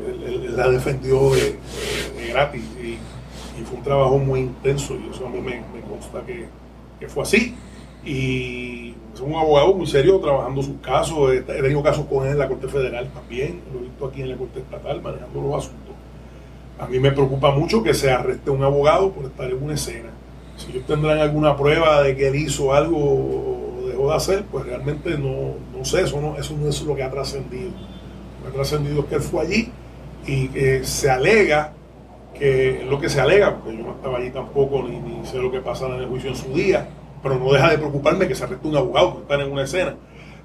Él, 0.05 0.55
la 0.55 0.69
defendió 0.69 1.31
de, 1.31 1.57
gratis 2.29 2.63
y, 2.81 2.97
fue 3.63 3.77
un 3.77 3.83
trabajo 3.83 4.17
muy 4.17 4.41
intenso 4.41 4.95
y 4.95 5.09
eso 5.09 5.25
a 5.25 5.29
mí 5.29 5.39
me, 5.39 5.61
consta 5.87 6.21
que, 6.25 6.47
fue 7.07 7.23
así. 7.23 7.55
Y 8.05 8.93
es 9.13 9.19
un 9.21 9.35
abogado 9.35 9.73
muy 9.73 9.87
serio 9.87 10.19
trabajando 10.19 10.61
sus 10.61 10.77
casos. 10.81 11.33
He, 11.33 11.41
tenido 11.41 11.81
casos 11.83 12.05
con 12.05 12.25
él 12.25 12.33
en 12.33 12.39
la 12.39 12.47
Corte 12.47 12.67
Federal 12.67 13.09
también, 13.13 13.61
lo 13.71 13.79
he 13.79 13.83
visto 13.83 14.05
aquí 14.05 14.21
en 14.21 14.29
la 14.29 14.37
Corte 14.37 14.59
Estatal 14.59 15.01
manejando 15.01 15.41
los 15.41 15.65
asuntos. 15.65 15.95
A 16.79 16.87
mí 16.87 16.99
me 16.99 17.11
preocupa 17.11 17.51
mucho 17.51 17.83
que 17.83 17.93
se 17.93 18.11
arreste 18.11 18.49
un 18.49 18.63
abogado 18.63 19.11
por 19.11 19.25
estar 19.25 19.49
en 19.49 19.63
una 19.63 19.75
escena 19.75 20.09
si 20.57 20.71
ellos 20.71 20.85
tendrán 20.85 21.19
alguna 21.19 21.55
prueba 21.55 22.01
de 22.03 22.15
que 22.15 22.27
él 22.27 22.35
hizo 22.35 22.73
algo 22.73 22.97
o 22.97 23.87
dejó 23.87 24.09
de 24.09 24.15
hacer, 24.15 24.43
pues 24.51 24.65
realmente 24.65 25.17
no, 25.17 25.55
no 25.75 25.85
sé, 25.85 26.01
eso 26.01 26.21
no, 26.21 26.37
eso 26.37 26.55
no 26.59 26.69
es 26.69 26.81
lo 26.83 26.95
que 26.95 27.03
ha 27.03 27.11
trascendido. 27.11 27.69
Lo 27.69 28.43
que 28.43 28.49
ha 28.49 28.53
trascendido 28.53 29.01
es 29.01 29.05
que 29.07 29.15
él 29.15 29.21
fue 29.21 29.41
allí 29.41 29.71
y 30.25 30.47
que 30.49 30.83
se 30.83 31.09
alega 31.09 31.73
que 32.37 32.83
lo 32.89 32.99
que 32.99 33.09
se 33.09 33.21
alega, 33.21 33.55
porque 33.55 33.77
yo 33.77 33.83
no 33.83 33.91
estaba 33.91 34.17
allí 34.17 34.31
tampoco 34.31 34.83
ni, 34.83 35.25
sé 35.25 35.37
lo 35.37 35.51
que 35.51 35.59
pasaba 35.59 35.95
en 35.95 36.01
el 36.01 36.07
juicio 36.07 36.29
en 36.29 36.35
su 36.35 36.51
día, 36.53 36.87
pero 37.23 37.39
no 37.39 37.51
deja 37.51 37.71
de 37.71 37.77
preocuparme 37.77 38.27
que 38.27 38.35
se 38.35 38.43
arreste 38.43 38.67
un 38.67 38.75
abogado 38.75 39.15
que 39.15 39.21
está 39.21 39.35
en 39.41 39.51
una 39.51 39.63
escena. 39.63 39.95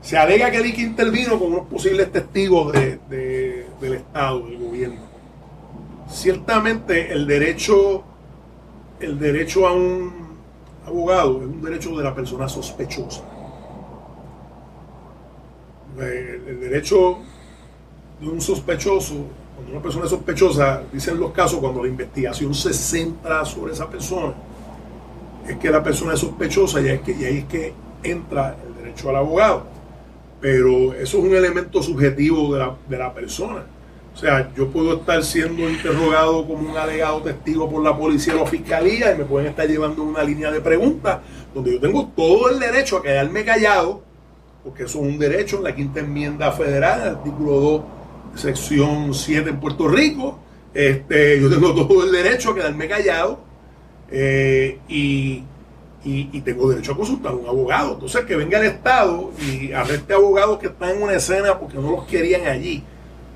Se 0.01 0.17
alega 0.17 0.51
que 0.51 0.63
que 0.73 0.81
intervino 0.81 1.39
con 1.39 1.53
unos 1.53 1.67
posibles 1.67 2.11
testigos 2.13 2.73
de, 2.73 3.67
del 3.81 3.95
Estado, 3.95 4.47
del 4.47 4.59
gobierno. 4.59 5.01
Ciertamente 6.09 7.13
el 7.13 7.27
derecho 7.27 8.05
el 9.01 9.19
derecho 9.19 9.67
a 9.67 9.73
un 9.73 10.13
abogado 10.87 11.41
es 11.41 11.47
un 11.47 11.63
derecho 11.63 11.97
de 11.97 12.05
la 12.05 12.15
persona 12.15 12.49
sospechosa. 12.49 13.23
El, 15.99 16.61
derecho 16.61 17.19
de 18.21 18.29
un 18.29 18.41
sospechoso, 18.41 19.15
cuando 19.55 19.73
una 19.73 19.83
persona 19.83 20.05
es 20.05 20.11
sospechosa, 20.11 20.83
dicen 20.93 21.19
los 21.19 21.33
casos, 21.33 21.59
cuando 21.61 21.83
la 21.83 21.89
investigación 21.89 22.55
se 22.55 22.73
centra 22.73 23.45
sobre 23.45 23.73
esa 23.73 23.89
persona, 23.89 24.35
es 25.49 25.57
que 25.59 25.71
la 25.71 25.83
persona 25.83 26.15
es 26.15 26.21
sospechosa 26.21 26.81
y, 26.81 26.89
es 26.89 27.01
que, 27.01 27.13
y 27.13 27.25
ahí 27.25 27.39
es 27.39 27.45
que 27.45 27.73
entra 28.03 28.57
el 28.67 28.75
derecho 28.83 29.11
al 29.11 29.17
abogado. 29.17 29.67
Pero 30.41 30.95
eso 30.95 31.19
es 31.19 31.25
un 31.25 31.35
elemento 31.35 31.83
subjetivo 31.83 32.53
de 32.55 32.61
la, 32.61 32.77
de 32.89 32.99
la 32.99 33.13
persona 33.13 33.65
o 34.19 34.21
sea, 34.21 34.51
yo 34.57 34.67
puedo 34.67 34.95
estar 34.95 35.23
siendo 35.23 35.71
interrogado 35.71 36.45
como 36.45 36.69
un 36.73 36.77
alegado 36.77 37.23
testigo 37.23 37.71
por 37.71 37.85
la 37.85 37.97
policía 37.97 38.35
o 38.35 38.41
la 38.41 38.47
fiscalía 38.47 39.15
y 39.15 39.19
me 39.19 39.25
pueden 39.25 39.51
estar 39.51 39.69
llevando 39.69 40.03
una 40.03 40.25
línea 40.25 40.51
de 40.51 40.61
preguntas 40.61 41.19
donde 41.55 41.75
yo 41.75 41.79
tengo 41.79 42.11
todo 42.17 42.51
el 42.51 42.59
derecho 42.59 42.97
a 42.97 43.03
quedarme 43.05 43.45
callado, 43.45 44.03
porque 44.65 44.83
eso 44.83 44.99
es 44.99 45.05
un 45.05 45.21
derecho 45.21 45.59
en 45.59 45.63
la 45.63 45.73
quinta 45.73 46.01
enmienda 46.01 46.51
federal, 46.51 47.11
artículo 47.11 47.53
2, 47.61 47.83
sección 48.35 49.15
7 49.15 49.51
en 49.51 49.61
Puerto 49.61 49.87
Rico. 49.87 50.41
Este, 50.75 51.41
yo 51.41 51.49
tengo 51.49 51.73
todo 51.73 52.03
el 52.03 52.11
derecho 52.11 52.51
a 52.51 52.55
quedarme 52.57 52.89
callado 52.89 53.39
eh, 54.11 54.79
y, 54.89 55.45
y, 56.05 56.41
tengo 56.41 56.71
derecho 56.71 56.93
a 56.93 56.97
consultar 56.97 57.33
a 57.33 57.37
un 57.37 57.47
abogado. 57.47 57.95
Entonces, 57.95 58.25
que 58.25 58.37
venga 58.37 58.59
el 58.59 58.67
Estado 58.67 59.31
y 59.41 59.73
arreste 59.73 60.15
abogados 60.15 60.59
que 60.59 60.69
están 60.69 60.97
en 60.97 61.03
una 61.03 61.15
escena 61.15 61.59
porque 61.59 61.77
no 61.77 61.91
los 61.91 62.05
querían 62.07 62.47
allí. 62.47 62.83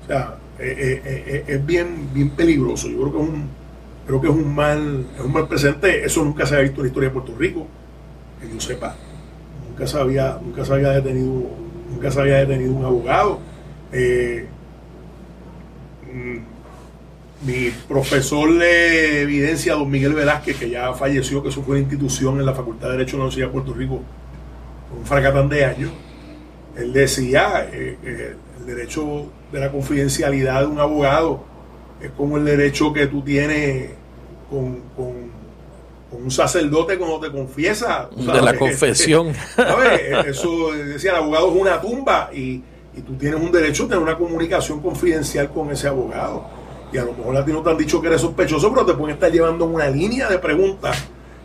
O 0.03 0.07
sea, 0.07 0.35
eh, 0.59 1.01
eh, 1.05 1.43
es 1.47 1.65
bien, 1.65 2.09
bien 2.13 2.31
peligroso. 2.31 2.87
Yo 2.87 2.97
creo 2.97 3.11
que 3.11 3.17
es 3.17 3.29
un, 3.29 3.49
creo 4.07 4.21
que 4.21 4.27
es 4.27 4.33
un 4.33 4.55
mal, 4.55 5.05
es 5.15 5.21
un 5.21 5.33
mal 5.33 5.47
presente. 5.47 6.03
Eso 6.05 6.23
nunca 6.23 6.45
se 6.45 6.55
ha 6.55 6.59
visto 6.59 6.77
en 6.77 6.83
la 6.83 6.87
historia 6.87 7.09
de 7.09 7.13
Puerto 7.13 7.35
Rico, 7.37 7.67
que 8.41 8.49
yo 8.49 8.59
sepa. 8.59 8.95
Nunca 9.69 9.85
se 9.85 9.99
había, 9.99 10.39
nunca 10.43 10.65
se 10.65 10.73
había 10.73 10.89
detenido, 10.89 11.43
nunca 11.91 12.11
se 12.11 12.21
había 12.21 12.37
detenido 12.37 12.73
un 12.73 12.85
abogado. 12.85 13.39
Mm, 16.11 16.52
mi 17.45 17.69
profesor 17.87 18.57
de 18.57 19.21
evidencia, 19.21 19.73
don 19.73 19.89
Miguel 19.89 20.13
Velázquez, 20.13 20.57
que 20.57 20.69
ya 20.69 20.93
falleció, 20.93 21.43
que 21.43 21.49
eso 21.49 21.61
fue 21.61 21.73
una 21.73 21.81
institución 21.81 22.39
en 22.39 22.45
la 22.45 22.53
Facultad 22.53 22.87
de 22.87 22.93
Derecho 22.93 23.13
de 23.13 23.17
la 23.17 23.23
Universidad 23.25 23.47
de 23.47 23.53
Puerto 23.53 23.73
Rico, 23.73 24.01
un 24.97 25.05
fracatán 25.05 25.49
de 25.49 25.65
años, 25.65 25.91
él 26.75 26.93
decía, 26.93 27.69
el 27.71 28.37
derecho 28.65 29.27
de 29.51 29.59
la 29.59 29.71
confidencialidad 29.71 30.61
de 30.61 30.67
un 30.67 30.79
abogado. 30.79 31.43
Es 32.01 32.11
como 32.11 32.37
el 32.37 32.45
derecho 32.45 32.91
que 32.91 33.07
tú 33.07 33.21
tienes 33.21 33.91
con, 34.49 34.81
un 36.11 36.31
sacerdote 36.31 36.97
cuando 36.97 37.19
te 37.19 37.31
confiesa. 37.31 38.09
De 38.15 38.41
la 38.41 38.53
confesión. 38.57 39.33
Eso 40.25 40.71
decía, 40.73 41.11
el 41.11 41.17
abogado 41.17 41.53
es 41.53 41.61
una 41.61 41.81
tumba 41.81 42.29
y, 42.33 42.63
tú 43.05 43.15
tienes 43.15 43.39
un 43.39 43.51
derecho 43.51 43.85
a 43.85 43.87
tener 43.87 44.03
una 44.03 44.17
comunicación 44.17 44.79
confidencial 44.79 45.51
con 45.51 45.71
ese 45.71 45.87
abogado. 45.87 46.45
Y 46.93 46.97
a 46.97 47.03
lo 47.03 47.13
mejor 47.13 47.35
a 47.35 47.43
ti 47.43 47.51
no 47.51 47.61
te 47.61 47.71
han 47.71 47.77
dicho 47.77 47.99
que 47.99 48.07
eres 48.07 48.21
sospechoso, 48.21 48.71
pero 48.71 48.85
te 48.85 48.93
pueden 48.93 49.15
estar 49.15 49.31
llevando 49.31 49.65
una 49.65 49.89
línea 49.89 50.29
de 50.29 50.37
preguntas 50.37 51.03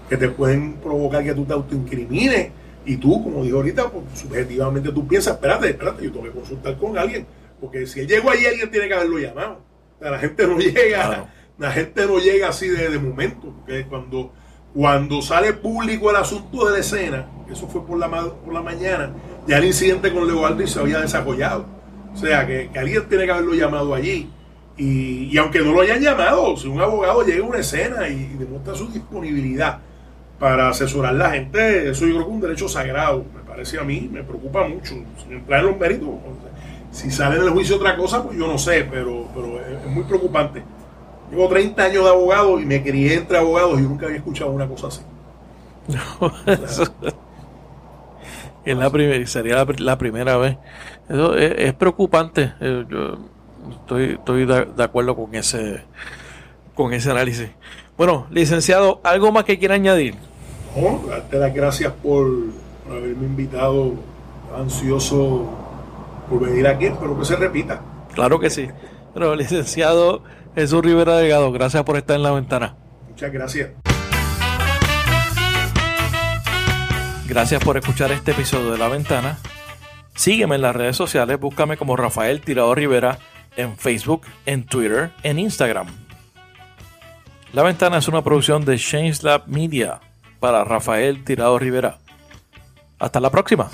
que 0.09 0.17
te 0.17 0.29
pueden 0.29 0.75
provocar 0.75 1.25
que 1.25 1.35
tú 1.35 1.45
te 1.45 1.55
autoincrimines. 1.55 2.51
Y 2.85 2.97
tú, 2.97 3.23
como 3.23 3.43
digo 3.43 3.59
ahorita, 3.59 3.91
pues, 3.91 4.05
subjetivamente 4.15 4.93
tú 4.93 5.07
piensas, 5.07 5.35
espérate, 5.35 5.71
espérate, 5.71 6.05
yo 6.05 6.13
tengo 6.13 6.25
que 6.25 6.31
consultar 6.31 6.77
con 6.79 6.97
alguien 6.97 7.27
porque 7.61 7.87
si 7.87 8.01
él 8.01 8.09
llegó 8.09 8.31
allí, 8.31 8.47
alguien 8.47 8.71
tiene 8.71 8.89
que 8.89 8.95
haberlo 8.95 9.19
llamado. 9.19 9.61
la 10.01 10.19
gente 10.19 10.47
no 10.47 10.59
llega, 10.59 11.29
la 11.59 11.73
gente 11.73 12.07
no 12.07 12.19
llega 12.19 12.49
así 12.49 12.69
de, 12.69 12.99
momento. 12.99 13.55
Porque 13.59 13.87
cuando, 13.87 14.33
cuando 14.75 15.23
sale 15.23 15.53
público 15.55 16.11
el 16.11 16.17
asunto 16.17 16.67
de 16.67 16.73
la 16.73 16.79
escena, 16.79 17.27
eso 17.51 17.67
fue 17.69 17.85
por 17.85 17.99
la, 17.99 18.09
por 18.09 18.53
la 18.53 18.63
mañana, 18.63 19.13
ya 19.47 19.59
el 19.59 19.65
incidente 19.65 20.13
con 20.13 20.27
Leo 20.27 20.67
se 20.67 20.81
había 20.81 21.01
desarrollado. 21.01 21.67
O 22.13 22.17
sea, 22.17 22.47
que, 22.47 22.71
alguien 22.77 23.09
tiene 23.09 23.27
que 23.27 23.33
haberlo 23.33 23.55
llamado 23.55 23.95
allí. 23.95 24.31
Y, 24.79 25.37
aunque 25.37 25.59
no 25.59 25.73
lo 25.73 25.81
hayan 25.81 26.01
llamado, 26.01 26.57
si 26.57 26.69
un 26.69 26.81
abogado 26.81 27.25
llega 27.25 27.45
a 27.45 27.49
una 27.49 27.59
escena 27.59 28.09
y, 28.09 28.37
demuestra 28.39 28.77
su 28.77 28.87
disponibilidad 28.89 29.81
para 30.39 30.69
asesorar 30.69 31.17
a 31.17 31.19
la 31.19 31.31
gente, 31.31 31.91
eso 31.91 32.07
yo 32.07 32.15
creo 32.15 32.27
que 32.27 32.31
es 32.31 32.35
un 32.37 32.41
derecho 32.41 32.69
sagrado, 32.69 33.25
me 33.35 33.41
parece 33.41 33.77
a 33.81 33.83
mí, 33.83 34.09
me 34.11 34.23
preocupa 34.23 34.69
mucho, 34.69 34.95
entrar 35.29 35.61
en 35.61 35.67
los 35.67 35.79
méritos. 35.79 36.11
Si 36.93 37.11
sale 37.11 37.37
en 37.37 37.43
el 37.43 37.51
juicio 37.51 37.75
otra 37.75 37.97
cosa, 37.97 38.23
pues 38.23 38.39
yo 38.39 38.47
no 38.47 38.57
sé, 38.57 38.87
pero, 38.89 39.27
pero 39.35 39.61
es, 39.61 39.85
muy 39.91 40.05
preocupante. 40.05 40.63
Llevo 41.29 41.49
30 41.49 41.83
años 41.83 42.05
de 42.05 42.11
abogado 42.11 42.61
y 42.61 42.65
me 42.65 42.81
crié 42.81 43.15
entre 43.15 43.37
abogados 43.37 43.81
y 43.81 43.83
nunca 43.83 44.07
había 44.07 44.19
escuchado 44.19 44.53
una 44.53 44.69
cosa 44.69 44.87
así. 44.87 45.03
es 48.65 48.77
la 48.77 48.91
primera, 48.91 49.27
sería 49.27 49.67
la, 49.79 49.99
primera 49.99 50.37
vez. 50.37 50.57
Eso 51.09 51.35
es, 51.35 51.75
preocupante. 51.75 52.53
Eh, 52.61 52.85
estoy, 53.71 54.05
estoy 54.13 54.47
de, 54.47 54.83
acuerdo 54.83 55.17
con 55.17 55.35
ese, 55.35 55.83
con 56.75 56.93
ese 56.93 57.11
análisis. 57.11 57.51
Bueno, 57.97 58.27
licenciado, 58.31 59.01
¿algo 59.03 59.33
más 59.33 59.45
que 59.45 59.59
quiera 59.59 59.75
añadir? 59.75 60.15
No, 60.77 61.03
darte 61.09 61.39
las 61.39 61.55
gracias 61.55 61.93
por 62.03 62.27
haberme 62.89 63.27
invitado 63.27 63.95
ansioso 64.57 65.49
por 66.29 66.41
venir 66.41 66.67
aquí, 66.67 66.87
espero 66.87 67.19
que 67.19 67.25
se 67.25 67.37
repita. 67.37 67.81
Claro 68.15 68.39
que 68.39 68.51
sí. 68.51 68.69
Pero, 69.15 69.35
licenciado 69.35 70.23
Jesús 70.55 70.83
Rivera 70.83 71.17
Delgado, 71.17 71.51
gracias 71.53 71.83
por 71.85 71.97
estar 71.97 72.17
en 72.17 72.23
la 72.23 72.33
ventana. 72.33 72.77
Muchas 73.09 73.33
gracias. 73.33 73.71
Gracias 77.29 77.63
por 77.63 77.77
escuchar 77.77 78.11
este 78.11 78.31
episodio 78.31 78.71
de 78.71 78.79
La 78.79 78.89
Ventana. 78.89 79.39
Sígueme 80.15 80.57
en 80.57 80.63
las 80.63 80.75
redes 80.75 80.97
sociales, 80.97 81.39
búscame 81.39 81.77
como 81.77 81.95
Rafael 81.95 82.41
Tirado 82.41 82.75
Rivera 82.75 83.19
en 83.59 83.77
Facebook, 83.77 84.23
en 84.47 84.65
Twitter, 84.65 85.11
en 85.23 85.39
Instagram. 85.39 85.89
La 87.53 87.63
Ventana 87.63 87.99
es 87.99 88.09
una 88.09 88.23
producción 88.23 88.65
de 88.65 88.79
Change 88.79 89.23
Lab 89.23 89.43
Media 89.47 90.01
para 90.41 90.65
Rafael 90.65 91.25
Tirado 91.25 91.59
Rivera. 91.59 91.99
Hasta 92.99 93.21
la 93.21 93.31
próxima. 93.31 93.71